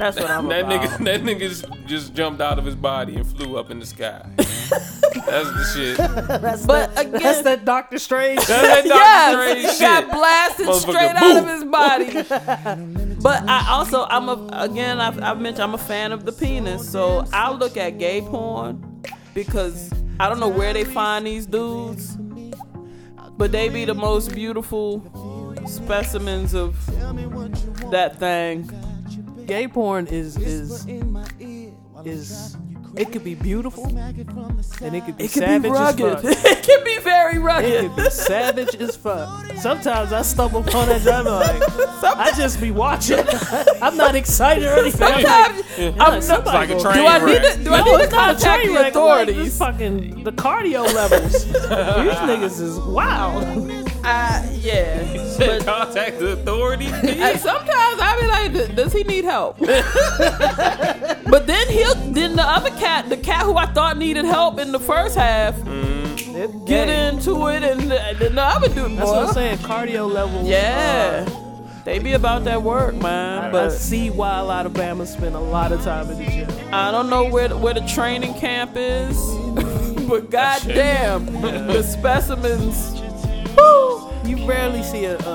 That's 0.00 0.18
what 0.18 0.30
i'm 0.30 0.48
that 0.48 0.64
about. 0.64 0.82
nigga, 0.82 1.04
that 1.04 1.20
nigga 1.22 1.40
just- 1.40 1.64
just 1.86 2.14
jumped 2.14 2.40
out 2.40 2.58
of 2.58 2.64
his 2.64 2.74
body 2.76 3.16
and 3.16 3.26
flew 3.26 3.56
up 3.58 3.70
in 3.70 3.78
the 3.80 3.86
sky. 3.86 4.24
That's 4.36 5.48
the 5.50 5.72
shit. 5.74 5.96
That's 6.40 6.64
but 6.64 6.90
again 6.98 7.20
That's 7.20 7.42
that 7.42 7.64
Doctor 7.64 7.98
Strange. 7.98 8.44
that 8.46 8.84
Doctor 8.84 8.88
yes, 8.88 9.32
Strange 9.34 9.70
shit. 9.76 9.80
got 9.80 10.10
blasted 10.16 10.66
Motherfucker, 10.66 10.90
straight 10.92 11.16
out 11.16 11.36
of 11.36 11.48
his 11.48 11.64
body. 11.64 13.16
but 13.22 13.42
I 13.48 13.66
also, 13.70 14.04
I'm 14.08 14.28
a 14.28 14.48
again, 14.52 15.00
I've, 15.00 15.20
I've 15.20 15.40
mentioned 15.40 15.64
I'm 15.64 15.74
a 15.74 15.78
fan 15.78 16.12
of 16.12 16.24
the 16.24 16.32
penis, 16.32 16.88
so 16.88 17.24
I 17.32 17.50
look 17.52 17.76
at 17.76 17.98
gay 17.98 18.20
porn 18.20 19.02
because 19.34 19.90
I 20.20 20.28
don't 20.28 20.38
know 20.38 20.48
where 20.48 20.72
they 20.72 20.84
find 20.84 21.26
these 21.26 21.46
dudes, 21.46 22.16
but 23.36 23.50
they 23.50 23.68
be 23.68 23.84
the 23.84 23.94
most 23.94 24.32
beautiful 24.32 25.02
specimens 25.66 26.54
of 26.54 26.76
that 27.90 28.16
thing. 28.20 28.70
Gay 29.50 29.66
porn 29.66 30.06
is 30.06 30.36
is 30.36 30.86
is 32.04 32.56
it 32.96 33.10
could 33.12 33.22
be 33.24 33.34
beautiful 33.34 33.84
and 33.86 34.16
it 34.96 35.04
could 35.04 35.16
be 35.16 35.24
It 35.24 35.30
can 35.32 35.42
savage 35.42 35.62
be 35.62 35.68
as 35.70 35.74
rugged. 35.78 36.20
fuck. 36.20 36.44
it 36.46 36.62
can 36.64 36.84
be 36.84 36.98
very 36.98 37.38
rugged. 37.38 37.70
It 37.70 37.76
rugged. 37.88 37.94
could 37.96 38.04
be 38.04 38.10
savage 38.10 38.74
as 38.76 38.96
fuck. 38.96 39.46
Sometimes 39.56 40.12
I 40.12 40.22
stumble 40.22 40.60
upon 40.60 40.88
that 40.88 41.02
job 41.02 41.26
like 41.26 42.16
I 42.16 42.32
just 42.36 42.60
be 42.60 42.70
watching. 42.70 43.18
I'm 43.82 43.96
not 43.96 44.14
excited 44.14 44.64
or 44.64 44.78
anything. 44.78 45.02
I'm 45.02 45.22
like, 45.22 45.64
Sometimes 45.64 45.78
yeah, 45.78 46.04
I'm 46.04 46.22
somebody 46.22 46.56
like 46.58 46.70
a 46.70 46.80
train 46.80 46.94
Do 46.94 47.04
I 47.06 47.18
wreck. 47.18 47.42
need 47.42 47.50
to, 47.52 47.64
do 47.64 47.72
I 47.74 47.78
No, 47.78 47.84
need 47.84 47.96
to 47.98 48.04
it's 48.04 48.14
contact 48.14 48.64
the 48.66 48.68
wreck. 48.72 48.76
I'm 48.96 49.02
like, 49.02 49.28
authorities? 49.28 49.58
fucking 49.58 50.24
the 50.24 50.32
cardio 50.32 50.84
levels. 50.94 51.44
These 51.44 51.52
niggas 51.62 52.60
is 52.60 52.78
wild. 52.80 53.44
Uh, 54.02 54.46
yeah. 54.52 54.69
But 55.40 55.64
Contact 55.64 56.18
the 56.18 56.32
authorities. 56.32 56.92
and 56.92 57.40
sometimes 57.40 58.00
I 58.00 58.18
be 58.20 58.26
like, 58.58 58.76
does 58.76 58.92
he 58.92 59.02
need 59.04 59.24
help? 59.24 59.58
but 59.58 61.46
then 61.46 61.68
he'll 61.68 61.94
then 62.12 62.36
the 62.36 62.42
other 62.42 62.70
cat, 62.70 63.08
the 63.08 63.16
cat 63.16 63.44
who 63.44 63.56
I 63.56 63.66
thought 63.66 63.96
needed 63.96 64.24
help 64.24 64.58
in 64.58 64.72
the 64.72 64.80
first 64.80 65.16
half, 65.16 65.56
It 65.66 66.64
get 66.66 66.86
gay. 66.86 67.08
into 67.08 67.46
it, 67.48 67.62
and, 67.62 67.92
and 67.92 68.18
then 68.18 68.34
the 68.34 68.42
other 68.42 68.68
dude, 68.68 68.96
That's 68.98 69.08
what 69.08 69.18
I'm 69.18 69.26
boy, 69.26 69.32
saying. 69.32 69.58
Cardio 69.58 70.10
levels. 70.10 70.46
yeah, 70.48 71.26
uh, 71.26 71.82
they 71.84 71.98
be 71.98 72.12
about 72.12 72.44
that 72.44 72.62
work, 72.62 72.94
I, 72.94 72.98
man. 72.98 73.44
I 73.44 73.50
But 73.50 73.70
see 73.70 74.10
why 74.10 74.38
a 74.38 74.44
lot 74.44 74.66
of 74.66 74.72
Bama 74.72 75.06
spend 75.06 75.34
a 75.34 75.40
lot 75.40 75.72
of 75.72 75.82
time 75.82 76.10
in 76.10 76.18
the 76.18 76.30
gym. 76.30 76.48
I 76.72 76.90
don't 76.90 77.08
know 77.10 77.28
where 77.28 77.48
the, 77.48 77.56
where 77.56 77.74
the 77.74 77.86
training 77.86 78.34
camp 78.34 78.72
is, 78.76 79.16
but 80.08 80.30
goddamn, 80.30 81.26
the 81.66 81.82
specimens. 81.82 83.00
You 84.24 84.46
rarely 84.46 84.82
see 84.82 85.04
a 85.06 85.18
a, 85.18 85.30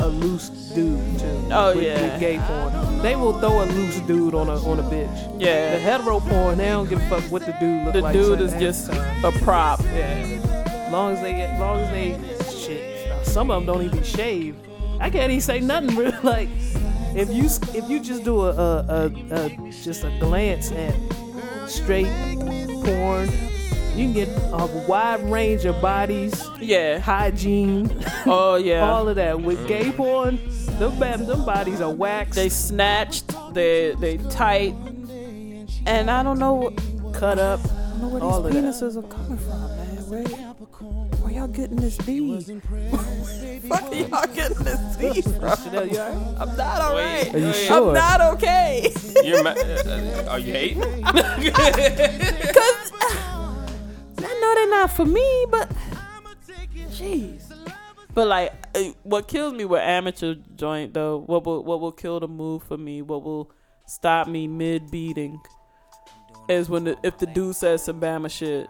a, 0.00 0.06
a 0.06 0.08
loose 0.08 0.48
dude 0.48 1.18
too. 1.18 1.48
Oh, 1.50 1.74
with, 1.74 1.84
yeah. 1.84 2.02
with 2.12 2.20
gay 2.20 2.38
porn. 2.38 3.02
They 3.02 3.16
will 3.16 3.38
throw 3.38 3.62
a 3.64 3.66
loose 3.66 4.00
dude 4.00 4.34
on 4.34 4.48
a 4.48 4.56
on 4.68 4.78
a 4.78 4.82
bitch. 4.84 5.40
Yeah, 5.40 5.72
the 5.74 5.78
hetero 5.80 6.20
porn, 6.20 6.58
they 6.58 6.66
don't 6.66 6.88
give 6.88 7.00
a 7.00 7.08
fuck 7.08 7.24
what 7.32 7.44
the 7.46 7.52
dude 7.60 7.84
look 7.84 7.94
The 7.94 8.00
like. 8.02 8.12
The 8.14 8.22
dude 8.22 8.40
is 8.40 8.52
just 8.54 8.90
time. 8.90 9.24
a 9.24 9.32
prop. 9.40 9.80
yeah. 9.82 10.88
Long 10.90 11.12
as 11.14 11.20
they 11.22 11.32
get, 11.32 11.58
long 11.60 11.80
as 11.80 11.90
they 11.90 12.56
shit. 12.58 13.26
Some 13.26 13.50
of 13.50 13.64
them 13.64 13.74
don't 13.74 13.84
even 13.84 14.02
shave. 14.02 14.56
I 15.00 15.10
can't 15.10 15.30
even 15.30 15.40
say 15.40 15.60
nothing 15.60 15.96
real. 15.96 16.12
Like 16.22 16.48
if 17.14 17.30
you 17.30 17.44
if 17.78 17.88
you 17.90 18.00
just 18.00 18.24
do 18.24 18.40
a 18.42 18.50
a, 18.50 18.84
a, 18.88 19.06
a 19.46 19.70
just 19.82 20.04
a 20.04 20.16
glance 20.20 20.70
at 20.72 20.94
straight 21.68 22.06
porn, 22.84 23.28
you 23.98 24.04
can 24.04 24.12
get 24.12 24.28
a 24.52 24.66
wide 24.86 25.20
range 25.30 25.64
of 25.64 25.80
bodies, 25.82 26.34
Yeah. 26.60 26.98
hygiene, 26.98 27.90
Oh 28.26 28.56
yeah. 28.56 28.88
all 28.90 29.08
of 29.08 29.16
that. 29.16 29.40
With 29.40 29.66
gay 29.66 29.90
porn, 29.92 30.38
them, 30.78 30.98
ba- 30.98 31.16
them 31.18 31.44
bodies 31.44 31.80
are 31.80 31.90
waxed, 31.92 32.34
they 32.34 32.48
snatched. 32.48 33.32
They 33.54 33.94
they 33.98 34.18
tight. 34.30 34.74
And 35.86 36.10
I 36.10 36.22
don't 36.22 36.38
know. 36.38 36.54
what- 36.54 36.74
cut 37.14 37.38
up. 37.38 37.58
I 37.64 37.68
don't 37.68 38.00
know 38.02 38.08
where 38.08 38.22
All 38.22 38.42
these 38.42 38.54
of 38.54 38.62
that. 38.62 38.74
penises 38.74 38.96
are 38.96 39.08
coming 39.08 39.38
from, 39.38 39.60
man. 39.76 40.08
Where, 40.08 40.22
where 41.18 41.32
y'all 41.32 41.48
getting 41.48 41.76
this 41.76 41.96
bead? 41.98 42.44
Fuck 43.68 43.82
are 43.90 43.94
y'all 43.94 44.26
getting 44.34 44.62
this 44.64 44.96
bead 44.96 45.24
from? 45.40 45.56
Chanel, 45.64 45.86
you 45.88 45.98
alright? 45.98 46.40
I'm 46.40 46.56
not 46.56 46.80
alright. 46.80 47.34
Are 47.34 47.38
you 47.38 47.52
sure? 47.52 47.88
I'm 47.88 47.94
not 47.94 48.20
okay. 48.34 48.92
You're 49.24 49.42
ma- 49.42 49.50
uh, 49.50 50.26
are 50.30 50.38
you 50.38 50.52
hating? 50.52 51.02
Cause 52.54 52.92
I 54.24 54.40
know 54.40 54.54
they're 54.54 54.70
not 54.70 54.92
for 54.92 55.04
me, 55.04 55.46
but 55.50 55.70
jeez. 56.92 57.52
But 58.14 58.26
like, 58.26 58.52
uh, 58.74 58.82
what 59.04 59.28
kills 59.28 59.52
me 59.54 59.64
with 59.64 59.80
amateur 59.80 60.34
joint 60.56 60.94
though, 60.94 61.18
what 61.18 61.44
will 61.44 61.62
what 61.62 61.80
will 61.80 61.92
kill 61.92 62.18
the 62.20 62.26
move 62.28 62.62
for 62.64 62.76
me, 62.76 63.02
what 63.02 63.22
will 63.22 63.50
stop 63.86 64.26
me 64.28 64.48
mid 64.48 64.90
beating, 64.90 65.40
is 66.48 66.68
when 66.68 66.84
the, 66.84 66.96
if 67.02 67.18
the 67.18 67.26
dude 67.26 67.54
says 67.54 67.84
some 67.84 68.00
Bama 68.00 68.30
shit. 68.30 68.66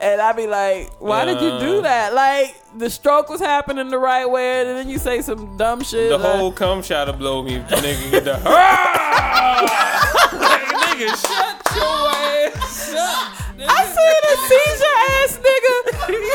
And 0.00 0.20
I 0.20 0.32
be 0.32 0.46
like, 0.46 0.88
why 1.00 1.24
did 1.24 1.40
you 1.40 1.58
do 1.58 1.82
that? 1.82 2.14
Like 2.14 2.54
the 2.78 2.88
stroke 2.88 3.28
was 3.28 3.40
happening 3.40 3.88
the 3.88 3.98
right 3.98 4.26
way, 4.26 4.60
and 4.60 4.78
then 4.78 4.88
you 4.88 4.96
say 4.98 5.22
some 5.22 5.56
dumb 5.56 5.82
shit. 5.82 6.10
The 6.10 6.18
like- 6.18 6.36
whole 6.36 6.52
cum 6.52 6.82
shot 6.82 7.06
to 7.06 7.12
blow 7.12 7.42
me. 7.42 7.58
Nigga 7.58 8.10
get 8.12 8.24
the 8.26 8.40
ah! 8.46 10.30
like, 10.34 10.98
nigga, 10.98 11.08
shut 11.26 11.47
your 11.78 12.10
ass 12.10 12.94
up. 12.94 13.38
I 13.58 13.80
seen 13.96 14.22
a 14.32 14.34
seizure 14.48 14.98
ass 15.14 15.32
nigga. 15.46 15.76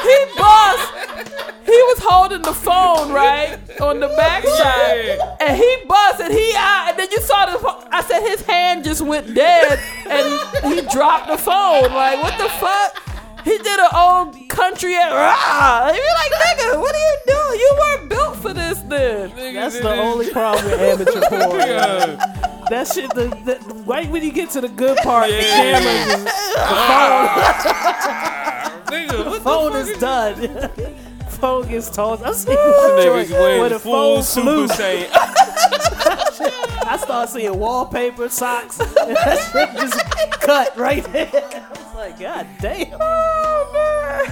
He 0.08 0.18
bust. 0.40 0.86
He 1.66 1.80
was 1.90 2.00
holding 2.00 2.42
the 2.42 2.54
phone 2.54 3.12
right 3.12 3.58
on 3.82 4.00
the 4.00 4.08
backside, 4.10 5.20
and 5.42 5.58
he 5.58 5.78
bust, 5.88 6.20
and 6.22 6.34
he 6.34 6.54
out, 6.58 6.90
and 6.90 7.00
then 7.00 7.08
you 7.12 7.20
saw 7.22 7.46
the. 7.46 7.58
I 7.92 8.02
said 8.02 8.22
his 8.22 8.42
hand 8.42 8.84
just 8.84 9.02
went 9.02 9.34
dead, 9.34 9.80
and 10.10 10.74
he 10.74 10.82
dropped 10.92 11.28
the 11.28 11.38
phone. 11.38 11.92
Like 11.94 12.22
what 12.22 12.38
the 12.38 12.50
fuck? 12.50 13.13
He 13.44 13.58
did 13.58 13.80
an 13.80 13.90
old 13.96 14.38
country 14.50 14.96
at 14.96 15.12
rah. 15.12 15.88
And 15.88 15.98
you're 15.98 16.16
like, 16.16 16.32
nigga, 16.32 16.80
what 16.80 16.96
are 16.96 17.00
you 17.00 17.18
doing? 17.28 17.60
You 17.60 17.76
weren't 17.80 18.10
built 18.10 18.36
for 18.38 18.54
this 18.54 18.80
then. 18.80 19.32
That's 19.54 19.80
the 19.80 19.92
only 19.94 20.30
problem 20.38 20.66
with 20.66 20.80
amateur 20.80 21.22
porn. 21.30 21.60
Yeah. 21.60 22.40
That 22.70 22.88
shit, 22.88 23.10
the, 23.14 23.28
the, 23.44 23.60
right 23.86 24.10
when 24.10 24.24
you 24.24 24.32
get 24.32 24.50
to 24.52 24.62
the 24.62 24.70
good 24.70 24.98
part, 25.00 25.28
the 25.30 25.36
Yeah. 25.36 25.80
camera, 25.80 26.26
ah. 26.58 28.82
Nigga, 28.86 29.26
what 29.26 29.34
the 29.34 29.40
phone 29.42 29.74
the 29.74 29.80
is 29.80 29.98
done. 30.00 30.36
phone 31.28 31.68
gets 31.68 31.90
tossed. 31.90 32.24
I 32.24 32.32
see 32.32 32.52
Niggas 32.52 33.28
joint 33.28 33.32
where 33.32 33.58
wearing 33.60 33.74
the 33.74 33.80
full 33.80 34.24
phone 34.24 34.44
flew. 34.44 34.68
super 34.70 34.82
saiyan. 34.82 35.10
I 36.06 36.98
start 37.02 37.30
seeing 37.30 37.58
wallpaper, 37.58 38.30
socks, 38.30 38.80
and 38.80 38.90
that 38.96 39.52
shit 39.52 39.72
just 39.80 40.00
cut 40.42 40.76
right 40.78 41.04
there. 41.12 41.30
I 41.34 41.70
was 41.70 41.96
like, 41.96 42.20
God 42.20 42.48
damn. 42.60 42.98
Oh, 43.00 44.26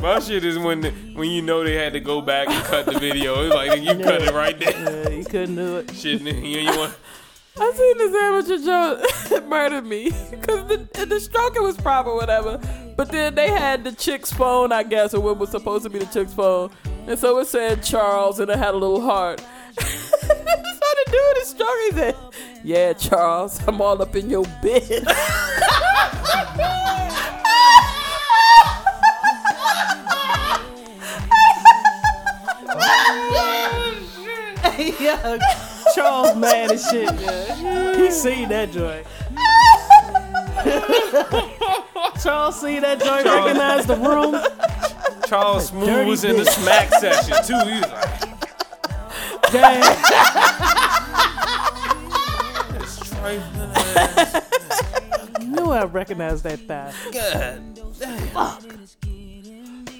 My 0.00 0.18
shit 0.20 0.44
is 0.44 0.58
when 0.58 0.82
the, 0.82 0.90
when 1.14 1.30
you 1.30 1.40
know 1.42 1.64
they 1.64 1.74
had 1.74 1.94
to 1.94 2.00
go 2.00 2.20
back 2.20 2.48
and 2.48 2.64
cut 2.64 2.86
the 2.86 2.98
video. 2.98 3.44
It's 3.44 3.54
like 3.54 3.80
you 3.80 4.04
cut 4.04 4.22
it 4.22 4.32
right 4.34 4.58
there. 4.58 5.04
Yeah, 5.04 5.08
you 5.10 5.24
couldn't 5.24 5.56
do 5.56 5.78
it. 5.78 5.94
Shit, 5.94 6.20
nigga, 6.22 6.62
you 6.62 6.78
want. 6.78 6.94
I 7.56 7.72
seen 7.72 7.98
this 7.98 8.14
amateur 8.14 8.58
joke 8.64 9.00
it 9.30 9.46
murdered 9.48 9.86
me 9.86 10.10
because 10.30 10.66
the 10.66 11.06
the 11.06 11.20
stroking 11.20 11.62
was 11.62 11.76
proper, 11.76 12.12
whatever. 12.14 12.58
But 12.96 13.10
then 13.12 13.34
they 13.36 13.48
had 13.48 13.84
the 13.84 13.92
chick's 13.92 14.32
phone, 14.32 14.72
I 14.72 14.82
guess, 14.82 15.14
or 15.14 15.20
what 15.20 15.38
was 15.38 15.50
supposed 15.50 15.84
to 15.84 15.90
be 15.90 16.00
the 16.00 16.06
chick's 16.06 16.34
phone, 16.34 16.70
and 17.06 17.18
so 17.18 17.38
it 17.38 17.46
said 17.46 17.82
Charles, 17.82 18.40
and 18.40 18.50
it 18.50 18.58
had 18.58 18.74
a 18.74 18.76
little 18.76 19.00
heart. 19.00 19.40
So 19.80 20.28
the 20.28 21.04
dude 21.10 21.38
is 21.42 21.48
stroking. 21.48 21.74
He 21.84 21.90
said, 21.92 22.16
"Yeah, 22.62 22.92
Charles, 22.94 23.60
I'm 23.66 23.80
all 23.80 24.00
up 24.00 24.14
in 24.16 24.30
your 24.30 24.44
bed." 24.62 25.06
yeah, 35.00 35.38
Charles 35.94 36.36
mad 36.36 36.72
as 36.72 36.88
shit. 36.88 37.12
Yeah. 37.20 37.96
He 37.96 38.10
seen 38.10 38.48
that 38.48 38.72
joint. 38.72 39.06
Charles 42.22 42.60
seen 42.60 42.82
that 42.82 43.00
joint, 43.00 43.24
Charles- 43.24 43.46
recognized 43.46 43.88
the 43.88 43.96
room. 43.96 44.36
Charles 45.26 45.68
Smooth 45.68 45.86
Dirty 45.86 46.10
was 46.10 46.24
in 46.24 46.36
the 46.36 46.44
smack 46.44 46.90
session 46.94 47.36
too. 47.44 47.58
He 47.68 47.80
was 47.80 47.90
like, 47.90 48.23
Damn. 49.60 49.82
"It's 52.76 52.98
trifling 53.10 53.70
ass." 53.76 54.42
knew 55.44 55.70
I 55.70 55.84
recognized 55.84 56.44
that 56.44 56.58
thigh. 56.60 56.92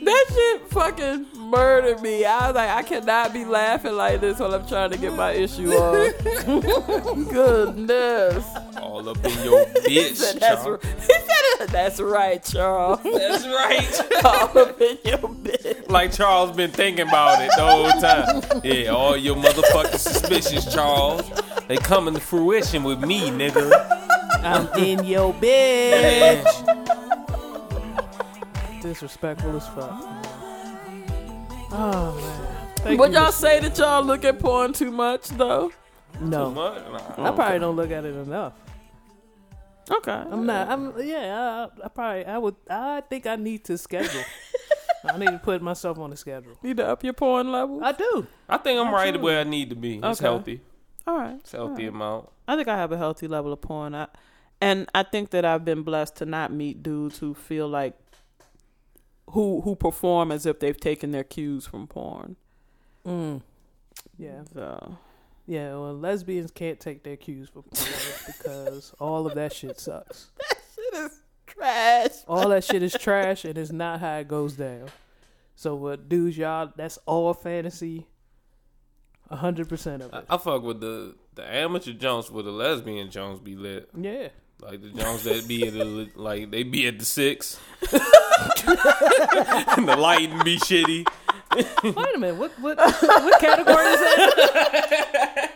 That 0.04 0.24
shit 0.32 0.68
fucking 0.70 1.26
murdered 1.36 2.00
me. 2.02 2.24
I 2.24 2.46
was 2.48 2.54
like, 2.56 2.70
I 2.70 2.82
cannot 2.82 3.32
be 3.32 3.44
laughing 3.44 3.94
like 3.96 4.20
this 4.20 4.38
while 4.38 4.54
I'm 4.54 4.66
trying 4.66 4.90
to 4.90 4.98
get 4.98 5.14
my 5.14 5.32
issue 5.32 5.70
on. 5.72 7.24
Goodness. 7.28 8.44
All 8.80 9.08
up 9.08 9.24
in 9.24 9.44
your 9.44 9.66
He 9.86 9.98
bitch, 9.98 10.16
said, 10.16 10.40
that's, 10.40 10.62
Charles. 10.64 10.80
r- 10.84 10.90
he 11.00 11.06
said, 11.06 11.60
uh, 11.60 11.66
that's 11.66 12.00
right, 12.00 12.42
Charles. 12.44 13.00
That's 13.02 13.46
right. 13.46 14.00
All 14.24 14.58
up 14.58 14.80
in 14.80 14.98
your 15.04 15.28
bed. 15.28 15.84
Like 15.88 16.12
Charles 16.12 16.54
been 16.56 16.70
thinking 16.70 17.08
about 17.08 17.42
it 17.42 17.50
the 17.56 17.64
whole 17.66 17.90
time. 18.00 18.60
Yeah, 18.64 18.88
all 18.90 19.16
your 19.16 19.36
motherfucking 19.36 19.98
suspicions, 19.98 20.72
Charles. 20.72 21.22
They 21.68 21.76
coming 21.76 22.14
to 22.14 22.20
fruition 22.20 22.82
with 22.84 23.00
me, 23.00 23.30
nigga. 23.30 23.70
I'm 24.42 24.66
in 24.82 25.04
your 25.04 25.32
bitch. 25.34 26.44
Disrespectful 28.84 29.56
as 29.56 29.66
fuck. 29.68 29.90
Oh 31.72 32.14
man. 32.20 32.74
Thank 32.76 33.00
Would 33.00 33.12
you, 33.12 33.18
y'all 33.18 33.32
say 33.32 33.58
that 33.60 33.78
y'all 33.78 34.04
look 34.04 34.26
at 34.26 34.38
porn 34.38 34.74
too 34.74 34.90
much, 34.90 35.28
though? 35.30 35.72
no? 36.20 36.50
What? 36.50 36.92
Nah. 36.92 37.28
I 37.28 37.34
probably 37.34 37.58
don't 37.60 37.76
look 37.76 37.90
at 37.90 38.04
it 38.04 38.14
enough. 38.14 38.52
Okay. 39.90 40.12
I'm 40.12 40.44
not. 40.44 40.68
I'm 40.68 40.92
yeah. 41.02 41.66
I, 41.82 41.86
I 41.86 41.88
probably. 41.88 42.26
I 42.26 42.36
would. 42.36 42.56
I 42.68 43.00
think 43.08 43.26
I 43.26 43.36
need 43.36 43.64
to 43.64 43.78
schedule. 43.78 44.20
I 45.04 45.16
need 45.16 45.28
to 45.30 45.38
put 45.38 45.62
myself 45.62 45.98
on 45.98 46.12
a 46.12 46.16
schedule. 46.16 46.52
Need 46.62 46.76
to 46.76 46.86
up 46.86 47.02
your 47.02 47.14
porn 47.14 47.50
level? 47.52 47.82
I 47.82 47.92
do. 47.92 48.26
I 48.50 48.58
think 48.58 48.78
I'm 48.78 48.92
right 48.92 49.18
where 49.18 49.40
I 49.40 49.44
need 49.44 49.70
to 49.70 49.76
be. 49.76 49.96
It's 49.96 50.20
Okay. 50.20 50.24
healthy. 50.24 50.60
All 51.06 51.16
right. 51.16 51.36
It's 51.36 51.52
healthy 51.52 51.86
amount. 51.86 52.28
I 52.46 52.54
think 52.56 52.68
I 52.68 52.76
have 52.76 52.92
a 52.92 52.98
healthy 52.98 53.28
level 53.28 53.50
of 53.54 53.62
porn. 53.62 53.94
I, 53.94 54.08
and 54.60 54.90
I 54.94 55.04
think 55.04 55.30
that 55.30 55.46
I've 55.46 55.64
been 55.64 55.82
blessed 55.84 56.16
to 56.16 56.26
not 56.26 56.52
meet 56.52 56.82
dudes 56.82 57.18
who 57.18 57.32
feel 57.34 57.66
like 57.66 57.94
who 59.34 59.60
who 59.62 59.76
perform 59.76 60.32
as 60.32 60.46
if 60.46 60.60
they've 60.60 60.78
taken 60.78 61.10
their 61.10 61.24
cues 61.24 61.66
from 61.66 61.86
porn. 61.86 62.36
Mm. 63.06 63.42
Yeah. 64.16 64.42
So 64.52 64.96
Yeah. 65.46 65.70
Well, 65.72 65.94
lesbians 65.94 66.50
can't 66.50 66.80
take 66.80 67.02
their 67.02 67.16
cues 67.16 67.48
from 67.48 67.62
porn 67.64 67.92
because 68.26 68.94
all 68.98 69.26
of 69.26 69.34
that 69.34 69.52
shit 69.52 69.78
sucks. 69.78 70.30
That 70.40 70.56
shit 70.74 70.94
is 70.94 71.20
trash. 71.46 72.10
All 72.26 72.48
that 72.48 72.64
shit 72.64 72.82
is 72.82 72.92
trash 72.94 73.44
and 73.44 73.56
it's 73.58 73.72
not 73.72 74.00
how 74.00 74.16
it 74.16 74.28
goes 74.28 74.54
down. 74.54 74.88
So 75.56 75.74
what 75.74 76.08
dudes 76.08 76.36
y'all 76.38 76.72
that's 76.74 76.98
all 77.06 77.34
fantasy. 77.34 78.06
A 79.30 79.36
hundred 79.36 79.68
percent 79.68 80.02
of 80.02 80.12
I, 80.14 80.18
it. 80.18 80.24
I 80.30 80.36
fuck 80.38 80.62
with 80.62 80.80
the 80.80 81.14
the 81.34 81.44
amateur 81.44 81.92
Jones 81.92 82.30
with 82.30 82.44
the 82.44 82.52
lesbian 82.52 83.10
Jones 83.10 83.40
be 83.40 83.56
lit. 83.56 83.88
Yeah. 83.98 84.28
Like 84.64 84.80
the 84.80 84.88
Jones 84.88 85.24
that 85.24 85.46
be 85.46 85.66
at 85.66 85.74
the 85.74 86.08
like 86.14 86.50
they 86.50 86.62
be 86.62 86.88
at 86.88 86.98
the 86.98 87.04
six. 87.04 87.60
and 87.92 88.00
the 89.86 89.94
lighting 89.94 90.42
be 90.42 90.56
shitty. 90.56 91.06
Wait 91.54 92.14
a 92.14 92.18
minute. 92.18 92.36
What 92.36 92.50
what 92.60 92.78
what 92.78 93.40
category 93.40 93.84
is 93.84 94.00
that? 94.00 95.50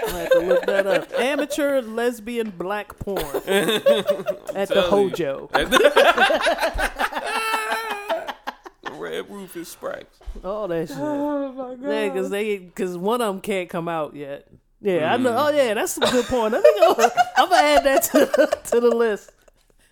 I 0.06 0.10
have 0.10 0.30
to 0.32 0.40
look 0.40 0.66
that 0.66 0.86
up. 0.86 1.10
Amateur 1.18 1.80
lesbian 1.80 2.50
black 2.50 2.98
porn 2.98 3.24
at 3.24 4.68
the. 4.68 4.84
Hojo. 4.88 5.48
Red 8.98 9.30
Roof 9.30 9.56
is 9.56 9.68
Sprite. 9.68 10.08
All 10.44 10.68
that 10.68 10.82
oh 10.82 10.86
shit. 10.86 10.96
Oh 10.98 11.52
my 11.52 11.74
god. 11.76 11.82
Yeah, 11.82 12.08
because 12.08 12.28
they 12.28 12.58
because 12.58 12.98
one 12.98 13.22
of 13.22 13.34
them 13.34 13.40
can't 13.40 13.70
come 13.70 13.88
out 13.88 14.14
yet. 14.14 14.46
Yeah, 14.82 15.12
I 15.12 15.16
know. 15.18 15.30
Mm. 15.32 15.46
Oh 15.46 15.50
yeah, 15.50 15.74
that's 15.74 15.96
a 15.98 16.00
good 16.00 16.24
point. 16.26 16.54
I 16.54 16.60
think 16.62 16.76
I'm, 16.82 17.10
I'm 17.36 17.48
gonna 17.50 17.62
add 17.62 17.84
that 17.84 18.02
to 18.04 18.70
to 18.70 18.80
the 18.80 18.88
list. 18.94 19.30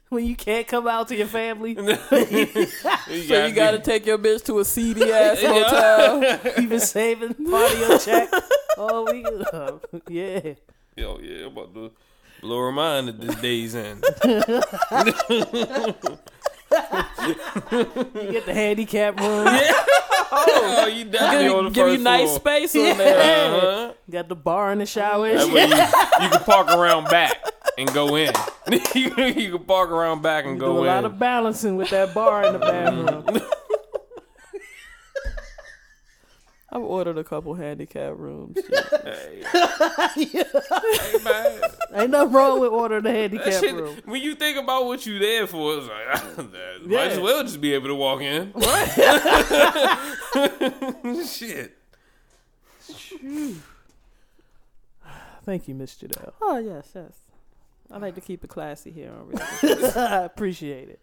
When 0.08 0.24
you 0.24 0.34
can't 0.36 0.66
come 0.66 0.86
out 0.88 1.08
to 1.08 1.16
your 1.16 1.26
family, 1.26 1.74
so 1.74 1.86
you 3.46 3.52
got 3.52 3.72
to 3.72 3.78
take 3.78 4.06
your 4.06 4.16
bitch 4.16 4.42
to 4.46 4.58
a 4.60 4.64
seedy 4.64 5.12
ass 5.12 5.42
hotel. 5.42 6.22
you've 6.58 6.70
been 6.70 6.80
saving 6.80 7.34
part 7.34 7.70
of 7.70 7.78
your 7.78 7.98
check 7.98 8.30
all 8.78 9.04
week. 9.04 9.26
Uh, 9.52 9.72
yeah, 10.08 10.54
Yo, 10.96 11.18
yeah, 11.20 11.44
I'm 11.44 11.52
about 11.52 11.74
to 11.74 11.92
blow 12.40 12.58
her 12.60 12.72
mind 12.72 13.10
at 13.10 13.20
this 13.20 13.34
day's 13.36 13.74
end. 13.74 14.02
you 14.16 14.40
get 18.32 18.46
the 18.46 18.54
handicap 18.54 19.20
room. 19.20 19.46
Oh, 20.32 20.86
you 20.86 21.04
definitely 21.04 21.48
on 21.48 21.64
the 21.64 21.70
give, 21.70 21.74
give 21.74 21.86
you 21.88 21.92
first 21.94 22.02
nice 22.02 22.24
floor. 22.28 22.38
space 22.40 22.76
on 22.76 22.98
there. 22.98 23.18
Uh-huh. 23.58 23.92
Got 24.10 24.28
the 24.28 24.34
bar 24.36 24.72
in 24.72 24.78
the 24.78 24.86
shower. 24.86 25.26
and 25.26 25.38
That 25.38 25.44
shit. 25.46 25.54
way 25.54 25.62
you, 25.66 26.24
you 26.24 26.30
can 26.30 26.44
park 26.44 26.68
around 26.68 27.08
back 27.08 27.36
and 27.76 27.92
go 27.92 28.16
in. 28.16 28.32
you, 28.94 29.10
can- 29.10 29.58
park 29.64 29.90
around 29.90 30.22
back 30.22 30.44
and 30.46 30.58
Do 30.58 30.66
go 30.66 30.72
do 30.72 30.78
a 30.78 30.80
in. 30.82 30.86
lot 30.88 31.04
of 31.04 31.18
balancing 31.18 31.76
with 31.76 31.90
that 31.90 32.14
bar 32.14 32.44
in 32.44 32.52
the 32.54 32.58
bathroom. 32.58 33.40
I've 36.70 36.82
ordered 36.82 37.16
a 37.16 37.24
couple 37.24 37.54
handicap 37.54 38.12
rooms. 38.18 38.58
Hey. 39.02 39.42
Ain't 40.16 40.44
bad. 41.24 41.62
Ain't 41.94 42.10
nothing 42.10 42.32
wrong 42.32 42.60
with 42.60 42.70
ordering 42.70 43.06
a 43.06 43.10
handicap 43.10 43.54
shit, 43.54 43.74
room. 43.74 43.96
when 44.04 44.20
you 44.20 44.34
think 44.34 44.58
about 44.58 44.84
what 44.84 45.06
you 45.06 45.18
there 45.18 45.46
for, 45.46 45.78
it's 45.78 45.88
like 45.88 46.06
might 46.86 47.12
as 47.12 47.20
well 47.20 47.42
just 47.42 47.62
be 47.62 47.72
able 47.72 47.88
to 47.88 47.94
walk 47.94 48.20
in. 48.20 48.48
What? 48.52 48.88
shit. 51.26 51.74
Thank 55.44 55.68
you, 55.68 55.74
Miss 55.74 55.94
Jadelle. 55.94 56.32
oh 56.42 56.58
yes, 56.58 56.90
yes. 56.94 57.12
I 57.90 57.96
like 57.96 58.14
to 58.16 58.20
keep 58.20 58.44
it 58.44 58.48
classy 58.48 58.90
here 58.90 59.10
on 59.10 59.28
Real. 59.28 59.40
I 59.96 60.24
appreciate 60.24 60.90
it. 60.90 61.00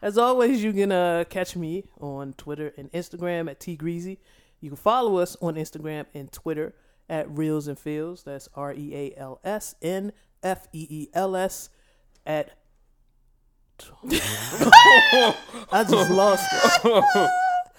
As 0.00 0.16
always, 0.16 0.64
you 0.64 0.72
can 0.72 0.90
uh, 0.90 1.24
catch 1.28 1.54
me 1.54 1.84
on 2.00 2.32
Twitter 2.32 2.72
and 2.78 2.90
Instagram 2.92 3.50
at 3.50 3.60
T 3.60 3.76
Greasy. 3.76 4.18
You 4.62 4.70
can 4.70 4.76
follow 4.76 5.16
us 5.18 5.36
on 5.42 5.56
Instagram 5.56 6.06
and 6.14 6.32
Twitter 6.32 6.74
at 7.10 7.28
Reels 7.28 7.68
and 7.68 7.78
Feels. 7.78 8.22
That's 8.22 8.48
R 8.54 8.72
E 8.72 8.94
A 8.94 9.14
L 9.20 9.40
S 9.44 9.74
N 9.82 10.12
F 10.42 10.66
E 10.72 10.86
E 10.88 11.08
L 11.12 11.36
S 11.36 11.68
at. 12.24 12.52
I 14.10 15.84
just 15.88 16.10
lost 16.10 16.46
it. 16.84 17.30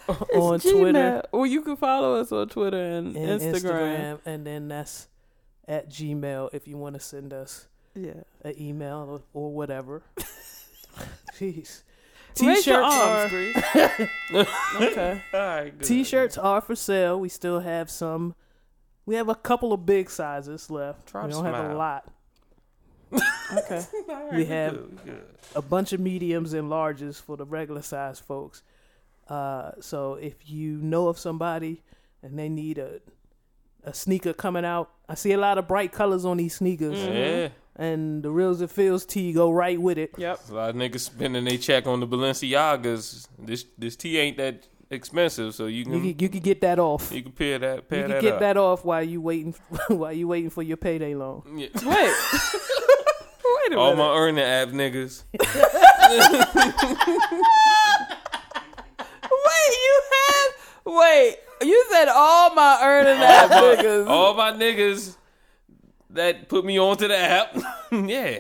on 0.36 0.60
Twitter 0.60 0.92
Gmail. 0.92 1.24
Well, 1.32 1.46
you 1.46 1.62
can 1.62 1.78
follow 1.78 2.20
us 2.20 2.32
on 2.34 2.50
Twitter 2.50 2.78
and, 2.78 3.16
and 3.16 3.40
Instagram. 3.42 3.54
Instagram, 3.62 4.20
and 4.26 4.46
then 4.46 4.68
that's 4.68 5.08
at 5.68 5.90
Gmail 5.90 6.50
if 6.54 6.68
you 6.68 6.78
want 6.78 6.96
to 6.96 7.00
send 7.00 7.32
us 7.32 7.68
Yeah. 7.96 8.24
an 8.44 8.54
email 8.60 9.22
or, 9.34 9.44
or 9.46 9.54
whatever. 9.54 10.04
Jeez. 11.40 11.84
Raise 12.42 12.66
your 12.66 12.82
T-shirts 12.82 12.96
arms, 12.96 13.34
are 13.34 14.48
okay. 14.82 15.22
All 15.34 15.40
right, 15.40 15.78
good. 15.78 15.86
T-shirts 15.88 16.38
are 16.38 16.62
for 16.62 16.76
sale. 16.76 17.20
We 17.20 17.30
still 17.30 17.60
have 17.60 17.90
some. 17.90 18.36
We 19.06 19.16
have 19.16 19.30
a 19.30 19.36
couple 19.36 19.74
of 19.74 19.86
big 19.86 20.10
sizes 20.10 20.70
left. 20.70 21.08
Try 21.08 21.26
we 21.26 21.32
don't 21.32 21.46
have 21.46 21.72
a 21.72 21.76
lot. 21.76 22.08
Okay. 23.56 23.86
All 24.10 24.16
right, 24.16 24.34
we 24.34 24.46
have- 24.46 24.74
good, 24.74 25.00
good. 25.06 25.24
A 25.56 25.62
bunch 25.62 25.94
of 25.94 26.00
mediums 26.00 26.54
and 26.54 26.70
larges 26.72 27.22
for 27.22 27.38
the 27.38 27.46
regular 27.46 27.84
size 27.84 28.20
folks. 28.20 28.64
Uh, 29.28 29.72
so 29.80 30.16
if 30.16 30.50
you 30.50 30.78
know 30.78 31.08
of 31.08 31.20
somebody 31.20 31.84
and 32.24 32.40
they 32.40 32.50
need 32.50 32.78
a 32.80 33.00
a 33.86 33.94
sneaker 33.94 34.34
coming 34.34 34.64
out, 34.66 34.90
I 35.08 35.14
see 35.16 35.34
a 35.34 35.38
lot 35.38 35.58
of 35.60 35.68
bright 35.68 35.92
colors 35.92 36.24
on 36.26 36.38
these 36.38 36.56
sneakers, 36.56 36.98
Yeah. 36.98 37.50
And 37.76 38.22
the 38.22 38.30
reels 38.30 38.62
and 38.62 38.70
feels 38.70 39.04
tee 39.06 39.34
go 39.34 39.50
right 39.52 39.82
with 39.82 39.98
it. 39.98 40.12
Yep. 40.18 40.40
A 40.50 40.54
lot 40.54 40.70
of 40.70 40.76
niggas 40.76 41.00
spending 41.00 41.44
their 41.46 41.58
check 41.58 41.88
on 41.88 42.00
the 42.02 42.08
Balenciagas. 42.08 43.28
This 43.40 43.66
this 43.80 43.96
tea 43.96 44.20
ain't 44.20 44.38
that 44.38 44.68
expensive, 44.92 45.56
so 45.56 45.66
you 45.66 45.80
You 45.80 45.86
can 45.86 45.94
can, 46.02 46.20
you 46.20 46.30
can 46.30 46.40
get 46.42 46.62
that 46.62 46.78
off. 46.78 47.12
you 47.12 47.24
can 47.24 47.32
pay 47.32 47.58
that 47.58 47.90
pay 47.90 47.98
You 47.98 48.04
can 48.04 48.12
that 48.12 48.22
get 48.22 48.34
up. 48.34 48.40
that 48.42 48.58
off 48.58 48.86
while 48.86 49.02
you 49.02 49.22
waiting 49.22 49.56
while 49.88 50.14
you 50.14 50.28
waiting 50.28 50.52
for 50.52 50.62
your 50.62 50.78
payday 50.78 51.16
loan. 51.16 51.42
Yeah. 51.56 51.68
Wait. 51.76 51.84
Wait 53.46 53.74
a 53.74 53.78
All 53.80 53.96
minute. 53.96 53.98
my 53.98 54.16
Earnin 54.18 54.44
app 54.44 54.68
niggas. 54.70 55.24
Wait, 59.32 59.72
you 59.84 60.02
had. 60.12 60.50
Wait, 60.86 61.38
you 61.62 61.86
said 61.92 62.10
all 62.10 62.54
my 62.54 62.80
earning 62.84 63.22
ass 63.24 63.50
niggas. 63.50 64.08
All 64.08 64.34
my 64.34 64.52
niggas 64.52 65.16
that 66.14 66.48
put 66.50 66.66
me 66.66 66.80
onto 66.80 67.08
the 67.08 67.18
app. 67.18 67.56
yeah. 67.92 68.40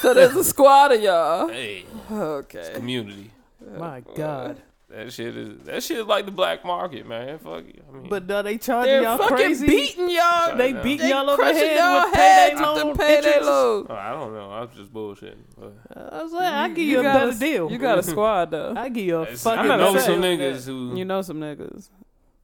So 0.00 0.12
there's 0.14 0.36
a 0.36 0.44
squad 0.44 0.92
of 0.92 1.00
y'all. 1.00 1.48
Hey, 1.48 1.84
Okay. 2.10 2.72
community. 2.74 3.30
My 3.78 4.02
God! 4.14 4.60
That 4.90 5.10
shit 5.10 5.34
is 5.34 5.58
that 5.64 5.82
shit 5.82 5.96
is 5.96 6.04
like 6.04 6.26
the 6.26 6.30
black 6.32 6.62
market, 6.66 7.06
man. 7.08 7.38
Fuck 7.38 7.64
you. 7.66 7.80
I 7.88 7.96
mean, 7.96 8.08
But 8.10 8.30
uh, 8.30 8.42
they 8.42 8.58
charging 8.58 8.92
They're 8.92 9.02
y'all 9.04 9.16
fucking 9.16 9.36
crazy. 9.36 9.66
beating 9.66 10.10
y'all. 10.10 10.54
They 10.54 10.72
know. 10.74 10.82
beating 10.82 11.08
y'all 11.08 11.30
over 11.30 11.36
the 11.38 11.42
crushing 11.48 11.68
head 11.68 11.76
y'all 11.78 12.04
with 12.04 12.12
payday 12.12 12.22
heads 12.50 12.60
loan 12.60 12.88
with 12.88 12.96
the 12.98 13.02
payday 13.02 13.16
interest. 13.28 13.46
loan. 13.46 13.86
oh, 13.88 13.94
I 13.94 14.10
don't 14.10 14.34
know. 14.34 14.50
I 14.50 14.60
was 14.60 14.70
just 14.76 14.92
bullshitting. 14.92 15.38
But 15.58 15.72
I 16.12 16.22
was 16.22 16.32
like, 16.32 16.52
I 16.52 16.68
give 16.68 16.78
you, 16.86 17.00
a 17.00 17.02
got 17.04 17.14
better 17.30 17.38
deal. 17.38 17.70
You 17.72 17.78
got 17.78 17.98
a 17.98 18.02
squad 18.12 18.50
though. 18.50 18.74
I 18.76 18.90
give 18.90 19.06
you 19.06 19.16
a 19.16 19.22
I 19.22 19.34
fucking 19.34 19.68
know 19.68 19.94
better 19.94 20.00
some 20.04 20.20
deal. 20.20 20.36
niggas 20.38 20.66
who 20.66 20.96
You 20.98 21.04
know 21.06 21.22
some 21.22 21.40
niggas. 21.40 21.88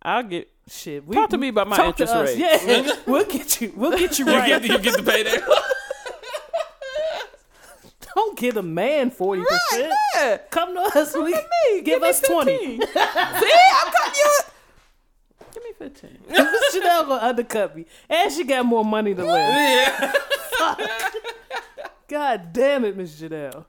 I'll 0.09 0.23
get. 0.23 0.49
Shit, 0.71 1.07
we, 1.07 1.17
Talk 1.17 1.31
to 1.31 1.39
me 1.39 1.49
about 1.49 1.69
my 1.69 1.77
to 1.77 1.85
interest 1.87 2.15
rate. 2.15 2.39
Yeah, 2.39 2.93
we'll 3.07 3.25
get 3.25 3.61
you. 3.61 3.73
We'll 3.77 3.99
get 3.99 4.19
you 4.19 4.27
you 4.27 4.33
right. 4.33 4.47
get 4.49 4.63
you 4.65 4.79
get 4.79 4.97
the 4.97 5.03
payday. 5.03 5.39
Don't 8.15 8.39
give 8.39 8.57
a 8.57 8.63
man 8.63 9.11
forty 9.11 9.43
percent. 9.43 9.93
Yeah. 10.15 10.39
Come 10.51 10.75
to 10.75 10.81
us. 10.99 11.15
We 11.15 11.33
Me, 11.35 11.83
give 11.83 12.03
me 12.03 12.09
us 12.09 12.21
twenty. 12.21 12.79
See, 12.79 12.85
I'm 12.87 13.93
cutting 13.93 14.15
you. 14.17 14.39
Give 15.55 15.63
me 15.63 15.73
fifteen. 15.79 16.19
Chanel 16.73 17.05
gonna 17.07 17.25
undercut 17.27 17.77
me, 17.77 17.87
and 18.09 18.33
she 18.33 18.45
got 18.45 18.65
more 18.67 18.85
money 18.85 19.15
to 19.15 19.25
lend. 19.25 20.13
yeah. 20.59 21.09
God 22.09 22.53
damn 22.53 22.85
it, 22.85 22.97
Miss 22.97 23.21
Janelle. 23.21 23.65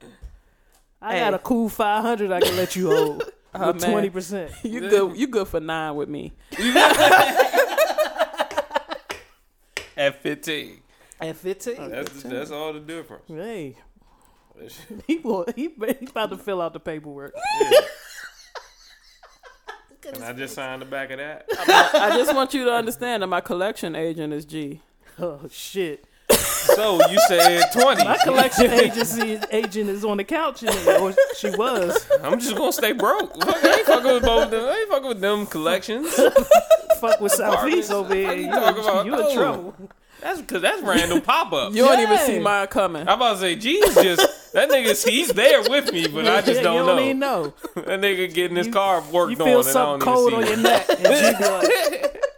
I 1.02 1.12
Hey. 1.12 1.20
got 1.20 1.34
a 1.34 1.38
cool 1.38 1.68
five 1.68 2.02
hundred 2.02 2.32
I 2.32 2.40
can 2.40 2.56
let 2.56 2.74
you 2.76 2.90
hold 2.90 3.30
Oh, 3.54 3.72
with 3.72 3.82
twenty 3.82 4.10
percent. 4.10 4.52
You 4.62 4.80
good? 4.80 5.16
You 5.16 5.26
good 5.26 5.48
for 5.48 5.60
nine 5.60 5.96
with 5.96 6.08
me? 6.08 6.32
At 9.96 10.22
fifteen. 10.22 10.80
At 11.20 11.36
fifteen, 11.36 11.90
That's 11.90 12.22
that's 12.22 12.50
all 12.50 12.72
the 12.72 12.80
difference. 12.80 13.24
hey, 13.28 13.76
That 14.56 14.72
he 15.06 15.18
will, 15.18 15.44
he 15.54 15.68
he 15.76 16.06
about 16.06 16.30
to 16.30 16.38
fill 16.38 16.62
out 16.62 16.72
the 16.72 16.80
paperwork. 16.80 17.34
And 20.12 20.24
I 20.24 20.32
just 20.32 20.54
signed 20.54 20.80
the 20.82 20.86
back 20.86 21.10
of 21.10 21.18
that. 21.18 21.44
I 21.68 22.16
just 22.16 22.34
want 22.34 22.54
you 22.54 22.64
to 22.64 22.72
understand 22.72 23.22
that 23.22 23.26
my 23.26 23.40
collection 23.42 23.94
agent 23.94 24.32
is 24.32 24.44
G. 24.46 24.80
Oh 25.18 25.40
shit! 25.50 26.06
So 26.34 27.00
you 27.10 27.18
said 27.28 27.64
twenty. 27.72 28.04
My 28.04 28.16
collection 28.22 28.70
agency 28.70 29.38
agent 29.50 29.90
is 29.90 30.04
on 30.04 30.16
the 30.18 30.24
couch, 30.24 30.62
in 30.62 30.68
or 31.00 31.14
she 31.36 31.50
was. 31.50 32.06
I'm 32.22 32.38
just 32.40 32.56
gonna 32.56 32.72
stay 32.72 32.92
broke. 32.92 33.34
Fuck, 33.42 33.64
I 33.64 33.76
ain't 33.78 33.86
fucking 33.86 34.12
with 34.12 34.22
both 34.24 34.44
of 34.44 34.50
them. 34.50 34.64
I 34.64 34.72
ain't 34.78 34.88
fucking 34.90 35.08
with 35.08 35.20
them 35.20 35.46
collections. 35.46 36.14
Fuck 37.00 37.20
with 37.20 37.32
Southeast 37.32 37.90
over 37.90 38.14
here. 38.14 38.32
you 38.34 38.44
You, 38.46 38.50
talking 38.50 38.82
about? 38.82 39.06
you 39.06 39.14
in 39.14 39.20
Oh. 39.20 39.34
trouble. 39.34 39.74
That's 40.20 40.40
because 40.42 40.60
that's 40.60 40.82
random 40.82 41.22
pop 41.22 41.50
up. 41.54 41.72
You 41.74 41.82
don't 41.82 41.98
even 42.00 42.18
see 42.18 42.38
mine 42.40 42.66
coming. 42.66 43.08
I'm 43.08 43.16
about 43.16 43.34
to 43.34 43.40
say, 43.40 43.56
G's 43.56 43.94
just 43.94 44.52
that 44.52 44.68
nigga's 44.68 45.02
he's 45.02 45.28
there 45.28 45.62
with 45.62 45.90
me, 45.92 46.08
but 46.08 46.26
I 46.28 46.42
just 46.42 46.62
don't, 46.62 46.84
don't 46.86 46.96
know. 46.96 47.02
even 47.02 47.18
know. 47.18 47.54
That 47.74 48.00
nigga 48.00 48.32
getting 48.32 48.56
his 48.58 48.66
You- 48.66 48.72
car 48.72 49.00
worked 49.10 49.32
You 49.38 49.38
on, 49.38 49.46
feel 49.48 49.60
and 49.60 49.68
I 49.68 49.72
something 49.72 50.06
don't 50.06 50.14
cold 50.14 50.34
on 50.34 50.46
your 50.46 50.56
neck, 50.58 50.86
and 50.90 50.98
she 50.98 51.38
be 51.38 51.48
like, 51.48 52.22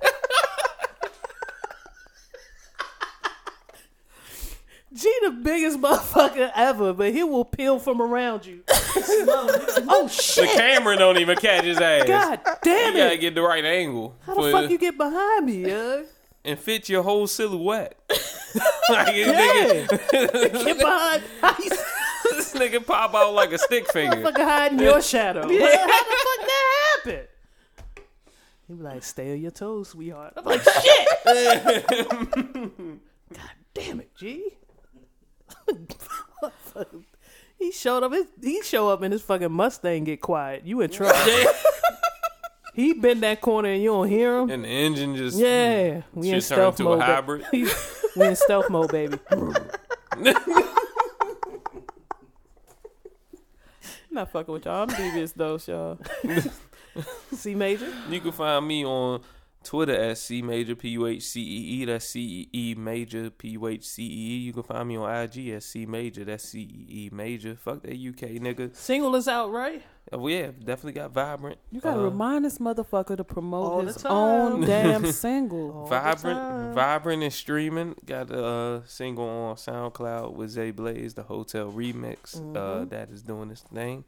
G 4.95 5.11
the 5.23 5.31
biggest 5.31 5.79
motherfucker 5.81 6.51
ever, 6.55 6.93
but 6.93 7.13
he 7.13 7.23
will 7.23 7.45
peel 7.45 7.79
from 7.79 8.01
around 8.03 8.45
you. 8.47 8.63
oh 8.69 10.09
shit! 10.11 10.49
The 10.51 10.55
camera 10.55 10.97
don't 10.97 11.19
even 11.19 11.37
catch 11.39 11.65
his 11.65 11.79
ass. 11.79 12.07
God 12.07 12.41
damn 12.63 12.95
it! 12.95 12.99
you 12.99 13.05
gotta 13.05 13.17
get 13.19 13.35
the 13.35 13.43
right 13.43 13.65
angle 13.65 14.15
How 14.27 14.35
the 14.35 14.51
fuck 14.53 14.71
you 14.71 14.79
get 14.79 14.97
behind 14.99 15.47
me, 15.47 15.67
yeah? 15.67 16.03
and 16.45 16.59
fit 16.59 16.89
your 16.89 17.03
whole 17.03 17.27
silhouette. 17.27 17.99
like 18.91 19.15
Yeah. 19.17 19.87
nigga, 19.87 20.65
Get 20.65 20.79
behind. 20.79 21.23
This 22.33 22.55
nigga 22.55 22.85
pop 22.85 23.15
out 23.15 23.33
like 23.35 23.53
a 23.53 23.59
stick 23.59 23.91
figure. 23.93 24.21
fucking 24.23 24.45
hiding 24.45 24.79
your 24.81 25.01
shadow? 25.03 25.49
Yeah. 25.49 25.77
How 25.79 25.87
the 25.87 26.17
fuck 26.17 26.47
that 26.47 26.97
happened? 27.05 27.29
He 28.69 28.75
be 28.75 28.83
like, 28.83 29.03
"Stay 29.03 29.33
on 29.33 29.41
your 29.41 29.51
toes, 29.51 29.89
sweetheart." 29.91 30.35
I'm 30.37 30.45
like, 30.45 30.63
"Shit!" 30.63 31.09
God 31.25 31.85
damn 33.75 34.01
it, 34.01 34.15
G. 34.17 34.45
he 37.59 37.73
showed 37.73 38.03
up. 38.03 38.13
His, 38.13 38.27
he 38.43 38.63
show 38.63 38.89
up 38.89 39.03
and 39.03 39.13
his 39.13 39.23
fucking 39.23 39.53
Mustang 39.53 40.05
get 40.05 40.21
quiet. 40.21 40.65
You 40.67 40.81
in 40.81 40.91
trouble? 40.91 41.19
he 42.75 42.93
bend 42.95 43.23
that 43.23 43.41
corner 43.41 43.69
and 43.71 43.83
you 43.83 43.91
don't 43.91 44.09
hear 44.09 44.39
him. 44.39 44.51
And 44.51 44.65
the 44.65 44.69
engine 44.69 45.17
just 45.17 45.39
Yeah, 45.39 46.03
we 46.15 46.31
in 46.31 46.41
stealth 46.41 46.81
into 46.81 46.91
mode. 46.91 47.01
hybrid. 47.03 47.45
we 47.53 47.69
in 48.17 48.37
stealth 48.37 48.71
mode, 48.71 48.91
baby. 48.91 49.19
Not 54.11 54.31
fucking 54.31 54.53
with 54.53 54.65
y'all. 54.67 54.83
I'm 54.83 54.89
devious 54.89 55.33
though, 55.33 55.59
y'all. 55.67 55.99
C 57.33 57.55
major. 57.55 57.91
You 58.11 58.21
can 58.21 58.33
find 58.33 58.67
me 58.67 58.85
on 58.85 59.23
Twitter 59.65 59.95
at 59.95 60.19
C 60.19 60.43
Major 60.43 60.75
P 60.75 60.91
U 60.91 61.07
H 61.07 61.23
C 61.23 61.41
E 61.41 61.83
E. 61.83 61.85
That's 61.85 62.05
C 62.09 62.49
E 62.53 62.71
E 62.71 62.75
Major 62.75 63.31
P 63.31 63.49
U 63.51 63.67
H 63.67 63.85
C 63.87 64.03
E 64.03 64.07
E. 64.07 64.37
You 64.39 64.53
can 64.53 64.63
find 64.63 64.89
me 64.89 64.97
on 64.97 65.11
IG 65.11 65.49
at 65.51 65.63
C 65.63 65.87
Major. 65.87 66.25
That's 66.25 66.45
C 66.45 66.61
E 66.61 66.87
E 67.07 67.11
Major. 67.13 67.55
Fuck 67.57 67.83
that 67.83 67.93
UK 67.93 68.41
nigga. 68.43 68.75
Single 68.75 69.15
is 69.17 69.29
out, 69.29 69.51
right? 69.51 69.83
Oh 70.13 70.27
yeah, 70.27 70.49
definitely 70.59 70.93
got 70.93 71.13
vibrant. 71.13 71.59
You 71.71 71.81
gotta 71.81 72.01
Uh, 72.01 72.05
remind 72.05 72.45
this 72.45 72.59
motherfucker 72.59 73.17
to 73.17 73.25
promote 73.25 73.87
his 73.87 74.05
own 74.05 74.63
damn 74.63 75.07
single. 75.13 75.71
All 75.73 75.87
Vibrant, 75.87 76.75
vibrant 76.75 77.23
and 77.23 77.33
streaming. 77.33 77.95
Got 78.05 78.31
a 78.31 78.45
uh, 78.45 78.81
single 78.85 79.25
on 79.29 79.57
SoundCloud 79.57 80.35
with 80.35 80.51
Zay 80.51 80.73
Blaze, 80.73 81.15
the 81.15 81.23
Hotel 81.23 81.71
Remix. 81.71 82.37
Uh, 82.37 82.41
Mhm. 82.85 82.91
that 82.91 83.11
is 83.11 83.23
doing 83.23 83.51
its 83.51 83.63
thing. 83.63 84.05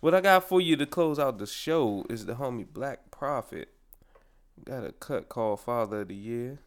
What 0.00 0.14
I 0.14 0.22
got 0.22 0.48
for 0.48 0.62
you 0.62 0.76
to 0.76 0.86
close 0.86 1.18
out 1.18 1.36
the 1.38 1.46
show 1.46 2.06
is 2.08 2.24
the 2.24 2.32
homie 2.36 2.66
Black 2.66 3.10
Prophet. 3.10 3.68
Got 4.64 4.84
a 4.84 4.92
cut 4.92 5.28
called 5.28 5.60
Father 5.60 6.02
of 6.02 6.08
the 6.08 6.14
Year. 6.14 6.58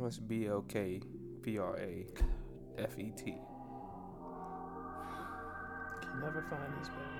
That's 0.00 0.18
B 0.18 0.46
L 0.46 0.62
K 0.62 1.00
P 1.42 1.58
R 1.58 1.76
A 1.78 2.06
F 2.78 2.98
E 2.98 3.12
T. 3.16 3.34
Can 6.02 6.20
never 6.20 6.44
find 6.50 6.72
these 6.78 6.88
babies. 6.88 7.13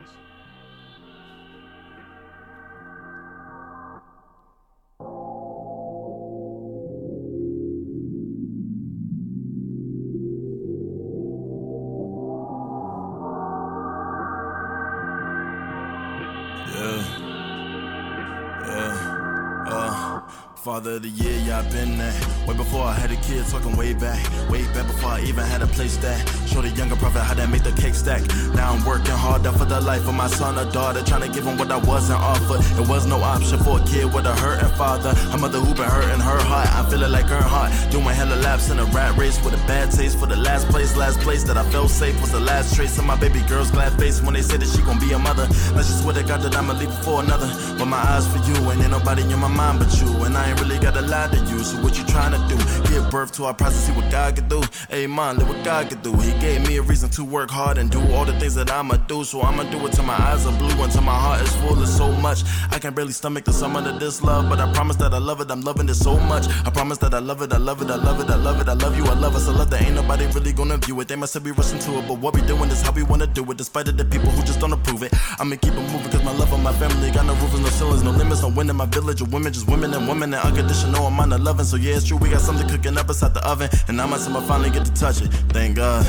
Father 20.84 20.96
of 20.96 21.02
the 21.02 21.08
year, 21.08 21.38
yeah, 21.46 21.60
I 21.60 21.62
been 21.70 21.96
there. 21.96 22.12
Way 22.46 22.54
before 22.56 22.82
I 22.84 22.92
had 22.92 23.10
a 23.10 23.16
kid, 23.16 23.46
talking 23.46 23.74
way 23.74 23.94
back. 23.94 24.20
Way 24.50 24.64
back 24.76 24.86
before 24.86 25.12
I 25.12 25.22
even 25.22 25.42
had 25.44 25.62
a 25.62 25.66
place 25.66 25.96
that. 26.04 26.20
Show 26.46 26.60
the 26.60 26.68
younger 26.76 26.96
prophet 26.96 27.20
how 27.20 27.32
to 27.32 27.48
make 27.48 27.62
the 27.62 27.72
cake 27.72 27.94
stack. 27.94 28.20
Now 28.52 28.72
I'm 28.72 28.84
working 28.84 29.16
harder 29.16 29.50
for 29.52 29.64
the 29.64 29.80
life 29.80 30.06
of 30.06 30.14
my 30.14 30.26
son 30.26 30.58
or 30.58 30.70
daughter. 30.72 31.02
Trying 31.02 31.22
to 31.22 31.30
give 31.32 31.46
him 31.46 31.56
what 31.56 31.72
I 31.72 31.78
wasn't 31.78 32.20
offered. 32.20 32.60
It 32.78 32.86
was 32.86 33.06
no 33.06 33.16
option 33.22 33.58
for 33.60 33.80
a 33.80 33.84
kid 33.86 34.12
with 34.12 34.26
a 34.26 34.34
hurting 34.36 34.76
father. 34.76 35.14
A 35.32 35.38
mother 35.38 35.58
who 35.58 35.72
been 35.72 35.88
hurting 35.88 36.20
her 36.20 36.40
heart. 36.52 36.68
I 36.68 36.84
feel 36.90 37.02
it 37.02 37.08
like 37.08 37.32
her 37.32 37.40
heart. 37.40 37.72
Doing 37.90 38.04
hella 38.04 38.36
laps 38.36 38.68
in 38.68 38.78
a 38.78 38.84
rat 38.84 39.16
race 39.16 39.42
with 39.42 39.54
a 39.54 39.62
bad 39.66 39.90
taste 39.90 40.18
for 40.18 40.26
the 40.26 40.36
last 40.36 40.68
place. 40.68 40.94
Last 40.98 41.18
place 41.20 41.44
that 41.44 41.56
I 41.56 41.64
felt 41.70 41.88
safe 41.88 42.20
was 42.20 42.32
the 42.32 42.40
last 42.40 42.76
trace 42.76 42.98
of 42.98 43.06
my 43.06 43.16
baby 43.16 43.40
girl's 43.48 43.70
glad 43.70 43.98
face 43.98 44.20
when 44.20 44.34
they 44.34 44.42
said 44.42 44.60
that 44.60 44.68
she 44.68 44.82
gon' 44.82 45.00
be 45.00 45.12
a 45.12 45.18
mother. 45.18 45.46
Let's 45.72 45.88
just 45.88 46.02
swear 46.02 46.12
to 46.12 46.22
God 46.22 46.42
that 46.42 46.54
I'ma 46.54 46.74
leave 46.74 46.92
for 47.02 47.22
another. 47.22 47.48
But 47.78 47.86
my 47.86 47.96
eyes 47.96 48.28
for 48.28 48.38
you, 48.44 48.54
and 48.68 48.82
ain't 48.82 48.90
nobody 48.90 49.22
in 49.22 49.38
my 49.38 49.48
mind 49.48 49.78
but 49.78 49.90
you. 49.98 50.08
And 50.24 50.36
I 50.36 50.50
ain't 50.50 50.60
really 50.60 50.73
gotta 50.78 51.02
lie 51.02 51.28
to 51.28 51.38
you. 51.50 51.58
So 51.64 51.82
what 51.82 51.96
you 51.98 52.04
trying 52.04 52.32
to 52.32 52.40
do? 52.48 52.56
Give 52.88 53.08
birth 53.10 53.32
to 53.32 53.44
our 53.44 53.54
process, 53.54 53.86
see 53.86 53.92
what 53.92 54.10
God 54.10 54.36
can 54.36 54.48
do. 54.48 54.62
Man, 55.08 55.36
look 55.36 55.48
what 55.48 55.64
God 55.64 55.88
can 55.88 56.00
do. 56.00 56.12
He 56.16 56.32
gave 56.40 56.66
me 56.66 56.76
a 56.76 56.82
reason 56.82 57.10
to 57.10 57.24
work 57.24 57.50
hard 57.50 57.78
and 57.78 57.90
do 57.90 58.00
all 58.12 58.24
the 58.24 58.38
things 58.38 58.54
that 58.54 58.70
I'ma 58.70 58.96
do. 59.08 59.24
So 59.24 59.42
I'ma 59.42 59.64
do 59.64 59.84
it 59.86 59.92
till 59.92 60.04
my 60.04 60.14
eyes 60.14 60.46
are 60.46 60.56
blue, 60.58 60.82
until 60.82 61.02
my 61.02 61.14
heart 61.14 61.42
is 61.42 61.54
full 61.56 61.80
of 61.80 61.88
so 61.88 62.10
much. 62.12 62.42
I 62.70 62.78
can 62.78 62.94
barely 62.94 63.12
stomach 63.12 63.44
the 63.44 63.52
sum 63.52 63.76
of 63.76 63.84
this 64.00 64.22
love, 64.22 64.48
but 64.48 64.60
I 64.60 64.72
promise 64.72 64.96
that 64.96 65.14
I 65.14 65.18
love 65.18 65.40
it. 65.40 65.50
I'm 65.50 65.62
loving 65.62 65.88
it 65.88 65.94
so 65.94 66.18
much. 66.18 66.46
I 66.66 66.70
promise 66.70 66.98
that 66.98 67.14
I 67.14 67.20
love 67.20 67.42
it. 67.42 67.52
I 67.52 67.58
love 67.58 67.80
it. 67.82 67.90
I 67.90 67.96
love 67.96 68.20
it. 68.20 68.30
I 68.30 68.36
love 68.36 68.60
it. 68.60 68.68
I 68.68 68.74
love 68.74 68.96
you. 68.96 69.04
I 69.04 69.14
love 69.14 69.36
us. 69.36 69.48
I 69.48 69.52
love 69.52 69.70
that 69.70 69.82
ain't 69.82 69.94
nobody 69.94 70.26
really 70.26 70.52
gonna 70.52 70.78
view 70.78 71.00
it. 71.00 71.08
They 71.08 71.16
must 71.16 71.42
be 71.42 71.50
rushing 71.52 71.78
to 71.80 71.98
it, 71.98 72.08
but 72.08 72.18
what 72.18 72.34
we 72.34 72.42
doing 72.42 72.70
is 72.70 72.82
how 72.82 72.92
we 72.92 73.02
wanna 73.02 73.26
do 73.26 73.48
it. 73.50 73.56
Despite 73.56 73.88
of 73.88 73.96
the 73.96 74.04
people 74.04 74.30
who 74.30 74.42
just 74.42 74.60
don't 74.60 74.72
approve 74.72 75.02
it, 75.02 75.12
I'ma 75.38 75.56
keep 75.56 75.74
it 75.74 75.80
moving 75.92 76.10
cause 76.10 76.24
my 76.24 76.32
love 76.32 76.48
for 76.48 76.58
my 76.58 76.72
family 76.72 77.10
got 77.10 77.26
no 77.26 77.34
roofs, 77.34 77.58
no 77.58 77.68
ceilings, 77.68 78.02
no 78.02 78.10
limits, 78.10 78.42
no 78.42 78.48
wind 78.48 78.70
in 78.70 78.76
my 78.76 78.86
village 78.86 79.20
of 79.20 79.32
women, 79.32 79.52
just 79.52 79.68
women 79.68 79.92
and 79.94 80.08
women 80.08 80.34
and 80.34 80.42
unconditional 80.42 80.63
amount 80.70 81.32
of 81.32 81.40
loving. 81.40 81.64
So 81.64 81.76
yeah, 81.76 81.96
it's 81.96 82.06
true, 82.06 82.16
we 82.16 82.30
got 82.30 82.40
something 82.40 82.68
cooking 82.68 82.96
up 82.98 83.08
inside 83.08 83.34
the 83.34 83.46
oven, 83.46 83.68
and 83.88 84.00
I 84.00 84.06
myself 84.06 84.36
I 84.36 84.46
finally 84.46 84.70
get 84.70 84.84
to 84.84 84.92
touch 84.94 85.22
it. 85.22 85.28
Thank 85.52 85.76
God. 85.76 86.04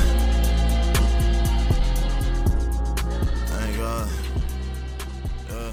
Thank 3.48 3.76
God. 3.76 4.08
Yeah. 5.50 5.72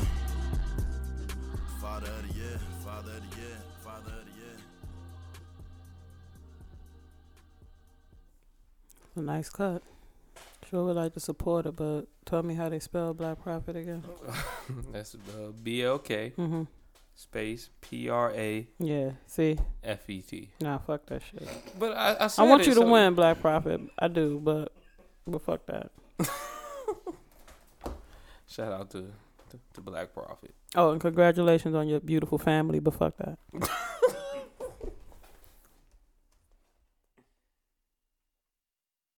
Father 1.81 2.07
of 2.07 2.27
the 2.27 2.33
year, 2.39 2.59
Father 2.83 3.11
of 3.11 3.29
the 3.31 3.37
year, 3.37 3.57
Father 3.83 4.11
of 4.11 4.25
the 4.25 4.31
year. 4.39 4.57
A 9.15 9.21
nice 9.21 9.49
cut. 9.49 9.81
Sure 10.69 10.85
would 10.85 10.95
like 10.95 11.13
to 11.13 11.19
support 11.19 11.65
it, 11.65 11.75
but 11.75 12.03
tell 12.25 12.41
me 12.41 12.55
how 12.55 12.69
they 12.69 12.79
spell 12.79 13.13
Black 13.13 13.41
Prophet 13.43 13.75
again. 13.75 14.03
That's 14.91 15.15
uh, 15.15 15.51
B 15.61 15.83
L 15.83 15.99
K 15.99 16.33
Mm-hmm. 16.37 16.63
Space 17.15 17.69
P 17.81 18.09
R 18.09 18.31
A 18.35 18.67
Yeah. 18.79 19.11
See, 19.27 19.57
F 19.83 20.09
E 20.09 20.21
T. 20.21 20.49
nah, 20.61 20.77
fuck 20.79 21.05
that 21.07 21.21
shit. 21.23 21.47
But 21.79 21.95
I, 21.95 22.13
I, 22.25 22.29
I 22.37 22.43
want 22.43 22.61
it, 22.63 22.67
you 22.67 22.73
to 22.75 22.81
so- 22.81 22.89
win, 22.91 23.13
Black 23.13 23.39
Prophet. 23.41 23.81
I 23.99 24.07
do, 24.07 24.39
but 24.43 24.71
but 25.27 25.41
fuck 25.41 25.65
that. 25.67 25.91
Shout 28.47 28.71
out 28.71 28.89
to 28.91 29.01
to, 29.49 29.59
to 29.75 29.81
Black 29.81 30.13
Prophet. 30.13 30.53
Oh, 30.75 30.91
and 30.91 30.99
congratulations 31.01 31.75
on 31.75 31.87
your 31.87 31.99
beautiful 31.99 32.37
family, 32.37 32.79
but 32.79 32.93
fuck 32.95 33.15
that. 33.17 33.37